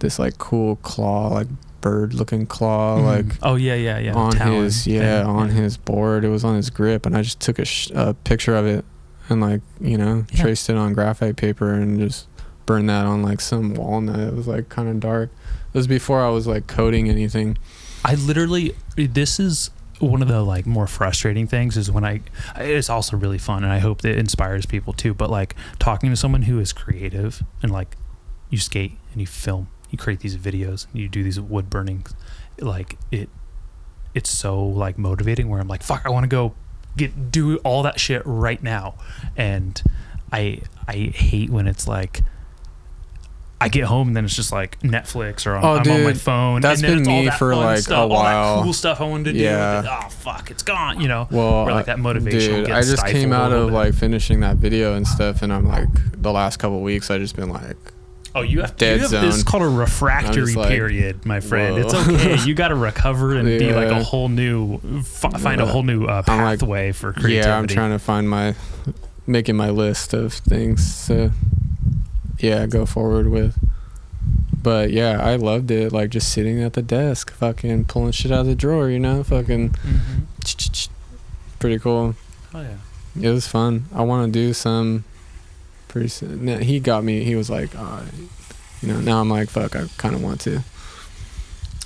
this 0.00 0.18
like 0.18 0.38
cool 0.38 0.76
claw, 0.76 1.28
like 1.28 1.46
bird 1.80 2.12
looking 2.14 2.46
claw, 2.46 2.98
Mhm. 2.98 3.04
like 3.04 3.36
oh 3.42 3.54
yeah, 3.54 3.74
yeah, 3.74 3.98
yeah. 3.98 4.12
on 4.14 4.32
talon 4.32 4.64
his 4.64 4.86
yeah 4.86 5.20
thing. 5.22 5.30
on 5.30 5.48
his 5.50 5.76
board. 5.76 6.24
It 6.24 6.28
was 6.28 6.44
on 6.44 6.56
his 6.56 6.70
grip, 6.70 7.06
and 7.06 7.16
I 7.16 7.22
just 7.22 7.40
took 7.40 7.58
a, 7.58 7.64
sh- 7.64 7.90
a 7.94 8.14
picture 8.14 8.54
of 8.56 8.66
it 8.66 8.84
and 9.28 9.40
like 9.40 9.60
you 9.80 9.96
know 9.96 10.24
Yeah. 10.32 10.42
traced 10.42 10.68
it 10.70 10.76
on 10.76 10.92
graphite 10.92 11.36
paper 11.36 11.72
and 11.72 11.98
just 12.00 12.26
burned 12.66 12.88
that 12.88 13.06
on 13.06 13.22
like 13.22 13.40
some 13.40 13.74
walnut. 13.74 14.20
It 14.20 14.34
was 14.34 14.46
like 14.46 14.68
kind 14.68 14.88
of 14.88 15.00
dark. 15.00 15.30
It 15.72 15.78
was 15.78 15.86
before 15.86 16.22
I 16.24 16.28
was 16.30 16.46
like 16.46 16.66
coding 16.66 17.08
anything. 17.08 17.56
I 18.04 18.14
literally 18.16 18.74
this 18.96 19.38
is 19.38 19.70
one 20.00 20.22
of 20.22 20.28
the 20.28 20.42
like 20.42 20.66
more 20.66 20.86
frustrating 20.86 21.46
things 21.46 21.76
is 21.76 21.90
when 21.90 22.04
I 22.04 22.20
it's 22.56 22.90
also 22.90 23.16
really 23.16 23.38
fun 23.38 23.64
and 23.64 23.72
I 23.72 23.78
hope 23.78 24.02
that 24.02 24.18
inspires 24.18 24.66
people 24.66 24.92
too 24.92 25.14
but 25.14 25.30
like 25.30 25.54
talking 25.78 26.10
to 26.10 26.16
someone 26.16 26.42
who 26.42 26.58
is 26.58 26.72
creative 26.72 27.42
and 27.62 27.70
like 27.70 27.96
you 28.48 28.58
skate 28.58 28.98
and 29.12 29.20
you 29.20 29.26
film 29.26 29.68
you 29.90 29.98
create 29.98 30.20
these 30.20 30.36
videos 30.36 30.86
and 30.90 31.00
you 31.00 31.08
do 31.08 31.22
these 31.22 31.38
wood 31.38 31.68
burnings 31.68 32.14
like 32.58 32.96
it 33.10 33.28
it's 34.14 34.30
so 34.30 34.62
like 34.62 34.98
motivating 34.98 35.48
where 35.48 35.60
I'm 35.60 35.68
like 35.68 35.82
fuck 35.82 36.02
I 36.06 36.10
want 36.10 36.24
to 36.24 36.28
go 36.28 36.54
get 36.96 37.30
do 37.30 37.56
all 37.58 37.82
that 37.82 38.00
shit 38.00 38.22
right 38.24 38.62
now. 38.62 38.94
And 39.36 39.80
I 40.32 40.60
I 40.86 41.12
hate 41.14 41.50
when 41.50 41.66
it's 41.66 41.86
like 41.86 42.22
I 43.62 43.68
get 43.68 43.84
home 43.84 44.08
and 44.08 44.16
then 44.16 44.24
it's 44.24 44.34
just 44.34 44.52
like 44.52 44.78
Netflix 44.80 45.46
or 45.46 45.54
I'm, 45.56 45.64
Oh, 45.64 45.74
I'm 45.76 45.90
on 45.90 46.02
my 46.04 46.14
phone. 46.14 46.60
that's 46.62 46.82
and 46.82 47.04
been 47.04 47.12
all 47.12 47.20
me 47.20 47.26
that 47.26 47.38
for, 47.38 47.54
like, 47.54 47.78
a 47.78 47.82
stuff, 47.82 47.98
All 47.98 48.08
while. 48.08 48.56
that 48.56 48.62
cool 48.64 48.72
stuff 48.72 49.00
I 49.00 49.04
wanted 49.04 49.32
to 49.34 49.38
Yeah. 49.38 49.82
do. 49.82 49.88
Oh 49.90 50.08
fuck, 50.08 50.50
it's 50.50 50.62
gone. 50.62 51.00
You 51.00 51.08
know. 51.08 51.28
Well, 51.30 51.46
Or, 51.68 51.70
like, 51.72 51.86
that 51.86 51.98
motivation 51.98 52.64
Dude, 52.64 52.70
I 52.70 52.80
just 52.82 53.06
came 53.06 53.32
out 53.34 53.52
of 53.52 53.68
bit. 53.68 53.74
like 53.74 53.94
finishing 53.94 54.40
that 54.40 54.56
video 54.56 54.94
and 54.94 55.06
stuff, 55.06 55.42
and 55.42 55.52
I'm 55.52 55.66
like 55.68 55.88
the 56.22 56.32
last 56.32 56.58
couple 56.58 56.80
weeks 56.80 57.10
I 57.10 57.18
just 57.18 57.36
been 57.36 57.50
like, 57.50 57.76
Oh, 58.32 58.42
you 58.42 58.60
have, 58.60 58.76
Dead 58.76 58.96
you 58.96 59.02
have 59.02 59.10
this 59.10 59.34
is 59.34 59.42
called 59.42 59.64
a 59.64 59.68
refractory 59.68 60.54
like, 60.54 60.68
period, 60.68 61.26
my 61.26 61.40
friend. 61.40 61.76
It's 61.78 61.92
okay. 61.92 62.38
You 62.46 62.54
got 62.54 62.68
to 62.68 62.76
recover 62.76 63.34
and 63.34 63.46
be 63.46 63.72
like 63.74 63.88
a 63.88 64.04
whole 64.04 64.28
new, 64.28 64.76
f- 65.00 65.40
find 65.40 65.60
a 65.60 65.66
whole 65.66 65.82
new 65.82 66.04
uh, 66.06 66.22
I'm 66.28 66.38
like, 66.40 66.60
pathway 66.60 66.92
for 66.92 67.12
creativity. 67.12 67.48
yeah, 67.48 67.58
I'm 67.58 67.66
trying 67.66 67.90
to 67.90 67.98
find 67.98 68.30
my 68.30 68.54
making 69.26 69.56
my 69.56 69.70
list 69.70 70.14
of 70.14 70.32
things 70.32 71.06
to 71.08 71.32
yeah 72.42 72.66
go 72.66 72.86
forward 72.86 73.28
with. 73.28 73.56
But 74.62 74.90
yeah, 74.90 75.18
I 75.22 75.36
loved 75.36 75.70
it. 75.70 75.92
Like 75.92 76.10
just 76.10 76.30
sitting 76.32 76.62
at 76.62 76.74
the 76.74 76.82
desk, 76.82 77.30
fucking 77.32 77.86
pulling 77.86 78.12
shit 78.12 78.30
out 78.30 78.40
of 78.40 78.46
the 78.46 78.54
drawer, 78.54 78.90
you 78.90 78.98
know, 78.98 79.22
fucking 79.22 79.70
Mhm. 79.70 80.88
pretty 81.58 81.78
cool. 81.78 82.14
Oh 82.54 82.60
yeah. 82.60 82.76
It 83.20 83.30
was 83.30 83.46
fun. 83.46 83.86
I 83.94 84.02
want 84.02 84.26
to 84.26 84.38
do 84.38 84.52
some 84.52 85.04
pretty 85.88 86.08
soon. 86.08 86.46
He 86.62 86.78
got 86.78 87.04
me. 87.04 87.24
He 87.24 87.34
was 87.34 87.48
like, 87.50 87.70
uh, 87.76 88.02
you 88.82 88.88
know, 88.88 89.00
now 89.00 89.20
I'm 89.20 89.30
like, 89.30 89.48
fuck, 89.50 89.74
I 89.76 89.86
kind 89.96 90.14
of 90.14 90.22
want 90.22 90.40
to. 90.42 90.62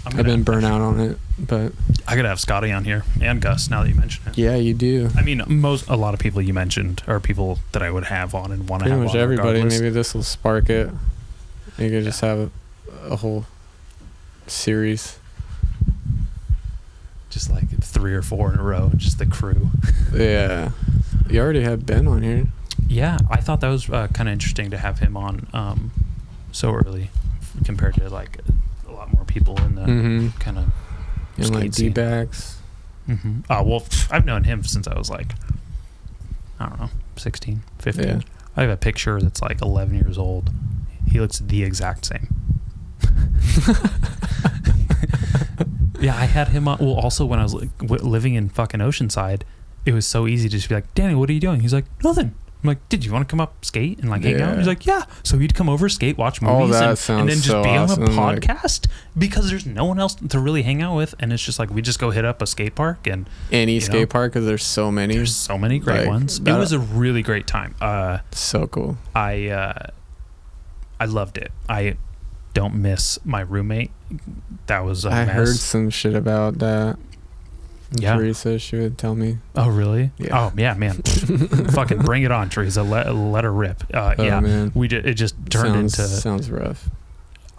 I'm 0.06 0.18
I've 0.18 0.24
been 0.26 0.42
burnt 0.42 0.64
out 0.66 0.80
on 0.80 1.00
it, 1.00 1.18
but 1.38 1.72
I 2.06 2.14
gotta 2.16 2.28
have 2.28 2.38
Scotty 2.40 2.70
on 2.72 2.84
here 2.84 3.04
and 3.22 3.40
Gus. 3.40 3.70
Now 3.70 3.82
that 3.82 3.88
you 3.88 3.94
mention 3.94 4.28
it. 4.28 4.36
yeah, 4.38 4.54
you 4.56 4.74
do. 4.74 5.08
I 5.16 5.22
mean, 5.22 5.42
most 5.46 5.88
a 5.88 5.96
lot 5.96 6.12
of 6.14 6.20
people 6.20 6.42
you 6.42 6.52
mentioned 6.52 7.02
are 7.06 7.18
people 7.20 7.58
that 7.72 7.82
I 7.82 7.90
would 7.90 8.04
have 8.04 8.34
on 8.34 8.52
and 8.52 8.68
want 8.68 8.82
to 8.82 8.88
Pretty 8.90 8.96
have 8.98 9.06
much 9.06 9.14
on 9.16 9.20
everybody. 9.22 9.48
regardless. 9.60 9.80
Maybe 9.80 9.90
this 9.90 10.14
will 10.14 10.22
spark 10.22 10.68
it. 10.68 10.90
You 11.78 11.90
could 11.90 12.04
just 12.04 12.20
have 12.20 12.38
a, 12.38 12.50
a 13.12 13.16
whole 13.16 13.46
series. 14.46 15.18
Just 17.30 17.50
like 17.50 17.68
three 17.82 18.14
or 18.14 18.22
four 18.22 18.52
in 18.52 18.60
a 18.60 18.62
row, 18.62 18.90
just 18.96 19.18
the 19.18 19.26
crew. 19.26 19.68
Yeah. 20.14 20.70
You 21.28 21.40
already 21.40 21.62
had 21.62 21.86
Ben 21.86 22.06
on 22.06 22.22
here. 22.22 22.46
Yeah, 22.86 23.18
I 23.28 23.40
thought 23.40 23.60
that 23.62 23.68
was 23.68 23.90
uh, 23.90 24.06
kind 24.08 24.28
of 24.28 24.32
interesting 24.34 24.70
to 24.70 24.78
have 24.78 25.00
him 25.00 25.16
on 25.16 25.48
um, 25.52 25.90
so 26.52 26.72
early 26.72 27.10
compared 27.64 27.94
to 27.94 28.08
like 28.08 28.38
lot 29.04 29.14
more 29.14 29.24
people 29.24 29.56
in 29.62 29.74
the 29.74 29.82
Mm-hmm. 29.82 30.28
kind 30.38 30.58
of. 30.58 30.64
And 31.36 31.54
like 31.54 31.74
scene. 31.74 31.88
D-backs. 31.92 32.58
Mm-hmm. 33.08 33.40
Oh 33.50 33.62
well, 33.64 33.80
pff, 33.80 34.08
I've 34.12 34.24
known 34.24 34.44
him 34.44 34.62
since 34.64 34.86
I 34.88 34.96
was 34.96 35.10
like, 35.10 35.32
I 36.60 36.68
don't 36.68 36.80
know, 36.80 36.90
16, 37.16 37.62
15. 37.80 38.04
Yeah. 38.06 38.20
I 38.56 38.62
have 38.62 38.70
a 38.70 38.76
picture 38.76 39.20
that's 39.20 39.42
like 39.42 39.60
11 39.60 39.94
years 39.94 40.16
old. 40.16 40.50
He 41.10 41.18
looks 41.20 41.38
the 41.40 41.62
exact 41.64 42.06
same. 42.06 42.28
yeah, 46.00 46.16
I 46.16 46.24
had 46.26 46.48
him 46.48 46.68
on. 46.68 46.78
Well, 46.78 46.94
also 46.94 47.24
when 47.24 47.38
I 47.38 47.42
was 47.42 47.54
like, 47.54 47.76
w- 47.78 48.02
living 48.02 48.34
in 48.34 48.48
fucking 48.48 48.80
Oceanside, 48.80 49.42
it 49.86 49.92
was 49.92 50.06
so 50.06 50.26
easy 50.26 50.48
to 50.48 50.56
just 50.56 50.68
be 50.68 50.74
like, 50.74 50.92
Danny, 50.94 51.14
what 51.14 51.28
are 51.30 51.32
you 51.32 51.40
doing? 51.40 51.60
He's 51.60 51.72
like, 51.74 51.84
nothing. 52.02 52.34
I'm 52.64 52.68
like, 52.68 52.88
did 52.88 53.04
you 53.04 53.12
want 53.12 53.28
to 53.28 53.30
come 53.30 53.40
up 53.40 53.62
skate 53.64 53.98
and 53.98 54.08
like 54.08 54.22
hang 54.24 54.40
out? 54.40 54.52
Yeah. 54.52 54.56
He's 54.56 54.66
like, 54.66 54.86
yeah. 54.86 55.04
So 55.22 55.36
he'd 55.38 55.54
come 55.54 55.68
over, 55.68 55.88
skate, 55.90 56.16
watch 56.16 56.42
Oh, 56.42 56.60
movies, 56.60 56.72
that 56.80 56.88
and, 56.88 56.98
sounds 56.98 57.20
and 57.20 57.28
then 57.28 57.36
just 57.36 57.48
so 57.48 57.62
be 57.62 57.68
on 57.68 57.90
a 57.90 57.94
like- 58.10 58.40
podcast 58.40 58.86
because 59.16 59.50
there's 59.50 59.66
no 59.66 59.84
one 59.84 59.98
else 60.00 60.14
to 60.14 60.38
really 60.38 60.62
hang 60.62 60.80
out 60.80 60.96
with, 60.96 61.14
and 61.20 61.30
it's 61.32 61.42
just 61.44 61.58
like 61.58 61.68
we 61.70 61.82
just 61.82 61.98
go 61.98 62.10
hit 62.10 62.24
up 62.24 62.40
a 62.40 62.46
skate 62.46 62.74
park 62.74 63.06
and 63.06 63.28
Any 63.52 63.74
You 63.74 63.80
skate 63.82 64.08
park 64.08 64.32
because 64.32 64.46
there's 64.46 64.64
so 64.64 64.90
many. 64.90 65.14
there's 65.14 65.36
so 65.36 65.58
many 65.58 65.78
great 65.78 66.00
Like, 66.00 66.08
ones. 66.08 66.38
It 66.38 66.44
that- 66.46 66.58
was 66.58 66.72
a 66.72 66.78
really 66.78 67.20
great 67.22 67.46
time. 67.46 67.74
Uh, 67.82 68.18
so 68.32 68.66
cool. 68.66 68.96
I 69.14 69.48
uh, 69.48 69.86
I 70.98 71.04
loved 71.04 71.36
it. 71.36 71.52
I 71.68 71.96
don't 72.54 72.76
miss 72.76 73.18
my 73.24 73.40
roommate. 73.40 73.90
That 74.68 74.84
was 74.84 75.04
a 75.04 75.08
I 75.10 75.24
mess. 75.26 75.34
heard 75.34 75.56
some 75.56 75.90
shit 75.90 76.14
about 76.14 76.58
that. 76.60 76.96
Yeah. 77.98 78.16
Teresa, 78.16 78.58
she 78.58 78.76
would 78.76 78.98
tell 78.98 79.14
me. 79.14 79.38
Oh 79.54 79.68
really? 79.68 80.10
Yeah. 80.18 80.38
Oh 80.48 80.52
yeah, 80.56 80.74
man. 80.74 80.94
Fucking 81.02 81.98
bring 81.98 82.22
it 82.22 82.30
on, 82.32 82.48
Teresa. 82.50 82.82
Let 82.82 83.14
let 83.14 83.44
her 83.44 83.52
rip. 83.52 83.82
Uh, 83.92 84.14
Oh, 84.18 84.22
yeah. 84.22 84.40
man. 84.40 84.72
We 84.74 84.88
just 84.88 85.06
it 85.06 85.14
just 85.14 85.34
turned 85.50 85.90
sounds, 85.90 85.98
into 85.98 86.08
sounds 86.20 86.50
rough. 86.50 86.88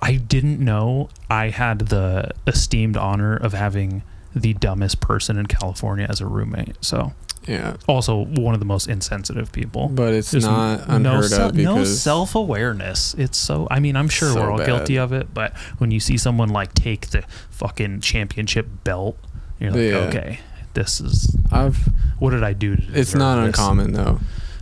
I 0.02 0.16
didn't 0.16 0.60
know 0.60 1.10
I 1.30 1.50
had 1.50 1.80
the 1.80 2.32
esteemed 2.48 2.98
honor 2.98 3.36
of 3.36 3.54
having 3.54 4.04
the 4.36 4.54
dumbest 4.54 5.00
person 5.00 5.38
in 5.38 5.46
California 5.46 6.06
as 6.10 6.20
a 6.22 6.26
roommate. 6.28 6.76
So 6.82 7.14
Yeah, 7.48 7.78
also 7.88 8.26
one 8.26 8.54
of 8.54 8.60
the 8.60 8.66
most 8.66 8.88
insensitive 8.90 9.52
people. 9.54 9.88
but 9.88 10.14
it's 10.14 10.32
There's 10.32 10.44
not 10.44 10.88
no, 10.90 10.96
unheard 10.96 11.30
se- 11.32 11.42
of 11.42 11.54
because 11.56 11.76
no 11.78 11.84
self 11.86 12.36
awareness. 12.36 13.14
It's 13.18 13.38
so. 13.38 13.68
I 13.72 13.80
mean, 13.80 13.96
I'm 13.96 14.10
sure 14.10 14.34
So 14.34 14.42
we're 14.42 14.52
all 14.52 14.58
bad. 14.58 14.66
guilty 14.68 14.98
of 14.98 15.14
it, 15.14 15.34
but 15.34 15.56
when 15.78 15.92
you 15.92 16.00
see 16.02 16.18
someone 16.18 16.50
like 16.50 16.74
take 16.74 17.08
the 17.12 17.24
fucking 17.50 18.02
championship 18.02 18.68
belt, 18.84 19.18
you're 19.60 19.72
like, 19.72 19.80
Yeah. 19.80 19.98
okay, 20.20 20.40
this 20.74 21.00
is 21.02 21.36
I've. 21.52 21.78
what 22.20 22.32
did 22.32 22.44
I 22.44 22.54
do 22.54 22.76
to? 22.76 22.84
It's 22.94 23.16
not 23.16 23.36
this? 23.38 23.48
uncommon 23.48 23.94
though. 23.94 24.20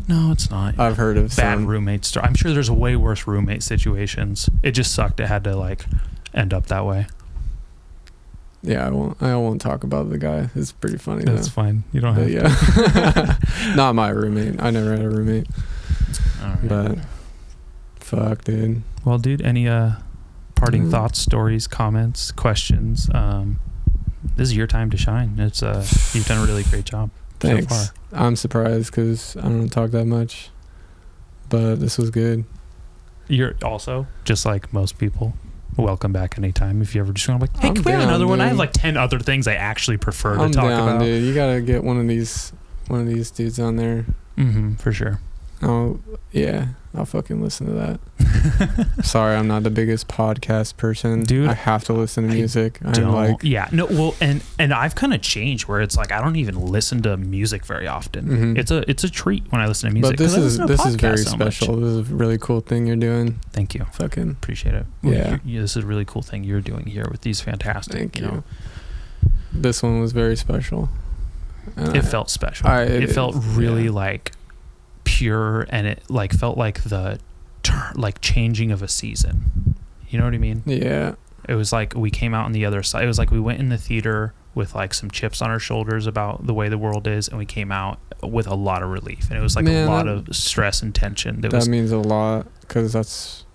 No, 0.07 0.32
it's 0.32 0.49
not. 0.52 0.78
I've 0.80 0.98
heard 0.98 1.18
of 1.18 1.30
Bad 1.36 1.56
some. 1.56 1.65
roommate 1.65 2.03
story. 2.06 2.26
I'm 2.26 2.36
sure 2.36 2.52
there's 2.53 2.70
way 2.70 2.95
worse 2.98 3.26
roommate 3.26 3.64
situations. 3.64 4.49
It 4.61 4.72
just 4.72 4.94
sucked. 4.94 5.20
It 5.22 5.28
had 5.28 5.44
to 5.45 5.56
like 5.56 5.86
end 6.34 6.53
up 6.53 6.65
that 6.68 6.86
way. 6.86 7.07
Yeah, 8.61 8.88
I 8.88 8.91
won't. 8.91 9.22
I 9.22 9.36
won't 9.36 9.60
talk 9.61 9.84
about 9.84 10.10
the 10.10 10.18
guy. 10.18 10.49
It's 10.56 10.72
pretty 10.72 10.98
funny. 10.98 11.24
That's 11.26 11.48
though. 11.48 11.53
fine. 11.53 11.84
You 11.91 11.99
don't 12.02 12.15
have 12.15 12.32
But 12.32 12.49
to. 12.49 13.38
yeah, 13.60 13.76
not 13.76 13.94
my 13.95 14.10
roommate. 14.10 14.61
I 14.61 14.70
never 14.72 14.91
had 14.91 15.02
a 15.02 15.10
roommate. 15.10 15.48
All 16.41 16.48
right. 16.49 16.68
But 16.68 16.98
fuck, 17.99 18.44
dude. 18.44 18.84
Well, 19.06 19.18
dude, 19.18 19.41
any 19.41 19.68
uh 19.68 19.94
parting 20.56 20.86
Mm. 20.88 20.91
thoughts, 20.91 21.20
stories, 21.20 21.68
comments, 21.68 22.32
questions? 22.32 23.10
Um 23.14 23.60
this 24.36 24.50
is 24.50 24.56
your 24.56 24.68
time 24.68 24.90
to 24.91 24.98
shine. 24.98 25.36
It's 25.40 25.62
uh 25.64 25.86
you've 26.14 26.28
done 26.28 26.44
a 26.44 26.45
really 26.45 26.64
great 26.64 26.86
job 26.86 27.10
Thanks. 27.40 27.68
so 27.74 27.91
far. 28.12 28.26
I'm 28.26 28.36
surprised 28.36 28.91
because 28.91 29.36
I 29.38 29.41
don't 29.41 29.70
talk 29.70 29.91
that 29.91 30.06
much, 30.06 30.50
but 31.50 31.76
this 31.76 31.98
was 31.98 32.10
good. 32.10 32.45
You're 33.28 33.56
also 33.64 34.08
just 34.26 34.45
like 34.45 34.72
most 34.74 34.98
people. 34.98 35.34
Welcome 35.76 36.14
back 36.14 36.38
anytime. 36.38 36.82
If 36.84 36.94
you 36.94 37.02
ever 37.02 37.14
just 37.14 37.28
want 37.28 37.41
to 37.41 37.50
like, 37.52 37.60
hey, 37.60 37.70
I'm 37.70 37.74
can 37.76 37.84
we 37.84 37.91
have 37.91 38.02
down, 38.02 38.10
another 38.10 38.28
one? 38.28 38.40
I 38.41 38.48
have 38.48 38.58
like 38.58 38.74
ten 38.74 38.95
other 38.95 39.20
things 39.20 39.48
I 39.48 39.56
actually 39.56 39.98
prefer 39.98 40.38
I'm 40.38 40.52
to 40.52 40.56
talk 40.56 40.70
down, 40.70 40.88
about. 40.88 41.02
dude. 41.02 41.24
You 41.24 41.34
gotta 41.34 41.62
get 41.62 41.84
one 41.84 42.00
of 42.00 42.08
these, 42.08 42.54
one 42.88 43.00
of 43.02 43.08
these 43.08 43.32
dudes 43.32 43.60
on 43.60 43.78
there. 43.78 44.06
Mm-hmm, 44.38 44.76
for 44.76 44.91
sure. 44.94 45.20
Oh 45.64 46.00
yeah, 46.32 46.68
I'll 46.95 47.06
fucking 47.06 47.41
listen 47.41 47.65
to 47.68 47.74
that. 47.74 47.99
Sorry, 49.03 49.36
I'm 49.36 49.48
not 49.48 49.64
the 49.64 49.72
biggest 49.72 50.07
podcast 50.07 50.78
person, 50.78 51.24
Dude, 51.24 51.49
I 51.49 51.53
have 51.53 51.84
to 51.86 51.94
listen 51.94 52.28
to 52.28 52.34
music. 52.34 52.80
I'm 52.86 52.91
Don't 52.91 53.11
like, 53.14 53.38
yeah 53.41 53.68
no 53.72 53.88
well 53.88 54.14
and 54.22 54.44
and 54.60 54.72
I've 54.74 54.94
kind 54.94 55.11
of 55.14 55.22
changed 55.22 55.68
where 55.68 55.82
it's 55.82 55.98
like 55.98 56.11
I 56.11 56.22
don't 56.22 56.36
even 56.36 56.56
listen 56.68 57.02
to 57.02 57.18
music 57.18 57.65
very 57.65 57.88
often. 57.88 58.28
Mhm. 58.28 58.57
It's 58.60 58.70
a 58.70 58.88
it's 58.90 59.03
a 59.03 59.10
treat 59.10 59.44
when 59.52 59.60
I 59.60 59.65
listen 59.68 59.90
to 59.90 59.94
music. 59.94 60.18
but 60.18 60.24
this 60.24 60.36
is 60.36 60.60
this 60.60 60.86
is 60.86 60.95
very 60.95 61.18
so 61.18 61.36
much. 61.36 61.56
special. 61.57 61.78
This 61.78 61.90
is 61.90 62.11
a 62.11 62.15
really 62.15 62.38
cool 62.38 62.61
thing 62.61 62.86
you're 62.86 62.95
doing. 62.95 63.40
Thank 63.53 63.74
you. 63.74 63.86
Fucking 63.94 64.30
Appreciate 64.32 64.76
it. 64.76 64.86
Yeah. 65.02 65.38
This 65.44 65.76
is 65.76 65.84
a 65.84 65.88
really 65.88 66.06
cool 66.06 66.22
thing 66.22 66.44
you're 66.44 66.61
doing 66.61 66.86
here 66.86 67.07
with 67.10 67.22
these 67.22 67.41
fantastic. 67.41 67.98
thank 67.98 68.20
you. 68.20 68.26
know, 68.28 68.44
This 69.52 69.82
one 69.82 69.99
was 69.99 70.11
very 70.11 70.36
special. 70.36 70.90
And 71.76 71.95
it 71.95 72.03
I- 72.03 72.07
felt 72.07 72.30
special. 72.30 72.68
I- 72.68 72.84
it, 72.84 73.03
it 73.03 73.11
felt 73.11 73.36
really 73.56 73.86
yeah. 73.86 73.91
like 73.91 74.32
pure, 75.04 75.66
and 75.70 75.88
it 75.88 76.04
like 76.10 76.34
felt 76.34 76.58
like 76.58 76.84
the 76.84 77.20
tur 77.64 77.92
like 77.96 78.22
changing 78.22 78.72
of 78.72 78.82
a 78.82 78.88
season. 78.88 79.76
You 80.10 80.20
know 80.20 80.26
what 80.26 80.34
I 80.34 80.38
mean? 80.38 80.62
Yeah, 80.66 81.16
It 81.50 81.56
was 81.56 81.72
like 81.72 81.94
we 81.96 82.12
came 82.12 82.34
out 82.34 82.46
on 82.46 82.52
the 82.52 82.66
other 82.66 82.84
side. 82.84 83.04
It 83.04 83.08
was 83.08 83.18
like 83.18 83.32
we 83.32 83.40
went 83.40 83.60
in 83.60 83.70
the 83.70 83.78
theater 83.78 84.34
with 84.56 84.76
like 84.76 84.94
some 84.94 85.10
chips 85.10 85.42
on 85.42 85.50
our 85.50 85.58
shoulders 85.60 86.06
about 86.06 86.46
the 86.46 86.54
way 86.54 86.70
the 86.70 86.78
world 86.78 87.08
is, 87.08 87.28
and 87.28 87.38
we 87.40 87.46
came 87.46 87.72
out 87.72 87.98
with 88.22 88.46
a 88.46 88.54
lot 88.54 88.84
of 88.84 88.90
relief. 88.90 89.28
And 89.30 89.38
it 89.38 89.42
was 89.42 89.56
like 89.56 89.66
Man, 89.66 89.88
a 89.88 89.92
lot 89.92 90.06
that- 90.06 90.30
of 90.30 90.36
stress 90.36 90.82
and 90.84 90.94
tension. 90.94 91.42
That 91.42 91.52
that 91.52 91.58
was 91.58 91.70
means 91.70 91.92
a 91.92 91.98
lot 91.98 92.46
because 92.62 92.94
that's 92.94 93.46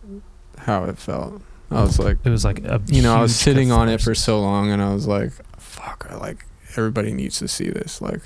how 0.58 0.84
it 0.84 0.98
felt. 0.98 1.40
I 1.70 1.82
was 1.82 1.98
like, 1.98 2.16
it 2.24 2.30
was 2.30 2.44
like 2.46 2.64
a 2.64 2.80
you 2.86 3.02
know, 3.02 3.14
I 3.14 3.20
was 3.20 3.36
sitting 3.36 3.70
on 3.70 3.88
it 3.88 4.00
for 4.00 4.14
so 4.14 4.40
long, 4.40 4.70
and 4.70 4.82
I 4.82 4.92
was 4.94 5.06
like, 5.06 5.32
fuck, 5.58 6.06
I 6.10 6.16
like 6.16 6.44
everybody 6.76 7.12
needs 7.12 7.38
to 7.38 7.46
see 7.48 7.68
this. 7.70 8.00
Like, 8.00 8.20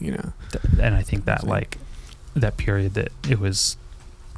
you 0.00 0.12
know, 0.12 0.32
Th- 0.50 0.64
and 0.82 0.94
I 0.96 1.02
think 1.02 1.26
that 1.26 1.44
like 1.46 1.76
that 2.40 2.56
period 2.56 2.94
that 2.94 3.10
it 3.28 3.38
was 3.38 3.76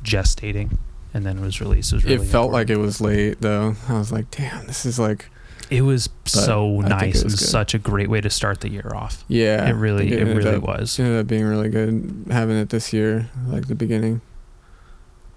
gestating 0.02 0.76
and 1.12 1.26
then 1.26 1.38
it 1.38 1.40
was 1.42 1.60
released 1.60 1.92
was 1.92 2.04
really 2.04 2.16
it 2.24 2.28
felt 2.28 2.52
like 2.52 2.70
it 2.70 2.76
was 2.78 3.00
late 3.00 3.40
though. 3.40 3.74
I 3.88 3.94
was 3.98 4.12
like, 4.12 4.30
damn, 4.30 4.66
this 4.66 4.86
is 4.86 4.98
like, 4.98 5.28
it 5.70 5.82
was 5.82 6.08
so 6.24 6.80
I 6.82 6.88
nice 6.88 7.16
it 7.16 7.22
and 7.22 7.30
good. 7.30 7.38
such 7.38 7.74
a 7.74 7.78
great 7.78 8.08
way 8.08 8.20
to 8.20 8.30
start 8.30 8.60
the 8.60 8.68
year 8.70 8.92
off. 8.94 9.24
yeah, 9.28 9.68
it 9.68 9.72
really 9.72 10.08
think 10.10 10.20
it 10.28 10.34
really 10.34 10.56
up- 10.56 10.62
was. 10.62 10.98
It 10.98 11.02
ended 11.04 11.20
up 11.20 11.26
being 11.26 11.44
really 11.44 11.68
good 11.68 12.26
having 12.30 12.56
it 12.56 12.70
this 12.70 12.92
year, 12.92 13.28
like 13.46 13.66
the 13.68 13.74
beginning. 13.74 14.20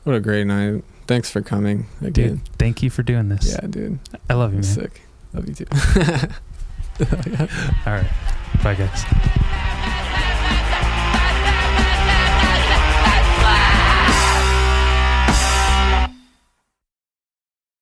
What 0.04 0.16
a 0.16 0.20
great 0.20 0.46
night! 0.48 0.84
Thanks 1.08 1.30
for 1.30 1.42
coming 1.42 1.86
again. 2.02 2.12
Dude, 2.36 2.50
thank 2.58 2.82
you 2.84 2.90
for 2.90 3.04
doing 3.04 3.30
this. 3.30 3.52
Yeah, 3.52 3.68
dude, 3.68 4.00
I 4.30 4.34
love 4.34 4.52
you, 4.52 4.58
man. 4.58 4.64
sick. 4.64 5.02
Love 5.34 5.48
you 5.48 5.54
too. 5.56 5.66
All 7.86 7.94
right. 7.94 8.10
Bye 8.64 8.76
guys. 8.76 9.90